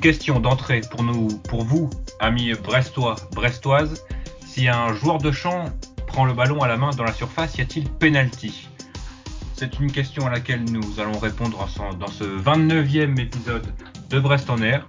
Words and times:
question 0.00 0.40
d'entrée 0.40 0.80
pour 0.90 1.02
nous, 1.02 1.28
pour 1.48 1.64
vous, 1.64 1.90
amis 2.18 2.52
brestois, 2.54 3.16
brestoises. 3.32 4.04
Si 4.46 4.68
un 4.68 4.92
joueur 4.94 5.18
de 5.18 5.30
champ 5.30 5.66
prend 6.06 6.24
le 6.24 6.32
ballon 6.32 6.60
à 6.62 6.68
la 6.68 6.76
main 6.76 6.90
dans 6.90 7.04
la 7.04 7.12
surface, 7.12 7.56
y 7.56 7.60
a-t-il 7.60 7.88
penalty? 7.88 8.68
C'est 9.54 9.78
une 9.78 9.92
question 9.92 10.26
à 10.26 10.30
laquelle 10.30 10.64
nous 10.64 11.00
allons 11.00 11.18
répondre 11.18 11.68
dans 11.98 12.06
ce 12.08 12.24
29e 12.24 13.20
épisode 13.20 13.66
de 14.08 14.18
Brest 14.18 14.48
en 14.50 14.60
air. 14.62 14.86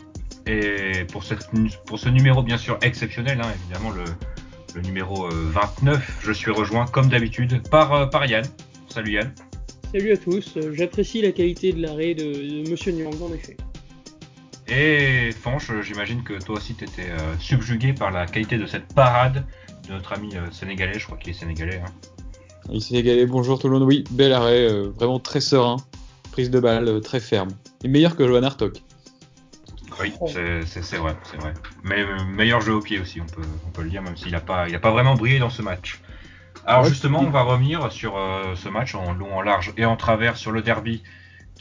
Et 0.47 1.05
pour, 1.11 1.23
ce 1.23 2.09
numéro 2.09 2.41
bien 2.41 2.57
sûr 2.57 2.79
exceptionnel, 2.81 3.39
hein, 3.41 3.51
évidemment 3.63 3.91
le, 3.91 4.81
numéro 4.81 5.27
29, 5.29 5.95
euh, 5.95 5.99
je 6.21 6.31
suis 6.31 6.51
rejoint 6.51 6.85
comme 6.85 7.09
d'habitude 7.09 7.67
par, 7.69 7.93
euh, 7.93 8.05
par 8.07 8.25
Yann. 8.25 8.45
Salut 8.87 9.13
Yann. 9.13 9.31
Salut 9.91 10.13
à 10.13 10.17
tous, 10.17 10.57
j'apprécie 10.71 11.21
la 11.21 11.33
qualité 11.33 11.73
de 11.73 11.81
l'arrêt 11.81 12.15
de, 12.15 12.63
de 12.63 12.69
Monsieur 12.69 12.93
Nyang 12.93 13.21
en 13.21 13.33
effet. 13.33 13.57
Et 14.73 15.31
Fanche, 15.33 15.69
j'imagine 15.81 16.23
que 16.23 16.41
toi 16.41 16.55
aussi 16.55 16.75
tu 16.75 16.85
étais 16.85 17.09
euh, 17.09 17.37
subjugué 17.39 17.91
par 17.91 18.09
la 18.09 18.25
qualité 18.25 18.57
de 18.57 18.65
cette 18.65 18.93
parade 18.93 19.45
de 19.85 19.91
notre 19.91 20.13
ami 20.13 20.37
euh, 20.37 20.49
sénégalais, 20.51 20.97
je 20.97 21.05
crois 21.05 21.17
qu'il 21.17 21.31
est 21.31 21.37
sénégalais. 21.37 21.81
Hein. 21.85 21.91
Il 22.69 22.77
est 22.77 22.79
sénégalais, 22.79 23.25
bonjour 23.25 23.59
tout 23.59 23.67
le 23.67 23.73
monde, 23.73 23.83
oui, 23.83 24.05
bel 24.11 24.31
arrêt, 24.31 24.71
euh, 24.71 24.89
vraiment 24.95 25.19
très 25.19 25.41
serein, 25.41 25.75
prise 26.31 26.49
de 26.49 26.57
balle 26.61 27.01
très 27.01 27.19
ferme. 27.19 27.49
Et 27.83 27.89
meilleur 27.89 28.15
que 28.15 28.25
Johan 28.25 28.43
Hartok. 28.43 28.81
Oui, 29.99 30.13
c'est 30.23 30.95
vrai, 30.95 31.17
c'est 31.29 31.37
vrai. 31.37 31.53
Mais 31.83 32.05
meilleur 32.33 32.61
jeu 32.61 32.73
au 32.73 32.79
pied 32.79 32.97
aussi, 32.97 33.19
on 33.19 33.25
peut, 33.25 33.45
on 33.67 33.71
peut 33.71 33.83
le 33.83 33.89
dire, 33.89 34.01
même 34.01 34.15
s'il 34.15 34.31
n'a 34.31 34.39
pas, 34.39 34.69
il 34.69 34.75
a 34.75 34.79
pas 34.79 34.91
vraiment 34.91 35.15
brillé 35.15 35.37
dans 35.37 35.49
ce 35.49 35.61
match. 35.61 35.99
Alors 36.65 36.85
justement, 36.85 37.19
on 37.19 37.29
va 37.29 37.41
revenir 37.41 37.91
sur 37.91 38.13
ce 38.55 38.69
match 38.69 38.95
en 38.95 39.11
long, 39.11 39.35
en 39.35 39.41
large 39.41 39.73
et 39.75 39.83
en 39.83 39.97
travers 39.97 40.37
sur 40.37 40.53
le 40.53 40.61
derby 40.61 41.03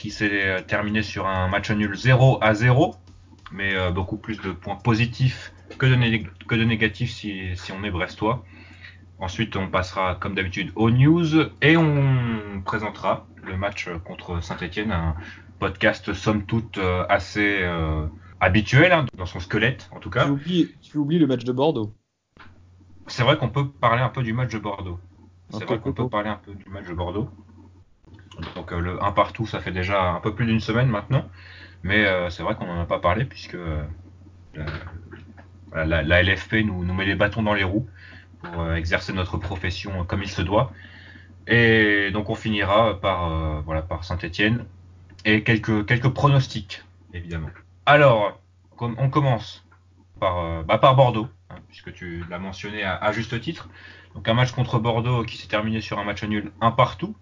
qui 0.01 0.11
s'est 0.11 0.65
terminé 0.67 1.03
sur 1.03 1.27
un 1.27 1.47
match 1.49 1.71
nul 1.71 1.95
0 1.95 2.39
à 2.41 2.55
0 2.55 2.97
mais 3.53 3.75
euh, 3.75 3.91
beaucoup 3.91 4.17
plus 4.17 4.41
de 4.41 4.53
points 4.53 4.77
positifs 4.77 5.53
que 5.79 5.87
de, 5.87 6.47
que 6.47 6.55
de 6.55 6.65
négatifs 6.65 7.11
si, 7.11 7.57
si, 7.57 7.73
on 7.73 7.85
est 7.85 7.91
brestois. 7.91 8.45
Ensuite, 9.19 9.57
on 9.57 9.69
passera 9.69 10.15
comme 10.15 10.35
d'habitude 10.35 10.73
aux 10.77 10.91
news 10.91 11.27
et 11.61 11.77
on 11.77 12.63
présentera 12.65 13.27
le 13.45 13.57
match 13.57 13.89
contre 14.05 14.43
Saint-Etienne, 14.43 14.93
un 14.93 15.15
podcast 15.59 16.15
somme 16.15 16.47
toute 16.47 16.79
euh, 16.79 17.05
assez 17.09 17.59
euh, 17.61 18.07
habituel 18.41 18.93
hein, 18.93 19.07
dans 19.17 19.27
son 19.27 19.41
squelette 19.41 19.91
en 19.93 20.01
tout 20.01 20.11
cas. 20.11 20.25
Tu 20.81 20.97
oublies, 20.97 21.19
le 21.19 21.27
match 21.27 21.45
de 21.45 21.53
Bordeaux. 21.53 21.93
C'est 23.07 23.23
vrai 23.23 23.37
qu'on 23.37 23.51
peut 23.51 23.69
parler 23.69 24.03
un 24.03 24.09
peu 24.09 24.23
du 24.23 24.33
match 24.33 24.53
de 24.53 24.59
Bordeaux. 24.59 24.99
C'est 25.51 25.65
vrai 25.65 25.79
qu'on 25.81 25.93
peut 25.93 26.09
parler 26.09 26.31
un 26.31 26.41
peu 26.43 26.55
du 26.55 26.69
match 26.71 26.87
de 26.87 26.95
Bordeaux. 26.95 27.29
Donc 28.55 28.71
le 28.71 29.03
1 29.03 29.13
partout, 29.13 29.47
ça 29.47 29.61
fait 29.61 29.73
déjà 29.73 30.13
un 30.13 30.21
peu 30.21 30.35
plus 30.35 30.47
d'une 30.47 30.61
semaine 30.61 30.89
maintenant. 30.89 31.29
Mais 31.83 32.07
euh, 32.07 32.31
c'est 32.31 32.43
vrai 32.43 32.55
qu'on 32.55 32.67
n'en 32.67 32.81
a 32.81 32.87
pas 32.87 32.99
parlé 32.99 33.25
puisque 33.25 33.55
euh, 33.55 33.85
la, 35.75 36.23
LFP 36.23 36.57
nous, 36.65 36.83
met 36.93 37.07
les 37.07 37.15
bâtons 37.15 37.43
dans 37.43 37.55
les 37.55 37.65
roues 37.65 37.89
pour 38.43 38.63
euh, 38.63 38.75
exercer 38.75 39.13
notre 39.13 39.39
profession 39.39 40.05
comme 40.05 40.23
il 40.23 40.29
se 40.29 40.43
doit. 40.43 40.73
Et 41.47 42.11
donc 42.13 42.29
on 42.29 42.35
finira 42.35 43.01
par, 43.01 43.63
voilà, 43.63 43.83
par 43.83 44.05
Saint-Etienne 44.05 44.67
et 45.25 45.43
quelques, 45.43 45.87
quelques 45.87 46.11
pronostics, 46.11 46.85
évidemment. 47.13 47.51
Alors, 47.87 48.39
on 48.79 49.11
commence 49.11 49.67
par, 50.21 50.63
bah, 50.65 50.79
par 50.79 50.95
Bordeaux, 50.95 51.29
hein, 51.49 51.57
puisque 51.69 51.93
tu 51.93 52.25
l'as 52.31 52.39
mentionné 52.39 52.85
à, 52.85 53.11
juste 53.13 53.41
titre. 53.41 53.69
Donc 54.15 54.29
un 54.29 54.35
match 54.35 54.53
contre 54.53 54.79
Bordeaux 54.79 55.25
qui 55.25 55.39
s'est 55.39 55.49
terminé 55.49 55.81
sur 55.81 55.99
un 55.99 56.05
match 56.05 56.23
nul 56.23 56.53
un 56.61 56.71
partout, 56.71 57.17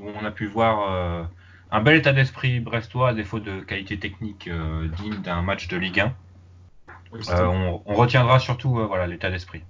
où 0.00 0.08
on 0.20 0.24
a 0.24 0.30
pu 0.30 0.46
voir 0.46 1.28
un 1.72 1.80
bel 1.82 1.96
état 1.96 2.12
d'esprit 2.12 2.60
brestois 2.60 3.10
à 3.10 3.14
défaut 3.14 3.38
de 3.38 3.60
qualité 3.60 3.98
technique 3.98 4.48
euh, 4.48 4.88
digne 5.00 5.20
d'un 5.22 5.42
match 5.42 5.68
de 5.68 5.76
Ligue 5.76 6.00
1. 6.00 6.14
Euh, 7.12 7.46
on, 7.86 7.94
retiendra 7.94 8.38
surtout 8.38 8.78
euh, 8.78 8.86
voilà 8.86 9.06
l'état 9.06 9.30
d'esprit. 9.30 9.62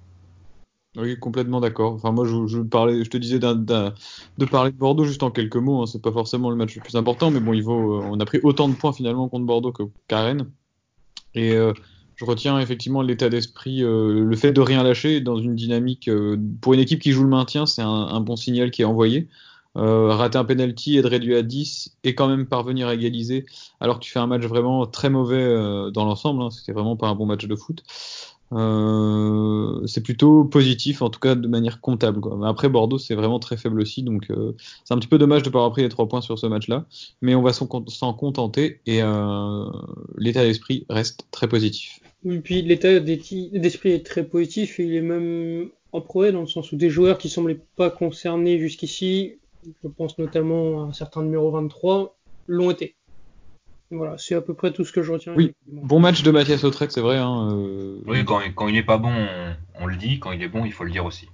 Oui, 0.97 1.17
complètement 1.17 1.61
d'accord. 1.61 1.93
Enfin, 1.93 2.11
moi, 2.11 2.25
je, 2.25 2.59
parlais, 2.59 3.03
je 3.03 3.09
te 3.09 3.17
disais 3.17 3.39
de 3.39 4.45
parler 4.45 4.71
de 4.71 4.77
Bordeaux 4.77 5.05
juste 5.05 5.23
en 5.23 5.31
quelques 5.31 5.55
mots. 5.55 5.81
Hein. 5.81 5.85
C'est 5.85 6.01
pas 6.01 6.11
forcément 6.11 6.49
le 6.49 6.55
match 6.55 6.75
le 6.75 6.81
plus 6.81 6.95
important, 6.95 7.31
mais 7.31 7.39
bon, 7.39 7.53
il 7.53 7.63
vaut, 7.63 8.01
on 8.03 8.19
a 8.19 8.25
pris 8.25 8.39
autant 8.43 8.67
de 8.67 8.75
points 8.75 8.91
finalement 8.91 9.29
contre 9.29 9.45
Bordeaux 9.45 9.71
que 9.71 9.83
Rennes. 10.11 10.47
Et 11.33 11.51
je 11.51 12.25
retiens 12.25 12.59
effectivement 12.59 13.01
l'état 13.01 13.29
d'esprit, 13.29 13.79
le 13.79 14.35
fait 14.35 14.51
de 14.51 14.59
rien 14.59 14.83
lâcher 14.83 15.21
dans 15.21 15.37
une 15.37 15.55
dynamique. 15.55 16.09
pour 16.59 16.73
une 16.73 16.81
équipe 16.81 16.99
qui 16.99 17.13
joue 17.13 17.23
le 17.23 17.29
maintien, 17.29 17.65
c'est 17.65 17.81
un, 17.81 17.87
un, 17.87 18.19
bon 18.19 18.35
signal 18.35 18.69
qui 18.69 18.81
est 18.81 18.85
envoyé. 18.85 19.29
Euh, 19.77 20.07
rater 20.09 20.37
un 20.37 20.43
penalty, 20.43 20.97
être 20.97 21.07
réduit 21.07 21.35
à 21.35 21.43
10 21.43 21.97
et 22.03 22.13
quand 22.13 22.27
même 22.27 22.45
parvenir 22.45 22.89
à 22.89 22.93
égaliser 22.93 23.45
alors 23.79 23.99
que 23.99 24.03
tu 24.03 24.11
fais 24.11 24.19
un 24.19 24.27
match 24.27 24.43
vraiment 24.43 24.85
très 24.85 25.09
mauvais 25.09 25.41
euh, 25.41 25.91
dans 25.91 26.03
l'ensemble, 26.03 26.41
hein, 26.41 26.49
c'était 26.51 26.73
vraiment 26.73 26.97
pas 26.97 27.07
un 27.07 27.15
bon 27.15 27.25
match 27.25 27.45
de 27.45 27.55
foot. 27.55 27.81
Euh, 28.51 29.87
c'est 29.87 30.03
plutôt 30.03 30.43
positif, 30.43 31.01
en 31.01 31.09
tout 31.09 31.21
cas 31.21 31.35
de 31.35 31.47
manière 31.47 31.79
comptable. 31.79 32.19
Quoi. 32.19 32.37
Après, 32.45 32.67
Bordeaux, 32.67 32.97
c'est 32.97 33.15
vraiment 33.15 33.39
très 33.39 33.55
faible 33.55 33.79
aussi, 33.79 34.03
donc 34.03 34.29
c'est 34.83 34.93
un 34.93 34.97
petit 34.97 35.07
peu 35.07 35.17
dommage 35.17 35.41
de 35.41 35.47
ne 35.47 35.53
pas 35.53 35.59
avoir 35.59 35.71
pris 35.71 35.83
les 35.83 35.89
trois 35.89 36.09
points 36.09 36.19
sur 36.19 36.37
ce 36.37 36.47
match-là, 36.47 36.85
mais 37.21 37.33
on 37.33 37.41
va 37.41 37.53
s'en 37.53 38.13
contenter 38.13 38.81
et 38.85 38.99
l'état 40.17 40.43
d'esprit 40.43 40.85
reste 40.89 41.27
très 41.31 41.47
positif. 41.47 42.01
Et 42.25 42.39
puis 42.39 42.61
l'état 42.61 42.99
d'esprit 42.99 43.91
est 43.91 44.05
très 44.05 44.25
positif 44.25 44.81
et 44.81 44.83
il 44.83 44.95
est 44.95 45.01
même 45.01 45.69
en 45.93 46.01
progrès 46.01 46.33
dans 46.33 46.41
le 46.41 46.47
sens 46.47 46.73
où 46.73 46.75
des 46.75 46.89
joueurs 46.89 47.17
qui 47.17 47.29
semblaient 47.29 47.61
pas 47.77 47.89
concernés 47.89 48.59
jusqu'ici 48.59 49.37
je 49.83 49.87
pense 49.87 50.17
notamment 50.17 50.83
à 50.83 50.87
un 50.87 50.93
certain 50.93 51.23
numéro 51.23 51.51
23, 51.51 52.17
l'ont 52.47 52.71
été. 52.71 52.95
Voilà, 53.91 54.17
c'est 54.17 54.35
à 54.35 54.41
peu 54.41 54.53
près 54.53 54.71
tout 54.71 54.85
ce 54.85 54.93
que 54.93 55.01
je 55.01 55.11
retiens. 55.11 55.33
Oui, 55.35 55.53
bon 55.67 55.99
match 55.99 56.23
de 56.23 56.31
Mathias 56.31 56.63
Autrec, 56.63 56.91
c'est 56.91 57.01
vrai. 57.01 57.17
Hein, 57.17 57.49
euh, 57.51 57.99
Oui, 58.07 58.23
quand, 58.23 58.39
quand, 58.55 58.69
il 58.69 58.73
n'est 58.73 58.83
pas 58.83 58.97
bon, 58.97 59.13
on, 59.75 59.85
le 59.85 59.97
dit. 59.97 60.19
Quand 60.19 60.31
il 60.31 60.41
est 60.41 60.47
bon, 60.47 60.63
il 60.63 60.71
faut 60.71 60.85
le 60.85 60.91
dire 60.91 61.05
aussi. 61.05 61.27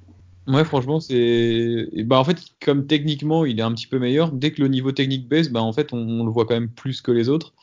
Ouais, 0.48 0.66
franchement, 0.66 1.00
c'est. 1.00 1.88
Bah, 2.06 2.18
en 2.18 2.24
fait, 2.24 2.40
comme 2.60 2.88
techniquement, 2.88 3.46
il 3.46 3.60
est 3.60 3.64
un 3.64 3.74
petit 3.74 3.86
peu 3.86 4.00
meilleur, 4.00 4.32
dès 4.32 4.52
que 4.52 4.62
le 4.62 4.70
niveau 4.70 4.92
technique 4.92 5.28
baisse, 5.28 5.50
bah, 5.50 5.62
en 5.62 5.72
fait, 5.72 5.94
on, 5.94 6.26
le 6.26 6.32
voit 6.32 6.46
quand 6.46 6.56
même 6.56 6.70
plus 6.70 7.02
que 7.02 7.12
les 7.12 7.30
autres. 7.30 7.54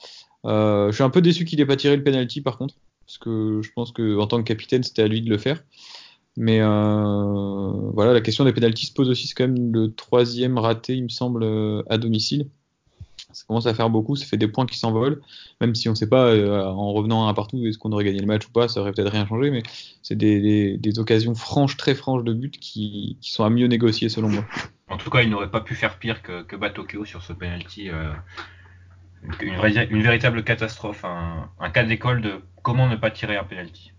Euh, 0.45 0.91
je 0.91 0.95
suis 0.95 1.05
un 1.05 1.11
peu 1.11 1.23
déçu 1.23 1.45
qu'il 1.45 1.59
n'ait 1.59 1.67
pas 1.67 1.77
tiré 1.77 1.97
le 1.97 2.05
penalty, 2.05 2.41
par 2.41 2.57
contre. 2.57 2.77
Parce 3.05 3.19
que 3.19 3.61
je 3.63 3.71
pense 3.75 3.91
qu'en 3.91 4.27
tant 4.29 4.39
que 4.39 4.45
capitaine, 4.45 4.85
c'était 4.85 5.03
à 5.03 5.09
lui 5.09 5.23
de 5.23 5.29
le 5.29 5.39
faire. 5.39 5.65
Mais 6.37 6.61
euh, 6.61 7.91
voilà, 7.93 8.12
la 8.12 8.21
question 8.21 8.45
des 8.45 8.53
pénalties 8.53 8.87
se 8.87 8.93
pose 8.93 9.09
aussi. 9.09 9.27
C'est 9.28 9.34
quand 9.34 9.47
même 9.47 9.72
le 9.72 9.95
troisième 9.95 10.59
raté, 10.59 10.95
il 10.95 11.05
me 11.05 11.09
semble, 11.09 11.45
euh, 11.45 11.83
à 11.89 11.99
domicile. 11.99 12.49
Ça 13.33 13.45
commence 13.49 13.67
à 13.67 13.75
faire 13.75 13.91
beaucoup, 13.91 14.15
ça 14.15 14.27
fait 14.27 14.37
des 14.37 14.49
points 14.49 14.67
qui 14.67 14.78
s'envolent. 14.78 15.21
Même 15.61 15.75
si 15.75 15.89
on 15.89 15.93
ne 15.93 15.97
sait 15.97 16.09
pas, 16.09 16.27
euh, 16.27 16.65
en 16.65 16.93
revenant 16.93 17.27
à 17.27 17.31
un 17.31 17.34
partout, 17.34 17.65
est-ce 17.67 17.78
qu'on 17.78 17.91
aurait 17.93 18.05
gagné 18.05 18.21
le 18.21 18.27
match 18.27 18.47
ou 18.47 18.50
pas, 18.50 18.69
ça 18.69 18.81
aurait 18.81 18.93
peut-être 18.93 19.11
rien 19.11 19.27
changé. 19.27 19.50
Mais 19.50 19.62
c'est 20.03 20.17
des, 20.17 20.99
occasions 20.99 21.34
franches, 21.34 21.77
très 21.77 21.94
franches 21.94 22.25
de 22.25 22.33
but 22.33 22.59
qui, 22.59 23.17
sont 23.21 23.44
à 23.44 23.50
mieux 23.50 23.67
négocier 23.67 24.09
selon 24.09 24.28
moi. 24.28 24.44
En 24.89 24.97
tout 24.97 25.11
cas, 25.11 25.23
il 25.23 25.31
n'aurait 25.31 25.50
pas 25.50 25.61
pu 25.61 25.75
faire 25.75 25.99
pire 25.99 26.23
que, 26.23 26.56
Batokyo 26.56 27.05
sur 27.05 27.23
ce 27.23 27.33
penalty. 27.33 27.91
une, 29.41 29.55
une, 29.91 30.03
véritable 30.03 30.44
catastrophe, 30.44 31.05
un, 31.05 31.49
un 31.59 31.71
cas 31.71 31.84
d'école 31.84 32.23
de 32.23 32.34
comment 32.62 32.89
ne 32.89 32.97
pas 32.97 33.11
tirer 33.11 33.37
un 33.37 33.44
penalty. 33.44 33.94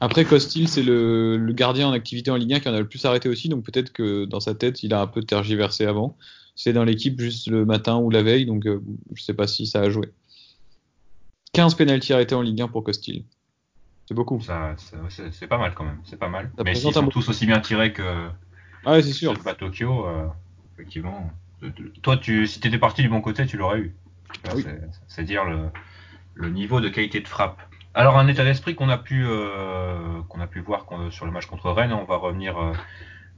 Après, 0.00 0.24
Costil, 0.24 0.68
c'est 0.68 0.82
le, 0.82 1.38
gardien 1.52 1.88
en 1.88 1.92
activité 1.92 2.30
en 2.30 2.36
Ligue 2.36 2.54
1 2.54 2.60
qui 2.60 2.68
en 2.68 2.74
a 2.74 2.80
le 2.80 2.88
plus 2.88 3.04
arrêté 3.04 3.28
aussi, 3.28 3.48
donc 3.48 3.64
peut-être 3.64 3.92
que 3.92 4.24
dans 4.24 4.40
sa 4.40 4.54
tête, 4.54 4.82
il 4.82 4.92
a 4.92 5.00
un 5.00 5.06
peu 5.06 5.22
tergiversé 5.22 5.86
avant. 5.86 6.16
C'est 6.56 6.72
dans 6.72 6.84
l'équipe 6.84 7.20
juste 7.20 7.48
le 7.48 7.64
matin 7.64 7.96
ou 7.96 8.10
la 8.10 8.22
veille, 8.22 8.46
donc 8.46 8.66
euh, 8.66 8.80
je 9.14 9.22
sais 9.22 9.34
pas 9.34 9.46
si 9.46 9.66
ça 9.66 9.80
a 9.80 9.90
joué. 9.90 10.08
15 11.52 11.74
pénalties 11.74 12.12
arrêtés 12.12 12.34
en 12.34 12.42
Ligue 12.42 12.60
1 12.60 12.68
pour 12.68 12.84
Costil. 12.84 13.24
C'est 14.06 14.14
beaucoup. 14.14 14.40
c'est 14.40 15.46
pas 15.46 15.58
mal 15.58 15.74
quand 15.74 15.84
même, 15.84 16.00
c'est 16.04 16.18
pas 16.18 16.28
mal. 16.28 16.52
Mais 16.64 16.74
s'ils 16.74 16.92
sont 16.92 17.06
tous 17.08 17.28
aussi 17.28 17.46
bien 17.46 17.60
tirés 17.60 17.92
que 17.92 18.28
ah 18.84 19.00
c'est 19.00 19.12
sûr. 19.12 19.38
pas 19.42 19.54
Tokyo, 19.54 20.06
euh, 20.06 20.26
effectivement. 20.74 21.30
Toi, 22.02 22.18
tu, 22.18 22.46
si 22.46 22.60
t'étais 22.60 22.78
parti 22.78 23.02
du 23.02 23.08
bon 23.08 23.22
côté, 23.22 23.46
tu 23.46 23.56
l'aurais 23.56 23.78
eu. 23.78 23.94
C'est 25.08 25.24
dire 25.24 25.44
le, 25.44 25.70
le 26.34 26.50
niveau 26.50 26.80
de 26.80 26.88
qualité 26.88 27.20
de 27.20 27.28
frappe. 27.28 27.60
Alors 27.96 28.18
un 28.18 28.26
état 28.26 28.42
d'esprit 28.42 28.74
qu'on 28.74 28.88
a 28.88 28.98
pu 28.98 29.24
euh, 29.24 30.20
qu'on 30.28 30.40
a 30.40 30.48
pu 30.48 30.58
voir 30.58 30.86
sur 31.10 31.26
le 31.26 31.32
match 31.32 31.46
contre 31.46 31.70
Rennes. 31.70 31.92
On 31.92 32.04
va 32.04 32.16
revenir 32.16 32.58
euh, 32.58 32.72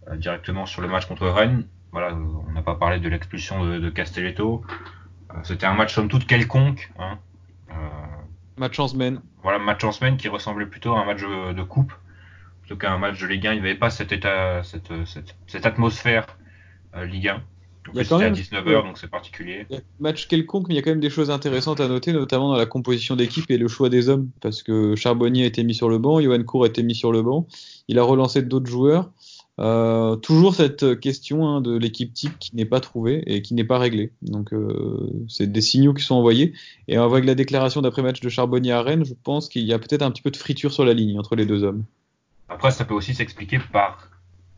euh, 0.08 0.17
directement 0.17 0.64
sur 0.64 0.81
le 0.81 0.88
match 0.88 1.05
contre 1.05 1.29
Rennes. 1.29 1.67
Voilà, 1.93 2.14
on 2.14 2.53
n'a 2.53 2.62
pas 2.62 2.75
parlé 2.75 2.99
de 2.99 3.08
l'expulsion 3.08 3.64
de, 3.64 3.91
Castelletto. 3.91 4.64
C'était 5.44 5.67
un 5.67 5.75
match 5.75 5.94
somme 5.94 6.08
toute 6.08 6.26
quelconque. 6.26 6.91
Hein. 6.99 7.19
match 8.56 8.79
en 8.79 8.88
semaine. 8.88 9.20
Voilà, 9.43 9.58
match 9.58 9.85
en 9.85 9.93
semaine 9.93 10.17
qui 10.17 10.29
ressemblait 10.29 10.67
plutôt 10.67 10.94
à 10.94 11.00
un 11.00 11.05
match 11.05 11.20
de, 11.20 11.62
coupe 11.62 11.93
plutôt 12.62 12.76
qu'à 12.76 12.93
un 12.93 12.99
match 12.99 13.20
de 13.20 13.26
Ligue 13.26 13.47
1. 13.47 13.52
Il 13.52 13.62
n'y 13.62 13.69
avait 13.69 13.79
pas 13.79 13.91
cet 13.91 14.12
état, 14.12 14.62
cette, 14.62 14.93
cette, 15.06 15.37
cette 15.47 15.64
atmosphère 15.64 16.26
Ligue 16.94 17.29
1 17.29 17.43
il 17.94 17.99
y 17.99 18.00
a 18.00 18.05
quand 18.05 18.19
même, 18.19 18.33
à 18.33 18.37
19h, 18.37 18.83
donc 18.85 18.99
c'est 18.99 19.11
particulier. 19.11 19.67
match 20.00 20.27
quelconque, 20.29 20.69
mais 20.69 20.75
il 20.75 20.77
y 20.77 20.81
a 20.81 20.83
quand 20.83 20.91
même 20.91 21.00
des 21.00 21.11
choses 21.11 21.31
intéressantes 21.31 21.81
à 21.81 21.88
noter, 21.88 22.12
notamment 22.12 22.50
dans 22.50 22.56
la 22.56 22.67
composition 22.67 23.17
d'équipe 23.17 23.50
et 23.50 23.59
le 23.59 23.69
choix 23.69 23.88
des 23.88 24.09
hommes, 24.09 24.31
parce 24.41 24.62
que 24.62 24.94
Charbonnier 24.97 25.44
a 25.44 25.47
été 25.47 25.65
mis 25.65 25.75
sur 25.75 25.88
le 25.88 25.99
banc, 25.99 26.21
Johan 26.21 26.43
Cour 26.43 26.65
a 26.65 26.67
été 26.67 26.83
mis 26.83 26.94
sur 26.94 27.12
le 27.12 27.23
banc, 27.23 27.47
il 27.88 27.99
a 27.99 28.03
relancé 28.03 28.43
d'autres 28.43 28.71
joueurs. 28.71 29.11
Euh, 29.59 30.17
toujours 30.17 30.55
cette 30.55 31.00
question 31.00 31.49
hein, 31.49 31.62
de 31.62 31.79
l'équipe 31.79 32.12
type 32.12 32.38
qui 32.38 32.55
n'est 32.55 32.67
pas 32.67 32.81
trouvée 32.81 33.23
et 33.27 33.41
qui 33.41 33.55
n'est 33.55 33.65
pas 33.65 33.79
réglée. 33.79 34.12
Donc 34.21 34.53
euh, 34.53 35.25
c'est 35.29 35.50
des 35.50 35.62
signaux 35.62 35.94
qui 35.94 36.05
sont 36.05 36.15
envoyés. 36.15 36.53
Et 36.88 36.97
avec 36.97 37.25
la 37.25 37.35
déclaration 37.35 37.81
d'après-match 37.81 38.21
de 38.21 38.29
Charbonnier 38.29 38.73
à 38.73 38.83
Rennes, 38.83 39.05
je 39.05 39.15
pense 39.15 39.49
qu'il 39.49 39.62
y 39.62 39.73
a 39.73 39.79
peut-être 39.79 40.03
un 40.03 40.11
petit 40.11 40.23
peu 40.23 40.31
de 40.31 40.37
friture 40.37 40.73
sur 40.73 40.85
la 40.85 40.93
ligne 40.93 41.19
entre 41.19 41.37
les 41.37 41.47
deux 41.47 41.65
hommes. 41.65 41.85
Après, 42.49 42.71
ça 42.71 42.85
peut 42.85 42.94
aussi 42.94 43.15
s'expliquer 43.15 43.59
par, 43.73 44.11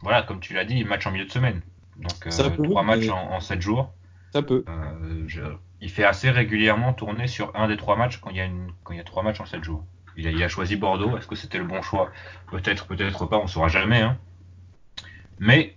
voilà, 0.02 0.22
comme 0.22 0.40
tu 0.40 0.52
l'as 0.52 0.64
dit, 0.64 0.82
match 0.84 1.06
en 1.06 1.12
milieu 1.12 1.24
de 1.24 1.32
semaine. 1.32 1.62
Donc 1.98 2.26
euh, 2.26 2.50
trois 2.64 2.82
matchs 2.82 3.08
en, 3.08 3.40
sept 3.40 3.60
jours. 3.60 3.92
Ça 4.32 4.42
peut. 4.42 4.64
il 5.80 5.90
fait 5.90 6.04
assez 6.04 6.30
régulièrement 6.30 6.92
tourner 6.92 7.26
sur 7.26 7.54
un 7.56 7.68
des 7.68 7.76
trois 7.76 7.96
matchs 7.96 8.18
quand 8.18 8.30
il 8.30 8.36
y 8.36 8.40
a, 8.40 8.44
une, 8.44 8.72
quand 8.84 8.92
il 8.92 8.98
y 8.98 9.00
a 9.00 9.04
trois 9.04 9.22
matchs 9.22 9.40
en 9.40 9.46
sept 9.46 9.64
jours. 9.64 9.84
Il 10.16 10.26
a, 10.26 10.30
il 10.30 10.42
a 10.42 10.48
choisi 10.48 10.76
Bordeaux. 10.76 11.16
Est-ce 11.16 11.26
que 11.28 11.36
c'était 11.36 11.58
le 11.58 11.64
bon 11.64 11.80
choix? 11.80 12.10
Peut-être, 12.50 12.86
peut-être 12.86 13.26
pas. 13.26 13.38
On 13.38 13.46
saura 13.46 13.68
jamais. 13.68 14.00
Hein. 14.00 14.18
Mais 15.38 15.76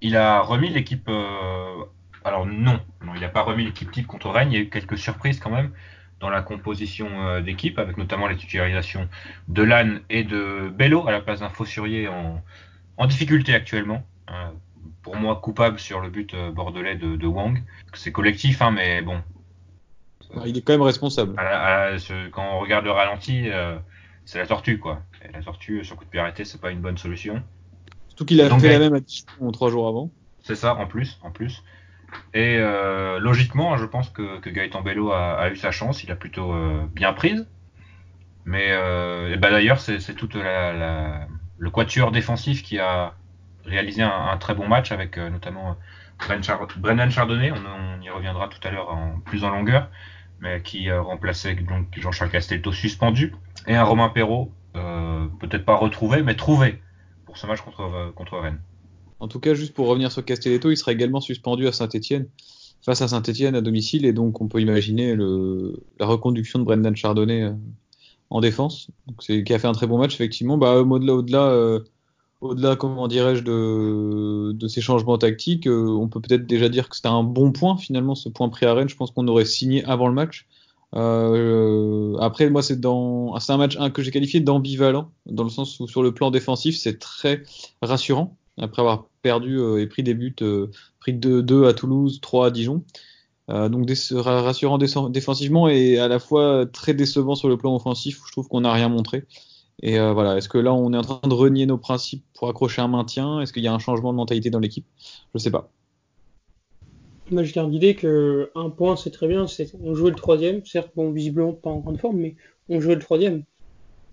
il 0.00 0.16
a 0.16 0.40
remis 0.40 0.68
l'équipe. 0.68 1.08
Euh, 1.08 1.84
alors 2.24 2.46
non, 2.46 2.80
non, 3.04 3.12
il 3.14 3.20
n'a 3.20 3.28
pas 3.28 3.42
remis 3.42 3.64
l'équipe 3.64 3.90
type 3.90 4.06
contre 4.06 4.30
Rennes. 4.30 4.50
Il 4.50 4.54
y 4.54 4.58
a 4.58 4.64
eu 4.64 4.68
quelques 4.68 4.98
surprises 4.98 5.40
quand 5.40 5.50
même 5.50 5.70
dans 6.20 6.30
la 6.30 6.42
composition 6.42 7.08
euh, 7.26 7.40
d'équipe, 7.40 7.78
avec 7.78 7.96
notamment 7.96 8.26
les 8.26 8.36
titularisations 8.36 9.08
de 9.48 9.62
Lannes 9.62 10.00
et 10.10 10.24
de 10.24 10.72
Bello 10.74 11.06
à 11.06 11.12
la 11.12 11.20
place 11.20 11.40
d'un 11.40 11.50
Fossurier 11.50 12.08
en, 12.08 12.42
en 12.96 13.06
difficulté 13.06 13.54
actuellement. 13.54 14.04
Hein. 14.28 14.52
Pour 15.02 15.16
moi, 15.16 15.36
coupable 15.36 15.78
sur 15.78 16.00
le 16.00 16.10
but 16.10 16.34
euh, 16.34 16.50
bordelais 16.50 16.96
de, 16.96 17.26
Wang. 17.26 17.62
C'est 17.94 18.12
collectif, 18.12 18.62
hein, 18.62 18.70
mais 18.70 19.02
bon. 19.02 19.20
Il 20.46 20.56
est 20.56 20.62
quand 20.62 20.72
même 20.72 20.82
responsable. 20.82 21.36
quand 22.32 22.56
on 22.56 22.58
regarde 22.58 22.84
le 22.84 22.90
ralenti, 22.90 23.48
c'est 24.24 24.38
la 24.38 24.46
tortue, 24.46 24.78
quoi. 24.78 25.02
Et 25.22 25.30
la 25.32 25.42
tortue 25.42 25.84
sur 25.84 25.96
coup 25.96 26.04
de 26.04 26.10
pied 26.10 26.20
arrêté, 26.20 26.44
c'est 26.44 26.60
pas 26.60 26.70
une 26.70 26.80
bonne 26.80 26.98
solution. 26.98 27.42
Surtout 28.08 28.24
qu'il 28.24 28.40
a 28.40 28.58
fait 28.58 28.68
la 28.68 28.78
même 28.78 28.94
action 28.94 29.50
trois 29.52 29.70
jours 29.70 29.86
avant. 29.86 30.10
C'est 30.42 30.56
ça, 30.56 30.74
en 30.74 30.86
plus, 30.86 31.18
en 31.22 31.30
plus. 31.30 31.62
Et 32.32 32.56
euh, 32.58 33.18
logiquement, 33.18 33.76
je 33.76 33.84
pense 33.84 34.08
que, 34.10 34.38
que 34.40 34.50
Gaëtan 34.50 34.82
Bello 34.82 35.12
a, 35.12 35.50
eu 35.50 35.56
sa 35.56 35.70
chance, 35.70 36.04
il 36.04 36.10
a 36.10 36.16
plutôt 36.16 36.52
euh, 36.52 36.84
bien 36.92 37.12
prise. 37.12 37.46
Mais 38.44 38.68
euh, 38.70 39.36
bah, 39.36 39.50
d'ailleurs, 39.50 39.80
c'est 39.80 40.14
tout 40.14 40.28
la, 40.34 41.26
le 41.58 41.70
quatuor 41.70 42.12
défensif 42.12 42.62
qui 42.62 42.78
a 42.78 43.14
réalisé 43.64 44.02
un, 44.02 44.36
très 44.38 44.54
bon 44.54 44.68
match 44.68 44.92
avec 44.92 45.16
notamment 45.16 45.76
Brennan 46.76 47.10
Chardonnay, 47.10 47.52
on, 47.52 48.02
y 48.02 48.10
reviendra 48.10 48.48
tout 48.48 48.66
à 48.66 48.70
l'heure 48.70 48.90
en 48.90 49.20
plus 49.24 49.44
en 49.44 49.50
longueur, 49.50 49.90
mais 50.40 50.62
qui 50.62 50.90
remplaçait 50.90 51.56
Jean-Charles 51.96 52.30
Castelletto 52.30 52.72
suspendu, 52.72 53.34
et 53.66 53.74
un 53.74 53.84
Romain 53.84 54.08
Perrault, 54.08 54.52
peut-être 54.72 55.64
pas 55.64 55.76
retrouvé, 55.76 56.22
mais 56.22 56.36
trouvé 56.36 56.80
ce 57.36 57.46
match 57.46 57.60
contre, 57.60 57.80
euh, 57.80 58.10
contre 58.12 58.38
Rennes. 58.38 58.60
En 59.20 59.28
tout 59.28 59.40
cas, 59.40 59.54
juste 59.54 59.74
pour 59.74 59.86
revenir 59.86 60.10
sur 60.12 60.24
Castelletto, 60.24 60.70
il 60.70 60.76
sera 60.76 60.92
également 60.92 61.20
suspendu 61.20 61.66
à 61.66 61.72
Saint-Etienne, 61.72 62.26
face 62.82 63.00
à 63.02 63.08
Saint-Etienne 63.08 63.54
à 63.54 63.60
domicile, 63.60 64.04
et 64.04 64.12
donc 64.12 64.40
on 64.40 64.48
peut 64.48 64.60
imaginer 64.60 65.16
la 65.16 66.06
reconduction 66.06 66.58
de 66.58 66.64
Brendan 66.64 66.94
Chardonnay 66.94 67.42
euh, 67.44 67.52
en 68.30 68.40
défense, 68.40 68.90
donc 69.06 69.18
qui 69.20 69.54
a 69.54 69.58
fait 69.58 69.66
un 69.66 69.72
très 69.72 69.86
bon 69.86 69.98
match, 69.98 70.14
effectivement. 70.14 70.58
Bah, 70.58 70.76
au-delà, 70.76 71.14
au-delà, 71.14 71.42
euh, 71.46 71.80
au-delà, 72.44 72.76
comment 72.76 73.08
dirais-je, 73.08 73.42
de, 73.42 74.68
ces 74.68 74.80
changements 74.80 75.18
tactiques, 75.18 75.68
on 75.68 76.08
peut 76.08 76.20
peut-être 76.20 76.46
déjà 76.46 76.68
dire 76.68 76.88
que 76.88 76.96
c'était 76.96 77.08
un 77.08 77.22
bon 77.22 77.52
point, 77.52 77.76
finalement, 77.76 78.14
ce 78.14 78.28
point 78.28 78.50
à 78.62 78.74
Rennes. 78.74 78.88
Je 78.88 78.96
pense 78.96 79.10
qu'on 79.10 79.28
aurait 79.28 79.44
signé 79.44 79.84
avant 79.84 80.08
le 80.08 80.14
match. 80.14 80.46
Euh, 80.96 82.16
après, 82.18 82.48
moi, 82.50 82.62
c'est 82.62 82.80
dans, 82.80 83.38
c'est 83.40 83.52
un 83.52 83.56
match 83.56 83.76
que 83.92 84.02
j'ai 84.02 84.10
qualifié 84.10 84.40
d'ambivalent, 84.40 85.10
dans 85.26 85.44
le 85.44 85.50
sens 85.50 85.80
où 85.80 85.88
sur 85.88 86.02
le 86.02 86.12
plan 86.12 86.30
défensif, 86.30 86.76
c'est 86.76 86.98
très 86.98 87.42
rassurant 87.82 88.36
après 88.58 88.82
avoir 88.82 89.08
perdu 89.22 89.58
euh, 89.58 89.80
et 89.80 89.86
pris 89.88 90.04
des 90.04 90.14
buts, 90.14 90.36
euh, 90.42 90.70
pris 91.00 91.12
2 91.12 91.66
à 91.66 91.74
Toulouse, 91.74 92.20
3 92.20 92.46
à 92.46 92.50
Dijon. 92.50 92.84
donc 93.48 93.90
rassurant 94.12 94.78
défensivement 94.78 95.68
et 95.68 95.98
à 95.98 96.06
la 96.08 96.18
fois 96.20 96.64
très 96.72 96.94
décevant 96.94 97.34
sur 97.34 97.48
le 97.48 97.56
plan 97.56 97.74
offensif 97.74 98.22
où 98.22 98.26
je 98.26 98.32
trouve 98.32 98.48
qu'on 98.48 98.60
n'a 98.60 98.72
rien 98.72 98.88
montré. 98.88 99.24
Et 99.82 99.98
voilà, 99.98 100.36
est-ce 100.36 100.48
que 100.48 100.58
là 100.58 100.72
on 100.72 100.92
est 100.92 100.96
en 100.96 101.02
train 101.02 101.28
de 101.28 101.34
renier 101.34 101.66
nos 101.66 101.78
principes 101.78 102.24
pour 102.34 102.48
accrocher 102.48 102.80
un 102.80 102.88
maintien? 102.88 103.40
Est-ce 103.40 103.52
qu'il 103.52 103.62
y 103.62 103.68
a 103.68 103.74
un 103.74 103.78
changement 103.78 104.12
de 104.12 104.16
mentalité 104.16 104.50
dans 104.50 104.60
l'équipe? 104.60 104.86
Je 105.34 105.38
sais 105.38 105.50
pas. 105.50 105.70
Moi, 107.30 107.42
je 107.42 107.52
garde 107.54 107.72
l'idée 107.72 107.94
que 107.94 108.50
un 108.54 108.68
point, 108.70 108.96
c'est 108.96 109.10
très 109.10 109.28
bien. 109.28 109.46
C'est 109.46 109.74
on 109.82 109.94
jouait 109.94 110.10
le 110.10 110.16
troisième, 110.16 110.64
certes, 110.64 110.90
bon, 110.94 111.10
visiblement 111.10 111.52
pas 111.52 111.70
en 111.70 111.78
grande 111.78 111.98
forme, 111.98 112.18
mais 112.18 112.36
on 112.68 112.80
jouait 112.80 112.94
le 112.94 113.00
troisième. 113.00 113.44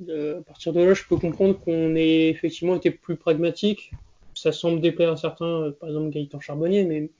Euh, 0.10 0.40
à 0.40 0.44
partir 0.44 0.74
de 0.74 0.81
là, 0.81 0.94
je 0.94 1.04
peux 1.08 1.18
comprendre 1.18 1.60
qu'on 1.60 1.96
ait 1.96 2.30
effectivement 2.30 2.75
été 2.75 2.92
plus 2.92 3.18
pragmatique. 3.18 3.92
Ça 4.34 4.52
semble 4.52 4.81
déplaire 4.81 5.12
à 5.12 5.18
certains, 5.18 5.46
euh, 5.46 5.72
par 5.72 5.90
exemple 5.90 6.10
Gaëtan 6.10 6.40
Charbonnier, 6.40 6.86
mais 6.86 7.12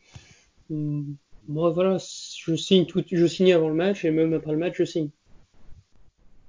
hum, 0.72 1.16
moi, 1.48 1.72
voilà, 1.72 1.98
je 2.00 2.56
signe 2.56 2.86
tout, 2.86 3.04
je 3.12 3.26
signe 3.28 3.54
avant 3.54 3.70
le 3.70 3.76
match 3.76 4.06
et 4.06 4.12
même 4.12 4.34
après 4.34 4.52
le 4.54 4.58
match, 4.58 4.76
je 4.78 4.86
signe. 4.86 5.10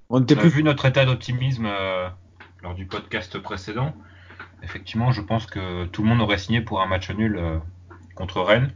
On 0.09 0.21
a 0.21 0.25
plus... 0.25 0.49
vu 0.49 0.63
notre 0.63 0.85
état 0.85 1.05
d'optimisme 1.05 1.65
euh, 1.65 2.07
lors 2.61 2.75
du 2.75 2.85
podcast 2.85 3.37
précédent. 3.39 3.93
Effectivement, 4.61 5.11
je 5.11 5.21
pense 5.21 5.45
que 5.45 5.85
tout 5.85 6.03
le 6.03 6.09
monde 6.09 6.21
aurait 6.21 6.37
signé 6.37 6.61
pour 6.61 6.81
un 6.81 6.87
match 6.87 7.09
nul 7.11 7.39
contre 8.15 8.41
Rennes. 8.41 8.73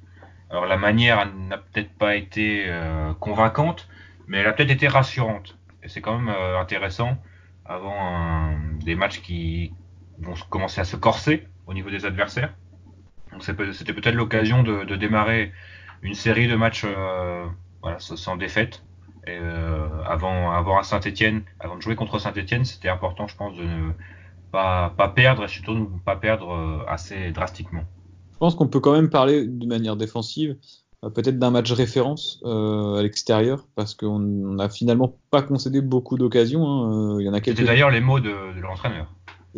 Alors 0.50 0.65
la 0.65 0.77
manière 0.77 1.31
n'a 1.33 1.57
peut-être 1.57 1.91
pas 1.94 2.15
été 2.15 2.65
euh, 2.68 3.13
convaincante, 3.15 3.89
mais 4.27 4.38
elle 4.38 4.47
a 4.47 4.53
peut-être 4.53 4.71
été 4.71 4.88
rassurante. 4.88 5.57
Et 5.83 5.89
c'est 5.89 6.01
quand 6.01 6.18
même 6.18 6.33
euh, 6.33 6.59
intéressant 6.59 7.18
avant 7.65 8.57
des 8.80 8.95
matchs 8.95 9.21
qui 9.21 9.73
vont 10.19 10.35
commencer 10.50 10.80
à 10.80 10.85
se 10.85 10.95
corser 10.95 11.47
au 11.65 11.73
niveau 11.73 11.89
des 11.89 12.06
adversaires. 12.06 12.53
Donc 13.33 13.44
c'était 13.44 13.94
peut-être 13.94 14.15
l'occasion 14.15 14.63
de, 14.63 14.95
démarrer 14.95 15.51
une 16.01 16.13
série 16.13 16.47
de 16.47 16.56
matchs 16.56 16.85
euh, 16.85 17.45
voilà, 17.81 18.00
sans 18.00 18.38
défaite. 18.38 18.83
Et, 19.27 19.39
avant, 20.06 20.51
avant 20.51 20.79
à 20.79 20.83
Saint-Etienne, 20.83 21.44
avant 21.59 21.75
de 21.75 21.81
jouer 21.81 21.95
contre 21.95 22.19
Saint-Etienne, 22.19 22.65
c'était 22.65 22.89
important, 22.89 23.27
je 23.27 23.35
pense, 23.35 23.57
de 23.57 23.63
ne 23.63 23.91
pas, 24.51 24.94
pas 24.97 25.09
perdre 25.09 25.44
et 25.44 25.47
surtout 25.47 25.74
ne 25.74 25.85
pas 26.06 26.15
perdre 26.15 26.85
assez 26.88 27.31
drastiquement. 27.31 27.83
Je 28.33 28.39
pense 28.39 28.53
qu'on 28.53 28.68
peut 28.68 28.79
quand 28.79 28.94
même 28.94 29.09
parler 29.09 29.47
de 29.47 29.66
manière 29.66 29.95
défensive, 29.95 30.57
euh, 31.04 31.09
peut-être 31.09 31.37
d'un 31.37 31.52
match 31.52 31.71
référence 31.71 32.40
euh, 32.45 32.95
à 32.95 33.04
l'extérieur, 33.04 33.68
parce 33.75 33.94
qu'on 33.94 34.19
n'a 34.19 34.69
finalement 34.69 35.18
pas 35.31 35.42
concédé 35.42 35.81
beaucoup 35.81 36.18
d'occasions. 36.18 36.68
Hein. 36.68 37.16
Euh, 37.16 37.21
il 37.21 37.25
y 37.25 37.30
en 37.30 37.33
a 37.33 37.42
quelques. 37.42 37.57
C'était 37.57 37.71
d'ailleurs 37.71 37.92
les 37.92 37.99
mots 37.99 38.19
de, 38.19 38.31
l'entraîneur. 38.61 39.11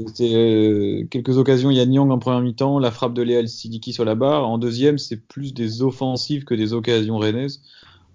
C'était 0.08 1.08
quelques 1.12 1.38
occasions. 1.38 1.72
Il 1.72 1.78
y 1.78 1.82
a 1.82 1.86
Nyang 1.86 2.10
en 2.10 2.20
première 2.20 2.42
mi-temps, 2.42 2.80
la 2.80 2.92
frappe 2.92 3.14
de 3.14 3.22
Léal 3.22 3.50
Sidiki 3.50 3.92
sur 3.92 4.06
la 4.06 4.16
barre. 4.16 4.48
En 4.48 4.58
deuxième, 4.58 4.98
c'est 4.98 5.18
plus 5.28 5.54
des 5.54 5.82
offensives 5.82 6.46
que 6.46 6.54
des 6.54 6.74
occasions 6.74 7.18
rennaises. 7.18 7.62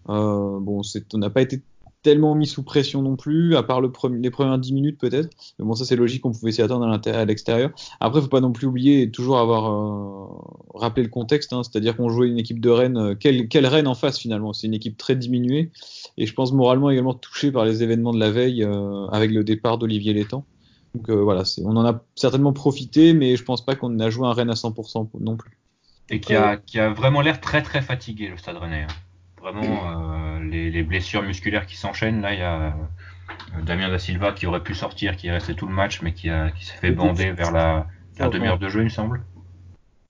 Bon, 0.06 0.82
on 1.12 1.18
n'a 1.18 1.30
pas 1.30 1.42
été 1.42 1.62
tellement 2.04 2.34
mis 2.36 2.46
sous 2.46 2.62
pression 2.62 3.02
non 3.02 3.16
plus, 3.16 3.56
à 3.56 3.64
part 3.64 3.80
le 3.80 3.90
les 4.12 4.30
premières 4.30 4.58
10 4.58 4.72
minutes 4.72 5.00
peut-être. 5.00 5.30
Mais 5.58 5.64
bon, 5.64 5.74
ça 5.74 5.84
c'est 5.84 5.96
logique, 5.96 6.24
on 6.24 6.30
pouvait 6.30 6.52
s'y 6.52 6.62
attendre 6.62 6.86
à 6.86 7.24
l'extérieur. 7.24 7.70
Après, 7.98 8.20
faut 8.20 8.28
pas 8.28 8.42
non 8.42 8.52
plus 8.52 8.68
oublier 8.68 9.10
toujours 9.10 9.38
avoir 9.38 9.72
euh, 9.72 10.78
rappelé 10.78 11.02
le 11.02 11.08
contexte, 11.08 11.52
hein, 11.52 11.62
c'est-à-dire 11.64 11.96
qu'on 11.96 12.10
jouait 12.10 12.28
une 12.28 12.38
équipe 12.38 12.60
de 12.60 12.70
Rennes. 12.70 12.98
Euh, 12.98 13.14
quelle, 13.18 13.48
quelle 13.48 13.66
Rennes 13.66 13.88
en 13.88 13.94
face 13.94 14.18
finalement 14.18 14.52
C'est 14.52 14.66
une 14.68 14.74
équipe 14.74 14.98
très 14.98 15.16
diminuée 15.16 15.72
et 16.18 16.26
je 16.26 16.34
pense 16.34 16.52
moralement 16.52 16.90
également 16.90 17.14
touchée 17.14 17.50
par 17.50 17.64
les 17.64 17.82
événements 17.82 18.12
de 18.12 18.20
la 18.20 18.30
veille 18.30 18.62
euh, 18.62 19.06
avec 19.06 19.32
le 19.32 19.42
départ 19.42 19.78
d'Olivier 19.78 20.12
Létang. 20.12 20.44
Donc 20.94 21.10
voilà, 21.10 21.42
on 21.64 21.74
en 21.74 21.84
a 21.84 22.04
certainement 22.14 22.52
profité, 22.52 23.14
mais 23.14 23.34
je 23.34 23.42
pense 23.42 23.64
pas 23.64 23.74
qu'on 23.74 23.98
a 23.98 24.10
joué 24.10 24.28
un 24.28 24.32
Rennes 24.32 24.50
à 24.50 24.54
100% 24.54 25.08
non 25.18 25.36
plus. 25.36 25.58
Et 26.08 26.20
qui 26.20 26.36
a, 26.36 26.56
qui 26.56 26.78
a 26.78 26.90
vraiment 26.90 27.20
l'air 27.20 27.40
très 27.40 27.62
très 27.62 27.82
fatigué 27.82 28.28
le 28.28 28.36
Stade 28.36 28.58
Rennais. 28.58 28.82
Hein. 28.82 28.94
Vraiment, 29.44 29.60
euh, 30.40 30.70
les, 30.70 30.82
blessures 30.82 31.22
musculaires 31.22 31.66
qui 31.66 31.76
s'enchaînent. 31.76 32.22
Là, 32.22 32.32
il 32.32 32.40
y 32.40 32.42
a 32.42 32.62
euh, 32.62 33.62
Damien 33.64 33.90
Da 33.90 33.98
Silva 33.98 34.32
qui 34.32 34.46
aurait 34.46 34.62
pu 34.62 34.74
sortir, 34.74 35.16
qui 35.16 35.26
est 35.26 35.32
resté 35.32 35.54
tout 35.54 35.66
le 35.66 35.74
match, 35.74 36.00
mais 36.02 36.14
qui, 36.14 36.28
qui 36.58 36.64
s'est 36.64 36.78
fait 36.80 36.92
bander 36.92 37.30
vers 37.32 37.52
la, 37.52 37.86
demi-heure 38.30 38.58
de 38.58 38.68
jeu, 38.68 38.80
il 38.80 38.84
me 38.84 38.88
semble. 38.88 39.22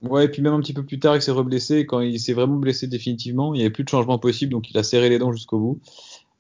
Ouais, 0.03 0.26
et 0.26 0.29
puis 0.29 0.43
même 0.43 0.53
un 0.53 0.61
petit 0.61 0.75
peu 0.75 0.85
plus 0.85 1.00
tard, 1.00 1.17
il 1.17 1.23
s'est 1.23 1.33
reblessé. 1.33 1.87
Quand 1.87 2.00
il 2.00 2.21
s'est 2.21 2.35
vraiment 2.35 2.57
blessé 2.57 2.87
définitivement, 2.87 3.55
il 3.55 3.59
n'y 3.59 3.64
avait 3.64 3.73
plus 3.73 3.85
de 3.85 3.88
changement 3.88 4.19
possible, 4.19 4.53
donc 4.53 4.71
il 4.71 4.79
a 4.79 4.83
serré 4.83 5.09
les 5.09 5.19
dents 5.19 5.33
jusqu'au 5.33 5.59
bout. 5.59 5.81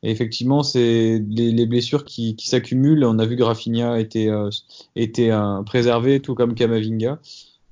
Et 0.02 0.10
effectivement, 0.10 0.62
c'est 0.62 1.22
les, 1.26 1.66
blessures 1.66 2.04
qui, 2.04 2.36
s'accumulent. 2.38 3.04
On 3.04 3.18
a 3.18 3.24
vu 3.24 3.36
que 3.36 3.42
Rafinha 3.42 3.98
était, 3.98 4.28
euh, 4.28 4.50
était 4.96 5.30
préservé, 5.64 6.20
tout 6.20 6.34
comme 6.34 6.54
Kamavinga. 6.54 7.18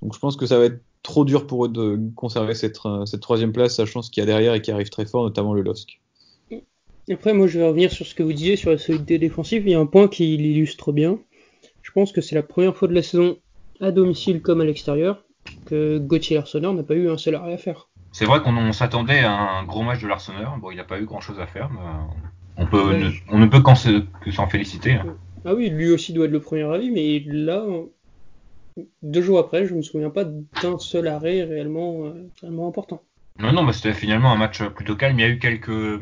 Donc 0.01 0.15
je 0.15 0.19
pense 0.19 0.37
que 0.37 0.47
ça 0.47 0.59
va 0.59 0.65
être 0.65 0.81
trop 1.03 1.25
dur 1.25 1.47
pour 1.47 1.67
eux 1.67 1.69
de 1.69 2.01
conserver 2.15 2.55
cette, 2.55 2.79
euh, 2.87 3.05
cette 3.07 3.21
troisième 3.21 3.53
place, 3.53 3.77
sachant 3.77 4.03
ce 4.03 4.11
qu'il 4.11 4.21
y 4.21 4.25
a 4.25 4.27
derrière 4.27 4.55
et 4.55 4.63
qui 4.63 4.71
arrive 4.71 4.89
très 4.89 5.07
fort, 5.07 5.25
notamment 5.25 5.55
le 5.55 5.63
LOSC. 5.63 6.01
Après, 7.11 7.35
moi, 7.35 7.49
je 7.49 7.59
vais 7.59 7.67
revenir 7.67 7.91
sur 7.91 8.07
ce 8.07 8.15
que 8.15 8.23
vous 8.23 8.33
disiez 8.33 8.57
sur 8.57 8.71
la 8.71 8.79
solidité 8.79 9.19
défensive. 9.19 9.65
Il 9.67 9.73
y 9.73 9.75
a 9.75 9.81
un 9.81 9.87
point 9.87 10.07
qui 10.07 10.37
l'illustre 10.37 10.93
bien. 10.93 11.19
Je 11.83 11.91
pense 11.91 12.13
que 12.13 12.21
c'est 12.21 12.37
la 12.37 12.45
première 12.45 12.77
fois 12.77 12.87
de 12.87 12.95
la 12.95 13.03
saison, 13.03 13.39
à 13.81 13.91
domicile 13.91 14.41
comme 14.41 14.61
à 14.61 14.65
l'extérieur, 14.65 15.25
que 15.67 15.99
Gauthier 15.99 16.37
Larsonneur 16.37 16.73
n'a 16.73 16.85
pas 16.85 16.95
eu 16.95 17.11
un 17.11 17.19
seul 17.19 17.35
arrêt 17.35 17.55
à 17.55 17.59
faire. 17.59 17.89
C'est 18.13 18.25
vrai 18.25 18.41
qu'on 18.41 18.73
s'attendait 18.73 19.21
à 19.21 19.33
un 19.33 19.65
gros 19.65 19.83
match 19.83 20.01
de 20.01 20.07
Larsonneur. 20.07 20.57
Bon, 20.59 20.71
il 20.71 20.77
n'a 20.77 20.85
pas 20.85 21.01
eu 21.01 21.05
grand-chose 21.07 21.41
à 21.41 21.47
faire, 21.47 21.71
mais 21.71 21.81
on, 22.57 22.67
peut, 22.67 22.95
ne, 22.97 23.11
on 23.31 23.39
ne 23.39 23.47
peut 23.47 23.61
qu'en 23.61 23.75
que 23.75 24.31
s'en 24.31 24.47
féliciter. 24.47 24.99
Ah 25.45 25.55
oui, 25.55 25.71
lui 25.71 25.91
aussi 25.91 26.13
doit 26.13 26.27
être 26.27 26.33
le 26.33 26.41
premier 26.41 26.63
avis, 26.63 26.91
mais 26.91 27.25
là, 27.27 27.65
deux 29.03 29.23
jours 29.23 29.39
après, 29.39 29.67
je 29.67 29.75
me 29.75 29.83
souviens 29.83 30.11
pas 30.11 30.25
d'un 30.25 30.79
seul 30.79 31.09
arrêt 31.09 31.43
réellement, 31.43 32.07
euh, 32.07 32.29
réellement 32.41 32.69
important. 32.69 33.03
Non, 33.39 33.53
non, 33.53 33.65
bah, 33.65 33.73
c'était 33.73 33.95
finalement 33.95 34.33
un 34.33 34.37
match 34.37 34.63
plutôt 34.63 34.97
calme. 34.97 35.19
Il 35.19 35.23
y 35.23 35.25
a 35.25 35.29
eu 35.29 35.39
quelques 35.39 36.01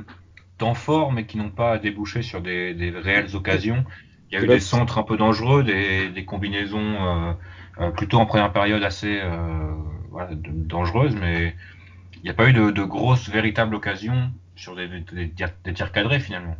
temps 0.58 0.74
forts, 0.74 1.12
mais 1.12 1.26
qui 1.26 1.38
n'ont 1.38 1.50
pas 1.50 1.78
débouché 1.78 2.22
sur 2.22 2.40
des, 2.40 2.74
des, 2.74 2.90
réelles 2.90 3.34
occasions. 3.34 3.84
Il 4.30 4.34
y 4.34 4.38
a 4.38 4.44
eu 4.44 4.46
des 4.46 4.60
centres 4.60 4.98
un 4.98 5.02
peu 5.02 5.16
dangereux, 5.16 5.64
des, 5.64 6.10
des 6.10 6.24
combinaisons 6.24 6.78
euh, 6.78 7.32
euh, 7.80 7.90
plutôt 7.90 8.18
en 8.18 8.26
première 8.26 8.52
période 8.52 8.82
assez 8.84 9.18
euh, 9.20 9.72
voilà, 10.10 10.30
dangereuses, 10.34 11.16
mais 11.16 11.56
il 12.16 12.24
n'y 12.24 12.30
a 12.30 12.34
pas 12.34 12.48
eu 12.48 12.52
de, 12.52 12.70
de, 12.70 12.82
grosses, 12.84 13.28
véritables 13.28 13.74
occasions 13.74 14.30
sur 14.54 14.76
des, 14.76 14.86
des, 14.86 15.32
des 15.64 15.72
tirs 15.72 15.92
cadrés 15.92 16.20
finalement. 16.20 16.56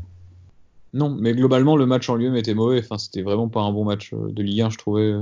Non, 0.94 1.10
mais 1.10 1.32
globalement, 1.34 1.76
le 1.76 1.86
match 1.86 2.08
en 2.08 2.16
lui-même 2.16 2.36
était 2.36 2.54
mauvais. 2.54 2.80
Enfin, 2.80 2.98
c'était 2.98 3.22
vraiment 3.22 3.48
pas 3.48 3.60
un 3.60 3.70
bon 3.70 3.84
match 3.84 4.12
de 4.12 4.42
Ligue 4.42 4.62
1, 4.62 4.70
je 4.70 4.78
trouvais 4.78 5.12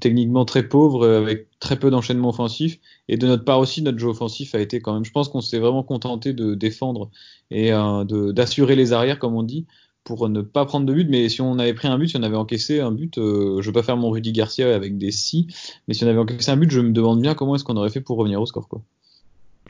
techniquement 0.00 0.44
très 0.44 0.68
pauvre, 0.68 1.08
avec 1.08 1.48
très 1.60 1.78
peu 1.78 1.90
d'enchaînement 1.90 2.30
offensif. 2.30 2.78
Et 3.08 3.16
de 3.16 3.26
notre 3.26 3.44
part 3.44 3.58
aussi, 3.58 3.82
notre 3.82 3.98
jeu 3.98 4.08
offensif 4.08 4.54
a 4.54 4.60
été 4.60 4.80
quand 4.80 4.94
même. 4.94 5.04
Je 5.04 5.12
pense 5.12 5.28
qu'on 5.28 5.40
s'est 5.40 5.58
vraiment 5.58 5.82
contenté 5.82 6.32
de 6.32 6.54
défendre 6.54 7.10
et 7.50 7.72
euh, 7.72 8.32
d'assurer 8.32 8.76
les 8.76 8.92
arrières, 8.92 9.18
comme 9.18 9.34
on 9.34 9.42
dit, 9.42 9.66
pour 10.04 10.28
ne 10.28 10.42
pas 10.42 10.64
prendre 10.64 10.86
de 10.86 10.92
but. 10.92 11.08
Mais 11.08 11.28
si 11.28 11.40
on 11.40 11.58
avait 11.58 11.74
pris 11.74 11.88
un 11.88 11.98
but, 11.98 12.08
si 12.08 12.16
on 12.16 12.22
avait 12.22 12.36
encaissé 12.36 12.80
un 12.80 12.90
but, 12.90 13.18
euh, 13.18 13.60
je 13.60 13.70
vais 13.70 13.74
pas 13.74 13.82
faire 13.82 13.96
mon 13.96 14.10
Rudy 14.10 14.32
Garcia 14.32 14.74
avec 14.74 14.98
des 14.98 15.12
si, 15.12 15.46
mais 15.86 15.94
si 15.94 16.04
on 16.04 16.08
avait 16.08 16.18
encaissé 16.18 16.50
un 16.50 16.56
but, 16.56 16.70
je 16.70 16.80
me 16.80 16.90
demande 16.90 17.20
bien 17.20 17.34
comment 17.34 17.54
est-ce 17.54 17.64
qu'on 17.64 17.76
aurait 17.76 17.90
fait 17.90 18.00
pour 18.00 18.16
revenir 18.16 18.40
au 18.40 18.46
score. 18.46 18.68
Quoi. 18.68 18.82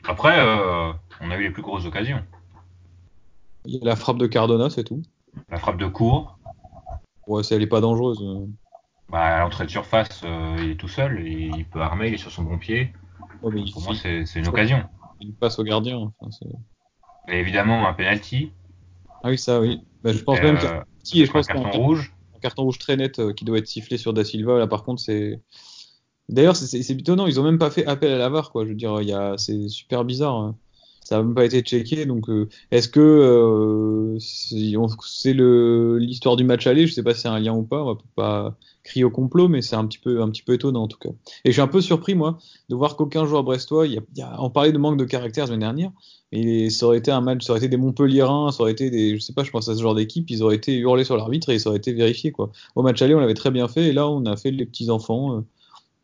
Après, 0.05 0.39
euh, 0.39 0.91
on 1.21 1.31
a 1.31 1.37
eu 1.37 1.43
les 1.43 1.51
plus 1.51 1.63
grosses 1.63 1.85
occasions. 1.85 2.21
Il 3.65 3.75
y 3.75 3.81
a 3.81 3.85
la 3.85 3.95
frappe 3.95 4.17
de 4.17 4.27
Cardona, 4.27 4.69
c'est 4.69 4.85
tout. 4.85 5.01
La 5.49 5.57
frappe 5.57 5.77
de 5.77 5.87
court. 5.87 6.39
Ouais, 7.27 7.41
elle 7.51 7.61
est 7.61 7.67
pas 7.67 7.81
dangereuse. 7.81 8.23
Bah, 9.09 9.19
à 9.19 9.39
l'entrée 9.39 9.65
de 9.65 9.69
surface, 9.69 10.21
euh, 10.25 10.57
il 10.59 10.71
est 10.71 10.75
tout 10.75 10.89
seul, 10.89 11.25
il 11.25 11.65
peut 11.65 11.79
armer, 11.79 12.09
il 12.09 12.13
est 12.13 12.17
sur 12.17 12.31
son 12.31 12.43
bon 12.43 12.57
pied. 12.57 12.91
Mais 13.43 13.63
Pour 13.71 13.81
moi, 13.83 13.93
c'est 13.95 14.35
une 14.35 14.47
occasion. 14.47 14.83
Il 15.21 15.33
passe 15.33 15.57
au 15.59 15.63
gardien. 15.63 16.11
Enfin, 16.19 16.29
et 17.27 17.39
évidemment, 17.39 17.87
un 17.87 17.93
penalty. 17.93 18.51
Ah 19.23 19.29
oui, 19.29 19.37
ça, 19.37 19.59
oui. 19.59 19.81
Bah, 20.03 20.13
je 20.13 20.23
pense 20.23 20.41
même 20.41 20.57
qu'il 20.57 20.69
petit, 20.99 21.21
et 21.21 21.25
je 21.25 21.31
pense 21.31 21.49
un 21.49 21.53
carton 21.53 21.81
rouge. 21.81 22.13
Un 22.35 22.39
carton 22.39 22.63
rouge 22.63 22.77
très 22.79 22.95
net 22.95 23.19
euh, 23.19 23.33
qui 23.33 23.45
doit 23.45 23.57
être 23.57 23.67
sifflé 23.67 23.97
sur 23.97 24.13
Da 24.13 24.23
Silva. 24.23 24.57
Là, 24.57 24.67
par 24.67 24.83
contre, 24.83 25.01
c'est. 25.01 25.41
D'ailleurs, 26.29 26.55
c'est 26.57 26.89
étonnant, 26.91 27.25
ils 27.25 27.39
ont 27.39 27.43
même 27.43 27.57
pas 27.57 27.71
fait 27.71 27.85
appel 27.85 28.11
à 28.11 28.17
la 28.17 28.29
VAR, 28.29 28.51
quoi. 28.51 28.65
Je 28.65 28.69
veux 28.69 28.75
dire, 28.75 29.01
il 29.01 29.07
y 29.07 29.13
a... 29.13 29.37
c'est 29.37 29.69
super 29.69 30.03
bizarre. 30.03 30.35
Hein. 30.35 30.55
Ça 31.07 31.15
n'a 31.15 31.23
même 31.23 31.35
pas 31.35 31.45
été 31.45 31.61
checké, 31.61 32.05
donc 32.05 32.27
euh, 32.27 32.49
est-ce 32.69 32.89
que 32.89 32.99
euh, 32.99 34.19
c'est 34.19 35.31
l'histoire 35.31 36.35
du 36.35 36.43
match 36.43 36.67
aller 36.67 36.85
Je 36.85 36.93
sais 36.93 37.01
pas 37.01 37.13
si 37.13 37.21
c'est 37.21 37.29
un 37.29 37.39
lien 37.39 37.53
ou 37.53 37.63
pas. 37.63 37.81
On 37.81 37.93
va 37.93 37.97
pas 38.17 38.57
crier 38.83 39.05
au 39.05 39.09
complot, 39.09 39.47
mais 39.47 39.61
c'est 39.61 39.77
un 39.77 39.87
petit 39.87 39.99
peu 39.99 40.21
un 40.21 40.29
petit 40.29 40.41
peu 40.41 40.55
étonnant 40.55 40.83
en 40.83 40.87
tout 40.89 40.97
cas. 40.97 41.11
Et 41.45 41.51
je 41.51 41.53
suis 41.53 41.61
un 41.61 41.69
peu 41.69 41.79
surpris 41.79 42.13
moi 42.13 42.39
de 42.67 42.75
voir 42.75 42.97
qu'aucun 42.97 43.25
joueur 43.25 43.45
brestois, 43.45 43.87
il 43.87 43.93
y 43.93 43.97
a, 43.97 44.01
il 44.15 44.19
y 44.19 44.21
a, 44.21 44.35
on 44.43 44.49
parlait 44.49 44.73
de 44.73 44.77
manque 44.77 44.97
de 44.97 45.05
caractère 45.05 45.43
la 45.43 45.47
semaine 45.47 45.61
dernière, 45.61 45.91
et 46.33 46.69
ça 46.69 46.87
aurait 46.87 46.97
été 46.97 47.09
un 47.09 47.21
match, 47.21 47.45
ça 47.45 47.53
aurait 47.53 47.59
été 47.59 47.69
des 47.69 47.77
Montpellierins, 47.77 48.51
ça 48.51 48.63
aurait 48.63 48.73
été 48.73 48.89
des, 48.89 49.15
je 49.15 49.21
sais 49.21 49.31
pas, 49.31 49.45
je 49.45 49.51
pense 49.51 49.69
à 49.69 49.75
ce 49.75 49.81
genre 49.81 49.95
d'équipe, 49.95 50.29
ils 50.29 50.43
auraient 50.43 50.57
été 50.57 50.75
hurlés 50.75 51.05
sur 51.05 51.15
l'arbitre 51.15 51.51
et 51.51 51.59
ça 51.59 51.69
aurait 51.69 51.77
été 51.77 51.93
vérifié 51.93 52.33
quoi. 52.33 52.51
Au 52.75 52.83
match 52.83 53.01
aller, 53.01 53.15
on 53.15 53.21
l'avait 53.21 53.33
très 53.33 53.51
bien 53.51 53.69
fait, 53.69 53.85
et 53.85 53.93
là 53.93 54.09
on 54.09 54.25
a 54.25 54.35
fait 54.35 54.51
les 54.51 54.65
petits 54.65 54.89
enfants. 54.89 55.37
Euh, 55.37 55.41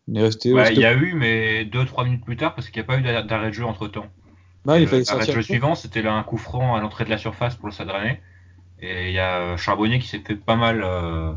on 0.09 0.15
est 0.15 0.21
resté. 0.21 0.53
Ouais, 0.53 0.73
il 0.73 0.79
y 0.79 0.85
a 0.85 0.93
eu, 0.93 1.13
mais 1.13 1.65
2-3 1.65 2.05
minutes 2.05 2.23
plus 2.23 2.37
tard, 2.37 2.55
parce 2.55 2.69
qu'il 2.69 2.81
n'y 2.81 2.85
a 2.85 2.87
pas 2.87 2.97
eu 2.97 3.27
d'arrêt 3.27 3.49
de 3.49 3.53
jeu 3.53 3.65
entre 3.65 3.89
temps. 3.89 4.05
Bah, 4.65 4.79
il 4.79 4.87
fallait 4.87 5.03
le 5.33 5.41
suivant, 5.41 5.75
c'était 5.75 6.01
là 6.01 6.13
un 6.13 6.23
coup 6.23 6.37
franc 6.37 6.75
à 6.75 6.79
l'entrée 6.79 7.03
de 7.03 7.09
la 7.09 7.17
surface 7.17 7.55
pour 7.55 7.67
le 7.67 7.73
Stade 7.73 7.91
Et 8.79 9.09
il 9.09 9.13
y 9.13 9.19
a 9.19 9.57
Charbonnier 9.57 9.99
qui 9.99 10.07
s'est 10.07 10.19
fait 10.19 10.35
pas 10.35 10.55
mal 10.55 10.81
euh, 10.83 11.33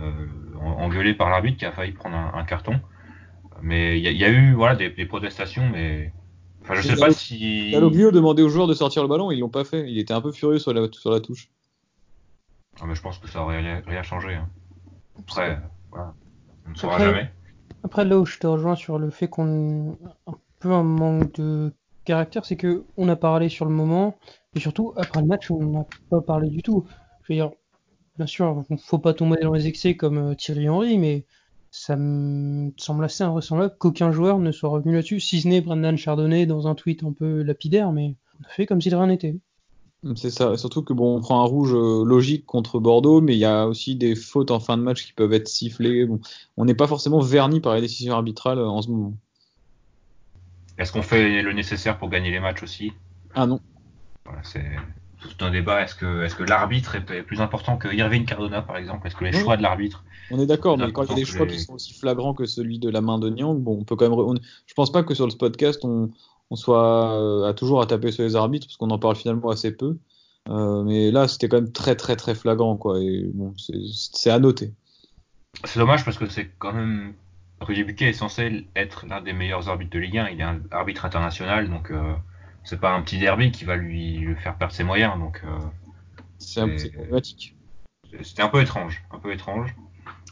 euh, 0.00 0.26
engueuler 0.60 1.14
par 1.14 1.30
l'arbitre 1.30 1.58
qui 1.58 1.64
a 1.64 1.72
failli 1.72 1.92
prendre 1.92 2.16
un, 2.16 2.32
un 2.34 2.44
carton. 2.44 2.80
Mais 3.62 4.00
il 4.00 4.06
y, 4.06 4.16
y, 4.16 4.24
a 4.24 4.30
eu 4.30 4.54
voilà, 4.54 4.74
des, 4.74 4.90
des 4.90 5.06
protestations, 5.06 5.68
mais. 5.68 6.12
Enfin, 6.62 6.74
je 6.74 6.82
sais 6.82 6.96
pas 6.96 7.12
si. 7.12 7.70
Dalloglio 7.70 8.10
demandait 8.10 8.42
aux 8.42 8.48
joueurs 8.48 8.66
de 8.66 8.74
sortir 8.74 9.02
le 9.02 9.08
ballon, 9.08 9.30
ils 9.30 9.40
l'ont 9.40 9.48
pas 9.48 9.64
fait. 9.64 9.88
Il 9.88 9.98
était 9.98 10.14
un 10.14 10.20
peu 10.20 10.32
furieux 10.32 10.58
sur 10.58 10.72
la, 10.72 10.88
sur 10.92 11.10
la 11.10 11.20
touche. 11.20 11.50
Ah, 12.80 12.84
mais 12.86 12.94
je 12.94 13.02
pense 13.02 13.18
que 13.18 13.28
ça 13.28 13.42
aurait 13.42 13.82
rien 13.86 14.02
changé. 14.02 14.34
Hein. 14.34 14.48
Après, 15.18 15.60
voilà. 15.90 16.14
on 16.66 16.70
ne 16.70 16.74
saura 16.74 16.98
jamais. 16.98 17.30
Après, 17.82 18.04
là 18.04 18.18
où 18.18 18.26
je 18.26 18.38
te 18.38 18.46
rejoins 18.46 18.76
sur 18.76 18.98
le 18.98 19.10
fait 19.10 19.28
qu'on 19.28 19.98
un 20.26 20.34
peu 20.60 20.72
un 20.72 20.82
manque 20.82 21.34
de 21.34 21.72
caractère, 22.04 22.44
c'est 22.44 22.56
que 22.56 22.84
on 22.96 23.08
a 23.08 23.16
parlé 23.16 23.48
sur 23.48 23.64
le 23.64 23.72
moment, 23.72 24.16
et 24.54 24.60
surtout 24.60 24.92
après 24.96 25.20
le 25.20 25.26
match, 25.26 25.50
on 25.50 25.62
n'a 25.64 25.86
pas 26.10 26.20
parlé 26.20 26.48
du 26.48 26.62
tout. 26.62 26.84
Je 27.22 27.32
veux 27.32 27.36
dire, 27.36 27.50
bien 28.16 28.26
sûr, 28.26 28.64
faut 28.78 28.98
pas 28.98 29.14
tomber 29.14 29.38
dans 29.42 29.52
les 29.52 29.66
excès 29.66 29.96
comme 29.96 30.18
euh, 30.18 30.34
Thierry 30.34 30.68
Henry, 30.68 30.98
mais 30.98 31.24
ça 31.70 31.96
me 31.96 32.72
semble 32.76 33.04
assez 33.04 33.22
invraisemblable 33.22 33.76
qu'aucun 33.78 34.10
joueur 34.10 34.38
ne 34.38 34.50
soit 34.52 34.70
revenu 34.70 34.94
là-dessus, 34.94 35.20
si 35.20 35.40
ce 35.40 35.48
n'est 35.48 35.60
Brendan 35.60 35.96
Chardonnay 35.96 36.46
dans 36.46 36.66
un 36.66 36.74
tweet 36.74 37.04
un 37.04 37.12
peu 37.12 37.42
lapidaire, 37.42 37.92
mais 37.92 38.16
on 38.40 38.44
a 38.44 38.48
fait 38.48 38.66
comme 38.66 38.80
si 38.80 38.90
de 38.90 38.96
rien 38.96 39.06
n'était. 39.06 39.36
C'est 40.16 40.30
ça, 40.30 40.56
surtout 40.56 40.82
que 40.82 40.94
bon, 40.94 41.16
on 41.16 41.20
prend 41.20 41.42
un 41.42 41.46
rouge 41.46 41.74
euh, 41.74 42.04
logique 42.04 42.46
contre 42.46 42.80
Bordeaux, 42.80 43.20
mais 43.20 43.34
il 43.34 43.38
y 43.38 43.44
a 43.44 43.66
aussi 43.66 43.96
des 43.96 44.14
fautes 44.14 44.50
en 44.50 44.58
fin 44.58 44.78
de 44.78 44.82
match 44.82 45.06
qui 45.06 45.12
peuvent 45.12 45.34
être 45.34 45.48
sifflées. 45.48 46.06
Bon, 46.06 46.20
on 46.56 46.64
n'est 46.64 46.74
pas 46.74 46.86
forcément 46.86 47.20
verni 47.20 47.60
par 47.60 47.74
les 47.74 47.82
décisions 47.82 48.14
arbitrales 48.14 48.58
euh, 48.58 48.66
en 48.66 48.80
ce 48.80 48.88
moment. 48.88 49.12
Est-ce 50.80 50.92
qu'on 50.92 51.02
fait 51.02 51.42
le 51.42 51.52
nécessaire 51.52 51.98
pour 51.98 52.08
gagner 52.08 52.30
les 52.30 52.40
matchs 52.40 52.62
aussi? 52.62 52.92
Ah 53.34 53.46
non. 53.46 53.60
Voilà, 54.24 54.40
c'est 54.42 54.64
tout 55.20 55.44
un 55.44 55.50
débat. 55.50 55.82
Est-ce 55.82 55.94
que, 55.94 56.24
est 56.24 56.34
que 56.34 56.42
l'arbitre 56.42 56.96
est 56.96 57.22
plus 57.22 57.42
important 57.42 57.76
que 57.76 57.88
Irving 57.94 58.24
Cardona, 58.24 58.62
par 58.62 58.78
exemple? 58.78 59.06
Est-ce 59.06 59.14
que 59.14 59.24
les 59.24 59.32
choix 59.32 59.58
de 59.58 59.62
l'arbitre 59.62 60.02
On 60.30 60.40
est 60.40 60.46
d'accord, 60.46 60.78
mais 60.78 60.90
quand 60.90 61.04
il 61.04 61.10
y 61.10 61.12
a 61.12 61.16
des 61.16 61.24
choix 61.26 61.46
qui 61.46 61.60
sont 61.60 61.74
aussi 61.74 61.92
flagrants 61.92 62.32
que 62.32 62.46
celui 62.46 62.78
de 62.78 62.88
la 62.88 63.02
main 63.02 63.18
de 63.18 63.28
Nyang, 63.28 63.60
bon, 63.60 63.78
on 63.80 63.84
peut 63.84 63.94
quand 63.94 64.08
même. 64.08 64.18
On... 64.18 64.34
Je 64.66 64.74
pense 64.74 64.90
pas 64.90 65.02
que 65.02 65.12
sur 65.12 65.26
le 65.26 65.34
podcast, 65.34 65.80
on, 65.84 66.10
on 66.48 66.56
soit 66.56 67.12
euh, 67.12 67.48
à 67.48 67.52
toujours 67.52 67.82
à 67.82 67.86
taper 67.86 68.10
sur 68.10 68.24
les 68.24 68.34
arbitres, 68.34 68.66
parce 68.66 68.78
qu'on 68.78 68.90
en 68.90 68.98
parle 68.98 69.16
finalement 69.16 69.50
assez 69.50 69.76
peu. 69.76 69.98
Euh, 70.48 70.82
mais 70.82 71.10
là, 71.10 71.28
c'était 71.28 71.50
quand 71.50 71.60
même 71.60 71.72
très, 71.72 71.94
très, 71.94 72.16
très 72.16 72.34
flagrant, 72.34 72.78
quoi. 72.78 72.98
Et 73.00 73.30
bon, 73.34 73.52
c'est 73.58 74.30
à 74.30 74.38
noter. 74.38 74.72
C'est 75.64 75.78
dommage 75.78 76.06
parce 76.06 76.16
que 76.16 76.26
c'est 76.26 76.50
quand 76.58 76.72
même 76.72 77.12
Rudy 77.60 77.84
Buquet 77.84 78.08
est 78.10 78.14
censé 78.14 78.66
être 78.74 79.06
l'un 79.06 79.20
des 79.20 79.32
meilleurs 79.32 79.68
arbitres 79.68 79.90
de 79.90 79.98
Ligue 79.98 80.18
1. 80.18 80.28
Il 80.30 80.40
est 80.40 80.44
un 80.44 80.60
arbitre 80.70 81.04
international, 81.04 81.68
donc 81.68 81.90
euh, 81.90 82.14
c'est 82.64 82.80
pas 82.80 82.92
un 82.92 83.02
petit 83.02 83.18
derby 83.18 83.50
qui 83.50 83.64
va 83.64 83.76
lui, 83.76 84.34
faire 84.36 84.56
perdre 84.56 84.74
ses 84.74 84.84
moyens. 84.84 85.18
Donc 85.18 85.42
euh, 85.44 85.58
c'est 86.38 86.92
problématique. 86.92 87.56
C'était 88.22 88.42
un 88.42 88.48
peu 88.48 88.60
étrange, 88.60 89.02
un 89.10 89.18
peu 89.18 89.32
étrange. 89.32 89.74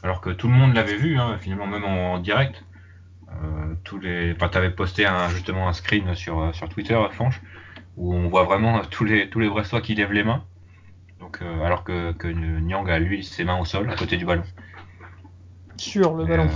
Alors 0.03 0.21
que 0.21 0.29
tout 0.29 0.47
le 0.47 0.53
monde 0.53 0.73
l'avait 0.73 0.95
vu, 0.95 1.17
hein, 1.17 1.37
finalement 1.39 1.67
même 1.67 1.83
en, 1.83 2.19
direct. 2.19 2.63
Euh, 3.29 3.75
tous 3.83 3.99
les, 3.99 4.33
enfin, 4.33 4.49
t'avais 4.49 4.71
posté 4.71 5.05
un, 5.05 5.29
justement 5.29 5.67
un 5.67 5.73
screen 5.73 6.15
sur 6.15 6.53
sur 6.55 6.67
Twitter, 6.67 6.99
Fanche, 7.11 7.41
où 7.95 8.13
on 8.13 8.27
voit 8.27 8.43
vraiment 8.43 8.81
tous 8.89 9.05
les 9.05 9.29
tous 9.29 9.39
les 9.39 9.49
Brestois 9.49 9.81
qui 9.81 9.95
lèvent 9.95 10.13
les 10.13 10.23
mains. 10.23 10.43
Donc 11.19 11.39
euh, 11.41 11.63
alors 11.63 11.83
que, 11.83 12.11
que 12.13 12.27
Nyang 12.27 12.89
a 12.89 12.99
lui 12.99 13.23
ses 13.23 13.43
mains 13.43 13.59
au 13.59 13.65
sol 13.65 13.89
à 13.89 13.95
côté 13.95 14.17
du 14.17 14.25
ballon. 14.25 14.43
Sur 15.77 16.15
le 16.15 16.25
ballon. 16.25 16.49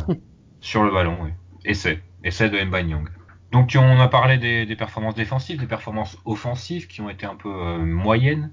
Sur 0.63 0.85
le 0.85 0.91
ballon, 0.91 1.17
oui. 1.21 1.29
Essai. 1.65 2.01
Essai 2.23 2.49
de 2.49 2.57
Mbanyang. 2.57 3.09
Donc 3.51 3.75
on 3.77 3.99
a 3.99 4.07
parlé 4.07 4.37
des, 4.37 4.75
performances 4.77 5.13
défensives, 5.13 5.59
des 5.59 5.67
performances 5.67 6.17
offensives 6.23 6.87
qui 6.87 7.01
ont 7.01 7.09
été 7.09 7.25
un 7.25 7.35
peu 7.35 7.49
euh, 7.49 7.77
moyennes. 7.79 8.49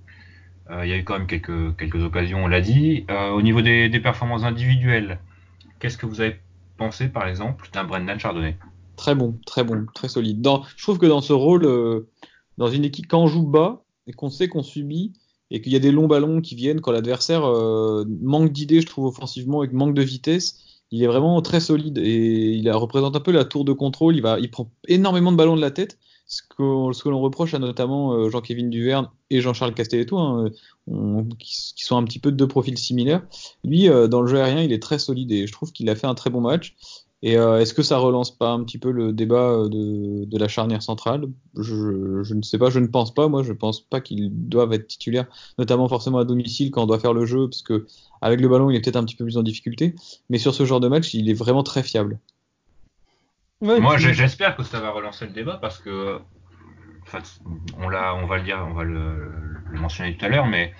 Euh, 0.70 0.84
il 0.84 0.90
y 0.90 0.92
a 0.92 0.96
eu 0.96 1.04
quand 1.04 1.16
même 1.16 1.28
quelques, 1.28 1.76
quelques 1.76 2.02
occasions, 2.02 2.44
on 2.44 2.48
l'a 2.48 2.60
dit. 2.60 3.04
Euh, 3.10 3.30
au 3.30 3.42
niveau 3.42 3.62
des, 3.62 3.88
performances 4.00 4.42
individuelles, 4.42 5.20
qu'est-ce 5.78 5.96
que 5.96 6.04
vous 6.04 6.20
avez 6.20 6.40
pensé 6.76 7.06
par 7.06 7.28
exemple 7.28 7.68
d'un 7.72 7.84
Brendan 7.84 8.18
Chardonnay? 8.18 8.56
Très 8.96 9.14
bon, 9.14 9.38
très 9.46 9.62
bon, 9.62 9.86
très 9.94 10.08
solide. 10.08 10.40
Dans, 10.40 10.64
je 10.76 10.82
trouve 10.82 10.98
que 10.98 11.06
dans 11.06 11.20
ce 11.20 11.32
rôle, 11.32 11.62
dans 12.58 12.68
une 12.68 12.84
équipe, 12.84 13.06
quand 13.06 13.22
on 13.22 13.28
joue 13.28 13.46
bas 13.46 13.84
et 14.08 14.12
qu'on 14.12 14.30
sait 14.30 14.48
qu'on 14.48 14.64
subit 14.64 15.12
et 15.52 15.60
qu'il 15.60 15.72
y 15.72 15.76
a 15.76 15.80
des 15.80 15.92
longs 15.92 16.08
ballons 16.08 16.40
qui 16.40 16.56
viennent 16.56 16.80
quand 16.80 16.90
l'adversaire 16.90 17.42
manque 18.20 18.50
d'idées, 18.50 18.80
je 18.80 18.86
trouve 18.86 19.06
offensivement, 19.06 19.62
et 19.62 19.68
manque 19.68 19.94
de 19.94 20.02
vitesse, 20.02 20.69
il 20.90 21.02
est 21.02 21.06
vraiment 21.06 21.40
très 21.42 21.60
solide 21.60 21.98
et 21.98 22.52
il 22.52 22.70
représente 22.72 23.16
un 23.16 23.20
peu 23.20 23.30
la 23.30 23.44
tour 23.44 23.64
de 23.64 23.72
contrôle. 23.72 24.16
Il, 24.16 24.22
va, 24.22 24.38
il 24.40 24.50
prend 24.50 24.70
énormément 24.88 25.32
de 25.32 25.36
ballons 25.36 25.56
de 25.56 25.60
la 25.60 25.70
tête, 25.70 25.98
ce 26.26 26.42
que, 26.42 26.92
ce 26.92 27.02
que 27.02 27.08
l'on 27.08 27.20
reproche 27.20 27.54
à 27.54 27.58
notamment 27.58 28.12
euh, 28.12 28.30
Jean-Kévin 28.30 28.68
Duverne 28.68 29.08
et 29.30 29.40
Jean-Charles 29.40 29.74
Castelletto, 29.74 30.18
hein, 30.18 30.50
qui, 31.38 31.74
qui, 31.76 31.84
sont 31.84 31.96
un 31.96 32.04
petit 32.04 32.18
peu 32.18 32.32
de 32.32 32.36
deux 32.36 32.48
profils 32.48 32.78
similaires. 32.78 33.22
Lui, 33.64 33.88
euh, 33.88 34.08
dans 34.08 34.20
le 34.20 34.26
jeu 34.26 34.40
aérien, 34.40 34.62
il 34.62 34.72
est 34.72 34.82
très 34.82 34.98
solide 34.98 35.30
et 35.32 35.46
je 35.46 35.52
trouve 35.52 35.72
qu'il 35.72 35.88
a 35.88 35.94
fait 35.94 36.06
un 36.06 36.14
très 36.14 36.30
bon 36.30 36.40
match. 36.40 36.76
Et 37.22 37.36
euh, 37.36 37.60
est-ce 37.60 37.74
que 37.74 37.82
ça 37.82 37.98
relance 37.98 38.30
pas 38.30 38.50
un 38.50 38.64
petit 38.64 38.78
peu 38.78 38.90
le 38.90 39.12
débat 39.12 39.50
euh, 39.50 39.68
de, 39.68 40.24
de 40.24 40.38
la 40.38 40.48
charnière 40.48 40.82
centrale? 40.82 41.26
Je, 41.54 42.22
je, 42.22 42.34
ne 42.34 42.42
sais 42.42 42.56
pas, 42.56 42.70
je 42.70 42.78
ne 42.78 42.86
pense 42.86 43.12
pas. 43.12 43.28
Moi, 43.28 43.42
je 43.42 43.52
pense 43.52 43.82
pas 43.82 44.00
qu'ils 44.00 44.30
doivent 44.48 44.72
être 44.72 44.86
titulaires, 44.86 45.26
notamment 45.58 45.86
forcément 45.86 46.18
à 46.18 46.24
domicile 46.24 46.70
quand 46.70 46.84
on 46.84 46.86
doit 46.86 46.98
faire 46.98 47.12
le 47.12 47.26
jeu, 47.26 47.46
parce 47.46 47.62
que 47.62 47.86
avec 48.22 48.40
le 48.40 48.48
ballon, 48.48 48.70
il 48.70 48.76
est 48.76 48.80
peut-être 48.80 48.96
un 48.96 49.04
petit 49.04 49.16
peu 49.16 49.24
plus 49.24 49.36
en 49.36 49.42
difficulté. 49.42 49.94
Mais 50.30 50.38
sur 50.38 50.54
ce 50.54 50.64
genre 50.64 50.80
de 50.80 50.88
match, 50.88 51.12
il 51.12 51.28
est 51.28 51.34
vraiment 51.34 51.62
très 51.62 51.82
fiable. 51.82 52.18
Moi, 53.60 53.98
j'espère 53.98 54.56
que 54.56 54.62
ça 54.62 54.80
va 54.80 54.90
relancer 54.90 55.26
le 55.26 55.32
débat 55.32 55.58
parce 55.60 55.78
que, 55.78 56.18
on 57.78 57.90
l'a, 57.90 58.14
on 58.14 58.26
va 58.26 58.38
le 58.38 58.44
dire, 58.44 58.64
on 58.66 58.72
va 58.72 58.84
le, 58.84 59.30
le 59.70 59.78
mentionner 59.78 60.16
tout 60.16 60.24
à 60.24 60.28
l'heure, 60.30 60.46
mais 60.46 60.72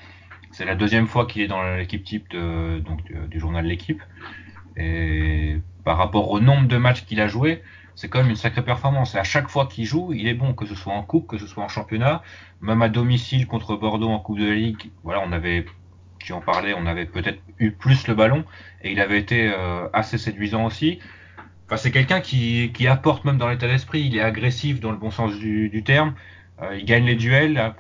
c'est 0.53 0.65
la 0.65 0.75
deuxième 0.75 1.07
fois 1.07 1.27
qu'il 1.27 1.43
est 1.43 1.49
dans 1.49 1.77
l'équipe 1.77 2.03
type 2.03 2.31
de, 2.31 2.79
donc, 2.79 3.05
du, 3.05 3.15
du 3.29 3.39
journal 3.39 3.67
L'équipe. 3.67 4.03
Et 4.77 5.59
par 5.85 5.97
rapport 5.97 6.31
au 6.31 6.41
nombre 6.41 6.69
de 6.69 6.77
matchs 6.77 7.05
qu'il 7.05 7.21
a 7.21 7.29
joué, 7.29 7.63
c'est 7.95 8.09
quand 8.09 8.21
même 8.21 8.31
une 8.31 8.37
sacrée 8.37 8.65
performance. 8.65 9.15
Et 9.15 9.19
à 9.19 9.25
chaque 9.25 9.49
fois 9.49 9.67
qu'il 9.67 9.85
joue, 9.85 10.13
il 10.13 10.27
est 10.27 10.35
bon, 10.35 10.55
que 10.55 10.67
ce 10.67 10.75
soit 10.75 10.93
en 10.93 11.03
coupe, 11.03 11.27
que 11.27 11.39
ce 11.39 11.47
soit 11.47 11.63
en 11.63 11.69
championnat, 11.69 12.23
même 12.61 12.83
à 12.83 12.89
domicile 12.89 13.47
contre 13.47 13.77
Bordeaux 13.77 14.09
en 14.09 14.19
Coupe 14.19 14.39
de 14.39 14.47
la 14.47 14.55
Ligue. 14.55 14.91
Voilà, 15.03 15.23
on 15.27 15.33
avait, 15.33 15.67
tu 16.19 16.33
en 16.33 16.41
parlais, 16.41 16.75
on 16.75 16.87
avait 16.87 17.07
peut-être 17.07 17.41
eu 17.59 17.73
plus 17.73 18.07
le 18.07 18.15
ballon 18.15 18.45
et 18.83 18.93
il 18.93 19.01
avait 19.01 19.19
été 19.19 19.53
euh, 19.53 19.89
assez 19.93 20.19
séduisant 20.19 20.65
aussi. 20.65 20.99
Enfin, 21.67 21.77
c'est 21.77 21.91
quelqu'un 21.91 22.21
qui, 22.21 22.73
qui 22.73 22.87
apporte 22.87 23.25
même 23.25 23.39
dans 23.39 23.49
l'état 23.49 23.69
d'esprit. 23.69 24.01
Il 24.01 24.17
est 24.17 24.23
agressif 24.23 24.81
dans 24.81 24.91
le 24.91 24.97
bon 24.97 25.11
sens 25.11 25.39
du, 25.39 25.69
du 25.69 25.85
terme. 25.85 26.15
Euh, 26.63 26.77
il 26.77 26.85
gagne 26.85 27.05
les 27.05 27.17
duels. 27.17 27.53
Là, 27.53 27.77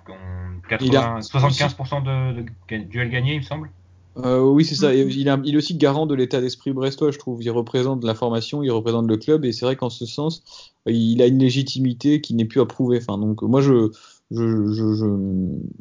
80, 0.69 1.21
75% 1.21 2.03
de, 2.03 2.43
de, 2.43 2.77
duels 2.85 3.11
gagnés, 3.11 3.35
il 3.35 3.39
me 3.41 3.45
semble. 3.45 3.71
Euh, 4.17 4.41
oui, 4.41 4.65
c'est 4.65 4.75
ça. 4.75 4.95
Il, 4.95 5.29
a, 5.29 5.39
il, 5.45 5.55
est 5.55 5.57
aussi 5.57 5.77
garant 5.77 6.07
de 6.07 6.15
l'état 6.15 6.41
d'esprit 6.41 6.73
brestois, 6.73 7.11
je 7.11 7.19
trouve. 7.19 7.43
Il 7.43 7.51
représente 7.51 8.05
la 8.05 8.15
formation, 8.15 8.63
il 8.63 8.71
représente 8.71 9.07
le 9.07 9.17
club, 9.17 9.45
et 9.45 9.53
c'est 9.53 9.65
vrai 9.65 9.77
qu'en 9.77 9.91
ce 9.91 10.05
sens, 10.07 10.73
il 10.87 11.23
a 11.23 11.27
une 11.27 11.39
légitimité 11.39 12.21
qui 12.21 12.35
n'est 12.35 12.45
plus 12.45 12.61
à 12.61 12.67
prouver. 12.67 12.99
Enfin, 13.01 13.19
donc, 13.19 13.43
moi, 13.43 13.61
je, 13.61 13.91
je, 14.31 14.73
je, 14.73 14.95
je... 14.95 15.07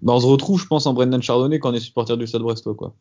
Bah, 0.02 0.14
on 0.14 0.20
se 0.20 0.28
retrouve, 0.28 0.62
je 0.62 0.68
pense, 0.68 0.86
en 0.86 0.94
Brendan 0.94 1.22
Chardonnay 1.22 1.60
quand 1.60 1.72
on 1.72 1.74
est 1.74 1.80
supporter 1.80 2.18
du 2.18 2.28
Stade 2.28 2.42
Brestois, 2.42 2.76
quoi. 2.76 2.94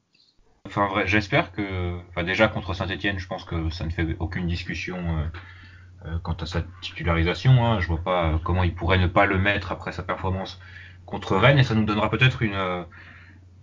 Enfin, 0.66 0.88
vrai, 0.88 1.06
j'espère 1.06 1.52
que, 1.52 1.98
enfin, 2.08 2.24
déjà 2.24 2.48
contre 2.48 2.74
Saint-Etienne, 2.74 3.18
je 3.18 3.26
pense 3.26 3.44
que 3.44 3.70
ça 3.70 3.84
ne 3.84 3.90
fait 3.90 4.16
aucune 4.18 4.46
discussion 4.46 4.96
euh, 4.96 6.06
euh, 6.06 6.18
quant 6.22 6.36
à 6.40 6.46
sa 6.46 6.62
titularisation. 6.82 7.64
Hein. 7.64 7.80
Je 7.80 7.88
vois 7.88 8.02
pas 8.02 8.40
comment 8.44 8.64
il 8.64 8.74
pourrait 8.74 8.98
ne 8.98 9.06
pas 9.06 9.26
le 9.26 9.38
mettre 9.38 9.72
après 9.72 9.92
sa 9.92 10.02
performance 10.02 10.58
contre 11.06 11.36
Rennes, 11.36 11.58
et 11.58 11.64
ça 11.64 11.74
nous 11.74 11.84
donnera 11.84 12.10
peut-être 12.10 12.42
une 12.42 12.84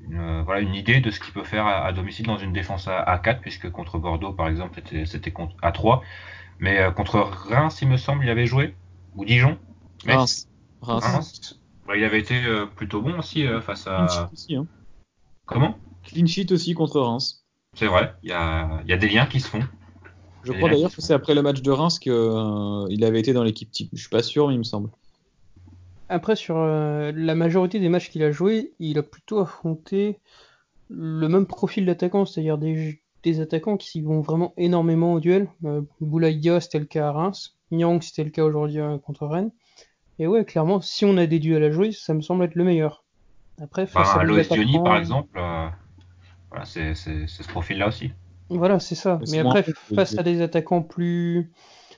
une, 0.10 0.42
voilà, 0.44 0.62
une 0.62 0.76
idée 0.76 1.02
de 1.02 1.12
ce 1.12 1.20
qu'il 1.20 1.34
peut 1.34 1.44
faire 1.44 1.66
à, 1.66 1.86
à, 1.86 1.92
domicile 1.94 2.26
dans 2.26 2.38
une 2.38 2.54
défense 2.54 2.88
à, 2.88 3.00
à 3.00 3.18
4, 3.18 3.42
puisque 3.42 3.70
contre 3.72 3.98
Bordeaux, 3.98 4.34
par 4.34 4.48
exemple, 4.48 4.82
c'était 5.06 5.34
à 5.62 5.72
3. 5.72 6.02
Mais 6.60 6.80
euh, 6.80 6.92
contre 6.92 7.20
Reims, 7.20 7.80
il 7.82 7.88
me 7.88 7.98
semble, 7.98 8.24
il 8.24 8.30
avait 8.30 8.46
joué. 8.46 8.76
Ou 9.16 9.26
Dijon. 9.26 9.58
Reims. 10.06 10.48
Reims. 10.82 11.60
Il 11.94 12.04
avait 12.04 12.20
été 12.20 12.44
euh, 12.44 12.66
plutôt 12.66 13.02
bon 13.02 13.20
aussi 13.20 13.46
euh, 13.46 13.62
face 13.62 13.88
à. 13.88 14.06
Clean 14.06 14.08
sheet 14.08 14.34
aussi, 14.34 14.56
hein. 14.56 14.68
Comment? 15.46 15.78
Clean 16.04 16.26
sheet 16.26 16.52
aussi 16.52 16.74
contre 16.74 17.00
Reims. 17.00 17.46
C'est 17.74 17.88
vrai, 17.88 18.14
il 18.24 18.30
y 18.30 18.34
a, 18.34 18.82
y 18.88 18.94
a, 18.94 18.98
des 18.98 19.10
liens 19.10 19.26
qui 19.26 19.40
se 19.40 19.50
font. 19.50 19.64
Je 20.44 20.54
crois 20.54 20.70
d'ailleurs 20.70 20.94
que 20.94 21.02
c'est 21.02 21.14
après 21.14 21.34
le 21.34 21.42
match 21.42 21.62
de 21.62 21.72
Reims 21.72 22.00
qu'il 22.00 22.12
euh, 22.12 22.86
avait 23.02 23.20
été 23.20 23.34
dans 23.34 23.44
l'équipe 23.44 23.70
type. 23.72 23.90
Je 23.94 24.00
suis 24.00 24.10
pas 24.10 24.24
sûr, 24.24 24.48
mais 24.48 24.54
il 24.54 24.60
me 24.60 24.64
semble. 24.64 24.90
Après, 26.10 26.36
sur 26.36 26.58
euh, 26.58 27.12
la 27.16 27.36
majorité 27.36 27.80
des 27.80 27.90
matchs 27.90 28.10
qu'il 28.10 28.24
a 28.24 28.32
joué, 28.32 28.74
il 28.80 28.98
a 28.98 29.04
plutôt 29.04 29.40
affronté 29.40 30.20
le 30.90 31.28
même 31.28 31.46
profil 31.46 31.86
d'attaquant, 31.86 32.26
c'est-à-dire 32.26 32.58
des, 32.58 33.02
des, 33.24 33.42
attaquants 33.42 33.78
qui 33.78 34.02
vont 34.02 34.22
vraiment 34.22 34.54
énormément 34.58 35.14
au 35.14 35.20
duel. 35.20 35.48
Euh, 35.66 35.82
Boulaïdia, 36.00 36.60
c'était 36.60 36.80
le 36.80 36.86
cas 36.86 37.08
à 37.08 37.12
Reims. 37.12 37.56
Nyang, 37.72 38.02
c'était 38.02 38.24
le 38.24 38.30
cas 38.30 38.44
aujourd'hui 38.44 38.80
euh, 38.80 38.98
contre 39.00 39.26
Rennes. 39.26 39.52
Et 40.20 40.28
ouais, 40.28 40.46
clairement, 40.46 40.80
si 40.82 41.06
on 41.06 41.18
a 41.18 41.26
des 41.26 41.40
duels 41.40 41.64
à 41.64 41.72
jouer, 41.72 41.92
ça 41.92 42.14
me 42.14 42.22
semble 42.22 42.46
être 42.46 42.56
le 42.56 42.64
meilleur. 42.64 43.04
Après, 43.62 43.88
face 43.88 44.14
bah, 44.14 44.22
à 44.22 44.24
Loïs 44.24 44.48
Diony, 44.48 44.78
par 44.84 44.98
exemple, 44.98 45.38
euh, 45.38 45.68
voilà, 46.50 46.66
c'est 46.66 46.94
ce 46.94 47.48
profil-là 47.48 47.88
aussi. 47.88 48.12
Voilà, 48.50 48.80
c'est 48.80 48.96
ça. 48.96 49.20
Mais 49.32 49.40
après, 49.40 49.64
face 49.96 50.18
à 50.18 50.24
des 50.24 50.42
attaquants 50.42 50.84
plus 50.84 51.52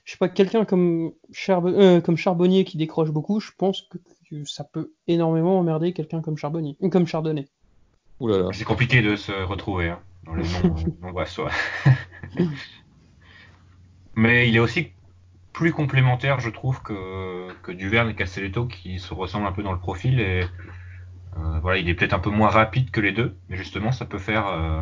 je 0.07 0.13
sais 0.13 0.17
pas, 0.17 0.29
quelqu'un 0.29 0.63
comme, 0.63 1.11
euh, 1.49 1.99
comme 1.99 2.15
Charbonnier 2.15 2.63
qui 2.63 2.77
décroche 2.77 3.11
beaucoup, 3.11 3.41
je 3.41 3.51
pense 3.57 3.81
que, 3.81 3.97
que 4.29 4.45
ça 4.45 4.63
peut 4.63 4.93
énormément 5.05 5.59
emmerder 5.59 5.91
quelqu'un 5.91 6.21
comme 6.21 6.37
Charbonnier, 6.37 6.77
ou 6.79 6.89
comme 6.89 7.05
Chardonnay. 7.05 7.49
C'est 8.53 8.63
compliqué 8.63 9.01
de 9.01 9.17
se 9.17 9.33
retrouver 9.33 9.89
hein, 9.89 9.99
dans 10.25 10.35
les 10.35 10.43
noms, 10.43 10.75
noms 11.01 11.11
brestois. 11.11 11.51
Mais 14.15 14.47
il 14.47 14.55
est 14.55 14.59
aussi 14.59 14.91
plus 15.51 15.73
complémentaire, 15.73 16.39
je 16.39 16.51
trouve, 16.51 16.81
que, 16.81 17.49
que 17.61 17.73
Duverne 17.73 18.09
et 18.09 18.15
Castelletto 18.15 18.65
qui 18.65 18.99
se 18.99 19.13
ressemblent 19.13 19.47
un 19.47 19.51
peu 19.51 19.61
dans 19.61 19.73
le 19.73 19.79
profil 19.79 20.21
et 20.21 20.45
euh, 21.37 21.59
voilà, 21.59 21.79
il 21.79 21.89
est 21.89 21.93
peut-être 21.93 22.13
un 22.13 22.19
peu 22.19 22.29
moins 22.29 22.49
rapide 22.49 22.91
que 22.91 23.01
les 23.01 23.11
deux, 23.11 23.35
mais 23.49 23.57
justement, 23.57 23.91
ça 23.91 24.05
peut 24.05 24.19
faire 24.19 24.47
euh, 24.47 24.81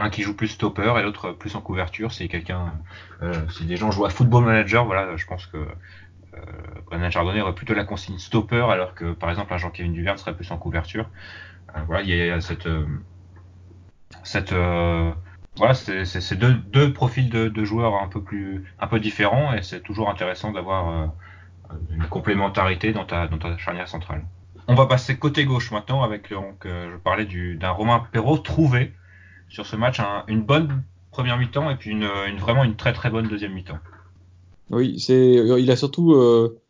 un 0.00 0.10
qui 0.10 0.22
joue 0.22 0.34
plus 0.34 0.48
stopper 0.48 0.94
et 0.98 1.02
l'autre 1.02 1.32
plus 1.32 1.54
en 1.56 1.60
couverture. 1.60 2.12
Si 2.12 2.28
quelqu'un, 2.28 2.72
euh, 3.22 3.32
si 3.50 3.66
des 3.66 3.76
gens 3.76 3.90
jouent 3.90 4.06
à 4.06 4.10
Football 4.10 4.44
Manager, 4.44 4.84
voilà, 4.84 5.16
je 5.16 5.26
pense 5.26 5.46
que 5.46 5.66
euh, 6.34 6.40
Brennan 6.86 7.10
Chardonnay 7.10 7.40
aurait 7.40 7.54
plutôt 7.54 7.74
la 7.74 7.84
consigne 7.84 8.18
stopper, 8.18 8.66
alors 8.70 8.94
que 8.94 9.12
par 9.12 9.30
exemple 9.30 9.52
un 9.52 9.58
Jean-Kévin 9.58 9.90
Duverne 9.90 10.16
serait 10.16 10.34
plus 10.34 10.50
en 10.50 10.58
couverture. 10.58 11.08
Euh, 11.76 11.80
voilà, 11.86 12.02
il 12.02 12.08
y 12.08 12.30
a 12.30 12.40
cette 12.40 12.66
euh, 12.66 12.86
cette 14.22 14.54
voilà, 15.56 15.74
c'est 15.74 16.38
deux, 16.38 16.54
deux 16.54 16.92
profils 16.92 17.28
de, 17.28 17.48
de, 17.48 17.64
joueurs 17.64 18.00
un 18.00 18.06
peu 18.06 18.22
plus 18.22 18.64
un 18.78 18.86
peu 18.86 19.00
différents 19.00 19.52
et 19.52 19.62
c'est 19.62 19.80
toujours 19.80 20.08
intéressant 20.08 20.52
d'avoir 20.52 21.12
une 21.90 22.04
complémentarité 22.04 22.92
dans 22.92 23.04
ta 23.04 23.26
dans 23.26 23.38
ta 23.38 23.56
charnière 23.58 23.88
centrale. 23.88 24.24
On 24.68 24.74
va 24.74 24.86
passer 24.86 25.18
côté 25.18 25.44
gauche 25.44 25.72
maintenant 25.72 26.02
avec 26.02 26.30
donc 26.30 26.64
je 26.64 26.96
parlais 26.98 27.26
d'un 27.26 27.70
Romain 27.70 28.06
Perrault 28.12 28.38
trouvé 28.38 28.94
sur 29.50 29.66
ce 29.66 29.76
match 29.76 30.00
un, 30.00 30.24
une 30.26 30.42
bonne 30.42 30.82
première 31.10 31.36
mi-temps 31.38 31.70
et 31.70 31.76
puis 31.76 31.90
une, 31.90 32.06
vraiment 32.38 32.64
une 32.64 32.76
très 32.76 32.92
très 32.92 33.10
bonne 33.10 33.28
deuxième 33.28 33.52
mi-temps. 33.52 33.78
Oui, 34.70 34.98
c'est 34.98 35.34
il 35.34 35.70
a 35.70 35.76
surtout 35.76 36.14
euh, 36.14 36.60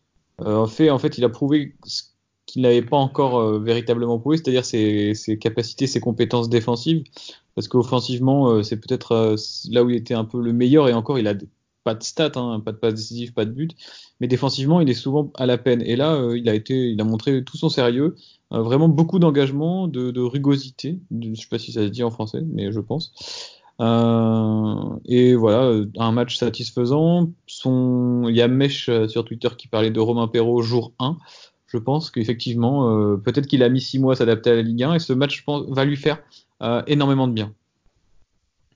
euh, 0.40 0.66
fait 0.66 0.90
en 0.90 0.98
fait 0.98 1.18
il 1.18 1.24
a 1.24 1.28
prouvé 1.28 1.76
ce 1.84 2.02
qu'il 2.50 2.62
n'avait 2.62 2.82
pas 2.82 2.96
encore 2.96 3.38
euh, 3.38 3.58
véritablement 3.60 4.18
prouvé, 4.18 4.36
c'est-à-dire 4.36 4.64
ses, 4.64 5.14
capacités, 5.40 5.86
ses 5.86 6.00
compétences 6.00 6.48
défensives, 6.48 7.04
parce 7.54 7.68
qu'offensivement 7.68 8.50
euh, 8.50 8.62
c'est 8.62 8.76
peut-être 8.76 9.12
euh, 9.12 9.36
là 9.70 9.84
où 9.84 9.90
il 9.90 9.96
était 9.96 10.14
un 10.14 10.24
peu 10.24 10.42
le 10.42 10.52
meilleur 10.52 10.88
et 10.88 10.92
encore 10.92 11.18
il 11.18 11.28
a 11.28 11.34
pas 11.90 11.98
de 11.98 12.04
stats, 12.04 12.32
hein, 12.36 12.60
pas 12.60 12.72
de 12.72 12.76
passe 12.76 12.94
décisive, 12.94 13.32
pas 13.32 13.44
de 13.44 13.50
but, 13.50 13.72
mais 14.20 14.28
défensivement 14.28 14.80
il 14.80 14.88
est 14.88 14.94
souvent 14.94 15.32
à 15.36 15.46
la 15.46 15.58
peine. 15.58 15.82
Et 15.82 15.96
là 15.96 16.20
il 16.36 16.48
a 16.48 16.54
été, 16.54 16.90
il 16.90 17.00
a 17.00 17.04
montré 17.04 17.42
tout 17.44 17.56
son 17.56 17.68
sérieux, 17.68 18.14
euh, 18.52 18.62
vraiment 18.62 18.88
beaucoup 18.88 19.18
d'engagement, 19.18 19.88
de, 19.88 20.10
de, 20.10 20.20
rugosité. 20.20 21.00
De, 21.10 21.34
je 21.34 21.40
sais 21.40 21.48
pas 21.48 21.58
si 21.58 21.72
ça 21.72 21.82
se 21.82 21.88
dit 21.88 22.02
en 22.02 22.10
français, 22.10 22.42
mais 22.52 22.72
je 22.72 22.80
pense. 22.80 23.12
Euh, 23.80 24.74
et 25.06 25.34
voilà, 25.34 25.72
un 25.98 26.12
match 26.12 26.36
satisfaisant. 26.36 27.30
Son... 27.46 28.26
Il 28.28 28.36
y 28.36 28.42
a 28.42 28.48
Mesh 28.48 28.88
euh, 28.88 29.08
sur 29.08 29.24
Twitter 29.24 29.48
qui 29.56 29.68
parlait 29.68 29.90
de 29.90 30.00
Romain 30.00 30.28
Perrault 30.28 30.62
jour 30.62 30.92
1. 30.98 31.16
Je 31.66 31.78
pense 31.78 32.10
qu'effectivement, 32.10 32.90
euh, 32.90 33.16
peut-être 33.16 33.46
qu'il 33.46 33.62
a 33.62 33.68
mis 33.68 33.80
6 33.80 34.00
mois 34.00 34.14
à 34.14 34.16
s'adapter 34.16 34.50
à 34.50 34.54
la 34.56 34.62
Ligue 34.62 34.82
1 34.82 34.94
et 34.94 34.98
ce 34.98 35.12
match 35.12 35.44
va 35.46 35.84
lui 35.84 35.96
faire 35.96 36.18
euh, 36.62 36.82
énormément 36.88 37.28
de 37.28 37.32
bien. 37.32 37.54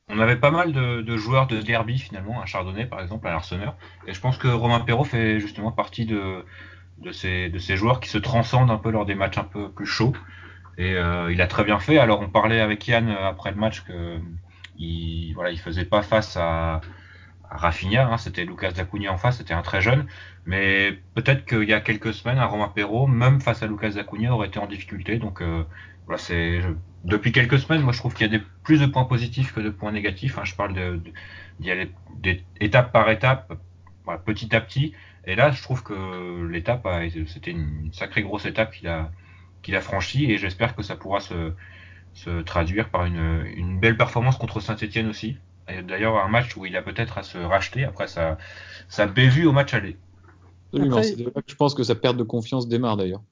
On 0.08 0.18
avait 0.20 0.36
pas 0.36 0.50
mal 0.50 0.72
de, 0.72 1.16
joueurs 1.16 1.46
de 1.46 1.60
derby 1.60 1.98
finalement, 1.98 2.40
à 2.40 2.46
Chardonnay 2.46 2.86
par 2.86 3.00
exemple, 3.00 3.26
à 3.26 3.30
l'Arseneur. 3.30 3.76
Et 4.06 4.12
je 4.12 4.20
pense 4.20 4.36
que 4.36 4.48
Romain 4.48 4.80
Perrault 4.80 5.04
fait 5.04 5.40
justement 5.40 5.72
partie 5.72 6.04
de, 6.04 6.44
ces, 7.12 7.76
joueurs 7.76 8.00
qui 8.00 8.08
se 8.08 8.18
transcendent 8.18 8.70
un 8.70 8.76
peu 8.76 8.90
lors 8.90 9.06
des 9.06 9.14
matchs 9.14 9.38
un 9.38 9.44
peu 9.44 9.70
plus 9.70 9.86
chauds. 9.86 10.14
Et 10.76 10.94
euh, 10.94 11.32
il 11.32 11.40
a 11.40 11.46
très 11.46 11.64
bien 11.64 11.78
fait. 11.78 11.98
Alors 11.98 12.20
on 12.20 12.28
parlait 12.28 12.60
avec 12.60 12.86
Yann 12.86 13.08
euh, 13.08 13.28
après 13.28 13.50
le 13.50 13.56
match 13.56 13.82
que 13.84 14.18
il, 14.76 15.32
voilà, 15.34 15.50
il 15.50 15.58
faisait 15.58 15.84
pas 15.84 16.02
face 16.02 16.36
à, 16.36 16.80
à 17.50 17.56
Rafinha, 17.56 18.08
hein, 18.08 18.18
c'était 18.18 18.44
Lucas 18.44 18.72
Dacunha 18.72 19.12
en 19.12 19.18
face, 19.18 19.38
c'était 19.38 19.54
un 19.54 19.62
très 19.62 19.80
jeune. 19.80 20.06
Mais 20.46 20.98
peut-être 21.14 21.44
qu'il 21.46 21.68
y 21.68 21.72
a 21.72 21.80
quelques 21.80 22.12
semaines, 22.12 22.38
un 22.38 22.46
Romain 22.46 22.68
Perrault, 22.68 23.06
même 23.06 23.40
face 23.40 23.62
à 23.62 23.66
Lucas 23.66 23.90
Dacunha, 23.90 24.34
aurait 24.34 24.48
été 24.48 24.58
en 24.58 24.66
difficulté. 24.66 25.18
Donc 25.18 25.40
euh, 25.40 25.64
voilà, 26.06 26.18
c'est 26.18 26.60
depuis 27.04 27.32
quelques 27.32 27.58
semaines, 27.58 27.82
moi 27.82 27.92
je 27.92 27.98
trouve 27.98 28.14
qu'il 28.14 28.26
y 28.26 28.34
a 28.34 28.38
des, 28.38 28.44
plus 28.62 28.80
de 28.80 28.86
points 28.86 29.04
positifs 29.04 29.52
que 29.52 29.60
de 29.60 29.70
points 29.70 29.92
négatifs. 29.92 30.38
Hein. 30.38 30.44
Je 30.44 30.54
parle 30.54 30.74
de, 30.74 30.96
de, 30.96 31.12
d'y 31.60 31.70
aller 31.70 31.90
étape 32.60 32.92
par 32.92 33.08
étape, 33.10 33.52
voilà, 34.04 34.20
petit 34.20 34.54
à 34.56 34.60
petit. 34.60 34.94
Et 35.26 35.36
là, 35.36 35.50
je 35.50 35.62
trouve 35.62 35.82
que 35.82 36.46
l'étape, 36.46 36.86
c'était 37.26 37.50
une 37.50 37.90
sacrée 37.92 38.22
grosse 38.22 38.44
étape 38.46 38.72
qu'il 38.72 38.88
a, 38.88 39.10
qu'il 39.62 39.76
a 39.76 39.80
franchie 39.80 40.30
et 40.30 40.38
j'espère 40.38 40.74
que 40.76 40.82
ça 40.82 40.96
pourra 40.96 41.20
se, 41.20 41.52
se 42.12 42.42
traduire 42.42 42.90
par 42.90 43.04
une, 43.04 43.46
une 43.56 43.80
belle 43.80 43.96
performance 43.96 44.36
contre 44.36 44.60
Saint-Etienne 44.60 45.08
aussi. 45.08 45.38
D'ailleurs, 45.66 46.18
un 46.18 46.28
match 46.28 46.56
où 46.56 46.66
il 46.66 46.76
a 46.76 46.82
peut-être 46.82 47.16
à 47.16 47.22
se 47.22 47.38
racheter 47.38 47.84
après 47.84 48.06
sa, 48.06 48.36
sa 48.88 49.06
bévue 49.06 49.46
au 49.46 49.52
match 49.52 49.72
aller. 49.72 49.96
Absolument, 50.72 51.02
c'est 51.02 51.16
là 51.16 51.30
que 51.30 51.42
je 51.46 51.54
pense 51.54 51.74
que 51.74 51.82
sa 51.82 51.94
perte 51.94 52.16
de 52.16 52.22
confiance 52.22 52.68
démarre 52.68 52.96
d'ailleurs. 52.96 53.22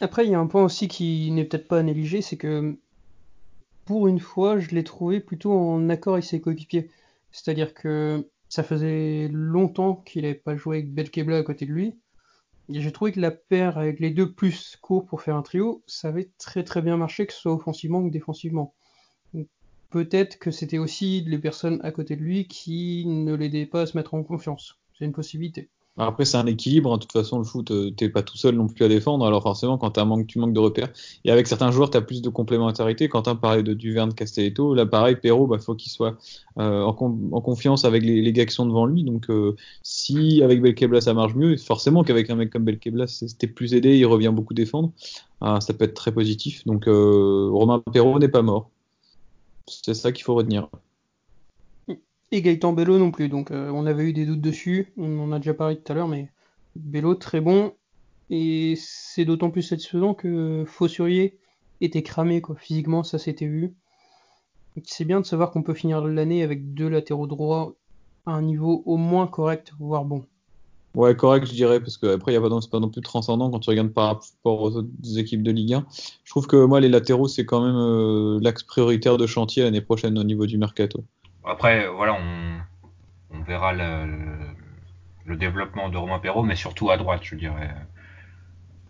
Après, 0.00 0.26
il 0.26 0.30
y 0.30 0.34
a 0.34 0.40
un 0.40 0.46
point 0.46 0.64
aussi 0.64 0.88
qui 0.88 1.30
n'est 1.30 1.44
peut-être 1.44 1.68
pas 1.68 1.80
à 1.80 2.22
c'est 2.22 2.36
que 2.36 2.76
pour 3.84 4.08
une 4.08 4.20
fois, 4.20 4.58
je 4.58 4.70
l'ai 4.70 4.84
trouvé 4.84 5.20
plutôt 5.20 5.52
en 5.52 5.88
accord 5.88 6.14
avec 6.14 6.24
ses 6.24 6.40
coéquipiers. 6.40 6.90
C'est-à-dire 7.32 7.74
que 7.74 8.28
ça 8.48 8.62
faisait 8.62 9.28
longtemps 9.32 9.96
qu'il 9.96 10.22
n'avait 10.22 10.34
pas 10.34 10.56
joué 10.56 10.78
avec 10.78 10.92
Belkebla 10.92 11.38
à 11.38 11.42
côté 11.42 11.66
de 11.66 11.72
lui. 11.72 11.94
Et 12.68 12.80
j'ai 12.80 12.92
trouvé 12.92 13.12
que 13.12 13.20
la 13.20 13.30
paire 13.30 13.78
avec 13.78 14.00
les 14.00 14.10
deux 14.10 14.32
plus 14.32 14.76
courts 14.80 15.06
pour 15.06 15.22
faire 15.22 15.36
un 15.36 15.42
trio, 15.42 15.82
ça 15.86 16.08
avait 16.08 16.30
très 16.38 16.64
très 16.64 16.82
bien 16.82 16.96
marché, 16.96 17.26
que 17.26 17.32
ce 17.32 17.40
soit 17.40 17.54
offensivement 17.54 18.00
ou 18.00 18.10
défensivement. 18.10 18.74
Peut-être 19.90 20.38
que 20.38 20.50
c'était 20.50 20.78
aussi 20.78 21.22
les 21.22 21.38
personnes 21.38 21.80
à 21.84 21.92
côté 21.92 22.16
de 22.16 22.22
lui 22.22 22.48
qui 22.48 23.06
ne 23.06 23.34
l'aidaient 23.34 23.66
pas 23.66 23.82
à 23.82 23.86
se 23.86 23.96
mettre 23.96 24.14
en 24.14 24.24
confiance. 24.24 24.80
C'est 24.98 25.04
une 25.04 25.12
possibilité. 25.12 25.70
Après, 25.98 26.24
c'est 26.24 26.36
un 26.36 26.46
équilibre. 26.46 26.92
hein. 26.92 26.96
De 26.96 27.02
toute 27.02 27.12
façon, 27.12 27.38
le 27.38 27.44
foot, 27.44 27.70
euh, 27.70 27.90
t'es 27.90 28.08
pas 28.08 28.22
tout 28.22 28.36
seul 28.36 28.54
non 28.54 28.68
plus 28.68 28.84
à 28.84 28.88
défendre. 28.88 29.26
Alors 29.26 29.42
forcément, 29.42 29.78
quand 29.78 29.96
as 29.98 30.04
manque, 30.04 30.26
tu 30.26 30.38
manques 30.38 30.52
de 30.52 30.60
repères. 30.60 30.92
Et 31.24 31.30
avec 31.30 31.46
certains 31.46 31.70
joueurs, 31.70 31.90
tu 31.90 31.96
as 31.96 32.02
plus 32.02 32.22
de 32.22 32.28
complémentarité. 32.28 33.08
Quentin 33.08 33.34
parlait 33.34 33.62
de 33.62 33.72
Duverne, 33.72 34.12
Castelletto. 34.12 34.74
Là, 34.74 34.84
pareil, 34.86 35.16
Perrault, 35.16 35.46
bah, 35.46 35.58
faut 35.58 35.74
qu'il 35.74 35.90
soit 35.90 36.16
euh, 36.58 36.82
en, 36.82 36.92
confiance 36.92 37.84
avec 37.84 38.02
les, 38.02 38.20
les 38.20 38.32
gars 38.32 38.44
devant 38.44 38.86
lui. 38.86 39.04
Donc, 39.04 39.30
euh, 39.30 39.56
si 39.82 40.42
avec 40.42 40.60
Belkebla 40.60 41.00
ça 41.00 41.14
marche 41.14 41.34
mieux, 41.34 41.56
forcément 41.56 42.04
qu'avec 42.04 42.28
un 42.30 42.36
mec 42.36 42.50
comme 42.50 42.64
Belkebla, 42.64 43.06
c'était 43.06 43.46
plus 43.46 43.74
aidé. 43.74 43.96
Il 43.96 44.06
revient 44.06 44.32
beaucoup 44.34 44.54
défendre. 44.54 44.92
Ah, 45.40 45.60
ça 45.60 45.74
peut 45.74 45.84
être 45.84 45.94
très 45.94 46.12
positif. 46.12 46.64
Donc, 46.66 46.84
Romain 46.86 47.82
Perrault 47.92 48.18
n'est 48.18 48.28
pas 48.28 48.42
mort. 48.42 48.70
C'est 49.66 49.94
ça 49.94 50.12
qu'il 50.12 50.24
faut 50.24 50.34
retenir. 50.34 50.68
Et 52.32 52.42
Gaëtan 52.42 52.72
Bello 52.72 52.98
non 52.98 53.10
plus, 53.10 53.28
donc 53.28 53.50
euh, 53.50 53.70
on 53.70 53.86
avait 53.86 54.04
eu 54.04 54.12
des 54.12 54.26
doutes 54.26 54.40
dessus, 54.40 54.92
on 54.96 55.18
en 55.20 55.32
a 55.32 55.38
déjà 55.38 55.54
parlé 55.54 55.76
tout 55.76 55.92
à 55.92 55.94
l'heure, 55.94 56.08
mais 56.08 56.30
Bello 56.74 57.14
très 57.14 57.40
bon, 57.40 57.72
et 58.30 58.74
c'est 58.78 59.24
d'autant 59.24 59.50
plus 59.50 59.62
satisfaisant 59.62 60.14
que 60.14 60.64
Fossurier 60.66 61.38
était 61.80 62.02
cramé, 62.02 62.40
quoi. 62.40 62.56
Physiquement, 62.56 63.02
ça 63.04 63.18
s'était 63.18 63.46
vu. 63.46 63.74
C'est 64.84 65.04
bien 65.04 65.20
de 65.20 65.26
savoir 65.26 65.50
qu'on 65.50 65.62
peut 65.62 65.74
finir 65.74 66.04
l'année 66.04 66.42
avec 66.42 66.74
deux 66.74 66.88
latéraux 66.88 67.26
droits 67.26 67.74
à 68.26 68.32
un 68.32 68.42
niveau 68.42 68.82
au 68.86 68.96
moins 68.96 69.26
correct, 69.26 69.72
voire 69.78 70.04
bon. 70.04 70.24
Ouais, 70.94 71.14
correct, 71.14 71.46
je 71.46 71.52
dirais, 71.52 71.78
parce 71.78 71.98
que 71.98 72.06
après, 72.06 72.32
il 72.32 72.34
y 72.34 72.38
a 72.38 72.40
pas, 72.40 72.48
non- 72.48 72.60
c'est 72.60 72.70
pas 72.70 72.80
non 72.80 72.88
plus 72.88 73.02
transcendant 73.02 73.50
quand 73.50 73.58
tu 73.60 73.68
regardes 73.70 73.92
par 73.92 74.06
rapport 74.06 74.62
aux 74.62 74.76
autres 74.76 75.18
équipes 75.18 75.42
de 75.42 75.50
Ligue 75.50 75.74
1. 75.74 75.86
Je 76.24 76.30
trouve 76.30 76.46
que 76.46 76.64
moi, 76.64 76.80
les 76.80 76.88
latéraux, 76.88 77.28
c'est 77.28 77.44
quand 77.44 77.60
même 77.64 77.76
euh, 77.76 78.38
l'axe 78.40 78.62
prioritaire 78.62 79.18
de 79.18 79.26
chantier 79.26 79.62
l'année 79.62 79.82
prochaine 79.82 80.18
au 80.18 80.24
niveau 80.24 80.46
du 80.46 80.56
mercato. 80.58 81.04
Après, 81.46 81.86
voilà, 81.88 82.14
on, 82.14 83.36
on 83.38 83.42
verra 83.42 83.72
le, 83.72 85.36
développement 85.36 85.88
de 85.88 85.96
Romain 85.96 86.18
Perrault, 86.18 86.42
mais 86.42 86.56
surtout 86.56 86.90
à 86.90 86.96
droite, 86.96 87.22
je 87.22 87.34
dirais. 87.36 87.70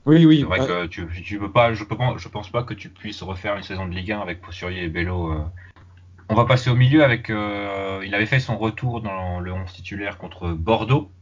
Oui, 0.06 0.24
oui. 0.24 0.38
C'est 0.40 0.46
vrai 0.46 0.60
ouais. 0.60 0.66
que 0.66 0.86
tu, 0.86 1.06
tu 1.22 1.38
peux 1.38 1.52
pas, 1.52 1.74
je, 1.74 1.84
peux, 1.84 1.96
je 2.16 2.28
pense 2.28 2.50
pas 2.50 2.62
que 2.62 2.74
tu 2.74 2.88
puisses 2.88 3.22
refaire 3.22 3.56
une 3.56 3.62
saison 3.62 3.86
de 3.86 3.92
Ligue 3.92 4.12
1 4.12 4.20
avec 4.20 4.40
Poussurier 4.40 4.84
et 4.84 4.88
Bello. 4.88 5.32
euh. 5.32 5.44
On 6.28 6.34
va 6.34 6.44
passer 6.44 6.70
au 6.70 6.74
milieu 6.74 7.04
avec. 7.04 7.30
euh, 7.30 8.02
il 8.04 8.14
avait 8.14 8.26
fait 8.26 8.40
son 8.40 8.58
retour 8.58 9.00
dans 9.00 9.38
le 9.40 9.52
11 9.52 9.72
titulaire 9.72 10.18
contre 10.18 10.48
Bordeaux, 10.48 11.12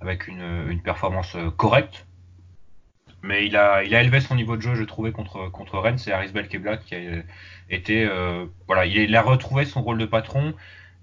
avec 0.00 0.26
une, 0.26 0.66
une 0.68 0.82
performance 0.82 1.36
euh, 1.36 1.50
correcte. 1.50 2.07
Mais 3.22 3.46
il 3.46 3.56
a, 3.56 3.82
il 3.84 3.94
a 3.94 4.00
élevé 4.02 4.20
son 4.20 4.34
niveau 4.36 4.56
de 4.56 4.62
jeu, 4.62 4.74
je 4.74 4.84
trouvais, 4.84 5.12
contre, 5.12 5.50
contre 5.50 5.78
Rennes. 5.78 5.98
C'est 5.98 6.12
Aris 6.12 6.32
Belkebla 6.32 6.76
qui 6.78 6.94
a 6.94 6.98
été. 7.70 8.04
euh, 8.06 8.46
voilà, 8.66 8.86
il, 8.86 8.96
il 8.96 9.16
a 9.16 9.22
retrouvé 9.22 9.64
son 9.64 9.82
rôle 9.82 9.98
de 9.98 10.06
patron. 10.06 10.54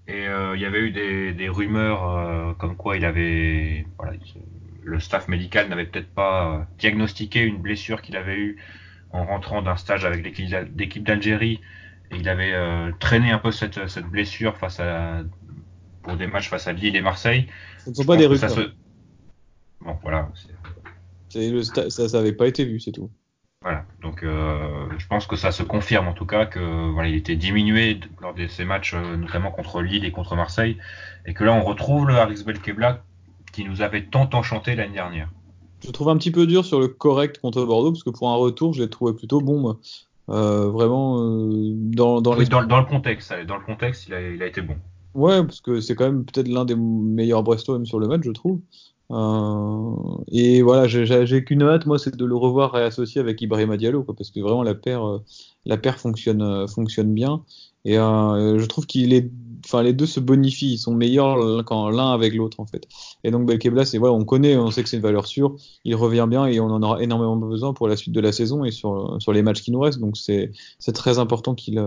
Et 0.08 0.26
euh, 0.28 0.56
il 0.56 0.62
y 0.62 0.66
avait 0.66 0.80
eu 0.80 0.92
des, 0.92 1.32
des 1.34 1.48
rumeurs 1.48 2.08
euh, 2.08 2.54
comme 2.54 2.76
quoi 2.76 2.96
il 2.96 3.04
avait. 3.04 3.86
Voilà, 3.98 4.14
il- 4.16 4.42
le 4.84 5.00
staff 5.00 5.28
médical 5.28 5.68
n'avait 5.68 5.86
peut-être 5.86 6.12
pas 6.14 6.54
euh, 6.60 6.64
diagnostiqué 6.78 7.42
une 7.44 7.58
blessure 7.58 8.02
qu'il 8.02 8.16
avait 8.16 8.36
eue 8.38 8.58
en 9.10 9.24
rentrant 9.26 9.62
d'un 9.62 9.76
stage 9.76 10.04
avec 10.04 10.24
l'équipe 10.24 10.48
d'Al- 10.50 10.70
l'équipe 10.76 11.04
d'Algérie. 11.04 11.60
Et 12.12 12.16
il 12.18 12.28
avait 12.28 12.52
euh, 12.54 12.92
traîné 13.00 13.32
un 13.32 13.38
peu 13.38 13.52
cette, 13.52 13.88
cette 13.88 14.06
blessure 14.06 14.56
face 14.58 14.80
à, 14.80 15.22
pour 16.02 16.16
des 16.16 16.26
matchs 16.26 16.48
face 16.48 16.66
à 16.68 16.72
Lille 16.72 16.96
et 16.96 17.00
Marseille. 17.02 17.48
Ce 17.78 17.90
ne 17.90 17.94
sont 17.94 18.04
pas 18.04 18.16
des 18.16 18.26
rumeurs. 18.26 18.50
se- 18.50 18.72
Bon, 19.80 19.98
voilà. 20.02 20.30
C'est 20.34 20.55
le 21.34 21.62
ça, 21.62 21.90
ça 21.90 22.18
avait 22.18 22.32
pas 22.32 22.46
été 22.46 22.64
vu, 22.64 22.80
c'est 22.80 22.92
tout. 22.92 23.10
Voilà, 23.62 23.84
donc 24.00 24.22
euh, 24.22 24.86
je 24.98 25.06
pense 25.06 25.26
que 25.26 25.34
ça 25.34 25.50
se 25.50 25.62
confirme 25.62 26.06
en 26.06 26.12
tout 26.12 26.26
cas 26.26 26.46
que 26.46 26.92
voilà, 26.92 27.08
il 27.08 27.16
était 27.16 27.36
diminué 27.36 27.98
lors 28.20 28.34
de 28.34 28.46
ces 28.46 28.64
matchs, 28.64 28.94
euh, 28.94 29.16
notamment 29.16 29.50
contre 29.50 29.82
Lille 29.82 30.04
et 30.04 30.12
contre 30.12 30.36
Marseille, 30.36 30.76
et 31.26 31.34
que 31.34 31.42
là 31.42 31.52
on 31.52 31.64
retrouve 31.64 32.06
le 32.06 32.16
Haris 32.16 32.44
Belkebla 32.44 33.02
qui 33.52 33.64
nous 33.64 33.82
avait 33.82 34.04
tant 34.04 34.28
enchanté 34.34 34.76
l'année 34.76 34.94
dernière. 34.94 35.30
Je 35.84 35.90
trouve 35.90 36.10
un 36.10 36.16
petit 36.16 36.30
peu 36.30 36.46
dur 36.46 36.64
sur 36.64 36.80
le 36.80 36.88
correct 36.88 37.38
contre 37.38 37.64
Bordeaux, 37.64 37.92
parce 37.92 38.04
que 38.04 38.10
pour 38.10 38.30
un 38.30 38.36
retour, 38.36 38.72
je 38.72 38.82
l'ai 38.82 38.90
trouvé 38.90 39.14
plutôt 39.14 39.40
bon. 39.40 39.76
Euh, 40.28 40.68
vraiment, 40.68 41.20
euh, 41.20 41.72
dans, 41.74 42.20
dans 42.20 42.32
Oui, 42.34 42.44
les... 42.44 42.46
dans, 42.46 42.64
dans 42.64 42.78
le 42.78 42.86
contexte, 42.86 43.32
dans 43.46 43.56
le 43.56 43.64
contexte, 43.64 44.08
il 44.08 44.14
a, 44.14 44.20
il 44.20 44.42
a 44.42 44.46
été 44.46 44.60
bon. 44.60 44.76
Ouais, 45.14 45.42
parce 45.42 45.60
que 45.60 45.80
c'est 45.80 45.94
quand 45.94 46.04
même 46.04 46.24
peut-être 46.24 46.48
l'un 46.48 46.64
des 46.64 46.76
meilleurs 46.76 47.42
Brestois 47.42 47.76
même 47.76 47.86
sur 47.86 47.98
le 47.98 48.08
match, 48.08 48.22
je 48.24 48.32
trouve. 48.32 48.60
Euh, 49.10 49.94
et 50.28 50.62
voilà, 50.62 50.88
j'ai- 50.88 51.44
qu'une 51.44 51.62
hâte, 51.62 51.86
moi, 51.86 51.98
c'est 51.98 52.16
de 52.16 52.24
le 52.24 52.36
revoir 52.36 52.72
réassocié 52.72 53.20
avec 53.20 53.40
Ibrahima 53.40 53.76
Diallo, 53.76 54.02
parce 54.02 54.30
que 54.30 54.40
vraiment 54.40 54.62
la 54.62 54.74
paire, 54.74 55.06
euh, 55.06 55.18
la 55.64 55.76
paire 55.76 55.98
fonctionne, 55.98 56.42
euh, 56.42 56.66
fonctionne 56.66 57.14
bien. 57.14 57.44
Et 57.84 57.94
je 57.94 58.64
trouve 58.66 58.86
qu'il 58.86 59.12
est, 59.14 59.30
enfin, 59.64 59.82
les 59.82 59.92
deux 59.92 60.06
se 60.06 60.18
bonifient, 60.18 60.72
ils 60.72 60.78
sont 60.78 60.92
meilleurs 60.94 61.64
quand 61.64 61.88
l'un 61.90 62.10
avec 62.12 62.34
l'autre, 62.34 62.58
en 62.58 62.66
fait. 62.66 62.88
Et 63.22 63.30
donc 63.30 63.46
Belkebla, 63.46 63.84
c'est 63.84 63.98
voilà, 63.98 64.14
on 64.14 64.24
connaît, 64.24 64.56
on 64.56 64.70
sait 64.72 64.82
que 64.82 64.88
c'est 64.88 64.96
une 64.96 65.02
valeur 65.04 65.26
sûre, 65.26 65.54
il 65.84 65.94
revient 65.94 66.26
bien 66.28 66.46
et 66.46 66.58
on 66.58 66.66
en 66.66 66.82
aura 66.82 67.00
énormément 67.02 67.36
besoin 67.36 67.72
pour 67.74 67.86
la 67.88 67.96
suite 67.96 68.12
de 68.14 68.20
la 68.20 68.32
saison 68.32 68.64
et 68.64 68.72
sur, 68.72 69.16
sur 69.20 69.32
les 69.32 69.42
matchs 69.42 69.62
qui 69.62 69.70
nous 69.70 69.78
restent. 69.80 70.00
Donc 70.00 70.16
c'est 70.16 70.50
c'est 70.80 70.92
très 70.92 71.18
important 71.20 71.54
qu'il 71.54 71.80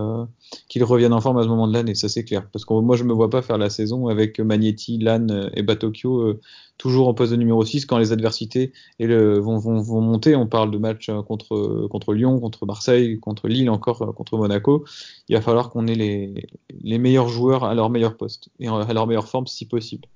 qu'il 0.67 0.83
revienne 0.83 1.13
en 1.13 1.21
forme 1.21 1.37
à 1.37 1.43
ce 1.43 1.47
moment 1.47 1.67
de 1.67 1.73
l'année, 1.73 1.95
ça 1.95 2.09
c'est 2.09 2.23
clair. 2.23 2.47
Parce 2.51 2.65
que 2.65 2.73
moi, 2.73 2.95
je 2.95 3.03
me 3.03 3.13
vois 3.13 3.29
pas 3.29 3.41
faire 3.41 3.57
la 3.57 3.69
saison 3.69 4.07
avec 4.07 4.39
Magnetti, 4.39 4.99
euh, 5.05 5.49
et 5.53 5.63
Batokyo 5.63 6.21
euh, 6.21 6.39
toujours 6.79 7.09
en 7.09 7.13
poste 7.13 7.31
de 7.31 7.37
numéro 7.37 7.63
6 7.63 7.85
quand 7.85 7.99
les 7.99 8.11
adversités 8.11 8.71
vont, 8.99 10.01
monter. 10.01 10.35
On 10.35 10.47
parle 10.47 10.71
de 10.71 10.77
matchs 10.79 11.09
euh, 11.09 11.21
contre, 11.21 12.13
Lyon, 12.13 12.39
contre 12.39 12.65
Marseille, 12.65 13.19
contre 13.19 13.47
Lille, 13.47 13.69
encore 13.69 14.01
euh, 14.01 14.11
contre 14.13 14.37
Monaco. 14.37 14.85
Il 15.27 15.35
va 15.35 15.41
falloir 15.41 15.69
qu'on 15.69 15.85
ait 15.87 15.93
les, 15.95 16.97
meilleurs 16.97 17.27
joueurs 17.27 17.65
à 17.65 17.75
leur 17.75 17.89
meilleur 17.89 18.17
poste 18.17 18.49
et 18.59 18.67
à 18.67 18.93
leur 18.93 19.05
meilleure 19.05 19.27
forme 19.27 19.45
si 19.45 19.67
possible. 19.67 20.07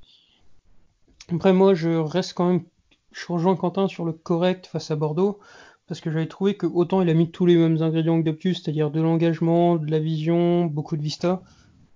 Après, 1.32 1.54
moi, 1.54 1.73
je 1.76 1.89
reste 1.89 2.34
quand 2.34 2.47
même. 2.47 2.63
Je 3.12 3.26
rejoins 3.28 3.56
Quentin 3.56 3.88
sur 3.88 4.06
le 4.06 4.13
correct 4.13 4.65
face 4.65 4.89
à 4.89 4.95
Bordeaux, 4.95 5.39
parce 5.88 5.99
que 5.99 6.12
j'avais 6.12 6.28
trouvé 6.28 6.56
que 6.56 6.65
autant 6.65 7.02
il 7.02 7.10
a 7.10 7.13
mis 7.13 7.30
tous 7.30 7.45
les 7.45 7.58
mêmes 7.58 7.82
ingrédients 7.82 8.19
que 8.19 8.26
d'habitude, 8.26 8.56
c'est-à-dire 8.56 8.89
de 8.89 9.02
l'engagement, 9.02 9.76
de 9.76 9.91
la 9.91 9.99
vision, 9.99 10.65
beaucoup 10.65 10.97
de 10.97 11.04
vista, 11.04 11.43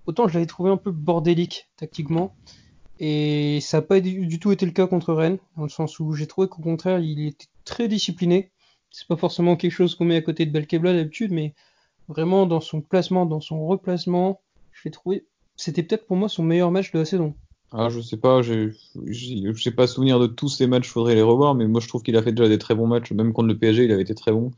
autant 0.06 0.28
je 0.28 0.36
l'avais 0.36 0.46
trouvé 0.46 0.70
un 0.70 0.78
peu 0.78 0.92
bordélique 0.92 1.70
tactiquement. 1.78 2.36
Et 3.00 3.60
ça 3.62 3.78
n'a 3.78 3.82
pas 3.84 4.00
du 4.00 4.40
tout 4.40 4.52
été 4.52 4.66
le 4.66 4.72
cas 4.72 4.88
contre 4.88 5.14
Rennes, 5.14 5.38
dans 5.56 5.64
le 5.64 5.70
sens 5.70 6.00
où 6.00 6.14
j'ai 6.14 6.28
trouvé 6.28 6.48
qu'au 6.48 6.62
contraire, 6.62 7.00
il 7.00 7.26
était 7.28 7.48
très 7.66 7.88
discipliné. 7.88 8.52
C'est 8.92 9.08
pas 9.08 9.18
forcément 9.18 9.56
quelque 9.56 9.72
chose 9.72 9.96
qu'on 9.96 10.06
met 10.06 10.16
à 10.16 10.22
côté 10.22 10.46
de 10.46 10.52
Belkebla 10.52 10.94
d'habitude, 10.94 11.32
mais 11.32 11.54
vraiment 12.08 12.46
dans 12.48 12.62
son 12.62 12.82
placement, 12.82 13.26
dans 13.26 13.42
son 13.42 13.68
replacement, 13.68 14.42
je 14.72 14.90
trouvé. 14.90 15.26
C'était 15.56 15.84
peut-être 15.84 16.08
pour 16.08 16.18
moi 16.18 16.30
son 16.30 16.44
meilleur 16.44 16.72
match 16.72 16.92
de 16.92 17.00
la 17.00 17.06
saison. 17.06 17.36
Alors, 17.72 17.90
je 17.90 18.00
sais 18.02 18.18
pas, 18.18 18.42
j'ai 18.42 18.72
j'ai- 19.08 19.72
pas 19.72 19.88
souvenir 19.88 20.20
de 20.20 20.28
tous 20.28 20.50
ces 20.50 20.68
matchs, 20.68 20.90
faudrait 20.90 21.16
les 21.16 21.22
revoir, 21.22 21.54
mais 21.56 21.68
moi 21.68 21.82
je 21.82 21.88
trouve 21.88 22.02
qu'il 22.04 22.16
a 22.16 22.24
fait 22.24 22.32
déjà 22.32 22.48
des 22.50 22.58
très 22.58 22.76
bons 22.76 22.88
matchs, 22.88 23.12
même 23.12 23.34
contre 23.34 23.48
le 23.50 23.58
PSG, 23.58 23.86
il 23.86 23.92
avait 23.92 24.04
été 24.04 24.16
très 24.16 24.32
bon. 24.32 24.52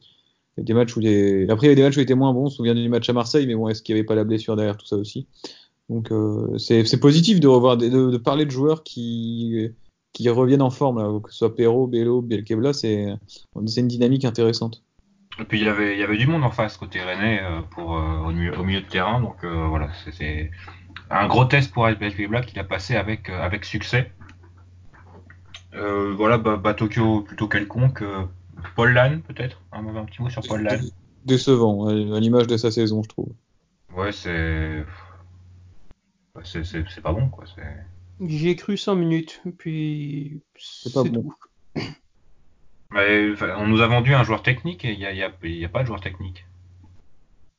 Des 0.57 0.73
matchs 0.73 0.97
où 0.97 1.01
il. 1.01 1.49
Après, 1.51 1.67
il 1.67 1.69
y 1.71 1.73
a 1.73 1.75
des 1.75 1.83
matchs 1.83 1.97
où 1.97 2.01
il 2.01 2.03
était 2.03 2.15
moins 2.15 2.33
bon, 2.33 2.45
on 2.45 2.49
se 2.49 2.57
souvient 2.57 2.75
du 2.75 2.89
match 2.89 3.09
à 3.09 3.13
Marseille, 3.13 3.47
mais 3.47 3.55
bon, 3.55 3.69
est-ce 3.69 3.81
qu'il 3.83 3.95
n'y 3.95 3.99
avait 4.01 4.07
pas 4.07 4.15
la 4.15 4.25
blessure 4.25 4.55
derrière 4.57 4.77
tout 4.77 4.85
ça 4.87 4.97
aussi? 4.97 5.27
Donc, 5.89 6.11
euh, 6.11 6.57
c'est 6.57 6.99
positif 6.99 7.39
de 7.39 7.47
revoir, 7.47 7.75
de, 7.77 7.89
de 7.89 8.17
parler 8.17 8.45
de 8.45 8.51
joueurs 8.51 8.83
qui, 8.83 9.69
qui 10.13 10.29
reviennent 10.29 10.61
en 10.61 10.69
forme, 10.69 10.99
là, 10.99 11.19
que 11.19 11.31
ce 11.31 11.37
soit 11.39 11.55
Perrault, 11.55 11.87
Bello, 11.87 12.21
Belkebla, 12.21 12.73
c'est 12.73 13.07
une 13.55 13.87
dynamique 13.87 14.25
intéressante. 14.25 14.83
Et 15.39 15.45
puis 15.45 15.59
il 15.59 15.65
y 15.65 15.69
avait, 15.69 15.93
il 15.93 15.99
y 15.99 16.03
avait 16.03 16.17
du 16.17 16.27
monde 16.27 16.43
en 16.43 16.51
face 16.51 16.77
côté 16.77 17.01
Rennais 17.01 17.39
euh, 17.41 17.61
pour, 17.71 17.95
euh, 17.95 18.19
au, 18.27 18.31
milieu, 18.31 18.59
au 18.59 18.63
milieu 18.63 18.81
de 18.81 18.85
terrain, 18.87 19.21
donc 19.21 19.43
euh, 19.43 19.67
voilà, 19.67 19.89
c'est- 20.03 20.11
c'est 20.11 20.51
un 21.09 21.27
gros 21.27 21.45
test 21.45 21.71
pour 21.71 21.85
Belkebla 21.85 22.41
qu'il 22.41 22.59
a 22.59 22.63
passé 22.63 22.95
avec, 22.95 23.29
avec 23.29 23.65
succès. 23.65 24.11
Euh, 25.73 26.13
voilà, 26.15 26.37
bah, 26.37 26.57
bah, 26.57 26.73
Tokyo 26.73 27.21
plutôt 27.21 27.47
quelconque. 27.47 28.03
Paul 28.75 28.91
Lann, 28.93 29.21
peut-être? 29.21 29.61
Un, 29.71 29.85
un 29.95 30.05
petit 30.05 30.21
mot 30.21 30.29
sur 30.29 30.41
Paul 30.45 30.61
Lann. 30.63 30.81
Décevant, 31.25 31.87
à 31.87 32.19
l'image 32.19 32.47
de 32.47 32.57
sa 32.57 32.71
saison, 32.71 33.01
je 33.03 33.09
trouve. 33.09 33.29
Ouais, 33.95 34.11
c'est. 34.11 34.83
C'est 36.43 37.01
pas 37.01 37.13
bon, 37.13 37.29
quoi. 37.29 37.45
c'est- 37.53 38.25
J'y 38.27 38.49
ai 38.49 38.55
cru 38.55 38.77
5 38.77 38.95
minutes, 38.95 39.41
puis 39.57 40.41
C'est 40.57 40.93
pas 40.93 41.03
bon. 41.03 41.23
tout. 41.23 41.35
Mais, 42.91 43.31
enfin, 43.31 43.55
on 43.59 43.67
nous 43.67 43.81
a 43.81 43.87
vendu 43.87 44.13
un 44.13 44.23
joueur 44.23 44.41
technique 44.41 44.83
et 44.83 44.93
il 44.93 44.99
n'y 44.99 45.05
a, 45.05 45.13
y 45.13 45.23
a- 45.23 45.31
il 45.43 45.57
y 45.57 45.65
a 45.65 45.69
pas 45.69 45.81
de 45.81 45.87
joueur 45.87 46.01
technique. 46.01 46.45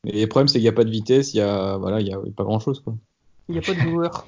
Et 0.06 0.22
le 0.22 0.28
problème, 0.28 0.48
c'est 0.48 0.54
qu'il 0.54 0.62
n'y 0.62 0.68
a 0.68 0.72
pas 0.72 0.84
de 0.84 0.90
vitesse, 0.90 1.34
il 1.34 1.38
y 1.38 1.40
a, 1.40 1.76
voilà, 1.76 2.00
il 2.00 2.08
y 2.08 2.12
a 2.12 2.18
pas 2.36 2.44
grand 2.44 2.58
chose, 2.58 2.80
quoi. 2.80 2.94
Il 3.48 3.52
n'y 3.52 3.58
a 3.58 3.62
pas 3.62 3.74
de 3.74 3.80
joueur. 3.80 4.26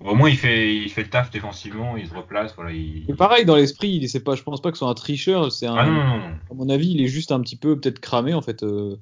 Au 0.00 0.14
moins, 0.14 0.28
il 0.28 0.36
fait, 0.36 0.74
il 0.76 0.90
fait 0.90 1.02
le 1.04 1.10
taf 1.10 1.30
défensivement, 1.30 1.96
il 1.96 2.06
se 2.06 2.14
replace, 2.14 2.54
voilà. 2.54 2.70
Il... 2.72 3.04
Mais 3.08 3.14
pareil, 3.14 3.44
dans 3.44 3.56
l'esprit, 3.56 3.88
il 3.96 4.08
c'est 4.08 4.22
pas, 4.22 4.34
je 4.34 4.42
pense 4.42 4.60
pas 4.60 4.70
que 4.70 4.76
ce 4.76 4.80
soit 4.80 4.88
un 4.90 4.94
tricheur, 4.94 5.50
c'est 5.52 5.66
un, 5.66 5.74
Ah 5.76 5.86
non, 5.86 5.92
non, 5.92 6.04
non, 6.04 6.18
non. 6.18 6.34
à 6.50 6.54
mon 6.54 6.68
avis, 6.68 6.90
il 6.92 7.00
est 7.00 7.06
juste 7.08 7.32
un 7.32 7.40
petit 7.40 7.56
peu 7.56 7.78
peut-être 7.78 7.98
cramé 8.00 8.34
en 8.34 8.42
fait. 8.42 8.62
euh, 8.62 8.96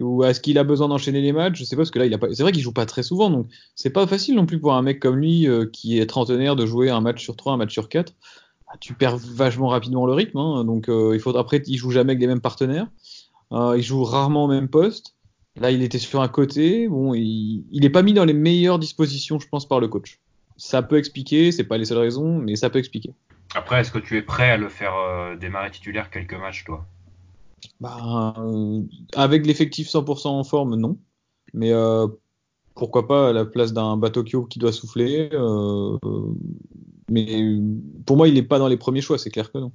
ou 0.00 0.24
est-ce 0.24 0.40
qu'il 0.40 0.58
a 0.58 0.64
besoin 0.64 0.88
d'enchaîner 0.88 1.20
les 1.20 1.32
matchs? 1.32 1.58
Je 1.58 1.64
sais 1.64 1.76
pas 1.76 1.80
parce 1.80 1.90
que 1.90 1.98
là. 1.98 2.18
C'est 2.32 2.42
vrai 2.42 2.52
qu'il 2.52 2.62
joue 2.62 2.72
pas 2.72 2.86
très 2.86 3.02
souvent, 3.02 3.30
donc 3.30 3.46
c'est 3.74 3.90
pas 3.90 4.06
facile 4.06 4.34
non 4.34 4.46
plus 4.46 4.58
pour 4.58 4.72
un 4.74 4.82
mec 4.82 5.00
comme 5.00 5.16
lui 5.16 5.46
euh, 5.46 5.66
qui 5.70 5.98
est 5.98 6.06
trentenaire 6.06 6.56
de 6.56 6.64
jouer 6.64 6.90
un 6.90 7.00
match 7.00 7.22
sur 7.22 7.36
trois, 7.36 7.52
un 7.52 7.56
match 7.58 7.72
sur 7.72 7.88
quatre. 7.88 8.14
Ah, 8.68 8.76
tu 8.80 8.94
perds 8.94 9.18
vachement 9.18 9.68
rapidement 9.68 10.06
le 10.06 10.14
rythme, 10.14 10.38
hein, 10.38 10.64
donc 10.64 10.88
euh, 10.88 11.12
il 11.14 11.20
faudra 11.20 11.42
après, 11.42 11.62
il 11.66 11.76
joue 11.76 11.90
jamais 11.90 12.12
avec 12.12 12.20
les 12.20 12.26
mêmes 12.26 12.40
partenaires. 12.40 12.86
Euh, 13.52 13.74
il 13.76 13.82
joue 13.82 14.02
rarement 14.02 14.44
au 14.44 14.48
même 14.48 14.68
poste. 14.68 15.14
Là, 15.56 15.70
il 15.70 15.82
était 15.82 15.98
sur 15.98 16.22
un 16.22 16.28
côté. 16.28 16.88
Bon, 16.88 17.12
il, 17.12 17.66
il 17.70 17.84
est 17.84 17.90
pas 17.90 18.02
mis 18.02 18.14
dans 18.14 18.24
les 18.24 18.32
meilleures 18.32 18.78
dispositions, 18.78 19.38
je 19.38 19.48
pense, 19.48 19.68
par 19.68 19.78
le 19.78 19.88
coach. 19.88 20.20
ça 20.56 20.80
peut 20.82 20.96
expliquer, 20.96 21.52
c'est 21.52 21.64
pas 21.64 21.76
les 21.76 21.84
seules 21.84 21.98
raisons, 21.98 22.38
mais 22.38 22.56
ça 22.56 22.70
peut 22.70 22.78
expliquer. 22.78 23.12
Après, 23.54 23.80
est-ce 23.80 23.92
que 23.92 23.98
tu 23.98 24.16
es 24.16 24.22
prêt 24.22 24.50
à 24.50 24.56
le 24.56 24.70
faire 24.70 24.94
démarrer 25.38 25.70
titulaire 25.70 26.08
quelques 26.08 26.32
matchs, 26.32 26.64
toi? 26.64 26.86
Bah, 27.80 28.34
euh, 28.38 28.82
Avec 29.14 29.46
l'effectif 29.46 29.88
100% 29.88 30.28
en 30.28 30.44
forme, 30.44 30.76
non. 30.76 30.98
Mais 31.54 31.72
euh, 31.72 32.06
pourquoi 32.74 33.06
pas 33.06 33.30
à 33.30 33.32
la 33.32 33.44
place 33.44 33.72
d'un 33.72 33.96
Batokyo 33.96 34.46
qui 34.46 34.58
doit 34.58 34.72
souffler. 34.72 35.30
mais 37.10 37.60
pour 38.06 38.16
moi, 38.16 38.28
il 38.28 38.34
n'est 38.34 38.42
pas 38.42 38.58
dans 38.58 38.68
les 38.68 38.76
premiers 38.76 39.02
choix, 39.02 39.18
c'est 39.18 39.30
clair 39.30 39.52
que 39.52 39.58
non. 39.58 39.72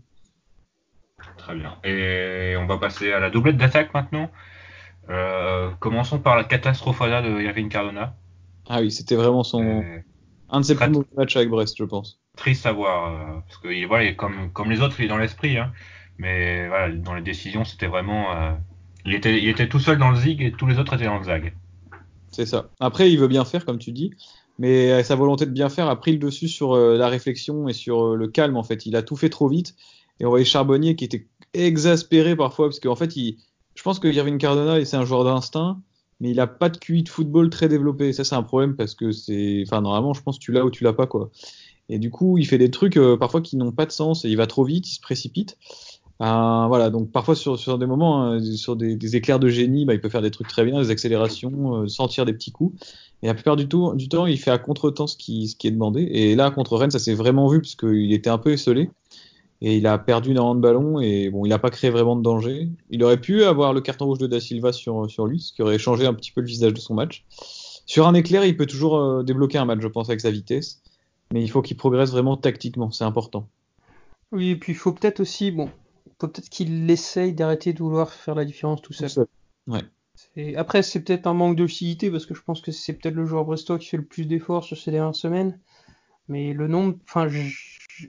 Très 1.37 1.55
bien. 1.55 1.77
Et 1.83 2.55
on 2.57 2.65
va 2.65 2.77
passer 2.77 3.11
à 3.11 3.19
la 3.19 3.29
doublette 3.29 3.57
d'attaque 3.57 3.93
maintenant. 3.93 4.29
commençons 5.79 6.19
par 6.19 6.35
la 6.35 6.43
catastrophada 6.43 7.21
de 7.21 7.41
Irving 7.41 7.69
Cardona. 7.69 8.15
Ah 8.69 8.81
oui, 8.81 8.91
c'était 8.91 9.15
vraiment 9.15 9.43
son. 9.43 9.83
Un 10.49 10.61
de 10.61 10.65
ses 10.65 10.75
plus 10.75 10.89
mauvais 10.89 11.07
matchs 11.15 11.35
avec 11.35 11.49
Brest, 11.49 11.75
je 11.77 11.83
pense. 11.83 12.19
Triste 12.37 12.65
à 12.65 12.71
voir, 12.71 13.11
euh, 13.11 13.39
parce 13.41 13.57
que 13.57 13.85
voilà, 13.85 14.13
comme, 14.13 14.51
comme 14.53 14.69
les 14.69 14.81
autres, 14.81 14.99
il 14.99 15.05
est 15.05 15.09
dans 15.09 15.17
l'esprit, 15.17 15.57
hein, 15.57 15.73
mais 16.17 16.67
voilà, 16.67 16.93
dans 16.93 17.13
les 17.13 17.21
décisions, 17.21 17.65
c'était 17.65 17.87
vraiment. 17.87 18.35
Euh, 18.35 18.51
il, 19.05 19.13
était, 19.13 19.41
il 19.41 19.47
était 19.49 19.69
tout 19.69 19.79
seul 19.79 19.97
dans 19.97 20.11
le 20.11 20.17
zig 20.17 20.41
et 20.41 20.51
tous 20.51 20.67
les 20.67 20.79
autres 20.79 20.93
étaient 20.93 21.05
dans 21.05 21.17
le 21.17 21.25
zag. 21.25 21.53
C'est 22.31 22.45
ça. 22.45 22.69
Après, 22.79 23.11
il 23.11 23.17
veut 23.19 23.27
bien 23.27 23.45
faire, 23.45 23.65
comme 23.65 23.79
tu 23.79 23.91
dis, 23.91 24.11
mais 24.59 25.03
sa 25.03 25.15
volonté 25.15 25.45
de 25.45 25.51
bien 25.51 25.69
faire 25.69 25.87
a 25.87 25.99
pris 25.99 26.11
le 26.11 26.19
dessus 26.19 26.47
sur 26.47 26.73
euh, 26.73 26.97
la 26.97 27.07
réflexion 27.07 27.67
et 27.67 27.73
sur 27.73 28.15
le 28.15 28.27
calme, 28.27 28.57
en 28.57 28.63
fait. 28.63 28.85
Il 28.85 28.95
a 28.95 29.03
tout 29.03 29.15
fait 29.15 29.29
trop 29.29 29.47
vite, 29.47 29.75
et 30.19 30.25
on 30.25 30.29
voyait 30.29 30.45
Charbonnier 30.45 30.95
qui 30.95 31.05
était 31.05 31.27
exaspéré 31.53 32.35
parfois, 32.35 32.67
parce 32.67 32.79
qu'en 32.79 32.95
fait, 32.95 33.15
il, 33.15 33.37
je 33.75 33.83
pense 33.83 33.99
que 33.99 34.07
Irving 34.07 34.37
Cardona, 34.39 34.83
c'est 34.83 34.97
un 34.97 35.05
joueur 35.05 35.23
d'instinct, 35.23 35.79
mais 36.19 36.31
il 36.31 36.39
a 36.39 36.47
pas 36.47 36.69
de 36.69 36.77
QI 36.77 37.03
de 37.03 37.09
football 37.09 37.49
très 37.49 37.67
développé. 37.67 38.11
Ça, 38.11 38.23
c'est 38.23 38.35
un 38.35 38.43
problème 38.43 38.75
parce 38.75 38.95
que 38.95 39.11
c'est, 39.11 39.63
enfin, 39.65 39.81
normalement, 39.81 40.13
je 40.13 40.21
pense 40.21 40.39
que 40.39 40.43
tu 40.43 40.51
l'as 40.51 40.65
ou 40.65 40.71
tu 40.71 40.83
l'as 40.83 40.93
pas, 40.93 41.05
quoi. 41.05 41.29
Et 41.89 41.99
du 41.99 42.09
coup, 42.09 42.37
il 42.37 42.45
fait 42.45 42.57
des 42.57 42.71
trucs 42.71 42.97
euh, 42.97 43.17
parfois 43.17 43.41
qui 43.41 43.55
n'ont 43.55 43.71
pas 43.71 43.85
de 43.85 43.91
sens 43.91 44.25
et 44.25 44.29
il 44.29 44.35
va 44.35 44.47
trop 44.47 44.63
vite, 44.63 44.89
il 44.89 44.95
se 44.95 44.99
précipite. 44.99 45.57
Euh, 46.21 46.65
voilà, 46.67 46.89
donc 46.89 47.11
parfois 47.11 47.35
sur, 47.35 47.59
sur 47.59 47.77
des 47.77 47.85
moments, 47.85 48.23
hein, 48.23 48.41
sur 48.55 48.75
des, 48.75 48.95
des, 48.95 49.15
éclairs 49.15 49.39
de 49.39 49.49
génie, 49.49 49.85
bah, 49.85 49.93
il 49.93 50.01
peut 50.01 50.09
faire 50.09 50.23
des 50.23 50.31
trucs 50.31 50.47
très 50.47 50.65
bien, 50.65 50.81
des 50.81 50.89
accélérations, 50.89 51.83
euh, 51.83 51.87
sentir 51.87 52.25
des 52.25 52.33
petits 52.33 52.51
coups. 52.51 52.75
Et 53.21 53.27
la 53.27 53.35
plupart 53.35 53.55
du, 53.55 53.65
du 53.65 54.09
temps, 54.09 54.25
il 54.25 54.39
fait 54.39 54.51
à 54.51 54.57
contre-temps 54.57 55.07
ce 55.07 55.15
qui, 55.15 55.47
ce 55.47 55.55
qui 55.55 55.67
est 55.67 55.71
demandé. 55.71 56.01
Et 56.01 56.35
là, 56.35 56.49
contre 56.49 56.75
Rennes, 56.77 56.91
ça 56.91 56.99
s'est 56.99 57.13
vraiment 57.13 57.47
vu 57.47 57.61
puisqu'il 57.61 58.13
était 58.13 58.29
un 58.29 58.37
peu 58.39 58.51
esselé 58.51 58.89
et 59.61 59.77
il 59.77 59.87
a 59.87 59.97
perdu 59.97 60.31
énormément 60.31 60.55
de 60.55 60.61
ballons 60.61 60.99
et 60.99 61.29
bon, 61.29 61.45
il 61.45 61.49
n'a 61.49 61.59
pas 61.59 61.71
créé 61.71 61.89
vraiment 61.89 62.15
de 62.15 62.21
danger. 62.21 62.69
Il 62.89 63.03
aurait 63.03 63.19
pu 63.19 63.43
avoir 63.43 63.73
le 63.73 63.81
carton 63.81 64.05
rouge 64.05 64.19
de 64.19 64.27
Da 64.27 64.39
Silva 64.39 64.71
sur, 64.71 65.09
sur 65.09 65.25
lui, 65.25 65.39
ce 65.39 65.51
qui 65.53 65.61
aurait 65.61 65.79
changé 65.79 66.05
un 66.05 66.13
petit 66.13 66.31
peu 66.31 66.41
le 66.41 66.47
visage 66.47 66.73
de 66.73 66.79
son 66.79 66.93
match. 66.93 67.25
Sur 67.85 68.07
un 68.07 68.13
éclair, 68.13 68.45
il 68.45 68.55
peut 68.55 68.65
toujours 68.65 68.97
euh, 68.97 69.23
débloquer 69.23 69.57
un 69.57 69.65
match, 69.65 69.79
je 69.81 69.87
pense, 69.87 70.09
avec 70.09 70.21
sa 70.21 70.29
vitesse, 70.29 70.81
mais 71.33 71.41
il 71.41 71.49
faut 71.49 71.61
qu'il 71.61 71.77
progresse 71.77 72.11
vraiment 72.11 72.37
tactiquement, 72.37 72.91
c'est 72.91 73.05
important. 73.05 73.47
Oui, 74.31 74.49
et 74.49 74.55
puis 74.57 74.73
il 74.73 74.75
faut 74.75 74.91
peut-être 74.91 75.21
aussi, 75.21 75.51
bon, 75.51 75.69
peut-être 76.19 76.49
qu'il 76.49 76.89
essaye 76.89 77.33
d'arrêter 77.33 77.73
de 77.73 77.79
vouloir 77.79 78.11
faire 78.11 78.35
la 78.35 78.45
différence 78.45 78.81
tout 78.81 78.93
seul. 78.93 79.27
Ouais. 79.67 79.81
Après, 80.55 80.81
c'est 80.81 81.03
peut-être 81.03 81.27
un 81.27 81.33
manque 81.33 81.55
de 81.55 81.63
lucidité 81.63 82.09
parce 82.09 82.25
que 82.25 82.33
je 82.33 82.41
pense 82.41 82.61
que 82.61 82.71
c'est 82.71 82.93
peut-être 82.93 83.15
le 83.15 83.25
joueur 83.25 83.45
brestois 83.45 83.77
qui 83.77 83.87
fait 83.87 83.97
le 83.97 84.05
plus 84.05 84.25
d'efforts 84.25 84.63
sur 84.63 84.77
ces 84.77 84.91
dernières 84.91 85.15
semaines. 85.15 85.59
Mais 86.27 86.53
le 86.53 86.67
nombre, 86.67 86.97
enfin, 87.03 87.27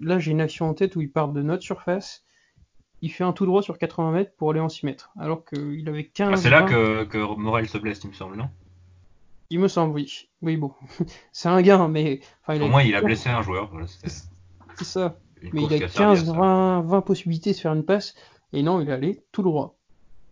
là 0.00 0.18
j'ai 0.18 0.30
une 0.30 0.40
action 0.40 0.68
en 0.68 0.74
tête 0.74 0.96
où 0.96 1.00
il 1.00 1.10
part 1.10 1.28
de 1.28 1.42
notre 1.42 1.62
surface, 1.62 2.24
il 3.00 3.12
fait 3.12 3.24
un 3.24 3.32
tout 3.32 3.46
droit 3.46 3.62
sur 3.62 3.78
80 3.78 4.10
mètres 4.12 4.32
pour 4.36 4.50
aller 4.50 4.60
en 4.60 4.68
6 4.68 4.86
mètres, 4.86 5.10
alors 5.18 5.44
qu'il 5.44 5.88
avait 5.88 6.04
15 6.04 6.30
ah, 6.32 6.36
C'est 6.36 6.50
là 6.50 6.62
que, 6.62 7.04
que 7.04 7.18
Morel 7.36 7.68
se 7.68 7.78
blesse, 7.78 8.00
il 8.02 8.10
me 8.10 8.14
semble, 8.14 8.36
non? 8.36 8.48
Il 9.50 9.60
me 9.60 9.68
semble, 9.68 9.94
oui. 9.94 10.28
Oui, 10.42 10.56
bon. 10.56 10.72
c'est 11.32 11.48
un 11.48 11.62
gain, 11.62 11.88
mais. 11.88 12.20
Enfin, 12.42 12.60
Au 12.60 12.68
moins, 12.68 12.82
il 12.82 12.94
a 12.94 13.00
blessé 13.00 13.30
un 13.30 13.42
joueur. 13.42 13.70
c'est 13.86 14.84
ça. 14.84 15.18
Mais 15.52 15.62
il 15.64 15.82
a 15.82 15.88
15, 15.88 16.32
20, 16.32 16.82
20 16.82 17.00
possibilités 17.02 17.52
de 17.52 17.56
faire 17.56 17.72
une 17.72 17.84
passe, 17.84 18.14
et 18.52 18.62
non, 18.62 18.80
il 18.80 18.88
est 18.88 18.92
allé 18.92 19.22
tout 19.32 19.42
droit. 19.42 19.76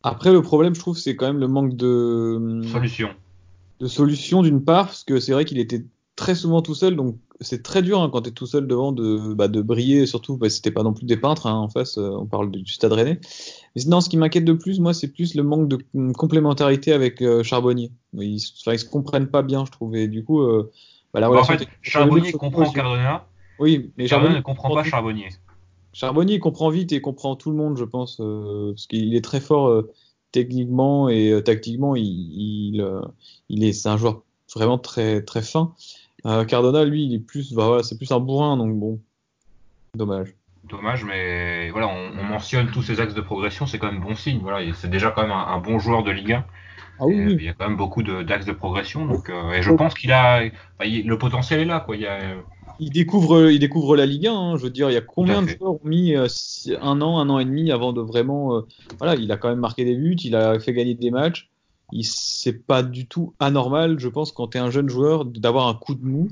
Après, 0.02 0.32
le 0.32 0.42
problème, 0.42 0.74
je 0.74 0.80
trouve, 0.80 0.96
c'est 0.96 1.16
quand 1.16 1.26
même 1.26 1.40
le 1.40 1.48
manque 1.48 1.76
de. 1.76 2.60
Solution. 2.72 3.10
De 3.80 3.86
solution, 3.88 4.42
d'une 4.42 4.64
part, 4.64 4.86
parce 4.86 5.04
que 5.04 5.20
c'est 5.20 5.32
vrai 5.32 5.44
qu'il 5.44 5.58
était 5.58 5.84
très 6.16 6.34
souvent 6.34 6.62
tout 6.62 6.74
seul, 6.74 6.96
donc 6.96 7.16
c'est 7.40 7.62
très 7.62 7.82
dur 7.82 8.00
hein, 8.00 8.08
quand 8.10 8.22
tu 8.22 8.30
es 8.30 8.32
tout 8.32 8.46
seul 8.46 8.66
devant 8.66 8.90
de, 8.90 9.34
bah, 9.34 9.48
de 9.48 9.60
briller, 9.60 10.06
surtout 10.06 10.38
parce 10.38 10.54
c'était 10.54 10.70
pas 10.70 10.82
non 10.82 10.94
plus 10.94 11.04
des 11.04 11.18
peintres 11.18 11.46
hein, 11.46 11.54
en 11.54 11.68
face, 11.68 11.98
euh, 11.98 12.10
on 12.18 12.24
parle 12.24 12.50
du 12.50 12.72
stade 12.72 12.92
rennais. 12.92 13.20
Mais 13.74 13.82
non, 13.86 14.00
ce 14.00 14.08
qui 14.08 14.16
m'inquiète 14.16 14.46
de 14.46 14.54
plus, 14.54 14.80
moi, 14.80 14.94
c'est 14.94 15.08
plus 15.08 15.34
le 15.34 15.42
manque 15.42 15.68
de 15.68 15.78
complémentarité 16.12 16.92
avec 16.92 17.20
euh, 17.20 17.42
Charbonnier. 17.42 17.92
Ils, 18.14 18.36
ils 18.36 18.78
se 18.78 18.84
comprennent 18.88 19.28
pas 19.28 19.42
bien, 19.42 19.66
je 19.66 19.70
trouve, 19.70 19.94
et 19.94 20.08
du 20.08 20.24
coup, 20.24 20.40
euh, 20.40 20.72
bah, 21.12 21.20
la 21.20 21.28
relation 21.28 21.54
en 21.54 21.58
fait, 21.58 21.68
Charbonnier 21.82 22.32
comprend 22.32 22.70
Cardona. 22.70 23.26
Oui, 23.58 23.90
mais 23.96 24.06
Charbonnier 24.06 24.36
ne 24.36 24.40
comprend 24.42 24.74
pas 24.74 24.84
Charbonnier. 24.84 25.28
Charbonnier 25.92 26.38
comprend 26.38 26.68
vite 26.68 26.92
et 26.92 27.00
comprend 27.00 27.36
tout 27.36 27.50
le 27.50 27.56
monde, 27.56 27.78
je 27.78 27.84
pense, 27.84 28.16
parce 28.16 28.86
qu'il 28.86 29.14
est 29.14 29.24
très 29.24 29.40
fort 29.40 29.84
techniquement 30.30 31.08
et 31.08 31.40
tactiquement. 31.44 31.96
Il, 31.96 32.04
il, 32.04 33.00
il 33.48 33.64
est, 33.64 33.72
c'est 33.72 33.88
un 33.88 33.96
joueur 33.96 34.22
vraiment 34.54 34.78
très 34.78 35.22
très 35.22 35.42
fin. 35.42 35.74
Euh, 36.26 36.44
Cardona, 36.44 36.84
lui, 36.84 37.04
il 37.04 37.14
est 37.14 37.20
plus, 37.20 37.52
bah, 37.52 37.66
voilà, 37.66 37.82
c'est 37.82 37.96
plus 37.96 38.10
un 38.10 38.20
bourrin, 38.20 38.56
donc 38.56 38.74
bon, 38.76 39.00
dommage. 39.94 40.34
Dommage, 40.64 41.04
mais 41.04 41.70
voilà, 41.70 41.86
on, 41.86 42.24
mentionne 42.24 42.70
tous 42.72 42.82
ces 42.82 43.00
axes 43.00 43.14
de 43.14 43.20
progression, 43.20 43.66
c'est 43.66 43.78
quand 43.78 43.92
même 43.92 44.00
bon 44.00 44.16
signe. 44.16 44.40
Voilà, 44.42 44.72
c'est 44.74 44.90
déjà 44.90 45.12
quand 45.12 45.22
même 45.22 45.30
un, 45.30 45.58
bon 45.58 45.78
joueur 45.78 46.02
de 46.02 46.10
Ligue 46.10 46.32
1. 46.32 46.44
Ah 46.98 47.06
oui, 47.06 47.36
Il 47.38 47.42
y 47.42 47.48
a 47.48 47.52
quand 47.52 47.68
même 47.68 47.76
beaucoup 47.76 48.02
d'axes 48.02 48.46
de, 48.46 48.52
progression, 48.52 49.06
donc 49.06 49.30
euh, 49.30 49.52
et 49.52 49.62
je 49.62 49.70
pense 49.70 49.94
qu'il 49.94 50.10
a, 50.12 50.42
le 50.80 51.14
potentiel 51.16 51.60
est 51.60 51.64
là, 51.64 51.78
quoi. 51.78 51.94
Il, 51.94 52.02
y 52.02 52.06
a, 52.06 52.18
il 52.80 52.90
découvre, 52.90 53.50
il 53.50 53.58
découvre 53.58 53.96
la 53.96 54.06
Ligue 54.06 54.26
1. 54.26 54.32
Hein, 54.32 54.56
je 54.56 54.62
veux 54.62 54.70
dire, 54.70 54.90
il 54.90 54.94
y 54.94 54.98
a 54.98 55.02
combien 55.02 55.42
de 55.42 55.48
joueurs 55.48 55.74
ont 55.74 55.80
mis 55.84 56.14
euh, 56.14 56.26
un 56.80 57.00
an, 57.00 57.18
un 57.18 57.28
an 57.30 57.38
et 57.38 57.44
demi 57.44 57.70
avant 57.70 57.92
de 57.92 58.00
vraiment, 58.00 58.62
voilà, 58.98 59.14
il 59.14 59.30
a 59.32 59.36
quand 59.36 59.48
même 59.48 59.60
marqué 59.60 59.84
des 59.84 59.94
buts, 59.94 60.16
il 60.24 60.36
a 60.36 60.58
fait 60.58 60.72
gagner 60.72 60.94
des 60.94 61.10
matchs 61.10 61.50
c'est 62.02 62.66
pas 62.66 62.82
du 62.82 63.06
tout 63.06 63.34
anormal, 63.38 63.98
je 63.98 64.08
pense, 64.08 64.32
quand 64.32 64.48
tu 64.48 64.58
es 64.58 64.60
un 64.60 64.70
jeune 64.70 64.88
joueur, 64.88 65.24
d'avoir 65.24 65.68
un 65.68 65.74
coup 65.74 65.94
de 65.94 66.04
mou. 66.04 66.28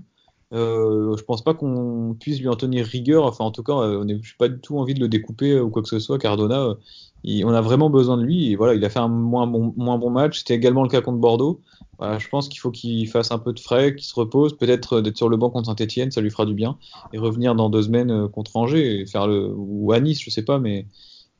Euh, 0.52 1.16
je 1.16 1.24
pense 1.24 1.42
pas 1.42 1.54
qu'on 1.54 2.16
puisse 2.18 2.38
lui 2.40 2.48
en 2.48 2.54
tenir 2.54 2.86
rigueur. 2.86 3.24
Enfin, 3.24 3.44
en 3.44 3.50
tout 3.50 3.62
cas, 3.62 3.72
euh, 3.72 4.00
on 4.00 4.04
n'a 4.04 4.14
pas 4.38 4.48
du 4.48 4.60
tout 4.60 4.78
envie 4.78 4.94
de 4.94 5.00
le 5.00 5.08
découper 5.08 5.52
euh, 5.52 5.62
ou 5.62 5.70
quoi 5.70 5.82
que 5.82 5.88
ce 5.88 5.98
soit. 5.98 6.18
Cardona, 6.18 6.76
on 7.24 7.52
a 7.52 7.60
vraiment 7.60 7.90
besoin 7.90 8.16
de 8.16 8.22
lui. 8.22 8.52
Et 8.52 8.56
voilà, 8.56 8.74
il 8.74 8.84
a 8.84 8.90
fait 8.90 9.00
un 9.00 9.08
moins 9.08 9.46
bon, 9.46 9.74
moins 9.76 9.98
bon 9.98 10.10
match. 10.10 10.38
C'était 10.38 10.54
également 10.54 10.82
le 10.82 10.88
cas 10.88 11.00
contre 11.00 11.18
Bordeaux. 11.18 11.60
Je 12.00 12.28
pense 12.28 12.48
qu'il 12.48 12.60
faut 12.60 12.70
qu'il 12.70 13.08
fasse 13.08 13.30
un 13.30 13.38
peu 13.38 13.52
de 13.52 13.60
frais, 13.60 13.94
qu'il 13.94 14.06
se 14.06 14.14
repose, 14.14 14.56
peut-être 14.56 15.00
d'être 15.00 15.16
sur 15.16 15.28
le 15.28 15.36
banc 15.36 15.50
contre 15.50 15.66
Saint-Etienne, 15.66 16.10
ça 16.10 16.20
lui 16.20 16.30
fera 16.30 16.46
du 16.46 16.54
bien. 16.54 16.78
Et 17.12 17.18
revenir 17.18 17.54
dans 17.54 17.70
deux 17.70 17.82
semaines 17.82 18.28
contre 18.28 18.56
Angers 18.56 19.00
et 19.00 19.06
faire 19.06 19.26
le 19.26 19.52
ou 19.54 19.92
à 19.92 20.00
Nice, 20.00 20.20
je 20.20 20.30
sais 20.30 20.44
pas, 20.44 20.58
mais 20.58 20.86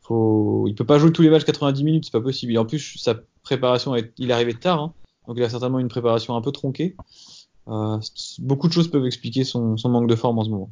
faut, 0.03 0.67
il 0.69 0.75
peut 0.75 0.85
pas 0.85 0.99
jouer 0.99 1.12
tous 1.12 1.23
les 1.23 1.31
matchs 1.31 1.45
90 1.45 1.85
minutes, 1.85 2.05
c'est 2.05 2.12
pas 2.12 2.21
possible. 2.21 2.53
Et 2.53 2.59
en 2.59 2.67
plus, 2.67 2.97
sa 2.99 3.17
préparation, 3.43 3.95
il 4.19 4.31
est 4.31 4.33
arrivé 4.33 4.55
tard, 4.55 4.81
hein. 4.81 4.95
donc 5.27 5.37
il 5.38 5.43
a 5.43 5.49
certainement 5.49 5.79
une 5.79 5.88
préparation 5.88 6.37
un 6.37 6.40
peu 6.40 6.53
tronquée. 6.53 6.97
Euh, 7.69 7.99
beaucoup 8.38 8.69
de 8.69 8.73
choses 8.73 8.90
peuvent 8.90 9.07
expliquer 9.07 9.45
son, 9.45 9.77
manque 9.85 10.09
de 10.09 10.17
forme 10.17 10.38
en 10.38 10.45
ce 10.45 10.51
moment. 10.51 10.71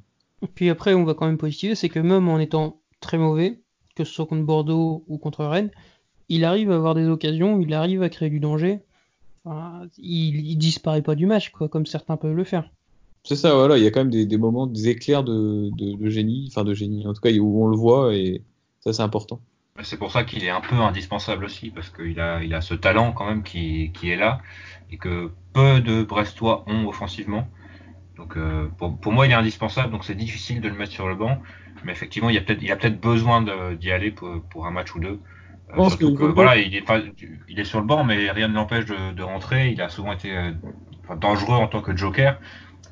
Puis 0.55 0.69
après, 0.69 0.95
on 0.95 1.05
va 1.05 1.15
quand 1.15 1.27
même 1.27 1.39
positiver, 1.39 1.75
c'est 1.75 1.89
que 1.89 1.99
même 1.99 2.29
en 2.29 2.39
étant 2.39 2.81
très 3.01 3.17
mauvais, 3.17 3.61
que 3.95 4.05
ce 4.05 4.13
soit 4.13 4.27
contre 4.27 4.45
Bordeaux 4.45 5.05
ou 5.09 5.19
contre 5.19 5.45
Rennes, 5.45 5.71
il 6.29 6.45
arrive 6.45 6.71
à 6.71 6.77
avoir 6.77 6.95
des 6.95 7.07
occasions, 7.07 7.61
il 7.61 7.73
arrive 7.75 8.03
à 8.03 8.09
créer 8.09 8.31
du 8.31 8.41
danger. 8.41 8.81
Il, 9.47 10.47
il 10.47 10.57
disparaît 10.57 11.03
pas 11.03 11.15
du 11.15 11.27
match, 11.27 11.51
quoi, 11.51 11.69
comme 11.69 11.87
certains 11.87 12.17
peuvent 12.17 12.37
le 12.37 12.45
faire. 12.45 12.71
C'est 13.25 13.37
ça, 13.37 13.55
voilà, 13.55 13.79
il 13.79 13.85
y 13.85 13.87
a 13.87 13.91
quand 13.91 14.01
même 14.01 14.11
des, 14.11 14.37
moments, 14.37 14.67
des 14.67 14.89
éclairs 14.89 15.23
de, 15.23 15.71
de, 15.77 16.09
génie, 16.09 16.49
enfin 16.51 16.65
de 16.65 16.75
génie, 16.75 17.07
en 17.07 17.15
tout 17.15 17.21
cas 17.21 17.31
où 17.31 17.65
on 17.65 17.69
le 17.69 17.77
voit 17.77 18.15
et 18.15 18.43
ça, 18.81 18.93
c'est 18.93 19.03
important. 19.03 19.41
C'est 19.83 19.97
pour 19.97 20.11
ça 20.11 20.25
qu'il 20.25 20.45
est 20.45 20.51
un 20.51 20.61
peu 20.61 20.75
indispensable 20.75 21.45
aussi, 21.45 21.71
parce 21.71 21.89
qu'il 21.89 22.19
a, 22.21 22.43
il 22.43 22.53
a 22.53 22.61
ce 22.61 22.75
talent 22.75 23.13
quand 23.13 23.27
même 23.27 23.43
qui, 23.45 23.93
qui, 23.95 24.11
est 24.11 24.17
là, 24.17 24.41
et 24.91 24.97
que 24.97 25.31
peu 25.53 25.81
de 25.81 26.03
Brestois 26.03 26.65
ont 26.67 26.89
offensivement. 26.89 27.49
Donc 28.17 28.37
euh, 28.37 28.69
pour, 28.77 28.99
pour, 28.99 29.13
moi, 29.13 29.27
il 29.27 29.31
est 29.31 29.37
indispensable, 29.37 29.93
donc 29.93 30.05
c'est 30.05 30.17
difficile 30.17 30.61
de 30.61 30.69
le 30.69 30.75
mettre 30.75 30.93
sur 30.93 31.09
le 31.09 31.15
banc, 31.15 31.41
mais 31.85 31.93
effectivement, 31.93 32.29
il, 32.29 32.37
a 32.37 32.41
peut-être, 32.41 32.63
il 32.63 32.73
a 32.73 32.77
peut-être 32.77 33.01
besoin 33.01 33.43
d'y 33.77 33.93
aller 33.93 34.11
pour, 34.11 34.43
pour, 34.51 34.67
un 34.67 34.73
match 34.73 34.95
ou 34.97 35.01
deux. 35.01 35.21
Que, 35.73 36.25
voilà, 36.25 36.57
il 36.57 36.75
est, 36.75 36.83
pas, 36.83 37.01
il 37.49 37.59
est 37.59 37.65
sur 37.65 37.81
le 37.81 37.87
banc, 37.87 38.05
mais 38.05 38.31
rien 38.31 38.49
ne 38.49 38.55
l'empêche 38.55 38.85
de, 38.85 39.15
de, 39.15 39.23
rentrer. 39.23 39.71
Il 39.71 39.81
a 39.81 39.89
souvent 39.89 40.13
été 40.13 40.37
euh, 40.37 40.51
dangereux 41.17 41.57
en 41.57 41.67
tant 41.67 41.81
que 41.81 41.97
joker. 41.97 42.39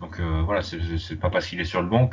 Donc 0.00 0.18
euh, 0.18 0.42
voilà, 0.44 0.62
c'est 0.62 1.20
pas 1.20 1.28
parce 1.28 1.46
qu'il 1.46 1.60
est 1.60 1.64
sur 1.64 1.82
le 1.82 1.88
banc 1.88 2.08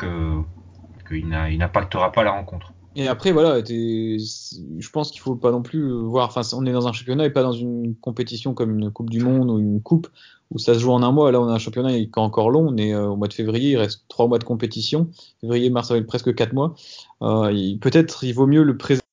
qu'il 1.07 1.27
n'impactera 1.29 2.11
pas 2.11 2.23
la 2.23 2.31
rencontre. 2.31 2.73
Et 2.97 3.07
après, 3.07 3.31
voilà, 3.31 3.59
je 3.63 4.89
pense 4.89 5.11
qu'il 5.11 5.21
faut 5.21 5.35
pas 5.35 5.51
non 5.51 5.61
plus 5.61 5.91
voir. 5.91 6.27
Enfin, 6.27 6.41
on 6.57 6.65
est 6.65 6.71
dans 6.71 6.87
un 6.87 6.93
championnat 6.93 7.25
et 7.25 7.29
pas 7.29 7.43
dans 7.43 7.51
une 7.51 7.95
compétition 8.01 8.55
comme 8.55 8.79
une 8.79 8.91
Coupe 8.91 9.11
du 9.11 9.19
Monde 9.19 9.51
ou 9.51 9.59
une 9.59 9.81
Coupe 9.81 10.07
où 10.51 10.57
ça 10.57 10.73
se 10.73 10.79
joue 10.79 10.91
en 10.91 11.03
un 11.03 11.11
mois. 11.11 11.31
Là, 11.31 11.39
on 11.39 11.47
a 11.47 11.53
un 11.53 11.59
championnat 11.59 11.91
qui 11.91 12.03
est 12.03 12.17
encore 12.17 12.49
long. 12.49 12.67
On 12.69 12.77
est 12.77 12.93
euh, 12.93 13.09
au 13.09 13.15
mois 13.15 13.27
de 13.27 13.33
février, 13.33 13.71
il 13.71 13.77
reste 13.77 14.05
trois 14.07 14.27
mois 14.27 14.39
de 14.39 14.43
compétition. 14.43 15.09
Février, 15.41 15.69
mars, 15.69 15.91
avril, 15.91 16.05
presque 16.05 16.33
quatre 16.33 16.53
mois. 16.53 16.73
Euh, 17.21 17.77
Peut-être 17.79 18.23
il 18.23 18.33
vaut 18.33 18.47
mieux 18.47 18.63
le 18.63 18.77
préserver 18.77 19.06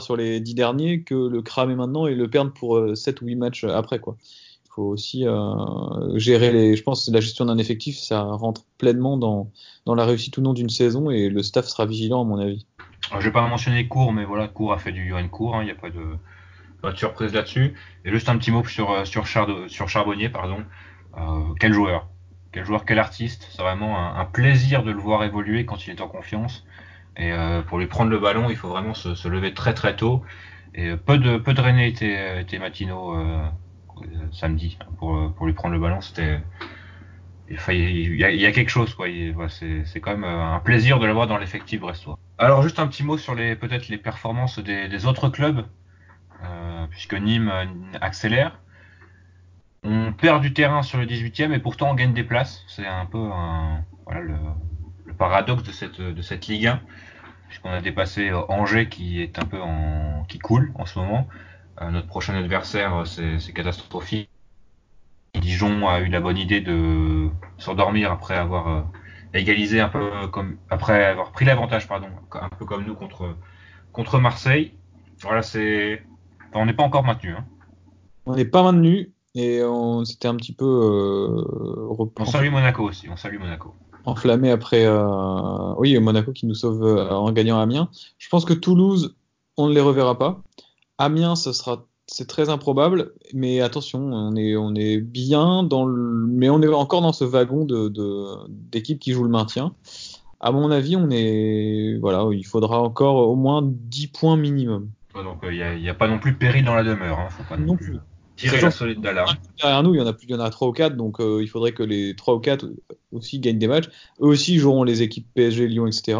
sur 0.00 0.16
les 0.16 0.40
dix 0.40 0.54
derniers 0.54 1.02
que 1.02 1.14
le 1.14 1.42
cramer 1.42 1.74
maintenant 1.74 2.06
et 2.06 2.14
le 2.14 2.28
perdre 2.28 2.52
pour 2.52 2.76
euh, 2.76 2.94
sept 2.94 3.20
ou 3.20 3.26
huit 3.26 3.36
matchs 3.36 3.64
après, 3.64 3.98
quoi. 3.98 4.16
Il 4.64 4.74
faut 4.74 4.84
aussi 4.84 5.26
gérer 6.14 6.50
les. 6.50 6.76
Je 6.76 6.82
pense 6.82 7.04
que 7.04 7.12
la 7.12 7.20
gestion 7.20 7.44
d'un 7.44 7.58
effectif, 7.58 7.98
ça 7.98 8.22
rentre 8.22 8.62
pleinement 8.78 9.18
dans, 9.18 9.50
dans 9.84 9.94
la 9.94 10.06
réussite 10.06 10.38
ou 10.38 10.40
non 10.40 10.54
d'une 10.54 10.70
saison 10.70 11.10
et 11.10 11.28
le 11.28 11.42
staff 11.42 11.66
sera 11.66 11.84
vigilant 11.84 12.22
à 12.22 12.24
mon 12.24 12.38
avis. 12.38 12.64
Je 13.12 13.18
vais 13.18 13.32
pas 13.32 13.46
mentionner 13.46 13.86
Cours, 13.86 14.14
mais 14.14 14.24
voilà, 14.24 14.48
Cours 14.48 14.72
a 14.72 14.78
fait 14.78 14.92
du 14.92 15.06
Yoann 15.06 15.28
Cours, 15.28 15.58
il 15.60 15.66
n'y 15.66 15.70
a 15.70 15.74
pas 15.74 15.90
de, 15.90 16.96
surprise 16.96 17.34
là-dessus. 17.34 17.74
Et 18.06 18.10
juste 18.10 18.30
un 18.30 18.38
petit 18.38 18.50
mot 18.50 18.64
sur, 18.64 19.06
sur, 19.06 19.26
sur 19.26 19.88
Charbonnier, 19.90 20.30
pardon. 20.30 20.64
quel 21.60 21.74
joueur? 21.74 22.08
Quel 22.52 22.66
joueur, 22.66 22.84
quel 22.84 22.98
artiste? 22.98 23.48
C'est 23.50 23.62
vraiment 23.62 24.14
un, 24.14 24.24
plaisir 24.26 24.82
de 24.82 24.90
le 24.90 25.00
voir 25.00 25.24
évoluer 25.24 25.64
quand 25.64 25.86
il 25.86 25.90
est 25.90 26.00
en 26.02 26.08
confiance. 26.08 26.64
Et 27.16 27.32
euh, 27.32 27.62
pour 27.62 27.78
lui 27.78 27.86
prendre 27.86 28.10
le 28.10 28.18
ballon, 28.18 28.48
il 28.48 28.56
faut 28.56 28.68
vraiment 28.68 28.94
se, 28.94 29.28
lever 29.28 29.54
très 29.54 29.74
très 29.74 29.96
tôt. 29.96 30.22
Et 30.74 30.90
euh, 30.90 30.96
peu 30.96 31.18
de 31.18 31.36
peu 31.36 31.52
de 31.52 31.60
René 31.60 31.88
étaient, 31.88 32.58
matinaux 32.58 33.14
euh, 33.14 33.46
samedi 34.32 34.78
pour, 34.98 35.32
pour 35.34 35.46
lui 35.46 35.52
prendre 35.52 35.74
le 35.74 35.80
ballon. 35.80 36.00
C'était 36.00 36.40
il, 37.48 38.16
y 38.16 38.46
a, 38.46 38.52
quelque 38.52 38.70
chose 38.70 38.94
quoi. 38.94 39.06
C'est 39.48 40.00
quand 40.00 40.12
même 40.12 40.24
un 40.24 40.60
plaisir 40.60 40.98
de 40.98 41.06
le 41.06 41.12
voir 41.12 41.26
dans 41.26 41.36
l'effectif 41.36 41.80
brestois. 41.80 42.18
Alors 42.38 42.62
juste 42.62 42.78
un 42.78 42.86
petit 42.86 43.04
mot 43.04 43.18
sur 43.18 43.34
les 43.34 43.56
peut-être 43.56 43.88
les 43.88 43.98
performances 43.98 44.58
des, 44.58 45.06
autres 45.06 45.28
clubs, 45.28 45.66
puisque 46.90 47.14
Nîmes 47.14 47.52
accélère. 48.00 48.58
On 49.84 50.12
perd 50.12 50.40
du 50.40 50.54
terrain 50.54 50.82
sur 50.82 50.98
le 50.98 51.06
18e 51.06 51.52
et 51.52 51.58
pourtant 51.58 51.90
on 51.90 51.94
gagne 51.94 52.14
des 52.14 52.22
places. 52.22 52.64
C'est 52.68 52.86
un 52.86 53.04
peu 53.04 53.28
le, 54.10 54.34
paradoxe 55.22 55.62
de 55.62 55.70
cette, 55.70 56.00
de 56.00 56.20
cette 56.20 56.48
Ligue 56.48 56.66
1, 56.66 56.80
puisqu'on 57.46 57.70
a 57.70 57.80
dépassé 57.80 58.30
euh, 58.30 58.40
Angers 58.48 58.88
qui 58.88 59.22
est 59.22 59.38
un 59.38 59.44
peu 59.44 59.60
en, 59.60 60.24
qui 60.28 60.40
coule 60.40 60.72
en 60.74 60.84
ce 60.84 60.98
moment. 60.98 61.28
Euh, 61.80 61.90
notre 61.90 62.08
prochain 62.08 62.34
adversaire, 62.34 62.92
euh, 62.96 63.38
c'est 63.38 63.52
catastrophique. 63.52 64.28
Dijon 65.40 65.88
a 65.88 66.00
eu 66.00 66.08
la 66.08 66.20
bonne 66.20 66.38
idée 66.38 66.60
de 66.60 67.28
s'endormir 67.56 68.10
après 68.10 68.34
avoir 68.34 68.84
égalisé 69.32 69.80
un 69.80 69.88
peu 69.88 70.26
comme 70.32 70.56
après 70.68 71.04
avoir 71.04 71.30
pris 71.30 71.44
l'avantage, 71.44 71.86
pardon, 71.86 72.08
un 72.32 72.48
peu 72.48 72.66
comme 72.66 72.84
nous 72.84 72.96
contre 72.96 73.36
contre 73.92 74.18
Marseille. 74.18 74.74
Voilà, 75.20 75.42
c'est 75.42 76.02
on 76.52 76.66
n'est 76.66 76.74
pas 76.74 76.82
encore 76.82 77.04
maintenu. 77.04 77.30
Hein. 77.30 77.46
On 78.26 78.34
n'est 78.34 78.44
pas 78.44 78.62
maintenu. 78.64 79.12
Et 79.34 79.62
on 79.64 80.04
s'était 80.04 80.28
un 80.28 80.36
petit 80.36 80.52
peu. 80.52 80.66
Euh, 80.66 82.10
on 82.18 82.24
salue 82.26 82.50
Monaco 82.50 82.82
aussi, 82.82 83.08
on 83.08 83.16
salue 83.16 83.38
Monaco. 83.38 83.74
Enflammé 84.04 84.50
après. 84.50 84.84
Euh... 84.84 85.74
Oui, 85.78 85.98
Monaco 85.98 86.32
qui 86.32 86.46
nous 86.46 86.54
sauve 86.54 86.84
euh, 86.84 87.10
en 87.10 87.32
gagnant 87.32 87.60
Amiens. 87.60 87.88
Je 88.18 88.28
pense 88.28 88.44
que 88.44 88.52
Toulouse, 88.52 89.14
on 89.56 89.68
ne 89.68 89.74
les 89.74 89.80
reverra 89.80 90.18
pas. 90.18 90.42
Amiens, 90.98 91.36
ce 91.36 91.52
sera. 91.52 91.86
C'est 92.08 92.26
très 92.26 92.50
improbable, 92.50 93.12
mais 93.32 93.60
attention, 93.60 94.00
on 94.00 94.34
est, 94.34 94.56
on 94.56 94.74
est 94.74 94.98
bien 94.98 95.62
dans 95.62 95.86
le, 95.86 96.26
mais 96.26 96.50
on 96.50 96.60
est 96.60 96.68
encore 96.68 97.00
dans 97.00 97.12
ce 97.12 97.24
wagon 97.24 97.64
de, 97.64 97.90
d'équipes 98.48 98.98
qui 98.98 99.12
jouent 99.12 99.22
le 99.22 99.30
maintien. 99.30 99.72
À 100.40 100.50
mon 100.50 100.70
avis, 100.72 100.96
on 100.96 101.08
est, 101.10 101.96
voilà, 102.00 102.26
il 102.32 102.44
faudra 102.44 102.82
encore 102.82 103.28
au 103.28 103.36
moins 103.36 103.62
10 103.64 104.08
points 104.08 104.36
minimum. 104.36 104.90
donc 105.14 105.38
il 105.44 105.80
n'y 105.80 105.88
a, 105.88 105.94
pas 105.94 106.08
non 106.08 106.18
plus 106.18 106.34
péril 106.34 106.64
dans 106.64 106.74
la 106.74 106.82
demeure, 106.82 107.20
hein, 107.20 107.28
faut 107.30 107.44
pas 107.48 107.56
non, 107.56 107.76
plus. 107.76 107.98
Derrière 109.58 109.82
nous, 109.82 109.94
il 109.94 109.98
y 109.98 110.00
en 110.00 110.06
a 110.06 110.12
plus, 110.12 110.26
il 110.26 110.32
y 110.32 110.34
en 110.34 110.40
a 110.40 110.50
3 110.50 110.68
ou 110.68 110.72
4, 110.72 110.96
donc 110.96 111.20
euh, 111.20 111.40
il 111.42 111.48
faudrait 111.48 111.72
que 111.72 111.82
les 111.82 112.14
3 112.14 112.34
ou 112.34 112.40
4 112.40 112.66
aussi 113.12 113.38
gagnent 113.38 113.58
des 113.58 113.68
matchs. 113.68 113.88
Eux 114.20 114.26
aussi 114.26 114.58
joueront 114.58 114.84
les 114.84 115.02
équipes 115.02 115.26
PSG, 115.34 115.68
Lyon, 115.68 115.86
etc. 115.86 116.18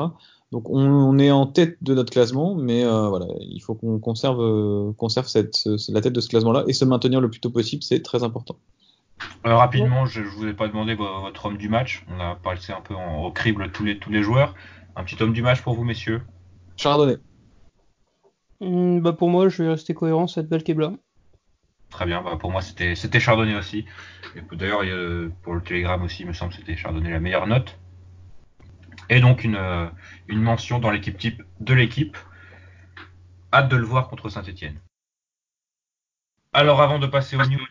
Donc 0.52 0.68
on, 0.68 1.18
est 1.18 1.30
en 1.30 1.46
tête 1.46 1.78
de 1.82 1.94
notre 1.94 2.12
classement, 2.12 2.54
mais 2.54 2.84
euh, 2.84 3.08
voilà, 3.08 3.26
il 3.40 3.60
faut 3.60 3.74
qu'on 3.74 3.98
conserve, 3.98 4.40
euh, 4.40 4.92
conserve 4.92 5.26
cette, 5.26 5.66
la 5.88 6.00
tête 6.02 6.12
de 6.12 6.20
ce 6.20 6.28
classement-là 6.28 6.64
et 6.68 6.74
se 6.74 6.84
maintenir 6.84 7.22
le 7.22 7.30
plus 7.30 7.40
tôt 7.40 7.50
possible, 7.50 7.82
c'est 7.82 8.02
très 8.02 8.22
important. 8.22 8.56
rapidement, 9.44 10.04
je 10.04 10.20
ne 10.20 10.26
vous 10.26 10.46
ai 10.46 10.52
pas 10.52 10.68
demandé 10.68 10.94
votre 10.94 11.46
homme 11.46 11.56
du 11.56 11.70
match. 11.70 12.04
On 12.14 12.20
a 12.20 12.34
passé 12.34 12.72
un 12.72 12.82
peu 12.82 12.94
en, 12.94 13.24
au 13.24 13.32
crible 13.32 13.70
tous 13.72 13.84
les, 13.84 13.98
tous 13.98 14.10
les 14.10 14.22
joueurs. 14.22 14.54
Un 14.94 15.04
petit 15.04 15.20
homme 15.22 15.32
du 15.32 15.40
match 15.40 15.62
pour 15.62 15.74
vous, 15.74 15.84
messieurs 15.84 16.20
Chardonnay. 16.76 17.16
Hmm, 18.60 19.00
bah 19.00 19.12
pour 19.12 19.28
moi, 19.28 19.48
je 19.48 19.62
vais 19.62 19.70
rester 19.70 19.94
cohérent, 19.94 20.26
cette 20.26 20.48
belle 20.48 20.62
Kebla. 20.62 20.92
Très 21.92 22.06
bien, 22.06 22.22
bah, 22.22 22.36
pour 22.40 22.50
moi 22.50 22.62
c'était 22.62 22.94
c'était 22.94 23.20
Chardonnay 23.20 23.54
aussi. 23.54 23.84
D'ailleurs 24.50 24.82
pour 25.42 25.54
le 25.54 25.62
télégramme 25.62 26.02
aussi, 26.02 26.22
il 26.22 26.28
me 26.28 26.32
semble 26.32 26.50
que 26.50 26.56
c'était 26.56 26.76
Chardonnay 26.76 27.10
la 27.10 27.20
meilleure 27.20 27.46
note. 27.46 27.78
Et 29.10 29.20
donc 29.20 29.44
une, 29.44 29.56
euh, 29.56 29.86
une 30.26 30.40
mention 30.40 30.78
dans 30.78 30.90
l'équipe 30.90 31.18
type 31.18 31.42
de 31.60 31.74
l'équipe. 31.74 32.16
Hâte 33.52 33.68
de 33.68 33.76
le 33.76 33.84
voir 33.84 34.08
contre 34.08 34.30
Saint-Etienne. 34.30 34.80
Alors 36.54 36.80
avant 36.80 36.98
de 36.98 37.06
passer 37.06 37.36
au 37.36 37.44
news, 37.44 37.66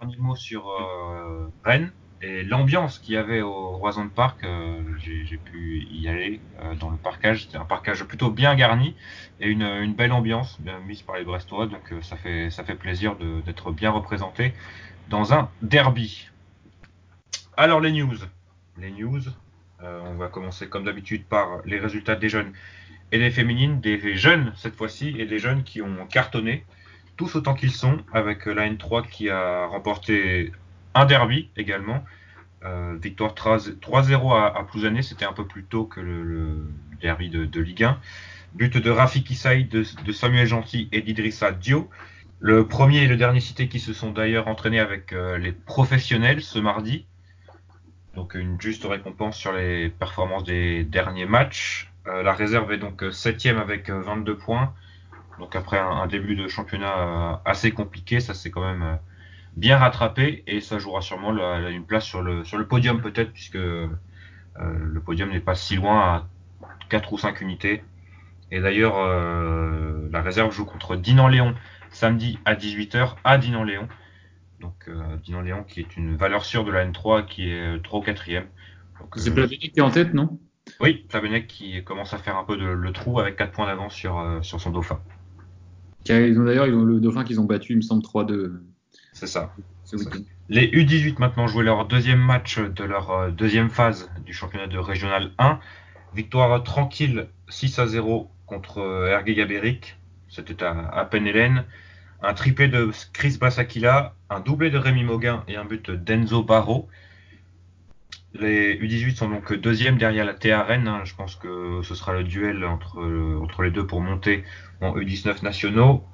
dernier 0.00 0.16
mot 0.16 0.34
sur 0.34 0.68
euh, 0.68 1.48
Rennes 1.64 1.92
et 2.22 2.42
l'ambiance 2.42 2.98
qu'il 2.98 3.14
y 3.14 3.16
avait 3.16 3.40
au 3.40 3.70
Roison 3.78 4.04
de 4.04 4.10
Parc, 4.10 4.44
euh, 4.44 4.82
j'ai 4.98 5.38
pu 5.38 5.86
y 5.90 6.06
aller 6.06 6.40
euh, 6.60 6.74
dans 6.74 6.90
le 6.90 6.98
parcage. 6.98 7.44
C'était 7.44 7.56
un 7.56 7.64
parcage 7.64 8.04
plutôt 8.04 8.30
bien 8.30 8.54
garni 8.54 8.94
et 9.40 9.48
une, 9.48 9.94
belle 9.94 10.12
ambiance 10.12 10.60
bien 10.60 10.78
mise 10.80 11.00
par 11.00 11.16
les 11.16 11.24
Brestois. 11.24 11.66
Donc 11.66 11.92
euh, 11.92 12.02
ça 12.02 12.16
fait 12.16 12.50
ça 12.50 12.62
fait 12.62 12.74
plaisir 12.74 13.16
d'être 13.16 13.70
bien 13.70 13.90
représenté 13.90 14.52
dans 15.08 15.32
un 15.32 15.48
derby. 15.62 16.28
Alors 17.56 17.80
les 17.80 17.92
news, 17.92 18.16
les 18.78 18.90
news. 18.90 19.22
on 19.82 20.14
va 20.16 20.28
commencer 20.28 20.68
comme 20.68 20.84
d'habitude 20.84 21.24
par 21.24 21.62
les 21.64 21.78
résultats 21.78 22.16
des 22.16 22.28
jeunes 22.28 22.52
et 23.12 23.18
des 23.18 23.30
féminines, 23.30 23.80
des 23.80 24.16
jeunes 24.16 24.52
cette 24.56 24.76
fois-ci 24.76 25.14
et 25.18 25.24
des 25.24 25.38
jeunes 25.38 25.62
qui 25.62 25.80
ont 25.80 26.06
cartonné 26.06 26.64
tous 27.16 27.34
autant 27.34 27.54
qu'ils 27.54 27.72
sont 27.72 27.98
avec 28.12 28.44
la 28.44 28.68
N3 28.68 29.08
qui 29.08 29.30
a 29.30 29.66
remporté 29.66 30.52
un 30.94 31.06
derby 31.06 31.50
également. 31.56 32.04
Euh, 32.62 32.98
victoire 33.00 33.34
3-0 33.34 34.34
à, 34.34 34.58
à 34.58 34.64
Plouzané, 34.64 35.02
c'était 35.02 35.24
un 35.24 35.32
peu 35.32 35.46
plus 35.46 35.64
tôt 35.64 35.84
que 35.84 36.00
le, 36.00 36.68
derby 37.00 37.30
de, 37.30 37.60
Ligue 37.60 37.84
1. 37.84 37.98
But 38.54 38.76
de 38.76 38.90
Rafik 38.90 39.30
Issaï, 39.30 39.64
de, 39.64 39.84
Samuel 40.12 40.46
Gentil 40.46 40.88
et 40.92 41.00
d'Idrissa 41.00 41.52
Dio. 41.52 41.88
Le 42.38 42.66
premier 42.66 42.98
et 43.02 43.06
le 43.06 43.16
dernier 43.16 43.40
cité 43.40 43.68
qui 43.68 43.80
se 43.80 43.92
sont 43.92 44.10
d'ailleurs 44.12 44.48
entraînés 44.48 44.80
avec 44.80 45.12
euh, 45.12 45.38
les 45.38 45.52
professionnels 45.52 46.42
ce 46.42 46.58
mardi. 46.58 47.06
Donc 48.14 48.34
une 48.34 48.60
juste 48.60 48.84
récompense 48.84 49.36
sur 49.36 49.52
les 49.52 49.88
performances 49.88 50.44
des 50.44 50.84
derniers 50.84 51.26
matchs. 51.26 51.90
Euh, 52.06 52.22
la 52.22 52.32
réserve 52.32 52.72
est 52.72 52.78
donc 52.78 53.04
septième 53.12 53.58
avec 53.58 53.88
22 53.88 54.36
points. 54.36 54.74
Donc 55.38 55.54
après 55.56 55.78
un 55.78 56.06
début 56.06 56.36
de 56.36 56.48
championnat 56.48 57.40
assez 57.46 57.70
compliqué, 57.70 58.20
ça 58.20 58.34
c'est 58.34 58.50
quand 58.50 58.64
même 58.64 58.98
bien 59.56 59.76
rattrapé 59.78 60.42
et 60.46 60.60
ça 60.60 60.78
jouera 60.78 61.00
sûrement 61.00 61.32
une 61.68 61.84
place 61.84 62.04
sur 62.04 62.22
le, 62.22 62.44
sur 62.44 62.58
le 62.58 62.66
podium 62.66 63.00
peut-être 63.00 63.32
puisque 63.32 63.56
euh, 63.56 63.88
le 64.56 65.00
podium 65.00 65.30
n'est 65.30 65.40
pas 65.40 65.54
si 65.54 65.76
loin 65.76 66.00
à 66.00 66.28
4 66.88 67.12
ou 67.12 67.18
5 67.18 67.40
unités. 67.40 67.82
Et 68.50 68.60
d'ailleurs, 68.60 68.98
euh, 68.98 70.08
la 70.10 70.22
réserve 70.22 70.52
joue 70.52 70.64
contre 70.64 70.96
Dinan-Léon 70.96 71.54
samedi 71.90 72.38
à 72.44 72.54
18h 72.54 73.16
à 73.24 73.38
Dinan-Léon. 73.38 73.88
Donc 74.60 74.88
euh, 74.88 75.16
Dinan-Léon 75.24 75.64
qui 75.64 75.80
est 75.80 75.96
une 75.96 76.16
valeur 76.16 76.44
sûre 76.44 76.64
de 76.64 76.70
la 76.70 76.84
N3 76.86 77.26
qui 77.26 77.50
est 77.50 77.82
3 77.82 78.00
ou 78.00 78.02
4ème. 78.02 78.44
C'est 79.16 79.32
Plavenec 79.32 79.60
qui 79.60 79.72
est 79.74 79.80
en 79.80 79.90
tête, 79.90 80.12
non? 80.12 80.38
Oui, 80.80 81.06
Plavenec 81.08 81.46
qui 81.46 81.82
commence 81.84 82.12
à 82.12 82.18
faire 82.18 82.36
un 82.36 82.44
peu 82.44 82.56
de, 82.56 82.66
le 82.66 82.92
trou 82.92 83.18
avec 83.18 83.36
4 83.36 83.52
points 83.52 83.66
d'avance 83.66 83.94
sur, 83.94 84.40
sur 84.42 84.60
son 84.60 84.70
dauphin. 84.70 85.00
Ils 86.06 86.38
ont 86.38 86.44
d'ailleurs 86.44 86.66
le 86.66 87.00
dauphin 87.00 87.24
qu'ils 87.24 87.40
ont 87.40 87.44
battu, 87.44 87.72
il 87.72 87.76
me 87.76 87.82
semble 87.82 88.02
3-2. 88.02 88.60
C'est 89.20 89.26
ça. 89.26 89.52
Les 90.48 90.68
U18 90.68 91.18
maintenant 91.18 91.46
jouaient 91.46 91.62
leur 91.62 91.84
deuxième 91.84 92.20
match 92.20 92.58
de 92.58 92.84
leur 92.84 93.10
euh, 93.10 93.30
deuxième 93.30 93.68
phase 93.68 94.10
du 94.24 94.32
championnat 94.32 94.66
de 94.66 94.78
régional 94.78 95.32
1. 95.36 95.60
Victoire 96.14 96.62
tranquille 96.62 97.26
6 97.50 97.80
à 97.80 97.86
0 97.86 98.30
contre 98.46 98.78
euh, 98.78 99.10
Ergué 99.10 99.34
Gabéric. 99.34 99.98
C'était 100.30 100.62
à, 100.64 100.70
à 100.70 101.04
Penelen. 101.04 101.66
Un 102.22 102.32
triplé 102.32 102.68
de 102.68 102.90
Chris 103.12 103.36
Bassakila, 103.38 104.14
un 104.30 104.40
doublé 104.40 104.70
de 104.70 104.78
Rémi 104.78 105.04
Moguin 105.04 105.44
et 105.48 105.56
un 105.56 105.66
but 105.66 105.90
d'Enzo 105.90 106.42
Barro. 106.42 106.88
Les 108.32 108.78
U18 108.80 109.16
sont 109.16 109.28
donc 109.28 109.52
deuxième 109.52 109.98
derrière 109.98 110.24
la 110.24 110.62
Rennes. 110.62 110.88
Hein. 110.88 111.02
Je 111.04 111.14
pense 111.14 111.36
que 111.36 111.82
ce 111.82 111.94
sera 111.94 112.14
le 112.14 112.24
duel 112.24 112.64
entre, 112.64 113.04
entre 113.42 113.64
les 113.64 113.70
deux 113.70 113.86
pour 113.86 114.00
monter 114.00 114.44
en 114.80 114.96
U19 114.96 115.44
nationaux. 115.44 116.06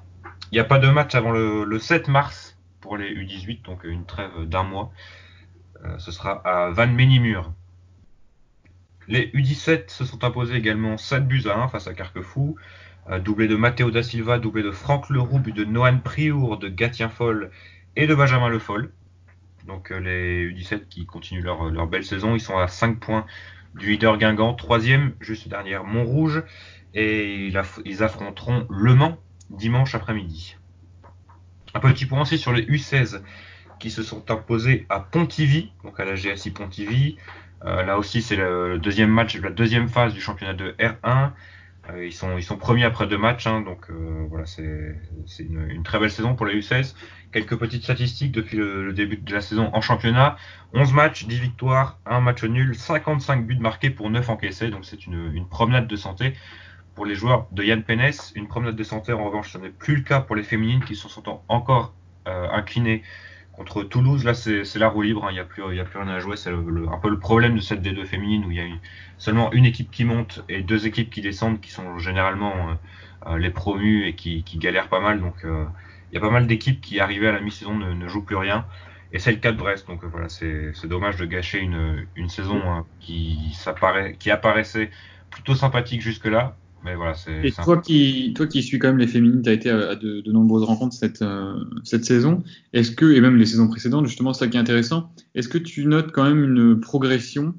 Il 0.51 0.55
n'y 0.55 0.59
a 0.59 0.65
pas 0.65 0.79
de 0.79 0.89
match 0.89 1.15
avant 1.15 1.31
le 1.31 1.79
7 1.79 2.09
mars 2.09 2.46
pour 2.87 2.95
les 2.97 3.13
U18, 3.13 3.63
donc 3.63 3.83
une 3.83 4.05
trêve 4.05 4.45
d'un 4.45 4.63
mois. 4.63 4.93
Euh, 5.83 5.97
ce 5.99 6.11
sera 6.11 6.31
à 6.45 6.69
Van 6.69 6.87
Menimur. 6.87 7.51
Les 9.09 9.27
U17 9.31 9.89
se 9.89 10.05
sont 10.05 10.23
imposés 10.23 10.55
également 10.55 10.95
7 10.95 11.27
buts 11.27 11.43
à 11.47 11.57
1 11.57 11.67
face 11.67 11.87
à 11.87 11.93
Carquefou. 11.93 12.55
Euh, 13.09 13.19
doublé 13.19 13.49
de 13.49 13.57
Matteo 13.57 13.91
da 13.91 14.03
Silva, 14.03 14.39
doublé 14.39 14.63
de 14.63 14.71
Franck 14.71 15.09
Leroux, 15.09 15.39
but 15.39 15.53
de 15.53 15.65
Noan 15.65 15.99
Priour, 15.99 16.57
de 16.57 16.69
Gatien 16.69 17.09
Foll 17.09 17.51
et 17.97 18.07
de 18.07 18.15
Benjamin 18.15 18.47
Le 18.47 18.59
Foll. 18.59 18.93
Donc 19.65 19.91
euh, 19.91 19.99
les 19.99 20.49
U17 20.49 20.87
qui 20.87 21.05
continuent 21.05 21.43
leur, 21.43 21.87
belle 21.87 22.05
saison, 22.05 22.35
ils 22.35 22.41
sont 22.41 22.57
à 22.57 22.69
5 22.69 23.01
points 23.01 23.25
du 23.75 23.91
leader 23.91 24.17
Guingamp, 24.17 24.53
troisième, 24.53 25.13
juste 25.19 25.49
derrière 25.49 25.83
Montrouge, 25.83 26.41
et 26.93 27.51
ils 27.85 28.03
affronteront 28.03 28.65
Le 28.69 28.95
Mans 28.95 29.17
dimanche 29.49 29.93
après-midi. 29.93 30.55
Un 31.77 31.79
petit 31.79 32.05
point 32.05 32.21
aussi 32.21 32.37
sur 32.37 32.51
les 32.51 32.63
U16 32.63 33.21
qui 33.79 33.91
se 33.91 34.01
sont 34.01 34.31
imposés 34.31 34.87
à 34.89 34.99
Pontivy, 34.99 35.71
donc 35.83 35.99
à 35.99 36.05
la 36.05 36.15
GSI 36.15 36.49
Pontivy. 36.49 37.17
là 37.63 37.99
aussi, 37.99 38.23
c'est 38.23 38.35
le 38.35 38.79
deuxième 38.79 39.11
match 39.11 39.37
la 39.37 39.51
deuxième 39.51 39.87
phase 39.87 40.13
du 40.13 40.21
championnat 40.21 40.55
de 40.55 40.75
R1. 40.79 41.31
Euh, 41.89 42.05
ils, 42.05 42.13
sont, 42.13 42.57
premiers 42.57 42.83
après 42.83 43.07
deux 43.07 43.17
matchs, 43.17 43.47
hein, 43.47 43.61
donc 43.61 43.89
euh, 43.89 44.25
voilà, 44.29 44.45
c'est 44.45 44.97
une, 45.39 45.83
très 45.83 45.99
belle 45.99 46.11
saison 46.11 46.35
pour 46.35 46.45
les 46.45 46.59
U16. 46.59 46.95
Quelques 47.31 47.57
petites 47.57 47.83
statistiques 47.83 48.31
depuis 48.31 48.57
le, 48.57 48.91
début 48.93 49.17
de 49.17 49.33
la 49.33 49.41
saison 49.41 49.69
en 49.73 49.81
championnat. 49.81 50.35
11 50.73 50.93
matchs, 50.93 51.25
10 51.27 51.39
victoires, 51.39 51.99
1 52.05 52.19
match 52.19 52.43
nul, 52.43 52.75
55 52.75 53.45
buts 53.45 53.59
marqués 53.59 53.89
pour 53.89 54.09
9 54.09 54.29
encaissés, 54.29 54.69
donc 54.69 54.85
c'est 54.85 55.05
une, 55.05 55.47
promenade 55.49 55.87
de 55.87 55.95
santé 55.95 56.33
pour 56.97 57.05
les 57.05 57.13
joueurs 57.13 57.45
de 57.51 57.63
Yann 57.63 57.83
Pénès. 57.83 58.33
Une 58.35 58.47
promenade 58.47 58.75
de 58.75 59.13
en 59.13 59.23
revanche, 59.23 59.51
ce 59.51 59.59
n'est 59.59 59.69
plus 59.69 59.97
le 59.97 60.01
cas 60.01 60.19
pour 60.19 60.35
les 60.35 60.41
féminines 60.41 60.83
qui 60.83 60.95
se 60.95 61.07
sont 61.07 61.41
encore 61.47 61.93
euh, 62.27 62.49
inclinées 62.51 63.03
contre 63.53 63.83
Toulouse, 63.83 64.25
là, 64.25 64.33
c'est 64.33 64.75
la 64.77 64.89
roue 64.89 65.03
libre. 65.03 65.23
Hein. 65.23 65.29
Il 65.29 65.35
n'y 65.35 65.39
a, 65.39 65.43
plus, 65.43 65.61
rien 65.61 66.07
à 66.07 66.19
jouer. 66.19 66.37
C'est 66.37 66.49
un 66.49 66.97
peu 66.99 67.09
le 67.09 67.19
problème 67.19 67.55
de 67.55 67.59
cette 67.59 67.83
D2 67.83 68.03
féminine 68.03 68.45
où 68.45 68.51
il 68.51 68.57
y 68.57 68.61
a 68.61 68.65
seulement 69.19 69.51
une 69.51 69.65
équipe 69.65 69.91
qui 69.91 70.05
monte 70.05 70.43
et 70.49 70.63
deux 70.63 70.87
équipes 70.87 71.11
qui 71.11 71.21
descendent, 71.21 71.61
qui 71.61 71.69
sont 71.69 71.99
généralement 71.99 72.53
euh, 72.55 72.73
euh, 73.27 73.37
les 73.37 73.51
promus 73.51 74.07
et 74.07 74.15
qui, 74.15 74.43
galèrent 74.55 74.89
pas 74.89 74.99
mal. 74.99 75.21
Donc, 75.21 75.35
il 75.43 76.15
y 76.15 76.17
a 76.17 76.21
pas 76.21 76.31
mal 76.31 76.47
d'équipes 76.47 76.81
qui, 76.81 76.99
arrivées 76.99 77.27
à 77.27 77.31
la 77.31 77.41
mi-saison, 77.41 77.75
ne, 77.75 78.07
jouent 78.07 78.25
plus 78.25 78.37
rien. 78.37 78.65
Et 79.13 79.19
c'est 79.19 79.31
le 79.31 79.37
cas 79.37 79.51
de 79.51 79.57
Brest. 79.57 79.87
Donc, 79.87 80.03
voilà, 80.03 80.29
c'est 80.29 80.87
dommage 80.87 81.17
de 81.17 81.25
gâcher 81.25 81.59
une, 81.59 82.29
saison 82.29 82.85
qui, 82.99 83.55
qui 84.17 84.31
apparaissait 84.31 84.89
plutôt 85.29 85.53
sympathique 85.53 86.01
jusque-là 86.01 86.57
voilà, 86.83 87.15
Et 87.43 87.51
toi 87.51 87.77
qui, 87.77 88.33
toi 88.35 88.47
qui 88.47 88.63
suis 88.63 88.79
quand 88.79 88.87
même 88.87 88.97
les 88.97 89.07
féminines, 89.07 89.41
tu 89.41 89.49
as 89.49 89.53
été 89.53 89.69
à, 89.69 89.95
de, 89.95 90.31
nombreuses 90.31 90.63
rencontres 90.63 90.95
cette, 90.95 91.21
euh, 91.21 91.55
cette 91.83 92.05
saison. 92.05 92.43
Est-ce 92.73 92.91
que, 92.91 93.11
et 93.11 93.21
même 93.21 93.35
les 93.35 93.45
saisons 93.45 93.67
précédentes, 93.67 94.05
justement, 94.07 94.33
c'est 94.33 94.45
ça 94.45 94.47
qui 94.49 94.57
est 94.57 94.59
intéressant, 94.59 95.11
est-ce 95.35 95.49
que 95.49 95.57
tu 95.57 95.85
notes 95.85 96.11
quand 96.11 96.23
même 96.23 96.43
une 96.43 96.79
progression 96.79 97.55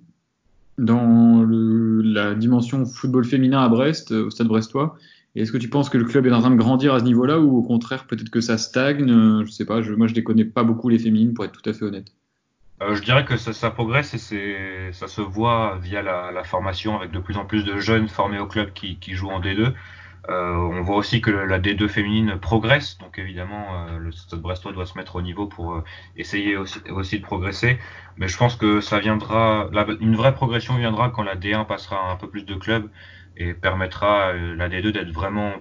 dans 0.79 1.43
le, 1.43 2.03
la 2.03 2.35
dimension 2.35 2.85
football 2.87 3.25
féminin 3.25 3.61
à 3.61 3.69
Brest, 3.69 4.13
euh, 4.13 4.27
au 4.27 4.31
stade 4.31 4.49
brestois? 4.49 4.97
Est-ce 5.35 5.53
que 5.53 5.59
tu 5.59 5.69
penses 5.69 5.89
que 5.89 5.99
le 5.99 6.05
club 6.05 6.27
est 6.27 6.33
en 6.33 6.41
train 6.41 6.51
de 6.51 6.57
grandir 6.57 6.95
à 6.95 7.01
ce 7.01 7.05
niveau-là 7.05 7.39
ou 7.39 7.59
au 7.59 7.63
contraire, 7.63 8.07
peut-être 8.07 8.31
que 8.31 8.41
ça 8.41 8.59
stagne? 8.59 9.11
Euh, 9.11 9.45
Je 9.45 9.51
sais 9.51 9.65
pas, 9.65 9.83
je, 9.83 9.93
moi 9.93 10.07
je 10.07 10.15
ne 10.15 10.21
connais 10.21 10.45
pas 10.45 10.65
beaucoup 10.65 10.89
les 10.89 10.99
féminines 10.99 11.35
pour 11.35 11.45
être 11.45 11.53
tout 11.53 11.69
à 11.69 11.73
fait 11.73 11.85
honnête. 11.85 12.13
Euh, 12.81 12.95
je 12.95 13.03
dirais 13.03 13.25
que 13.25 13.37
ça, 13.37 13.71
progresse 13.71 14.15
et 14.15 14.19
c'est, 14.19 14.93
ça 14.93 15.09
se 15.09 15.21
voit 15.21 15.79
via 15.81 16.01
la, 16.03 16.45
formation 16.45 16.97
avec 16.97 17.11
de 17.11 17.19
plus 17.19 17.37
en 17.37 17.45
plus 17.45 17.65
de 17.65 17.79
jeunes 17.79 18.09
formés 18.09 18.39
au 18.39 18.47
club 18.47 18.73
qui, 18.73 18.99
jouent 19.15 19.31
en 19.31 19.41
D2. 19.41 19.73
Euh, 20.29 20.55
on 20.55 20.83
voit 20.83 20.97
aussi 20.97 21.21
que 21.21 21.31
la 21.31 21.59
D2 21.59 21.89
féminine 21.89 22.39
progresse, 22.39 22.99
donc 22.99 23.19
évidemment 23.19 23.87
euh, 23.89 23.99
le 23.99 24.13
Stade 24.13 24.41
Brestois 24.41 24.73
doit 24.73 24.85
se 24.85 24.97
mettre 24.99 25.17
au 25.17 25.23
niveau 25.23 25.47
pour 25.47 25.83
essayer 26.17 26.57
aussi, 26.57 27.19
de 27.19 27.25
progresser. 27.25 27.79
Mais 28.17 28.29
je 28.29 28.37
pense 28.37 28.55
que 28.55 28.81
ça 28.81 29.01
viendra, 29.01 29.69
une 30.01 30.17
vraie 30.17 30.35
progression 30.35 30.77
viendra 30.77 31.11
quand 31.11 31.23
la 31.23 31.35
D1 31.35 31.67
passera 31.67 32.11
un 32.11 32.17
peu 32.17 32.29
plus 32.29 32.45
de 32.45 32.55
clubs 32.55 32.89
et 33.37 33.55
permettra 33.55 34.33
la 34.33 34.69
D2 34.69 34.93
d'être 34.93 35.13
vraiment 35.13 35.53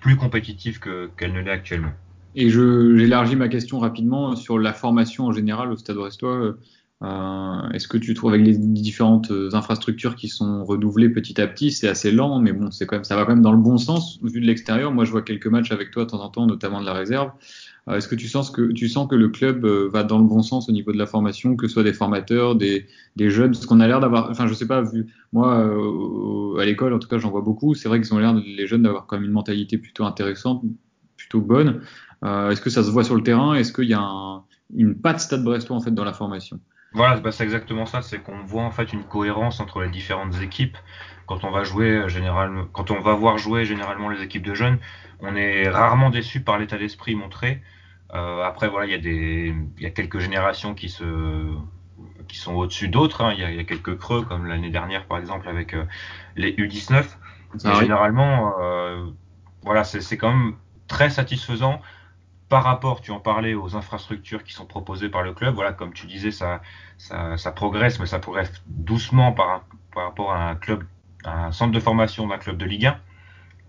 plus 0.00 0.16
compétitive 0.16 0.78
que, 0.78 1.10
qu'elle 1.16 1.32
ne 1.32 1.40
l'est 1.40 1.50
actuellement. 1.50 1.92
Et 2.34 2.48
j'élargis 2.50 3.36
ma 3.36 3.48
question 3.48 3.78
rapidement 3.78 4.36
sur 4.36 4.58
la 4.58 4.72
formation 4.72 5.26
en 5.26 5.32
général 5.32 5.70
au 5.70 5.76
Stade 5.76 5.96
Brestois. 5.96 6.54
Euh, 7.02 7.70
Est-ce 7.74 7.88
que 7.88 7.98
tu 7.98 8.14
trouves 8.14 8.32
avec 8.32 8.46
les 8.46 8.56
différentes 8.56 9.32
infrastructures 9.52 10.16
qui 10.16 10.28
sont 10.28 10.64
renouvelées 10.64 11.10
petit 11.10 11.40
à 11.40 11.46
petit, 11.46 11.72
c'est 11.72 11.88
assez 11.88 12.12
lent, 12.12 12.38
mais 12.38 12.52
bon, 12.52 12.70
c'est 12.70 12.86
quand 12.86 12.96
même, 12.96 13.04
ça 13.04 13.16
va 13.16 13.24
quand 13.24 13.34
même 13.34 13.42
dans 13.42 13.52
le 13.52 13.58
bon 13.58 13.76
sens 13.76 14.18
vu 14.22 14.40
de 14.40 14.46
l'extérieur. 14.46 14.92
Moi, 14.92 15.04
je 15.04 15.10
vois 15.10 15.22
quelques 15.22 15.48
matchs 15.48 15.72
avec 15.72 15.90
toi 15.90 16.04
de 16.04 16.10
temps 16.10 16.22
en 16.22 16.28
temps, 16.28 16.46
notamment 16.46 16.80
de 16.80 16.86
la 16.86 16.94
réserve. 16.94 17.32
Euh, 17.88 17.96
Est-ce 17.96 18.08
que 18.08 18.14
tu 18.14 18.28
sens 18.28 18.50
que 18.50 18.72
tu 18.72 18.88
sens 18.88 19.08
que 19.08 19.16
le 19.16 19.28
club 19.28 19.64
euh, 19.64 19.88
va 19.92 20.04
dans 20.04 20.18
le 20.18 20.24
bon 20.24 20.42
sens 20.42 20.68
au 20.68 20.72
niveau 20.72 20.92
de 20.92 20.98
la 20.98 21.06
formation, 21.06 21.56
que 21.56 21.66
ce 21.66 21.74
soit 21.74 21.82
des 21.82 21.92
formateurs, 21.92 22.54
des, 22.54 22.86
des 23.16 23.30
jeunes, 23.30 23.52
parce 23.52 23.66
qu'on 23.66 23.80
a 23.80 23.88
l'air 23.88 23.98
d'avoir, 24.00 24.30
enfin, 24.30 24.46
je 24.46 24.54
sais 24.54 24.68
pas, 24.68 24.82
vu 24.82 25.06
moi 25.32 25.58
euh, 25.58 26.60
à 26.60 26.64
l'école, 26.64 26.94
en 26.94 26.98
tout 27.00 27.08
cas, 27.08 27.18
j'en 27.18 27.30
vois 27.30 27.40
beaucoup. 27.42 27.74
C'est 27.74 27.88
vrai 27.88 28.00
qu'ils 28.00 28.14
ont 28.14 28.18
l'air 28.18 28.34
les 28.34 28.66
jeunes 28.68 28.82
d'avoir 28.82 29.06
quand 29.06 29.16
même 29.16 29.24
une 29.24 29.32
mentalité 29.32 29.78
plutôt 29.78 30.04
intéressante, 30.04 30.62
plutôt 31.22 31.40
bonne. 31.40 31.82
Euh, 32.24 32.50
est-ce 32.50 32.60
que 32.60 32.70
ça 32.70 32.82
se 32.82 32.90
voit 32.90 33.04
sur 33.04 33.14
le 33.14 33.22
terrain? 33.22 33.54
Est-ce 33.54 33.72
qu'il 33.72 33.88
y 33.88 33.94
a 33.94 34.42
une 34.74 34.94
patte 35.00 35.20
Stade 35.20 35.44
Brestois 35.44 35.76
en 35.76 35.80
fait 35.80 35.92
dans 35.92 36.04
la 36.04 36.12
formation? 36.12 36.60
Voilà, 36.94 37.18
bah, 37.20 37.32
c'est 37.32 37.44
exactement 37.44 37.86
ça, 37.86 38.02
c'est 38.02 38.18
qu'on 38.18 38.42
voit 38.44 38.64
en 38.64 38.70
fait 38.70 38.92
une 38.92 39.04
cohérence 39.04 39.60
entre 39.60 39.82
les 39.82 39.88
différentes 39.88 40.40
équipes. 40.42 40.76
Quand 41.26 41.44
on 41.44 41.50
va 41.50 41.64
jouer 41.64 41.90
euh, 41.90 42.08
généralement, 42.08 42.64
quand 42.72 42.90
on 42.90 43.00
va 43.00 43.14
voir 43.14 43.38
jouer 43.38 43.64
généralement 43.64 44.08
les 44.08 44.22
équipes 44.22 44.44
de 44.44 44.54
jeunes, 44.54 44.78
on 45.20 45.34
est 45.36 45.68
rarement 45.68 46.10
déçu 46.10 46.42
par 46.42 46.58
l'état 46.58 46.76
d'esprit 46.76 47.14
montré. 47.14 47.62
Euh, 48.14 48.42
après 48.42 48.68
voilà, 48.68 48.86
il 48.86 48.92
y 48.92 48.94
a 48.94 48.98
des, 48.98 49.54
il 49.78 49.82
y 49.82 49.86
a 49.86 49.90
quelques 49.90 50.18
générations 50.18 50.74
qui 50.74 50.90
se, 50.90 51.04
qui 52.28 52.36
sont 52.36 52.54
au-dessus 52.54 52.88
d'autres. 52.88 53.22
Hein. 53.22 53.32
Il, 53.32 53.40
y 53.40 53.58
a 53.58 53.64
quelques 53.64 53.96
creux 53.96 54.22
comme 54.22 54.46
l'année 54.46 54.70
dernière 54.70 55.06
par 55.06 55.18
exemple 55.18 55.48
avec 55.48 55.74
les 56.36 56.52
U19. 56.52 57.04
Mais 57.64 57.74
généralement, 57.76 58.52
voilà, 59.62 59.84
c'est 59.84 60.16
quand 60.16 60.34
même 60.34 60.54
très 60.92 61.08
satisfaisant 61.08 61.80
par 62.50 62.64
rapport, 62.64 63.00
tu 63.00 63.12
en 63.12 63.18
parlais, 63.18 63.54
aux 63.54 63.76
infrastructures 63.76 64.44
qui 64.44 64.52
sont 64.52 64.66
proposées 64.66 65.08
par 65.08 65.22
le 65.22 65.32
club. 65.32 65.54
Voilà, 65.54 65.72
comme 65.72 65.94
tu 65.94 66.06
disais, 66.06 66.30
ça, 66.30 66.60
ça, 66.98 67.50
progresse, 67.50 67.98
mais 67.98 68.04
ça 68.04 68.18
progresse 68.18 68.52
doucement 68.66 69.32
par, 69.32 69.64
par 69.94 70.04
rapport 70.04 70.32
à 70.32 70.50
un 70.50 70.54
club, 70.54 70.84
un 71.24 71.50
centre 71.50 71.72
de 71.72 71.80
formation 71.80 72.26
d'un 72.26 72.36
club 72.36 72.58
de 72.58 72.66
Ligue 72.66 72.86
1. 72.86 73.00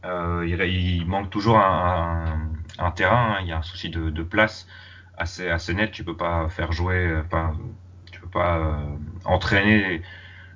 Euh, 0.06 0.68
il, 0.68 1.06
manque 1.06 1.30
toujours 1.30 1.60
un, 1.60 2.92
terrain, 2.94 3.36
hein. 3.36 3.38
il 3.42 3.48
y 3.48 3.54
a 3.54 3.58
un 3.60 3.62
souci 3.62 3.90
de, 3.90 4.24
place 4.24 4.68
assez, 5.18 5.48
assez 5.50 5.74
net. 5.74 5.92
Tu 5.94 6.04
peux 6.04 6.18
pas 6.18 6.50
faire 6.50 6.74
jouer, 6.74 7.10
enfin, 7.26 7.56
tu 8.12 8.20
peux 8.20 8.28
pas 8.28 8.58
euh, 8.58 8.76
entraîner 9.24 10.02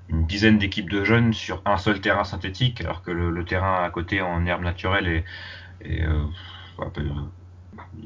une 0.09 0.26
dizaine 0.26 0.57
d'équipes 0.57 0.89
de 0.89 1.05
jeunes 1.05 1.32
sur 1.32 1.61
un 1.63 1.78
seul 1.78 2.01
terrain 2.01 2.26
synthétique, 2.26 2.82
alors 2.82 3.03
que 3.03 3.11
le, 3.11 3.45
terrain 3.45 3.86
à 3.86 3.89
côté 3.89 4.22
en 4.22 4.45
herbe 4.45 4.63
naturelle 4.63 5.07
est, 5.07 5.24
est 5.80 6.03
euh, 6.03 6.26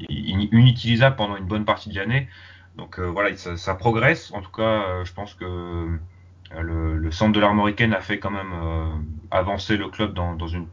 inutilisable 0.08 1.16
pendant 1.16 1.36
une 1.36 1.46
bonne 1.46 1.64
partie 1.64 1.90
de 1.90 1.96
l'année. 1.96 2.28
Donc 2.76 2.98
euh, 2.98 3.06
voilà, 3.06 3.36
ça, 3.36 3.74
progresse. 3.74 4.32
En 4.32 4.40
tout 4.40 4.50
cas, 4.50 4.62
euh, 4.62 5.04
je 5.04 5.12
pense 5.12 5.34
que 5.34 5.44
euh, 5.44 5.98
le, 6.60 7.10
centre 7.10 7.32
de 7.32 7.40
l'armoricaine 7.40 7.92
a 7.92 8.00
fait 8.00 8.18
quand 8.18 8.30
même 8.30 8.52
avancer 9.30 9.76
le 9.76 9.88
club 9.88 10.14
dans, 10.14 10.46
une, 10.46 10.66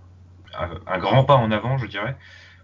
un 0.87 0.97
grand 0.97 1.23
pas 1.23 1.35
en 1.35 1.51
avant, 1.51 1.77
je 1.77 1.87
dirais. 1.87 2.17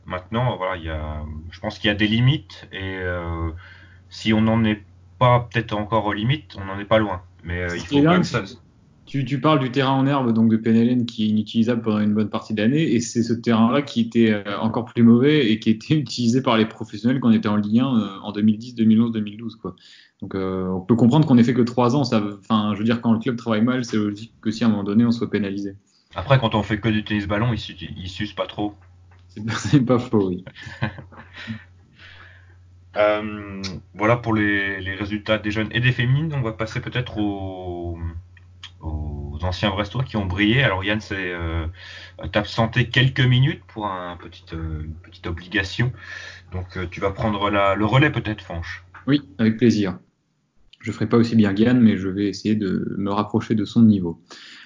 Maintenant, 0.05 0.55
voilà, 0.57 0.77
il 0.77 0.83
y 0.83 0.89
a, 0.89 1.23
je 1.51 1.59
pense 1.59 1.79
qu'il 1.79 1.87
y 1.87 1.91
a 1.91 1.95
des 1.95 2.07
limites 2.07 2.67
et 2.71 2.99
si 4.09 4.33
on 4.33 4.41
n'en 4.41 4.63
est 4.63 4.83
pas 5.17 5.47
peut-être 5.51 5.73
encore 5.73 6.05
aux 6.05 6.13
limites, 6.13 6.55
on 6.59 6.65
n'en 6.65 6.77
est 6.79 6.85
pas 6.85 6.99
loin. 6.99 7.21
Mais 7.43 7.65
il 7.73 7.85
faut 7.85 8.01
même 8.01 8.23
ça, 8.23 8.43
tu, 9.23 9.39
parles 9.39 9.59
du 9.59 9.71
terrain 9.71 9.91
en 9.91 10.05
herbe 10.05 10.33
donc 10.33 10.49
de 10.49 10.57
Penelen 10.57 11.05
qui 11.05 11.25
est 11.25 11.27
inutilisable 11.27 11.81
pendant 11.81 11.99
une 11.99 12.13
bonne 12.13 12.29
partie 12.29 12.53
de 12.53 12.61
l'année 12.61 12.93
et 12.93 12.99
c'est 12.99 13.23
ce 13.23 13.33
terrain-là 13.33 13.81
qui 13.81 14.01
était 14.01 14.31
euh, 14.31 14.59
encore 14.59 14.85
plus 14.85 15.03
mauvais 15.03 15.51
et 15.51 15.59
qui 15.59 15.69
était 15.69 15.93
utilisé 15.99 16.41
par 16.41 16.57
les 16.57 16.65
professionnels 16.65 17.19
quand 17.19 17.29
on 17.29 17.33
était 17.33 17.47
en 17.47 17.55
Ligue 17.55 17.79
1 17.79 17.85
euh, 17.85 18.19
en 18.23 18.31
2010, 18.31 18.75
2011, 18.75 19.11
2012 19.11 19.55
quoi. 19.57 19.75
Donc 20.21 20.33
euh, 20.35 20.67
on 20.67 20.81
peut 20.81 20.95
comprendre 20.95 21.27
qu'on 21.27 21.37
ait 21.37 21.43
fait 21.43 21.53
que 21.53 21.61
trois 21.61 21.95
ans. 21.95 22.03
Ça, 22.03 22.21
enfin, 22.39 22.71
je 22.73 22.79
veux 22.79 22.85
dire 22.85 23.01
quand 23.01 23.13
le 23.13 23.19
club 23.19 23.35
travaille 23.35 23.61
mal, 23.61 23.85
c'est 23.85 23.97
logique 23.97 24.33
que 24.41 24.51
si 24.51 24.63
à 24.63 24.67
un 24.67 24.69
moment 24.71 24.83
donné 24.83 25.05
on 25.05 25.11
soit 25.11 25.29
pénalisé. 25.29 25.75
Après 26.15 26.39
quand 26.39 26.55
on 26.55 26.63
fait 26.63 26.79
que 26.79 26.89
du 26.89 27.03
tennis 27.03 27.27
ballon, 27.27 27.53
il, 27.53 27.59
il 27.97 28.09
s'use 28.09 28.33
pas 28.33 28.47
trop. 28.47 28.73
C'est 29.27 29.85
pas 29.85 29.99
faux, 29.99 30.29
oui. 30.29 30.45
voilà 33.93 34.15
pour 34.15 34.33
les, 34.33 34.79
les, 34.79 34.95
résultats 34.95 35.37
des 35.37 35.51
jeunes 35.51 35.67
et 35.71 35.81
des 35.81 35.91
féminines. 35.91 36.33
On 36.33 36.41
va 36.41 36.53
passer 36.53 36.79
peut-être 36.79 37.17
au, 37.17 37.97
aux 38.85 39.43
anciens 39.43 39.69
Brestois 39.69 40.03
qui 40.03 40.17
ont 40.17 40.25
brillé. 40.25 40.63
Alors 40.63 40.83
Yann 40.83 41.01
s'est 41.01 41.33
euh, 41.33 41.67
absenté 42.33 42.89
quelques 42.89 43.21
minutes 43.21 43.61
pour 43.67 43.87
euh, 43.87 44.15
une 44.53 44.93
petite 45.03 45.27
obligation. 45.27 45.91
Donc 46.51 46.77
euh, 46.77 46.85
tu 46.89 47.01
vas 47.01 47.11
prendre 47.11 47.49
la, 47.49 47.75
le 47.75 47.85
relais 47.85 48.11
peut-être, 48.11 48.41
Fanche. 48.41 48.85
Oui, 49.07 49.21
avec 49.37 49.57
plaisir. 49.57 49.97
Je 50.79 50.91
ferai 50.91 51.07
pas 51.07 51.17
aussi 51.17 51.35
bien 51.35 51.53
Yann, 51.53 51.79
mais 51.79 51.97
je 51.97 52.07
vais 52.07 52.27
essayer 52.27 52.55
de 52.55 52.95
me 52.97 53.11
rapprocher 53.11 53.55
de 53.55 53.65
son 53.65 53.81
niveau. 53.81 54.21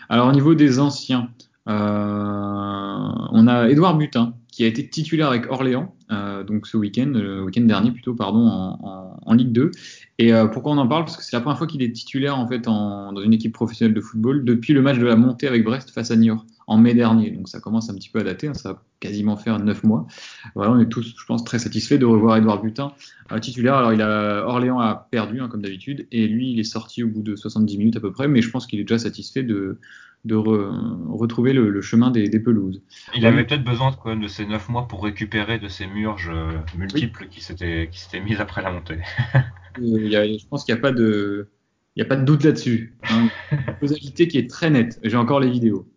Alors 0.10 0.28
au 0.28 0.32
niveau 0.32 0.54
des 0.54 0.80
anciens, 0.80 1.30
euh, 1.68 1.74
on 1.74 3.48
a 3.48 3.70
Édouard 3.70 3.96
Butin 3.96 4.34
qui 4.60 4.66
a 4.66 4.68
été 4.68 4.90
titulaire 4.90 5.30
avec 5.30 5.50
Orléans, 5.50 5.96
euh, 6.12 6.44
donc 6.44 6.68
ce 6.68 6.76
week-end, 6.76 7.12
le 7.14 7.46
week-end 7.46 7.62
dernier 7.62 7.92
plutôt, 7.92 8.14
pardon, 8.14 8.46
en, 8.46 9.34
Ligue 9.34 9.54
2. 9.54 9.72
Et 10.18 10.34
euh, 10.34 10.48
pourquoi 10.48 10.74
on 10.74 10.78
en 10.78 10.86
parle? 10.86 11.06
Parce 11.06 11.16
que 11.16 11.24
c'est 11.24 11.34
la 11.34 11.40
première 11.40 11.58
fois 11.58 11.66
qu'il 11.66 11.82
est 11.82 11.94
titulaire 11.94 12.38
en 12.38 12.46
fait 12.46 12.60
dans 12.60 13.16
une 13.22 13.32
équipe 13.32 13.54
professionnelle 13.54 13.94
de 13.94 14.02
football 14.02 14.44
depuis 14.44 14.74
le 14.74 14.82
match 14.82 14.98
de 14.98 15.06
la 15.06 15.16
montée 15.16 15.48
avec 15.48 15.64
Brest 15.64 15.92
face 15.92 16.12
à 16.12 16.18
Niort 16.18 16.46
en 16.68 16.78
mai 16.78 16.94
dernier. 16.94 17.32
Donc 17.32 17.48
ça 17.48 17.62
commence 17.62 17.90
un 17.90 17.96
petit 17.96 18.10
peu 18.10 18.20
à 18.20 18.24
dater, 18.24 18.50
hein, 18.50 18.54
ça 18.54 18.74
va 18.74 18.84
quasiment 19.00 19.38
faire 19.38 19.60
neuf 19.60 19.82
mois. 19.84 20.08
Voilà, 20.56 20.74
on 20.74 20.80
est 20.80 20.90
tous, 20.90 21.16
je 21.18 21.26
pense, 21.26 21.46
très 21.46 21.60
satisfaits 21.60 21.96
de 21.96 22.06
revoir 22.06 22.36
Edouard 22.36 22.62
Butin 22.62 22.92
euh, 23.32 23.40
titulaire. 23.40 23.76
Alors 23.76 23.94
il 23.94 24.02
a 24.02 24.44
Orléans 24.46 24.82
a 24.82 25.08
perdu 25.10 25.40
hein, 25.40 25.48
comme 25.48 25.62
d'habitude 25.62 26.06
et 26.12 26.28
lui 26.28 26.52
il 26.52 26.60
est 26.60 26.66
sorti 26.66 27.02
au 27.02 27.08
bout 27.08 27.22
de 27.22 27.38
70 27.38 27.78
minutes 27.78 27.96
à 27.96 28.02
peu 28.02 28.12
près, 28.12 28.28
mais 28.28 28.42
je 28.42 28.50
pense 28.50 28.68
qu'il 28.68 28.82
est 28.82 28.84
déjà 28.84 29.00
satisfait 29.00 29.44
de 29.44 29.80
de 30.26 30.36
retrouver 30.36 31.54
le, 31.54 31.82
chemin 31.82 32.12
des, 32.12 32.40
pelouses. 32.40 32.82
Il 33.16 33.26
avait 33.26 33.46
peut-être 33.46 33.64
besoin 33.64 33.92
quand 33.92 34.10
même 34.10 34.22
de 34.22 34.28
ces 34.28 34.46
neuf 34.46 34.70
mois 34.70 34.88
pour 34.88 35.04
récupérer 35.04 35.60
de 35.60 35.68
ces 35.68 35.88
murges 35.88 36.32
euh, 36.34 36.52
multiples 36.78 37.28
qui 37.30 37.42
s'étaient 37.42 37.90
qui 37.92 38.00
s'étaient 38.00 38.20
mises 38.20 38.42
après 38.42 38.62
la 38.62 38.72
montée. 38.72 39.00
je 39.78 40.48
pense 40.48 40.66
qu'il 40.66 40.76
n'y 40.76 40.80
a 40.80 40.82
pas 40.82 40.92
de, 40.92 41.48
il 41.96 42.02
a 42.02 42.06
pas 42.06 42.16
de 42.16 42.26
doute 42.26 42.44
là-dessus. 42.44 42.96
Hein. 43.10 43.30
Une 43.52 43.76
causalité 43.80 44.28
qui 44.28 44.38
est 44.38 44.50
très 44.50 44.70
nette. 44.70 45.00
J'ai 45.04 45.18
encore 45.18 45.40
les 45.40 45.50
vidéos. 45.50 45.88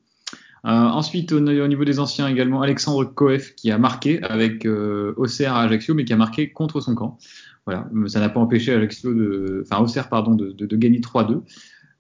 Euh, 0.65 0.71
ensuite, 0.71 1.33
au, 1.33 1.41
niveau 1.41 1.85
des 1.85 1.99
anciens 1.99 2.29
également, 2.29 2.63
Alexandre 2.63 3.05
Koef 3.05 3.55
qui 3.57 3.71
a 3.71 3.79
marqué 3.79 4.23
avec 4.23 4.65
euh, 4.65 5.13
Auxerre 5.17 5.55
à 5.55 5.63
Ajaccio, 5.63 5.95
mais 5.95 6.05
qui 6.05 6.13
a 6.13 6.17
marqué 6.17 6.51
contre 6.53 6.81
son 6.81 6.95
camp. 6.95 7.19
Voilà, 7.67 7.89
ça 8.07 8.21
n'a 8.21 8.29
pas 8.29 8.41
empêché 8.41 8.73
Ajaccio 8.73 9.13
de, 9.15 9.65
enfin 9.65 9.83
Auxerre 9.83 10.09
pardon, 10.09 10.35
de, 10.35 10.53
de, 10.53 10.67
de 10.67 10.77
gagner 10.77 11.01
3-2 11.01 11.35
euh, 11.35 11.41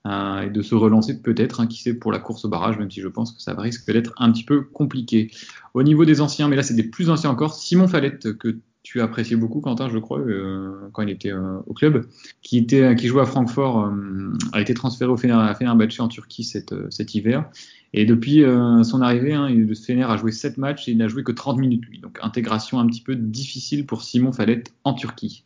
et 0.07 0.51
de 0.51 0.63
se 0.63 0.75
relancer 0.75 1.23
peut-être, 1.23 1.61
hein, 1.61 1.67
qui 1.67 1.81
sait 1.81 1.95
pour 1.95 2.11
la 2.11 2.19
course 2.19 2.45
au 2.45 2.49
barrage, 2.49 2.79
même 2.79 2.91
si 2.91 3.01
je 3.01 3.09
pense 3.09 3.33
que 3.33 3.41
ça 3.41 3.55
risque 3.55 3.91
d'être 3.91 4.13
un 4.17 4.33
petit 4.33 4.45
peu 4.45 4.63
compliqué. 4.63 5.31
Au 5.75 5.83
niveau 5.83 6.05
des 6.05 6.21
anciens, 6.21 6.49
mais 6.49 6.57
là 6.57 6.63
c'est 6.63 6.75
des 6.75 6.83
plus 6.83 7.09
anciens 7.09 7.31
encore, 7.31 7.55
Simon 7.55 7.87
Fallette 7.87 8.37
que 8.37 8.59
tu 8.83 9.01
appréciais 9.01 9.37
beaucoup, 9.37 9.61
Quentin, 9.61 9.89
je 9.89 9.99
crois, 9.99 10.19
euh, 10.19 10.89
quand 10.93 11.03
il 11.03 11.11
était 11.11 11.33
euh, 11.33 11.59
au 11.67 11.73
club, 11.73 12.07
qui, 12.43 12.59
était, 12.59 12.97
qui 12.97 13.07
jouait 13.07 13.23
à 13.23 13.27
Francfort, 13.27 13.87
euh, 13.87 14.33
a 14.53 14.61
été 14.61 14.75
transféré 14.75 15.11
au 15.11 15.17
Fener, 15.17 15.35
à 15.35 15.55
Fenerbahçe 15.55 16.01
en 16.01 16.09
Turquie 16.09 16.43
cet, 16.43 16.75
cet 16.91 17.15
hiver. 17.15 17.49
Et 17.95 18.07
depuis 18.07 18.43
son 18.85 19.03
arrivée, 19.03 19.35
hein, 19.35 19.51
le 19.51 19.75
Fener 19.75 20.05
a 20.05 20.17
joué 20.17 20.33
7 20.33 20.57
matchs 20.57 20.89
et 20.89 20.93
il 20.93 20.97
n'a 20.97 21.09
joué 21.09 21.23
que 21.23 21.33
30 21.33 21.59
minutes, 21.59 21.85
lui. 21.85 21.99
Donc 21.99 22.19
intégration 22.23 22.81
un 22.81 22.87
petit 22.87 23.03
peu 23.03 23.15
difficile 23.15 23.85
pour 23.85 24.03
Simon 24.03 24.33
Fallette 24.33 24.73
en 24.85 24.95
Turquie. 24.95 25.45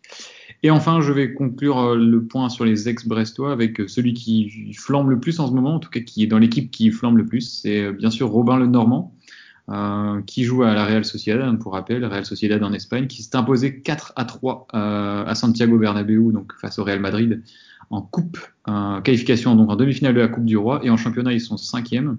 Et 0.62 0.70
enfin, 0.70 1.00
je 1.00 1.12
vais 1.12 1.34
conclure 1.34 1.94
le 1.94 2.24
point 2.24 2.48
sur 2.48 2.64
les 2.64 2.88
ex-brestois 2.88 3.52
avec 3.52 3.80
celui 3.88 4.14
qui 4.14 4.72
flambe 4.74 5.10
le 5.10 5.20
plus 5.20 5.38
en 5.38 5.46
ce 5.46 5.52
moment, 5.52 5.74
en 5.74 5.78
tout 5.78 5.90
cas 5.90 6.00
qui 6.00 6.22
est 6.22 6.26
dans 6.26 6.38
l'équipe 6.38 6.70
qui 6.70 6.90
flambe 6.90 7.16
le 7.16 7.26
plus, 7.26 7.42
c'est 7.42 7.92
bien 7.92 8.10
sûr 8.10 8.28
Robin 8.28 8.56
Le 8.56 8.66
Normand, 8.66 9.16
euh, 9.68 10.22
qui 10.22 10.44
joue 10.44 10.62
à 10.62 10.74
la 10.74 10.84
Real 10.84 11.04
Sociedad, 11.04 11.42
hein, 11.42 11.56
pour 11.56 11.72
rappel, 11.72 12.04
Real 12.04 12.24
Sociedad 12.24 12.62
en 12.62 12.72
Espagne, 12.72 13.08
qui 13.08 13.24
s'est 13.24 13.34
imposé 13.34 13.80
4 13.80 14.12
à 14.14 14.24
3 14.24 14.68
euh, 14.74 15.24
à 15.26 15.34
Santiago 15.34 15.76
Bernabéu, 15.76 16.30
donc 16.30 16.52
face 16.60 16.78
au 16.78 16.84
Real 16.84 17.00
Madrid, 17.00 17.42
en 17.90 18.00
coupe, 18.00 18.38
euh, 18.68 19.00
qualification 19.00 19.56
donc 19.56 19.68
en 19.68 19.74
demi-finale 19.74 20.14
de 20.14 20.20
la 20.20 20.28
Coupe 20.28 20.44
du 20.44 20.56
Roi, 20.56 20.78
et 20.84 20.90
en 20.90 20.96
championnat 20.96 21.32
ils 21.32 21.40
sont 21.40 21.56
cinquième, 21.56 22.16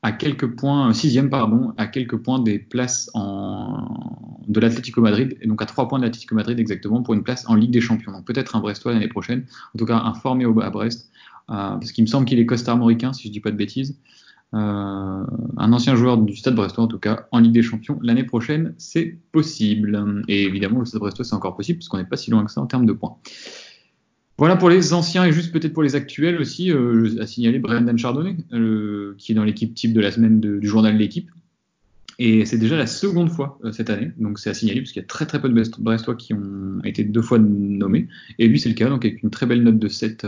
à 0.00 0.12
quelques 0.12 0.56
points, 0.56 0.94
sixième 0.94 1.28
pardon, 1.28 1.74
à 1.76 1.86
quelques 1.86 2.16
points 2.16 2.38
des 2.38 2.58
places 2.58 3.10
en, 3.12 4.31
de 4.46 4.60
l'Atlético 4.60 5.00
Madrid, 5.00 5.36
et 5.40 5.46
donc 5.46 5.62
à 5.62 5.66
3 5.66 5.88
points 5.88 5.98
de 5.98 6.04
l'Atlético 6.04 6.34
Madrid 6.34 6.58
exactement 6.58 7.02
pour 7.02 7.14
une 7.14 7.22
place 7.22 7.44
en 7.48 7.54
Ligue 7.54 7.70
des 7.70 7.80
Champions. 7.80 8.12
Donc 8.12 8.26
peut-être 8.26 8.56
un 8.56 8.60
Brestois 8.60 8.92
l'année 8.92 9.08
prochaine, 9.08 9.46
en 9.74 9.78
tout 9.78 9.86
cas 9.86 9.98
informé 9.98 10.44
au, 10.46 10.60
à 10.60 10.70
Brest, 10.70 11.10
parce 11.46 11.92
qu'il 11.92 12.04
me 12.04 12.08
semble 12.08 12.26
qu'il 12.26 12.38
est 12.38 12.46
costarmoricain, 12.46 13.12
si 13.12 13.28
je 13.28 13.32
dis 13.32 13.40
pas 13.40 13.50
de 13.50 13.56
bêtises. 13.56 13.98
Euh, 14.54 15.24
un 15.56 15.72
ancien 15.72 15.96
joueur 15.96 16.18
du 16.18 16.36
Stade 16.36 16.54
Brestois 16.54 16.84
en 16.84 16.88
tout 16.88 16.98
cas 16.98 17.26
en 17.30 17.38
Ligue 17.38 17.52
des 17.52 17.62
Champions 17.62 17.98
l'année 18.02 18.24
prochaine, 18.24 18.74
c'est 18.76 19.16
possible. 19.32 20.24
Et 20.28 20.44
évidemment, 20.44 20.80
le 20.80 20.84
Stade 20.84 21.00
Brestois 21.00 21.24
c'est 21.24 21.34
encore 21.34 21.56
possible 21.56 21.78
parce 21.78 21.88
qu'on 21.88 21.96
n'est 21.96 22.04
pas 22.04 22.18
si 22.18 22.30
loin 22.30 22.44
que 22.44 22.50
ça 22.50 22.60
en 22.60 22.66
termes 22.66 22.86
de 22.86 22.92
points. 22.92 23.16
Voilà 24.38 24.56
pour 24.56 24.68
les 24.68 24.92
anciens 24.92 25.24
et 25.24 25.32
juste 25.32 25.52
peut-être 25.52 25.72
pour 25.72 25.82
les 25.82 25.94
actuels 25.94 26.40
aussi, 26.40 26.70
euh, 26.70 27.20
à 27.20 27.26
signaler 27.26 27.58
Brendan 27.58 27.96
Chardonnay, 27.96 28.36
euh, 28.52 29.14
qui 29.18 29.32
est 29.32 29.34
dans 29.34 29.44
l'équipe 29.44 29.74
type 29.74 29.92
de 29.92 30.00
la 30.00 30.10
semaine 30.10 30.40
du 30.40 30.66
journal 30.66 30.94
de 30.94 30.98
l'équipe. 30.98 31.30
Et 32.18 32.44
c'est 32.44 32.58
déjà 32.58 32.76
la 32.76 32.86
seconde 32.86 33.30
fois 33.30 33.58
cette 33.72 33.90
année, 33.90 34.12
donc 34.18 34.38
c'est 34.38 34.50
à 34.50 34.54
signaler 34.54 34.80
parce 34.80 34.92
qu'il 34.92 35.00
y 35.00 35.04
a 35.04 35.08
très 35.08 35.26
très 35.26 35.40
peu 35.40 35.48
de 35.48 35.62
Brestois 35.78 36.14
qui 36.14 36.34
ont 36.34 36.80
été 36.84 37.04
deux 37.04 37.22
fois 37.22 37.38
nommés. 37.38 38.08
Et 38.38 38.46
lui 38.46 38.60
c'est 38.60 38.68
le 38.68 38.74
cas, 38.74 38.88
donc 38.88 39.04
avec 39.04 39.22
une 39.22 39.30
très 39.30 39.46
belle 39.46 39.62
note 39.62 39.78
de 39.78 39.88
7, 39.88 40.26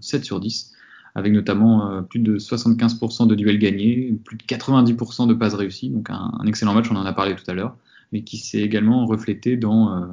7 0.00 0.24
sur 0.24 0.40
10 0.40 0.74
avec 1.18 1.32
notamment 1.32 1.90
euh, 1.90 2.02
plus 2.02 2.20
de 2.20 2.38
75% 2.38 3.26
de 3.26 3.34
duels 3.34 3.58
gagnés, 3.58 4.16
plus 4.24 4.36
de 4.36 4.42
90% 4.44 5.26
de 5.26 5.34
passes 5.34 5.54
réussies, 5.54 5.90
donc 5.90 6.08
un, 6.10 6.30
excellent 6.46 6.74
match, 6.74 6.90
on 6.90 6.96
en 6.96 7.04
a 7.04 7.12
parlé 7.12 7.34
tout 7.34 7.48
à 7.50 7.54
l'heure, 7.54 7.76
mais 8.12 8.22
qui 8.22 8.38
s'est 8.38 8.60
également 8.60 9.04
reflété 9.06 9.56
dans, 9.56 9.96
euh, 9.96 10.06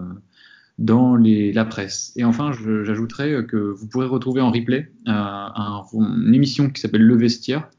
dans 0.80 1.16
les, 1.16 1.54
la 1.54 1.66
presse. 1.66 2.12
Et 2.16 2.24
enfin, 2.24 2.52
j'ajouterais 2.52 3.46
que 3.46 3.58
vous 3.58 3.88
pourrez 3.88 4.08
retrouver 4.08 4.42
en 4.42 4.52
replay 4.52 4.92
euh, 5.08 5.12
un, 5.12 5.84
une 5.94 6.34
émission 6.34 6.70
qui 6.70 6.82
s'appelle 6.82 7.04
Le 7.04 7.16
Vestiaire, 7.16 7.70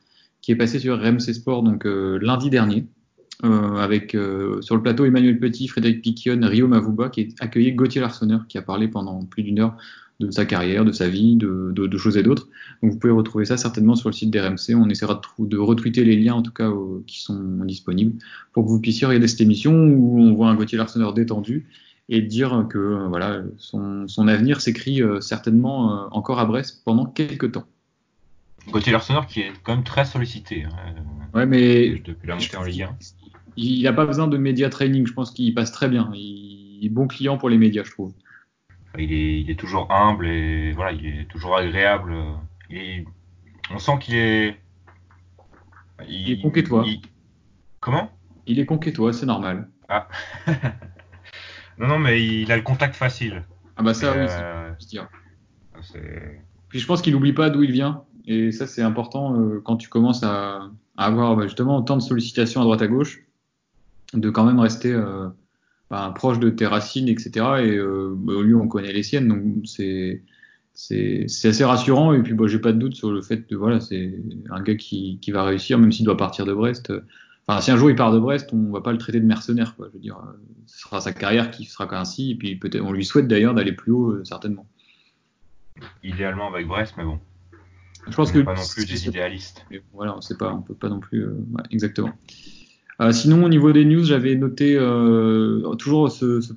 qui 0.40 0.52
est 0.52 0.56
passée 0.56 0.78
sur 0.78 1.00
RMC 1.00 1.32
Sport 1.34 1.64
donc 1.64 1.84
lundi 1.84 2.50
dernier, 2.50 2.86
avec 3.42 4.16
sur 4.60 4.76
le 4.76 4.82
plateau 4.82 5.04
Emmanuel 5.04 5.38
Petit, 5.38 5.68
Frédéric 5.68 6.02
Piquion, 6.02 6.40
Rio 6.42 6.68
Mavuba, 6.68 7.10
qui 7.10 7.34
a 7.38 7.44
accueilli 7.44 7.72
Gauthier 7.72 8.00
Larsonneur, 8.00 8.46
qui 8.48 8.58
a 8.58 8.62
parlé 8.62 8.88
pendant 8.88 9.24
plus 9.24 9.42
d'une 9.42 9.60
heure 9.60 9.76
de 10.20 10.30
sa 10.30 10.46
carrière, 10.46 10.84
de 10.84 10.92
sa 10.92 11.08
vie, 11.08 11.36
de, 11.36 11.96
choses 11.98 12.16
et 12.16 12.22
d'autres. 12.22 12.48
Donc 12.82 12.92
vous 12.92 12.98
pouvez 12.98 13.12
retrouver 13.12 13.44
ça 13.44 13.56
certainement 13.56 13.94
sur 13.94 14.08
le 14.08 14.14
site 14.14 14.30
d'RMC. 14.30 14.74
On 14.74 14.88
essaiera 14.88 15.20
de, 15.38 15.46
de, 15.46 15.58
retweeter 15.58 16.04
les 16.04 16.16
liens 16.16 16.34
en 16.34 16.42
tout 16.42 16.52
cas 16.52 16.72
qui 17.06 17.20
sont 17.20 17.38
disponibles 17.64 18.14
pour 18.52 18.64
que 18.64 18.70
vous 18.70 18.80
puissiez 18.80 19.06
regarder 19.06 19.28
cette 19.28 19.42
émission 19.42 19.74
où 19.74 20.20
on 20.20 20.34
voit 20.34 20.48
un 20.48 20.54
Gauthier 20.54 20.78
Larsonneur 20.78 21.12
détendu 21.12 21.66
et 22.08 22.22
dire 22.22 22.66
que 22.70 22.78
euh, 22.78 23.08
voilà 23.08 23.42
son, 23.58 24.06
son 24.08 24.28
avenir 24.28 24.60
s'écrit 24.60 25.02
euh, 25.02 25.20
certainement 25.20 25.92
euh, 25.92 26.08
encore 26.12 26.38
à 26.38 26.46
Brest 26.46 26.82
pendant 26.84 27.06
quelques 27.06 27.52
temps. 27.52 27.66
Gauthier 28.70 28.92
Larsonneur 28.92 29.26
qui 29.26 29.40
est 29.40 29.52
quand 29.62 29.74
même 29.74 29.84
très 29.84 30.04
sollicité. 30.04 30.64
Hein, 30.64 30.94
ouais, 31.34 31.46
mais 31.46 31.98
depuis 31.98 32.26
la 32.26 32.34
montée 32.34 32.56
en 32.56 32.64
Ligue 32.64 32.82
1. 32.82 32.96
Il 33.56 33.82
n'a 33.84 33.92
pas 33.92 34.04
besoin 34.04 34.26
de 34.26 34.36
média 34.36 34.68
training. 34.68 35.06
Je 35.06 35.12
pense 35.12 35.30
qu'il 35.30 35.54
passe 35.54 35.72
très 35.72 35.88
bien. 35.88 36.10
Il 36.14 36.80
est 36.82 36.90
bon 36.90 37.06
client 37.06 37.38
pour 37.38 37.48
les 37.48 37.58
médias, 37.58 37.84
je 37.84 37.90
trouve 37.90 38.12
il 38.98 39.50
est, 39.50 39.58
toujours 39.58 39.90
humble 39.90 40.26
et 40.26 40.72
voilà, 40.72 40.92
il 40.92 41.06
est 41.06 41.28
toujours 41.28 41.56
agréable. 41.56 42.14
on 43.70 43.78
sent 43.78 43.98
qu'il 44.00 44.14
est. 44.14 44.60
Il, 46.08 46.30
est 46.30 46.40
conquêtois. 46.40 46.84
Comment? 47.80 48.10
Il 48.46 48.58
est 48.58 48.66
conquêtois, 48.66 49.12
c'est 49.12 49.26
normal. 49.26 49.70
Ah. 49.88 50.08
non, 51.78 51.88
non, 51.88 51.98
mais 51.98 52.24
il 52.24 52.50
a 52.52 52.56
le 52.56 52.62
contact 52.62 52.94
facile. 52.94 53.44
Ah 53.76 53.82
bah 53.82 53.94
ça, 53.94 54.12
oui, 54.12 54.98
euh... 55.96 56.32
Puis 56.68 56.80
je 56.80 56.86
pense 56.86 57.02
qu'il 57.02 57.12
n'oublie 57.12 57.32
pas 57.32 57.50
d'où 57.50 57.62
il 57.62 57.72
vient. 57.72 58.04
Et 58.26 58.52
ça, 58.52 58.66
c'est 58.66 58.82
important 58.82 59.40
euh, 59.40 59.60
quand 59.64 59.76
tu 59.76 59.88
commences 59.88 60.22
à, 60.22 60.70
avoir 60.96 61.36
bah, 61.36 61.44
justement 61.44 61.78
autant 61.78 61.96
de 61.96 62.02
sollicitations 62.02 62.60
à 62.60 62.64
droite 62.64 62.82
à 62.82 62.86
gauche, 62.88 63.24
de 64.14 64.30
quand 64.30 64.44
même 64.44 64.58
rester 64.58 64.92
euh, 64.92 65.28
proche 66.14 66.38
de 66.38 66.50
tes 66.50 66.66
racines, 66.66 67.08
etc. 67.08 67.30
Et 67.60 67.76
euh, 67.76 68.14
bah, 68.16 68.34
lui, 68.42 68.54
on 68.54 68.68
connaît 68.68 68.92
les 68.92 69.02
siennes, 69.02 69.28
donc 69.28 69.66
c'est 69.66 70.22
c'est 70.74 71.24
assez 71.48 71.64
rassurant. 71.64 72.12
Et 72.12 72.22
puis, 72.22 72.34
bah, 72.34 72.46
j'ai 72.46 72.58
pas 72.58 72.72
de 72.72 72.78
doute 72.78 72.94
sur 72.94 73.10
le 73.10 73.22
fait 73.22 73.46
que 73.46 73.54
voilà, 73.54 73.80
c'est 73.80 74.14
un 74.50 74.62
gars 74.62 74.74
qui, 74.74 75.18
qui 75.22 75.30
va 75.30 75.42
réussir, 75.42 75.78
même 75.78 75.90
s'il 75.90 76.04
doit 76.04 76.18
partir 76.18 76.44
de 76.44 76.52
Brest. 76.52 76.92
Enfin, 77.48 77.60
si 77.60 77.70
un 77.70 77.76
jour 77.76 77.88
il 77.90 77.96
part 77.96 78.12
de 78.12 78.18
Brest, 78.18 78.50
on 78.52 78.72
va 78.72 78.80
pas 78.80 78.92
le 78.92 78.98
traiter 78.98 79.20
de 79.20 79.26
mercenaire, 79.26 79.76
quoi. 79.76 79.86
Je 79.88 79.92
veux 79.94 80.00
dire, 80.00 80.18
ce 80.66 80.80
sera 80.80 81.00
sa 81.00 81.12
carrière 81.12 81.50
qui 81.50 81.64
sera 81.64 81.88
ainsi, 81.96 82.32
et 82.32 82.34
puis 82.34 82.56
peut-être, 82.56 82.84
on 82.84 82.92
lui 82.92 83.04
souhaite 83.04 83.28
d'ailleurs 83.28 83.54
d'aller 83.54 83.72
plus 83.72 83.92
haut, 83.92 84.10
euh, 84.10 84.24
certainement. 84.24 84.66
Idéalement 86.02 86.52
avec 86.52 86.66
Brest, 86.66 86.94
mais 86.96 87.04
bon. 87.04 87.20
Je 88.08 88.14
pense 88.14 88.32
que 88.32 88.38
pas 88.40 88.54
non 88.54 88.62
plus 88.72 88.86
des 88.86 89.08
idéalistes. 89.08 89.64
Voilà, 89.92 90.16
on 90.16 90.20
sait 90.20 90.36
pas, 90.36 90.52
on 90.52 90.62
peut 90.62 90.74
pas 90.74 90.88
non 90.88 91.00
plus, 91.00 91.24
euh, 91.24 91.34
exactement. 91.70 92.12
Euh, 93.00 93.12
sinon, 93.12 93.44
au 93.44 93.48
niveau 93.48 93.72
des 93.72 93.84
news, 93.84 94.04
j'avais 94.04 94.36
noté 94.36 94.76
euh, 94.76 95.74
toujours 95.74 96.10
ce, 96.10 96.40
ce, 96.40 96.52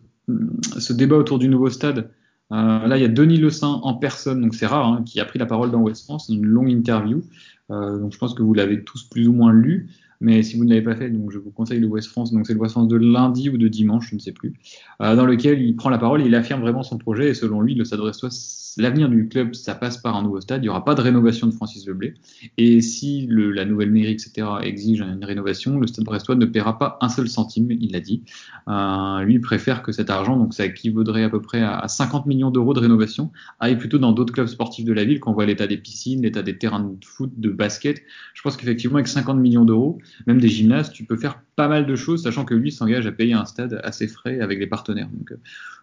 ce, 0.79 0.93
débat 0.93 1.17
autour 1.17 1.39
du 1.39 1.49
nouveau 1.49 1.69
stade. 1.69 2.11
Là, 2.51 2.97
il 2.97 3.01
y 3.01 3.05
a 3.05 3.09
Denis 3.09 3.37
Le 3.37 3.49
Saint 3.51 3.79
en 3.83 3.93
personne, 3.93 4.41
donc 4.41 4.55
c'est 4.55 4.65
rare, 4.65 4.87
hein, 4.87 5.03
qui 5.05 5.19
a 5.19 5.25
pris 5.25 5.37
la 5.37 5.45
parole 5.45 5.69
dans 5.69 5.81
West 5.81 6.05
France, 6.05 6.29
une 6.29 6.45
longue 6.45 6.71
interview. 6.71 7.23
donc 7.69 8.11
je 8.11 8.17
pense 8.17 8.33
que 8.33 8.41
vous 8.41 8.55
l'avez 8.55 8.83
tous 8.83 9.03
plus 9.03 9.27
ou 9.27 9.33
moins 9.33 9.53
lu. 9.53 9.89
Mais 10.21 10.43
si 10.43 10.57
vous 10.57 10.65
ne 10.65 10.69
l'avez 10.69 10.81
pas 10.81 10.95
fait, 10.95 11.09
donc 11.09 11.31
je 11.31 11.37
vous 11.37 11.51
conseille 11.51 11.79
le 11.79 11.87
West 11.87 12.09
France. 12.09 12.33
Donc 12.33 12.45
c'est 12.45 12.53
le 12.53 12.59
West 12.59 12.73
France 12.73 12.87
de 12.87 12.97
lundi 12.97 13.49
ou 13.49 13.57
de 13.57 13.67
dimanche, 13.67 14.09
je 14.09 14.15
ne 14.15 14.19
sais 14.19 14.33
plus, 14.33 14.53
euh, 15.01 15.15
dans 15.15 15.25
lequel 15.25 15.61
il 15.61 15.75
prend 15.75 15.89
la 15.89 15.97
parole 15.97 16.21
il 16.21 16.35
affirme 16.35 16.61
vraiment 16.61 16.83
son 16.83 16.97
projet. 16.97 17.29
Et 17.29 17.33
selon 17.33 17.61
lui, 17.61 17.75
le 17.75 17.85
Stade 17.85 17.99
Brestois, 17.99 18.29
l'avenir 18.77 19.09
du 19.09 19.27
club, 19.27 19.55
ça 19.55 19.75
passe 19.75 19.97
par 19.97 20.15
un 20.15 20.23
nouveau 20.23 20.41
stade. 20.41 20.61
Il 20.61 20.63
n'y 20.63 20.69
aura 20.69 20.83
pas 20.83 20.95
de 20.95 21.01
rénovation 21.01 21.47
de 21.47 21.53
Francis 21.53 21.87
Leblé. 21.87 22.15
Et 22.57 22.81
si 22.81 23.25
le, 23.27 23.51
la 23.51 23.65
nouvelle 23.65 23.91
mairie, 23.91 24.11
etc., 24.11 24.47
exige 24.61 25.01
une 25.01 25.23
rénovation, 25.23 25.79
le 25.79 25.87
Stade 25.87 26.05
Brestois 26.05 26.35
ne 26.35 26.45
paiera 26.45 26.77
pas 26.77 26.97
un 27.01 27.09
seul 27.09 27.27
centime. 27.27 27.71
Il 27.71 27.91
l'a 27.91 27.99
dit. 27.99 28.23
Euh, 28.67 29.21
lui 29.21 29.35
il 29.35 29.41
préfère 29.41 29.83
que 29.83 29.91
cet 29.91 30.09
argent, 30.09 30.37
donc 30.37 30.53
ça 30.53 30.65
équivaudrait 30.65 31.23
à 31.23 31.29
peu 31.29 31.41
près 31.41 31.61
à, 31.61 31.87
50 31.87 32.25
millions 32.25 32.51
d'euros 32.51 32.73
de 32.73 32.79
rénovation, 32.79 33.31
aille 33.59 33.77
plutôt 33.77 33.97
dans 33.97 34.11
d'autres 34.11 34.33
clubs 34.33 34.47
sportifs 34.47 34.85
de 34.85 34.93
la 34.93 35.05
ville. 35.05 35.19
Quand 35.19 35.31
on 35.31 35.33
voit 35.33 35.45
l'état 35.45 35.67
des 35.67 35.77
piscines, 35.77 36.21
l'état 36.21 36.41
des 36.41 36.57
terrains 36.57 36.81
de 36.81 37.05
foot, 37.05 37.31
de 37.37 37.49
basket, 37.49 38.01
je 38.33 38.41
pense 38.41 38.57
qu'effectivement 38.57 38.95
avec 38.95 39.07
50 39.07 39.39
millions 39.39 39.65
d'euros 39.65 39.99
même 40.27 40.39
des 40.39 40.49
gymnases, 40.49 40.91
tu 40.91 41.03
peux 41.05 41.17
faire 41.17 41.41
pas 41.55 41.67
mal 41.67 41.85
de 41.85 41.95
choses, 41.95 42.23
sachant 42.23 42.45
que 42.45 42.53
lui 42.53 42.71
s'engage 42.71 43.05
à 43.05 43.11
payer 43.11 43.33
un 43.33 43.45
stade 43.45 43.79
assez 43.83 44.07
frais 44.07 44.39
avec 44.39 44.59
les 44.59 44.67
partenaires. 44.67 45.09
Donc, 45.09 45.31
euh, 45.31 45.37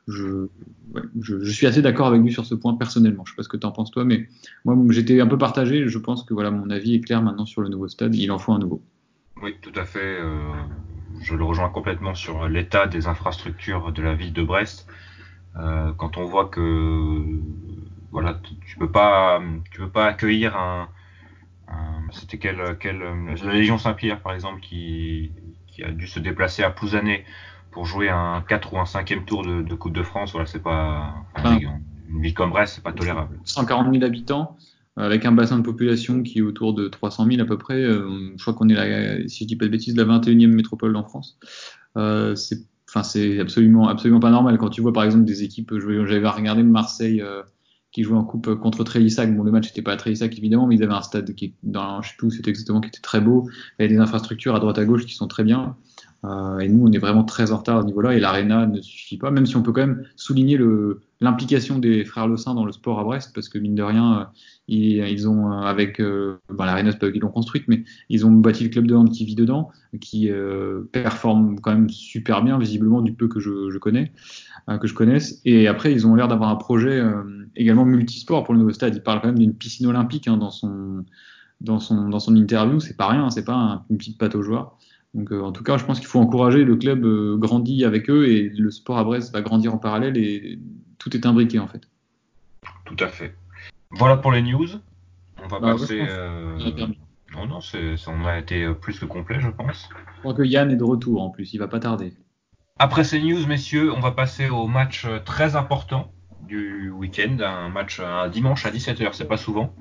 je, 0.09 1.51
suis 1.51 1.67
assez 1.67 1.83
d'accord 1.83 2.07
avec 2.07 2.23
lui 2.23 2.33
sur 2.33 2.47
ce 2.47 2.55
point 2.55 2.75
personnellement. 2.75 3.25
Je 3.25 3.33
sais 3.33 3.37
pas 3.37 3.43
ce 3.43 3.49
que 3.49 3.57
tu 3.57 3.67
en 3.67 3.73
penses 3.73 3.91
toi, 3.91 4.05
mais 4.05 4.29
moi 4.65 4.77
j'étais 4.91 5.21
un 5.21 5.27
peu 5.27 5.39
partagé. 5.39 5.89
Je 5.89 5.99
pense 5.99 6.23
que 6.23 6.35
voilà, 6.35 6.51
mon 6.51 6.71
avis 6.71 6.95
est 6.95 7.01
clair 7.01 7.23
maintenant 7.23 7.47
sur 7.47 7.61
le 7.61 7.69
nouveau 7.69 7.89
stade. 7.89 8.15
Il 8.15 8.31
en 8.31 8.39
faut 8.39 8.53
un 8.53 8.59
nouveau. 8.59 8.83
Oui, 9.43 9.55
tout 9.61 9.73
à 9.75 9.85
fait. 9.85 10.21
Euh, 10.21 10.39
je 11.21 11.35
le 11.35 11.45
rejoins 11.45 11.69
complètement 11.71 12.15
sur 12.15 12.49
l'état 12.49 12.87
des 12.87 13.07
infrastructures 13.07 13.93
de 13.93 14.03
la 14.03 14.15
ville 14.15 14.33
de 14.33 14.43
Brest. 14.43 14.87
Euh, 15.59 15.93
quand 15.97 16.19
on 16.19 16.25
voit 16.25 16.47
que 16.47 17.23
voilà, 18.13 18.41
tu 18.67 18.77
peux 18.79 18.91
pas, 18.91 19.43
tu 19.71 19.81
peux 19.81 19.91
pas 19.91 20.07
accueillir 20.07 20.57
un, 20.57 20.89
c'était 22.13 22.39
quelle, 22.39 22.77
quelle, 22.81 23.03
la 23.45 23.53
Légion 23.53 23.79
Saint-Pierre, 23.79 24.21
par 24.21 24.33
exemple, 24.33 24.61
qui, 24.61 25.33
qui, 25.67 25.83
a 25.83 25.91
dû 25.91 26.07
se 26.07 26.19
déplacer 26.19 26.63
à 26.63 26.71
Pouzané 26.71 27.25
pour 27.71 27.85
jouer 27.85 28.09
un 28.09 28.43
4 28.49 28.73
ou 28.73 28.79
un 28.79 28.85
5e 28.85 29.25
tour 29.25 29.45
de, 29.45 29.75
Coupe 29.75 29.93
de 29.93 30.03
France, 30.03 30.33
voilà, 30.33 30.47
c'est 30.47 30.63
pas. 30.63 31.15
Ah. 31.35 31.57
Une 32.09 32.23
ville 32.23 32.35
comme 32.35 32.51
Brest, 32.51 32.75
c'est 32.77 32.85
pas 32.85 32.93
tolérable. 32.93 33.41
140 33.45 33.93
000 33.93 34.05
habitants, 34.05 34.57
avec 34.97 35.25
un 35.25 35.33
bassin 35.33 35.59
de 35.59 35.65
population 35.65 36.23
qui 36.23 36.39
est 36.39 36.43
autour 36.43 36.73
de 36.73 36.87
300 36.89 37.27
000 37.27 37.43
à 37.43 37.45
peu 37.45 37.59
près. 37.59 37.83
je 37.83 38.41
crois 38.41 38.55
qu'on 38.55 38.69
est, 38.69 38.75
la, 38.75 39.29
si 39.29 39.45
je 39.45 39.49
dis 39.49 39.57
pas 39.57 39.65
de 39.65 39.71
bêtises, 39.71 39.97
la 39.97 40.05
21e 40.05 40.47
métropole 40.47 40.95
en 40.97 41.03
France. 41.03 41.39
c'est 41.97 42.59
Enfin, 42.89 43.03
c'est 43.03 43.41
absolument, 43.41 43.89
absolument 43.89 44.21
pas 44.21 44.31
normal. 44.31 44.59
Quand 44.59 44.71
tu 44.71 44.81
vois 44.81 44.93
par 44.93 45.05
exemple 45.05 45.25
des 45.25 45.43
équipes, 45.43 45.73
j'avais 45.79 46.29
regardé 46.29 46.63
Marseille 46.63 47.21
qui 47.97 48.03
jouait 48.03 48.19
en 48.19 48.25
coupe 48.25 48.57
contre 48.57 48.85
Trélissac. 48.85 49.35
Bon, 49.35 49.43
le 49.43 49.51
match 49.51 49.69
n'était 49.69 49.81
pas 49.81 49.93
à 49.93 49.97
Trélissac 49.97 50.37
évidemment, 50.37 50.67
mais 50.67 50.75
ils 50.75 50.83
avaient 50.83 50.93
un 50.93 51.01
stade 51.01 51.35
qui, 51.35 51.55
dans, 51.63 52.03
je 52.03 52.11
sais 52.11 52.15
plus, 52.19 52.31
c'était 52.31 52.51
exactement, 52.51 52.83
qui 52.83 52.89
était 52.89 53.01
très 53.01 53.23
beau. 53.23 53.49
Il 53.49 53.83
y 53.83 53.85
avait 53.87 53.95
des 53.95 54.01
infrastructures 54.01 54.55
à 54.55 54.61
droite 54.61 54.77
à 54.77 54.85
gauche 54.85 55.07
qui 55.07 55.15
sont 55.15 55.29
très 55.29 55.45
bien. 55.45 55.75
Euh, 56.27 56.59
et 56.59 56.69
nous, 56.69 56.87
on 56.87 56.93
est 56.93 56.99
vraiment 56.99 57.25
très 57.25 57.53
en 57.53 57.59
retard 57.59 57.79
à 57.79 57.83
ce 57.83 57.87
niveau-là. 57.87 58.15
Et 58.15 58.21
l'arena 58.21 58.67
ne 58.67 58.81
suffit 58.81 59.19
pas, 59.19 59.31
même 59.31 59.47
si 59.47 59.57
on 59.57 59.63
peut 59.63 59.73
quand 59.73 59.87
même 59.87 60.05
souligner 60.17 60.59
l'implication 61.21 61.79
des 61.79 62.05
frères 62.05 62.27
Le 62.27 62.37
Saint 62.37 62.55
dans 62.55 62.65
le 62.65 62.73
sport 62.73 62.99
à 62.99 63.05
Brest, 63.05 63.33
parce 63.35 63.49
que 63.49 63.59
mine 63.59 63.75
de 63.75 63.83
rien, 63.83 64.21
euh, 64.21 64.25
ils, 64.69 65.29
ont 65.29 65.53
euh, 65.53 65.61
avec 65.63 66.01
bah, 66.01 66.67
l'arena, 66.67 66.93
c'est 66.93 66.99
pas 66.99 67.07
eux 67.07 67.13
qui 67.13 67.21
l'ont 67.21 67.31
construite, 67.31 67.65
mais 67.69 67.85
ils 68.09 68.27
ont 68.27 68.33
bâti 68.33 68.65
le 68.65 68.71
club 68.71 68.87
de 68.87 68.95
hand 68.95 69.11
qui 69.11 69.25
vit 69.25 69.35
dedans, 69.35 69.71
qui 70.01 70.31
performe 70.93 71.61
quand 71.61 71.73
même 71.73 71.91
super 71.91 72.43
bien, 72.43 72.59
visiblement 72.59 73.03
du 73.03 73.13
peu 73.13 73.29
que 73.29 73.41
je, 73.41 73.79
connais, 73.79 74.13
que 74.81 74.87
je 74.87 74.95
connaisse. 74.95 75.41
Et 75.45 75.69
après, 75.69 75.93
ils 75.93 76.07
ont 76.07 76.15
l'air 76.15 76.29
d'avoir 76.29 76.51
un 76.51 76.57
projet 76.57 77.03
également 77.55 77.85
multisport 77.85 78.45
pour 78.45 78.55
le 78.55 78.61
nouveau 78.61 78.73
stade. 78.73 78.95
Ils 78.95 79.03
parlent 79.03 79.21
quand 79.21 79.29
même 79.29 79.39
d'une 79.39 79.55
piscine 79.55 79.87
olympique 79.87 80.29
hein, 80.29 80.37
dans 80.37 80.51
son 80.51 81.05
dans 81.63 81.81
son 81.81 82.11
dans 82.11 82.19
interview. 82.29 82.81
C'est 82.81 82.97
pas 82.97 83.09
rien, 83.09 83.31
c'est 83.31 83.45
pas 83.45 83.85
une 83.89 83.97
petite 83.97 84.19
patte 84.19 84.35
aux 84.35 84.43
joueurs. 84.43 84.77
Donc, 85.15 85.33
euh, 85.33 85.43
en 85.43 85.53
tout 85.53 85.63
cas, 85.63 85.79
je 85.79 85.85
pense 85.85 85.99
qu'il 85.99 86.09
faut 86.09 86.21
encourager. 86.21 86.65
Le 86.65 86.77
club 86.77 87.05
euh, 87.05 87.37
grandit 87.37 87.85
avec 87.85 88.11
eux 88.11 88.29
et 88.29 88.49
le 88.51 88.71
sport 88.71 88.99
à 88.99 89.05
Brest 89.05 89.33
va 89.33 89.41
grandir 89.41 89.75
en 89.75 89.79
parallèle 89.79 90.17
et 90.17 90.59
tout 90.99 91.17
est 91.17 91.25
imbriqué 91.27 91.59
en 91.59 91.67
fait. 91.67 91.89
Tout 92.85 92.97
à 93.01 93.09
fait. 93.09 93.35
Voilà 93.91 94.17
pour 94.17 94.33
les 94.33 94.43
news. 94.43 94.69
On 95.43 95.49
va 95.49 95.61
bah, 95.61 95.73
passer. 95.73 96.03
Euh, 96.09 96.59
non, 97.35 97.47
non, 97.47 97.59
on 98.09 98.27
a 98.27 98.39
été 98.39 98.73
plus 98.75 98.99
que 98.99 99.05
complet, 99.05 99.41
je 99.41 99.49
pense. 99.49 99.89
Je 100.17 100.21
crois 100.21 100.35
que 100.35 100.43
Yann 100.43 100.71
est 100.71 100.77
de 100.77 100.85
retour 100.85 101.23
en 101.23 101.31
plus, 101.31 101.53
il 101.53 101.59
va 101.59 101.69
pas 101.69 101.81
tarder. 101.81 102.13
Après 102.79 103.05
ces 103.05 103.21
news, 103.21 103.47
messieurs, 103.47 103.93
on 103.93 104.01
va 104.01 104.11
passer 104.11 104.49
au 104.49 104.67
match 104.67 105.07
très 105.25 105.57
important 105.57 106.13
du 106.47 106.91
week-end, 106.91 107.39
un 107.41 107.69
match 107.69 108.01
un 108.01 108.29
dimanche 108.29 108.65
à 108.67 108.71
17h, 108.71 109.13
c'est 109.13 109.29
pas 109.29 109.37
souvent. 109.37 109.75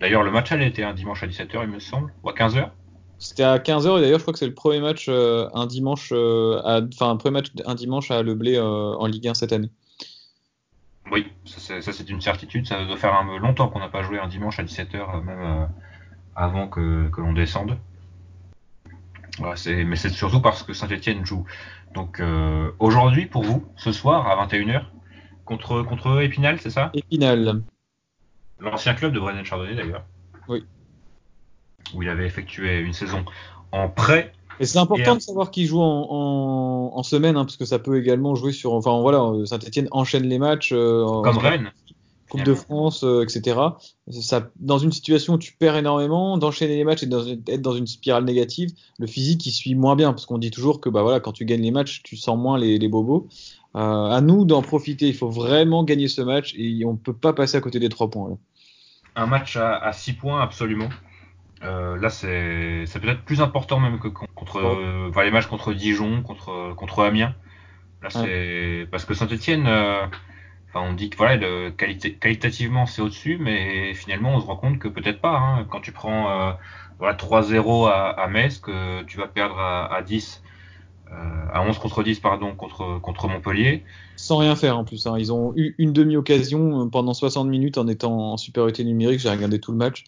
D'ailleurs, 0.00 0.22
le 0.22 0.30
match 0.30 0.52
allait 0.52 0.68
été 0.68 0.84
un 0.84 0.94
dimanche 0.94 1.22
à 1.22 1.26
17h, 1.26 1.60
il 1.62 1.70
me 1.70 1.78
semble, 1.78 2.12
ou 2.22 2.28
à 2.28 2.34
15h. 2.34 2.70
C'était 3.18 3.42
à 3.42 3.58
15h 3.58 3.98
et 3.98 4.00
d'ailleurs 4.00 4.18
je 4.18 4.24
crois 4.24 4.32
que 4.32 4.38
c'est 4.38 4.46
le 4.46 4.54
premier 4.54 4.80
match 4.80 5.06
euh, 5.08 5.48
un 5.54 5.66
dimanche 5.66 6.10
euh, 6.12 6.60
enfin 6.92 7.10
un 7.10 7.16
premier 7.16 7.34
match 7.34 7.52
un 7.64 7.74
dimanche 7.74 8.10
à 8.10 8.22
Le 8.22 8.34
Blé 8.34 8.56
euh, 8.56 8.62
en 8.62 9.06
Ligue 9.06 9.28
1 9.28 9.34
cette 9.34 9.52
année. 9.52 9.70
Oui, 11.10 11.26
ça 11.44 11.80
c'est 11.80 12.10
une 12.10 12.20
certitude, 12.20 12.66
ça 12.66 12.84
doit 12.84 12.96
faire 12.96 13.14
un, 13.14 13.38
longtemps 13.38 13.68
qu'on 13.68 13.78
n'a 13.78 13.88
pas 13.88 14.02
joué 14.02 14.18
un 14.18 14.26
dimanche 14.26 14.58
à 14.58 14.64
17h 14.64 15.22
même 15.22 15.68
avant 16.34 16.66
que, 16.66 17.10
l'on 17.16 17.32
descende. 17.32 17.78
mais 19.40 19.96
c'est 19.96 20.08
surtout 20.08 20.40
parce 20.40 20.62
que 20.62 20.72
Saint-Etienne 20.72 21.24
joue. 21.24 21.44
Donc 21.92 22.22
aujourd'hui 22.78 23.26
pour 23.26 23.42
vous, 23.42 23.64
ce 23.76 23.92
soir 23.92 24.26
à 24.26 24.46
21h, 24.46 24.84
contre, 25.44 25.82
contre 25.82 26.22
Épinal, 26.22 26.58
c'est 26.58 26.70
ça? 26.70 26.90
Épinal. 26.94 27.62
L'ancien 28.58 28.94
club 28.94 29.12
de 29.12 29.20
Brennan 29.20 29.44
Chardonnay 29.44 29.74
d'ailleurs. 29.74 30.04
Oui 30.48 30.64
où 31.92 32.02
il 32.02 32.08
avait 32.08 32.26
effectué 32.26 32.80
une 32.80 32.92
saison 32.92 33.24
en 33.72 33.88
prêt. 33.88 34.32
Et 34.60 34.66
c'est 34.66 34.78
important 34.78 35.16
de 35.16 35.20
savoir 35.20 35.50
qu'il 35.50 35.66
joue 35.66 35.80
en, 35.80 37.02
semaine, 37.02 37.36
hein, 37.36 37.44
parce 37.44 37.56
que 37.56 37.64
ça 37.64 37.78
peut 37.78 37.98
également 37.98 38.34
jouer 38.34 38.52
sur. 38.52 38.72
Enfin 38.72 39.00
voilà, 39.00 39.32
Saint-Etienne 39.46 39.88
enchaîne 39.90 40.24
les 40.24 40.38
matchs. 40.38 40.72
Euh, 40.72 41.04
Comme 41.22 41.38
Rennes. 41.38 41.72
Coupe 42.30 42.42
de 42.42 42.54
France, 42.54 43.04
euh, 43.04 43.22
etc. 43.22 43.60
Ça, 44.10 44.50
dans 44.58 44.78
une 44.78 44.90
situation 44.90 45.34
où 45.34 45.38
tu 45.38 45.52
perds 45.52 45.76
énormément, 45.76 46.38
d'enchaîner 46.38 46.74
les 46.76 46.82
matchs 46.82 47.04
et 47.04 47.06
d'être 47.06 47.60
dans 47.60 47.74
une 47.74 47.86
spirale 47.86 48.24
négative, 48.24 48.70
le 48.98 49.06
physique 49.06 49.44
il 49.46 49.52
suit 49.52 49.74
moins 49.74 49.94
bien, 49.94 50.12
parce 50.12 50.26
qu'on 50.26 50.38
dit 50.38 50.50
toujours 50.50 50.80
que 50.80 50.88
bah 50.88 51.02
voilà, 51.02 51.20
quand 51.20 51.32
tu 51.32 51.44
gagnes 51.44 51.62
les 51.62 51.70
matchs, 51.70 52.02
tu 52.02 52.16
sens 52.16 52.36
moins 52.36 52.58
les, 52.58 52.88
bobos. 52.88 53.28
Euh, 53.76 53.78
à 53.78 54.20
nous 54.20 54.44
d'en 54.46 54.62
profiter, 54.62 55.06
il 55.06 55.14
faut 55.14 55.28
vraiment 55.28 55.84
gagner 55.84 56.08
ce 56.08 56.22
match 56.22 56.54
et 56.56 56.84
on 56.84 56.96
peut 56.96 57.12
pas 57.12 57.34
passer 57.34 57.56
à 57.56 57.60
côté 57.60 57.78
des 57.78 57.88
trois 57.88 58.10
points. 58.10 58.38
Un 59.14 59.26
match 59.26 59.56
à 59.56 59.92
6 59.92 60.14
points 60.14 60.40
absolument. 60.40 60.88
Euh, 61.64 61.98
là, 61.98 62.10
c'est 62.10 62.84
peut-être 63.00 63.22
plus 63.22 63.40
important 63.40 63.80
même 63.80 63.98
que 63.98 64.08
contre 64.08 64.58
euh, 64.58 65.22
les 65.22 65.30
matchs 65.30 65.46
contre 65.46 65.72
Dijon, 65.72 66.22
contre 66.22 66.74
contre 66.74 67.02
Amiens. 67.02 67.34
Là, 68.02 68.10
c'est 68.10 68.86
parce 68.90 69.06
que 69.06 69.14
Saint-Etienne, 69.14 69.66
euh, 69.66 70.04
enfin, 70.68 70.86
on 70.86 70.92
dit 70.92 71.08
que 71.08 71.16
voilà, 71.16 71.36
le, 71.36 71.70
qualitativement 71.70 72.84
c'est 72.84 73.00
au-dessus, 73.00 73.38
mais 73.40 73.94
finalement 73.94 74.34
on 74.34 74.40
se 74.40 74.46
rend 74.46 74.56
compte 74.56 74.78
que 74.78 74.88
peut-être 74.88 75.20
pas. 75.20 75.38
Hein. 75.38 75.66
Quand 75.70 75.80
tu 75.80 75.92
prends 75.92 76.54
voilà 76.98 77.14
3-0 77.14 77.88
à, 77.88 78.10
à, 78.10 78.28
Metz, 78.28 78.58
que 78.58 79.02
tu 79.04 79.16
vas 79.16 79.26
perdre 79.26 79.58
à, 79.58 79.92
à 79.94 80.02
10, 80.02 80.42
à 81.10 81.62
11 81.62 81.78
contre 81.78 82.02
10 82.02 82.20
pardon 82.20 82.54
contre 82.54 82.98
contre 83.00 83.26
Montpellier. 83.26 83.84
Sans 84.16 84.36
rien 84.36 84.54
faire 84.54 84.76
en 84.76 84.84
plus. 84.84 85.06
Hein. 85.06 85.16
Ils 85.18 85.32
ont 85.32 85.54
eu 85.56 85.74
une 85.78 85.94
demi-occasion 85.94 86.90
pendant 86.90 87.14
60 87.14 87.48
minutes 87.48 87.78
en 87.78 87.88
étant 87.88 88.32
en 88.32 88.36
supériorité 88.36 88.84
numérique. 88.84 89.20
J'ai 89.20 89.30
regardé 89.30 89.58
tout 89.60 89.72
le 89.72 89.78
match. 89.78 90.04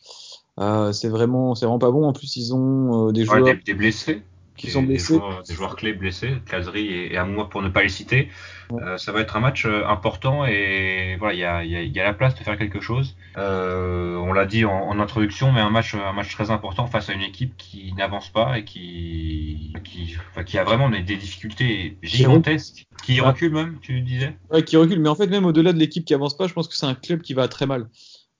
Euh, 0.59 0.93
c'est 0.93 1.09
vraiment, 1.09 1.55
c'est 1.55 1.67
vraiment 1.67 1.79
pas 1.79 1.91
bon. 1.91 2.07
En 2.07 2.13
plus, 2.13 2.37
ils 2.37 2.55
ont 2.55 3.09
euh, 3.09 3.13
des 3.13 3.25
joueurs. 3.25 3.45
des, 3.65 3.75
blessés. 3.75 4.23
Qui 4.57 4.71
sont 4.71 4.83
blessés. 4.83 5.19
Des 5.47 5.55
joueurs, 5.55 5.77
clés 5.77 5.93
blessés, 5.93 6.39
Kazri 6.51 6.87
et, 6.87 7.13
et 7.13 7.19
Amour 7.19 7.51
pour 7.51 7.61
ne 7.61 7.69
pas 7.69 7.83
les 7.83 7.91
citer. 7.91 8.31
Euh, 8.73 8.97
ça 8.97 9.13
va 9.13 9.21
être 9.21 9.37
un 9.37 9.41
match 9.41 9.67
important 9.67 10.47
et 10.47 11.17
voilà, 11.19 11.35
il 11.35 11.41
y 11.41 11.45
a, 11.45 11.63
y, 11.63 11.77
a, 11.77 11.83
y 11.83 12.01
a, 12.01 12.05
la 12.05 12.15
place 12.15 12.35
de 12.35 12.43
faire 12.43 12.57
quelque 12.57 12.81
chose. 12.81 13.17
on 13.37 14.33
l'a 14.33 14.47
dit 14.47 14.65
en, 14.65 14.99
introduction, 14.99 15.53
mais 15.53 15.61
un 15.61 15.69
match, 15.69 15.95
un 15.95 16.15
match 16.15 16.33
très 16.35 16.51
important 16.51 16.87
face 16.87 17.11
à 17.11 17.13
une 17.13 17.21
équipe 17.21 17.55
qui 17.59 17.93
n'avance 17.99 18.31
pas 18.31 18.59
et 18.59 18.65
qui, 18.65 19.75
qui, 19.85 20.17
enfin, 20.31 20.43
qui 20.43 20.57
a 20.57 20.65
vraiment 20.65 20.89
des, 20.89 21.03
difficultés 21.03 21.99
gigantesques, 22.03 22.87
qui 23.05 23.21
recule 23.21 23.53
même, 23.53 23.77
tu 23.83 24.01
disais? 24.01 24.35
Ouais, 24.51 24.65
qui 24.65 24.79
recule. 24.79 25.01
Mais 25.01 25.11
en 25.11 25.15
fait, 25.15 25.27
même 25.27 25.45
au-delà 25.45 25.75
de 25.75 25.79
l'équipe 25.79 26.07
qui 26.07 26.15
avance 26.15 26.35
pas, 26.35 26.47
je 26.47 26.55
pense 26.55 26.67
que 26.67 26.75
c'est 26.75 26.87
un 26.87 26.95
club 26.95 27.21
qui 27.21 27.35
va 27.35 27.47
très 27.47 27.67
mal. 27.67 27.89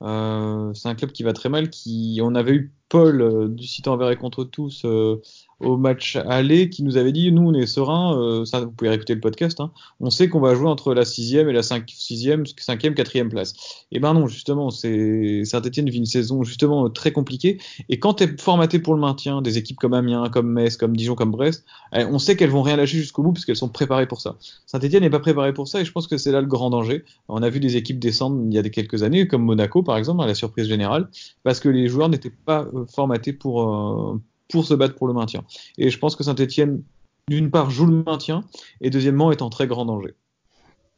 Euh, 0.03 0.72
c'est 0.74 0.88
un 0.88 0.94
club 0.94 1.12
qui 1.12 1.22
va 1.22 1.32
très 1.32 1.49
mal. 1.49 1.70
Qui, 1.70 2.20
on 2.22 2.34
avait 2.34 2.53
eu 2.53 2.74
Paul 2.89 3.20
euh, 3.20 3.49
du 3.49 3.66
site 3.66 3.89
envers 3.89 4.11
et 4.11 4.16
contre 4.16 4.45
tous 4.45 4.82
euh, 4.84 5.20
au 5.59 5.76
match 5.76 6.16
aller 6.16 6.68
qui 6.68 6.82
nous 6.82 6.97
avait 6.97 7.12
dit 7.12 7.32
nous 7.32 7.49
on 7.49 7.55
est 7.55 7.66
serein, 7.66 8.16
euh, 8.16 8.45
ça 8.45 8.61
vous 8.61 8.70
pouvez 8.70 8.91
réécouter 8.91 9.14
le 9.14 9.20
podcast, 9.20 9.59
hein, 9.61 9.72
on 10.01 10.11
sait 10.11 10.28
qu'on 10.28 10.39
va 10.39 10.55
jouer 10.55 10.68
entre 10.68 10.95
la 10.95 11.05
sixième 11.05 11.49
et 11.49 11.53
la 11.53 11.62
sixième, 11.62 12.45
cinquième, 12.59 12.95
quatrième 12.95 13.28
place. 13.28 13.53
Et 13.91 13.97
eh 13.97 14.01
ben 14.01 14.14
non 14.14 14.28
justement 14.28 14.70
Saint-Etienne 14.70 15.91
vit 15.91 15.99
une 15.99 16.07
saison 16.07 16.45
justement 16.45 16.89
très 16.91 17.11
compliquée 17.11 17.59
et 17.89 17.99
quand 17.99 18.14
tu 18.14 18.24
es 18.24 18.37
formaté 18.39 18.78
pour 18.78 18.95
le 18.95 19.01
maintien, 19.01 19.43
des 19.43 19.59
équipes 19.59 19.78
comme 19.78 19.95
Amiens, 19.95 20.28
comme 20.28 20.53
Metz, 20.53 20.76
comme 20.76 20.97
Dijon, 20.97 21.16
comme 21.16 21.32
Brest, 21.32 21.64
eh, 21.93 22.05
on 22.05 22.18
sait 22.18 22.37
qu'elles 22.37 22.51
vont 22.51 22.62
rien 22.62 22.76
lâcher 22.76 22.99
jusqu'au 22.99 23.22
bout 23.22 23.32
parce 23.32 23.45
qu'elles 23.45 23.57
sont 23.57 23.68
préparées 23.68 24.07
pour 24.07 24.20
ça. 24.20 24.37
Saint-Etienne 24.66 25.03
n'est 25.03 25.11
pas 25.11 25.20
préparé 25.20 25.53
pour 25.53 25.66
ça 25.66 25.80
et 25.80 25.84
je 25.84 25.91
pense 25.91 26.07
que 26.07 26.18
c'est 26.18 26.32
là 26.32 26.41
le 26.41 26.47
grand 26.47 26.70
danger. 26.70 27.05
On 27.28 27.43
a 27.43 27.49
vu 27.49 27.59
des 27.59 27.76
équipes 27.76 27.99
descendre 27.99 28.41
il 28.47 28.55
y 28.55 28.59
a 28.59 28.62
quelques 28.62 29.03
années 29.03 29.26
comme 29.26 29.43
Monaco 29.43 29.82
par 29.82 29.97
exemple 29.97 30.22
à 30.22 30.26
la 30.26 30.34
surprise 30.34 30.68
générale 30.68 31.09
parce 31.43 31.59
que 31.59 31.68
les 31.68 31.89
joueurs 31.89 32.09
n'étaient 32.09 32.30
pas 32.30 32.68
formatés 32.85 33.33
pour 33.33 33.62
euh, 33.62 34.20
pour 34.49 34.64
se 34.64 34.74
battre 34.74 34.95
pour 34.95 35.07
le 35.07 35.12
maintien. 35.12 35.45
Et 35.79 35.91
je 35.91 35.99
pense 35.99 36.16
que 36.16 36.24
Saint-Etienne, 36.24 36.83
d'une 37.29 37.51
part, 37.51 37.70
joue 37.70 37.87
le 37.87 38.03
maintien, 38.05 38.45
et 38.81 38.91
deuxièmement, 38.91 39.33
est 39.33 39.43
en 39.43 39.51
très 39.51 39.66
grand 39.66 39.85
danger. 39.85 40.14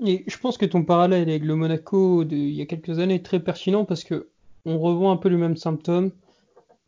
Et 0.04 0.24
je 0.26 0.38
pense 0.38 0.58
que 0.58 0.66
ton 0.66 0.84
parallèle 0.84 1.28
avec 1.28 1.44
le 1.44 1.54
Monaco 1.56 2.24
d'il 2.24 2.50
y 2.50 2.62
a 2.62 2.66
quelques 2.66 2.98
années 2.98 3.16
est 3.16 3.24
très 3.24 3.40
pertinent 3.40 3.84
parce 3.84 4.04
que 4.04 4.28
on 4.64 4.78
revoit 4.78 5.10
un 5.10 5.16
peu 5.16 5.28
les 5.28 5.36
mêmes 5.36 5.56
symptômes. 5.56 6.12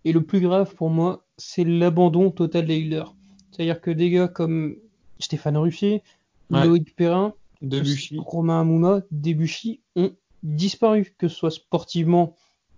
Et 0.04 0.12
le 0.12 0.22
plus 0.22 0.40
grave 0.40 0.74
pour 0.74 0.90
moi, 0.90 1.24
c'est 1.36 1.64
l'abandon 1.64 2.30
total 2.30 2.66
des 2.66 2.78
leaders. 2.78 3.14
C'est-à-dire 3.50 3.80
que 3.80 3.90
des 3.90 4.10
gars 4.10 4.28
comme 4.28 4.76
Stéphane 5.18 5.56
Ruffier, 5.56 6.02
Loïc 6.50 6.94
Perrin, 6.94 7.34
Debuchy. 7.62 8.18
Romain 8.18 8.60
Amouma, 8.60 9.02
Debuchy 9.10 9.80
ont 9.96 10.12
disparu, 10.42 11.14
que 11.18 11.28
ce 11.28 11.34
soit 11.34 11.50
sportivement, 11.50 12.36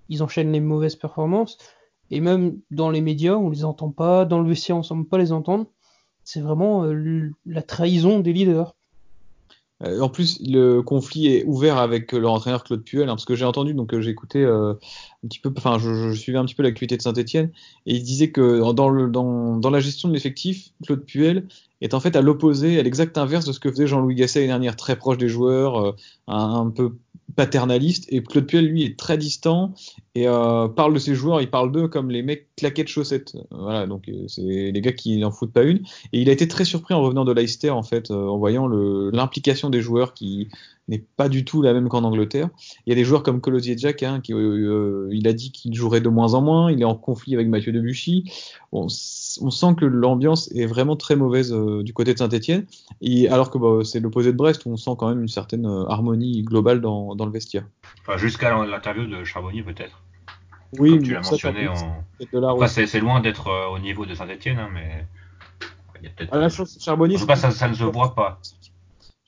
ils 0.09 0.23
enchaînent 0.23 0.53
les 0.53 0.61
mauvaises 0.61 0.97
performances, 0.97 1.59
et 2.13 2.21
même 2.21 2.59
dans 2.71 2.91
les 2.91 3.01
médias, 3.01 3.37
on 3.37 3.49
les 3.49 3.65
entend 3.65 3.91
pas, 3.91 4.27
dans 4.27 4.39
le 4.39 4.47
vestiaire, 4.47 4.77
on 4.77 4.83
semble 4.83 5.07
pas 5.07 5.17
les 5.17 5.33
entendre. 5.33 5.67
C'est 6.25 6.43
vraiment 6.43 6.85
euh, 6.85 7.31
la 7.47 7.63
trahison 7.63 8.21
des 8.21 8.35
leaders. 8.35 8.77
Euh, 9.83 9.99
en 9.99 10.11
plus, 10.11 10.39
le 10.45 10.83
conflit 10.83 11.29
est 11.29 11.45
ouvert 11.45 11.79
avec 11.79 12.13
leur 12.13 12.33
entraîneur 12.33 12.65
Claude 12.65 12.85
Puel, 12.85 13.05
hein, 13.05 13.15
parce 13.15 13.25
que 13.25 13.35
j'ai 13.35 13.47
entendu, 13.47 13.73
donc 13.73 13.95
euh, 13.95 14.03
j'ai 14.03 14.11
écouté 14.11 14.45
un 14.45 14.77
petit 15.27 15.39
peu, 15.39 15.51
enfin, 15.57 15.79
je, 15.79 16.13
suivais 16.13 16.37
un 16.37 16.45
petit 16.45 16.55
peu 16.55 16.63
l'activité 16.63 16.99
de 16.99 17.03
Saint-Etienne, 17.03 17.51
et 17.87 17.95
il 17.95 18.03
disait 18.03 18.31
que 18.31 18.61
dans 18.73 19.71
la 19.71 19.81
gestion 19.81 20.11
de 20.11 20.13
l'effectif, 20.13 20.75
Claude 20.85 21.07
Puel 21.07 21.49
est 21.83 21.95
en 21.95 22.01
fait 22.01 22.17
à 22.17 22.23
l'opposé, 22.23 22.79
à 22.79 22.83
l'exact 22.83 23.19
inverse 23.19 23.45
de 23.45 23.53
ce 23.53 23.61
que 23.61 23.71
faisait 23.71 23.87
Jean-Louis 23.87 24.15
Gasset 24.15 24.41
l'année 24.41 24.53
dernière, 24.53 24.77
très 24.77 24.97
proche 24.97 25.19
des 25.19 25.29
joueurs, 25.29 25.77
euh, 25.79 25.93
un, 26.29 26.71
peu 26.71 26.97
paternaliste. 27.35 28.07
Et 28.11 28.23
Claude 28.23 28.47
Puel, 28.47 28.67
lui, 28.67 28.85
est 28.85 28.99
très 28.99 29.19
distant 29.19 29.75
et 30.15 30.29
euh, 30.29 30.69
parle 30.69 30.95
de 30.95 30.99
ses 30.99 31.15
joueurs, 31.15 31.41
il 31.41 31.51
parle 31.51 31.73
d'eux 31.73 31.89
comme 31.89 32.11
les 32.11 32.23
mecs 32.23 32.49
claqués 32.57 32.85
de 32.85 32.89
chaussettes. 32.89 33.37
Voilà, 33.51 33.87
donc 33.87 34.09
euh, 34.09 34.29
c'est 34.29 34.71
les 34.71 34.81
gars 34.81 34.93
qui 34.93 35.17
n'en 35.19 35.33
foutent 35.33 35.53
pas 35.53 35.65
une. 35.65 35.79
Et 36.13 36.21
il 36.21 36.29
a 36.29 36.33
été 36.33 36.47
très 36.47 36.65
surpris 36.65 36.95
en 36.95 37.03
revenant 37.03 37.25
de 37.25 37.33
Leicester, 37.33 37.71
en 37.71 37.83
fait, 37.83 38.11
en 38.11 38.39
voyant 38.39 38.69
l'implication 38.69 39.69
des 39.69 39.81
joueurs 39.81 40.15
qui 40.15 40.49
n'est 40.89 41.05
pas 41.17 41.29
du 41.29 41.45
tout 41.45 41.63
la 41.63 41.73
même 41.73 41.89
qu'en 41.89 42.05
Angleterre. 42.05 42.49
Il 42.87 42.91
y 42.91 42.93
a 42.93 42.97
des 42.97 43.05
joueurs 43.05 43.23
comme 43.23 43.41
Colosier 43.41 43.77
Jack, 43.79 44.03
hein, 44.03 44.21
qui, 44.21 44.33
il 44.33 45.29
a 45.29 45.33
dit 45.33 45.53
qu'il 45.53 45.75
jouerait 45.75 46.01
de 46.01 46.09
moins 46.09 46.35
en 46.35 46.43
moins, 46.43 46.73
il 46.73 46.81
est 46.81 46.85
en 46.85 46.97
conflit 46.97 47.35
avec 47.35 47.49
Mathieu 47.49 47.73
Debuchy. 47.73 48.31
Bon, 48.73 48.89
on 49.41 49.51
sent 49.51 49.75
que 49.79 49.85
l'ambiance 49.85 50.51
est 50.53 50.67
vraiment 50.67 50.97
très 50.97 51.17
mauvaise 51.17 51.53
euh, 51.53 51.83
du 51.83 51.93
côté 51.93 52.13
de 52.13 52.19
Saint-Etienne, 52.19 52.67
alors 53.31 53.51
que 53.51 53.59
bah, 53.59 53.85
c'est 53.85 54.01
l'opposé 54.01 54.33
de 54.33 54.37
Brest 54.37 54.67
où 54.67 54.71
on 54.71 54.77
sent 54.77 54.93
quand 54.99 55.09
même 55.09 55.21
une 55.21 55.29
certaine 55.29 55.67
euh, 55.67 55.85
harmonie 55.89 56.43
globale 56.43 56.81
dans, 56.81 57.15
le 57.15 57.31
vestiaire. 57.31 57.65
Enfin, 58.01 58.17
jusqu'à 58.17 58.65
l'interview 58.65 59.07
de 59.07 59.25
Charbonnier 59.25 59.63
peut-être. 59.63 60.03
Oui, 60.79 60.91
Comme 60.91 61.03
tu 61.03 61.13
l'as 61.13 61.21
mentionné. 61.21 61.69
En... 61.69 62.67
c'est 62.67 63.01
loin 63.01 63.21
d'être 63.21 63.49
euh, 63.49 63.69
au 63.69 63.79
niveau 63.79 64.07
de 64.07 64.15
Saint-Etienne, 64.15 64.59
hein, 64.59 64.71
mais 64.73 65.07
il 66.01 66.05
y 66.05 66.07
a 66.07 66.11
peut-être. 66.11 66.35
Ah, 66.35 66.49
Charbonnier, 66.81 67.17
pas, 67.27 67.37
ça, 67.37 67.51
ça 67.51 67.69
ne 67.69 67.75
se 67.75 67.85
voit 67.85 68.15
pas. 68.15 68.41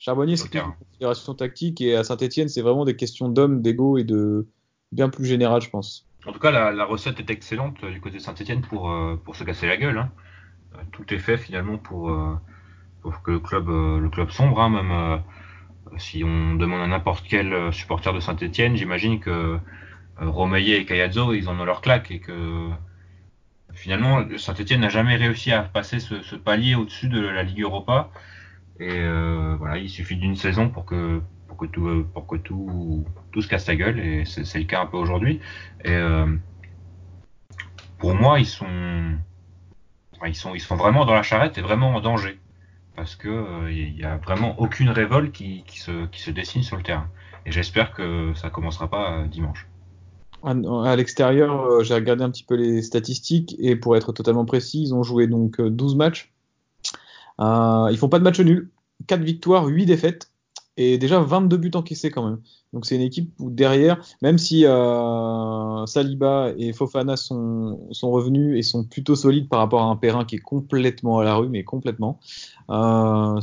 Charbonnier, 0.05 0.37
c'est 0.37 0.53
une 0.53 0.61
considération 0.87 1.33
tactique 1.33 1.81
et 1.81 1.95
à 1.95 2.03
Saint-Etienne, 2.03 2.47
c'est 2.47 2.61
vraiment 2.61 2.85
des 2.85 2.95
questions 2.95 3.27
d'hommes, 3.27 3.63
d'ego 3.63 3.97
et 3.97 4.03
de 4.03 4.47
bien 4.91 5.09
plus 5.09 5.25
général, 5.25 5.63
je 5.63 5.71
pense. 5.71 6.07
En 6.27 6.31
tout 6.31 6.37
cas, 6.37 6.51
la, 6.51 6.85
recette 6.85 7.19
est 7.19 7.31
excellente 7.31 7.83
du 7.83 7.99
côté 7.99 8.17
de 8.17 8.21
Saint-Etienne 8.21 8.61
pour, 8.61 8.91
euh, 8.91 9.19
pour 9.25 9.35
se 9.35 9.43
casser 9.43 9.65
la 9.65 9.77
gueule. 9.77 9.97
Hein. 9.97 10.11
Euh, 10.75 10.77
tout 10.91 11.11
est 11.11 11.17
fait 11.17 11.37
finalement 11.37 11.79
pour, 11.79 12.11
euh, 12.11 12.35
pour 13.01 13.23
que 13.23 13.31
le 13.31 13.39
club, 13.39 13.67
le 13.67 14.07
club 14.09 14.29
sombre, 14.29 14.61
hein, 14.61 14.69
même 14.69 15.23
si 15.97 16.23
on 16.23 16.53
demande 16.53 16.81
à 16.81 16.87
n'importe 16.87 17.25
quel 17.27 17.73
supporter 17.73 18.13
de 18.13 18.19
Saint-Etienne, 18.19 18.75
j'imagine 18.75 19.19
que 19.19 19.57
Romeyer 20.17 20.77
et 20.77 20.85
Cayazzo, 20.85 21.33
ils 21.33 21.49
en 21.49 21.59
ont 21.59 21.65
leur 21.65 21.81
claque 21.81 22.11
et 22.11 22.19
que 22.19 22.69
finalement 23.73 24.23
Saint-Etienne 24.37 24.81
n'a 24.81 24.89
jamais 24.89 25.15
réussi 25.15 25.51
à 25.51 25.63
passer 25.63 25.99
ce, 25.99 26.21
ce 26.21 26.35
palier 26.35 26.75
au-dessus 26.75 27.07
de 27.07 27.19
la 27.19 27.41
Ligue 27.41 27.61
Europa. 27.61 28.11
Et 28.79 29.07
voilà, 29.57 29.77
il 29.77 29.89
suffit 29.89 30.17
d'une 30.17 30.35
saison 30.35 30.69
pour 30.69 30.85
que 30.85 31.21
pour 31.55 31.57
que 31.57 31.65
tout, 31.65 32.05
pour 32.13 32.27
que 32.27 32.35
tout, 32.35 33.05
tout 33.31 33.41
se 33.41 33.47
casse 33.47 33.67
la 33.67 33.75
gueule, 33.75 33.99
et 33.99 34.25
c'est 34.25 34.59
le 34.59 34.65
cas 34.65 34.81
un 34.81 34.85
peu 34.85 34.97
aujourd'hui. 34.97 35.39
Et 35.83 35.91
euh, 35.91 36.27
pour 37.97 38.13
moi, 38.13 38.39
ils 38.39 38.45
sont, 38.45 39.17
ils 40.25 40.35
sont, 40.35 40.53
ils 40.53 40.59
sont 40.59 40.75
vraiment 40.75 41.05
dans 41.05 41.13
la 41.13 41.23
charrette 41.23 41.57
et 41.57 41.61
vraiment 41.61 41.95
en 41.95 42.01
danger, 42.01 42.39
parce 42.95 43.15
que 43.15 43.29
euh, 43.29 43.71
il 43.71 43.95
n'y 43.95 44.03
a 44.03 44.17
vraiment 44.17 44.59
aucune 44.59 44.89
révolte 44.89 45.31
qui, 45.31 45.63
qui, 45.65 45.79
se, 45.79 46.05
qui 46.07 46.21
se 46.21 46.31
dessine 46.31 46.63
sur 46.63 46.77
le 46.77 46.83
terrain. 46.83 47.07
Et 47.45 47.51
j'espère 47.51 47.93
que 47.93 48.33
ça 48.35 48.49
commencera 48.49 48.89
pas 48.89 49.19
euh, 49.19 49.27
dimanche. 49.27 49.67
À, 50.43 50.95
l'extérieur, 50.95 51.83
j'ai 51.83 51.95
regardé 51.95 52.23
un 52.23 52.29
petit 52.29 52.43
peu 52.43 52.55
les 52.55 52.83
statistiques 52.83 53.55
et 53.57 53.75
pour 53.75 53.95
être 53.95 54.11
totalement 54.11 54.45
précis, 54.45 54.83
ils 54.83 54.93
ont 54.93 55.01
joué 55.01 55.25
donc 55.25 55.59
12 55.59 55.95
matchs. 55.95 56.34
Euh, 57.39 57.87
ils 57.91 57.97
font 57.97 58.09
pas 58.09 58.19
de 58.19 58.23
match 58.23 58.39
nul, 58.39 58.71
4 59.07 59.21
victoires, 59.21 59.65
8 59.65 59.85
défaites 59.85 60.31
et 60.77 60.97
déjà 60.97 61.19
22 61.19 61.57
buts 61.57 61.71
encaissés 61.73 62.11
quand 62.11 62.27
même. 62.27 62.39
Donc 62.73 62.85
c'est 62.85 62.95
une 62.95 63.01
équipe 63.01 63.31
où 63.39 63.49
derrière, 63.49 64.01
même 64.21 64.37
si 64.37 64.65
euh, 64.65 65.85
Saliba 65.85 66.51
et 66.57 66.73
Fofana 66.73 67.15
sont, 67.15 67.87
sont 67.91 68.11
revenus 68.11 68.57
et 68.57 68.61
sont 68.61 68.83
plutôt 68.83 69.15
solides 69.15 69.47
par 69.47 69.59
rapport 69.59 69.81
à 69.81 69.85
un 69.85 69.95
Perrin 69.95 70.25
qui 70.25 70.35
est 70.35 70.39
complètement 70.39 71.19
à 71.19 71.23
la 71.23 71.35
rue, 71.35 71.47
mais 71.47 71.63
complètement, 71.63 72.19
euh, 72.69 73.39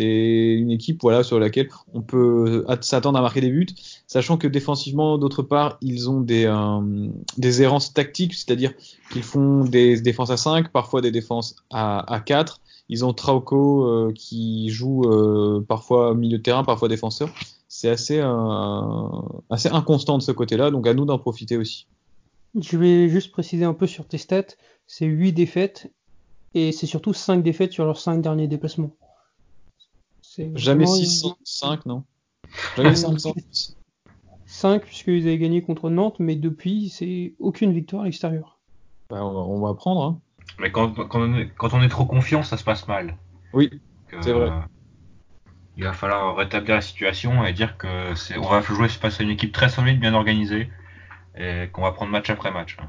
c'est 0.00 0.54
une 0.54 0.70
équipe 0.70 1.02
voilà 1.02 1.22
sur 1.22 1.38
laquelle 1.38 1.68
on 1.94 2.02
peut 2.02 2.64
s'attendre 2.80 3.18
à 3.18 3.22
marquer 3.22 3.40
des 3.40 3.50
buts, 3.50 3.66
sachant 4.06 4.36
que 4.36 4.48
défensivement, 4.48 5.18
d'autre 5.18 5.42
part, 5.42 5.78
ils 5.80 6.08
ont 6.08 6.20
des, 6.20 6.46
euh, 6.46 7.60
errances 7.60 7.92
tactiques, 7.92 8.34
c'est-à-dire 8.34 8.72
qu'ils 9.12 9.22
font 9.22 9.64
des 9.64 10.00
défenses 10.00 10.30
à 10.30 10.36
5, 10.36 10.70
parfois 10.70 11.00
des 11.00 11.10
défenses 11.10 11.56
à, 11.70 12.12
à 12.12 12.20
4 12.20 12.60
ils 12.90 13.04
ont 13.04 13.12
Trauco 13.12 13.84
euh, 13.84 14.12
qui 14.12 14.68
joue 14.68 15.04
euh, 15.04 15.64
parfois 15.66 16.12
milieu 16.14 16.38
de 16.38 16.42
terrain, 16.42 16.64
parfois 16.64 16.88
défenseur. 16.88 17.30
C'est 17.68 17.88
assez, 17.88 18.18
euh, 18.18 19.02
assez 19.48 19.68
inconstant 19.68 20.18
de 20.18 20.24
ce 20.24 20.32
côté-là, 20.32 20.72
donc 20.72 20.88
à 20.88 20.92
nous 20.92 21.04
d'en 21.04 21.16
profiter 21.16 21.56
aussi. 21.56 21.86
Je 22.60 22.76
vais 22.76 23.08
juste 23.08 23.30
préciser 23.30 23.64
un 23.64 23.74
peu 23.74 23.86
sur 23.86 24.06
tes 24.06 24.18
stats. 24.18 24.56
C'est 24.88 25.06
8 25.06 25.32
défaites 25.32 25.92
et 26.54 26.72
c'est 26.72 26.86
surtout 26.86 27.14
5 27.14 27.44
défaites 27.44 27.72
sur 27.72 27.84
leurs 27.84 28.00
5 28.00 28.20
derniers 28.20 28.48
déplacements. 28.48 28.90
Jamais 30.54 30.86
6, 30.86 31.26
5, 31.44 31.86
non 31.86 32.04
Jamais 32.76 32.94
5, 32.94 33.18
5 34.46 34.82
puisqu'ils 34.82 35.22
avaient 35.26 35.38
gagné 35.38 35.62
contre 35.62 35.90
Nantes, 35.90 36.16
mais 36.18 36.36
depuis, 36.36 36.88
c'est 36.88 37.34
aucune 37.38 37.72
victoire 37.72 38.02
à 38.02 38.04
l'extérieur. 38.06 38.58
Bah, 39.08 39.24
on, 39.24 39.60
va, 39.60 39.70
apprendre. 39.70 40.02
Hein. 40.02 40.20
Mais 40.58 40.70
quand, 40.70 40.94
on 41.14 41.82
est, 41.82 41.88
trop 41.88 42.06
confiant, 42.06 42.42
ça 42.42 42.56
se 42.56 42.64
passe 42.64 42.86
mal. 42.86 43.16
Oui, 43.52 43.70
c'est 44.20 44.32
vrai. 44.32 44.50
Il 45.76 45.84
va 45.84 45.92
falloir 45.92 46.36
rétablir 46.36 46.74
la 46.76 46.80
situation 46.80 47.44
et 47.44 47.52
dire 47.52 47.78
que 47.78 48.14
c'est, 48.14 48.36
on 48.36 48.48
va 48.48 48.60
jouer 48.60 48.88
face 48.88 49.20
à 49.20 49.22
une 49.22 49.30
équipe 49.30 49.52
très 49.52 49.68
solide, 49.68 49.98
bien 49.98 50.14
organisée, 50.14 50.68
et 51.36 51.68
qu'on 51.72 51.82
va 51.82 51.92
prendre 51.92 52.12
match 52.12 52.28
après 52.30 52.50
match. 52.50 52.76
Hein. 52.80 52.88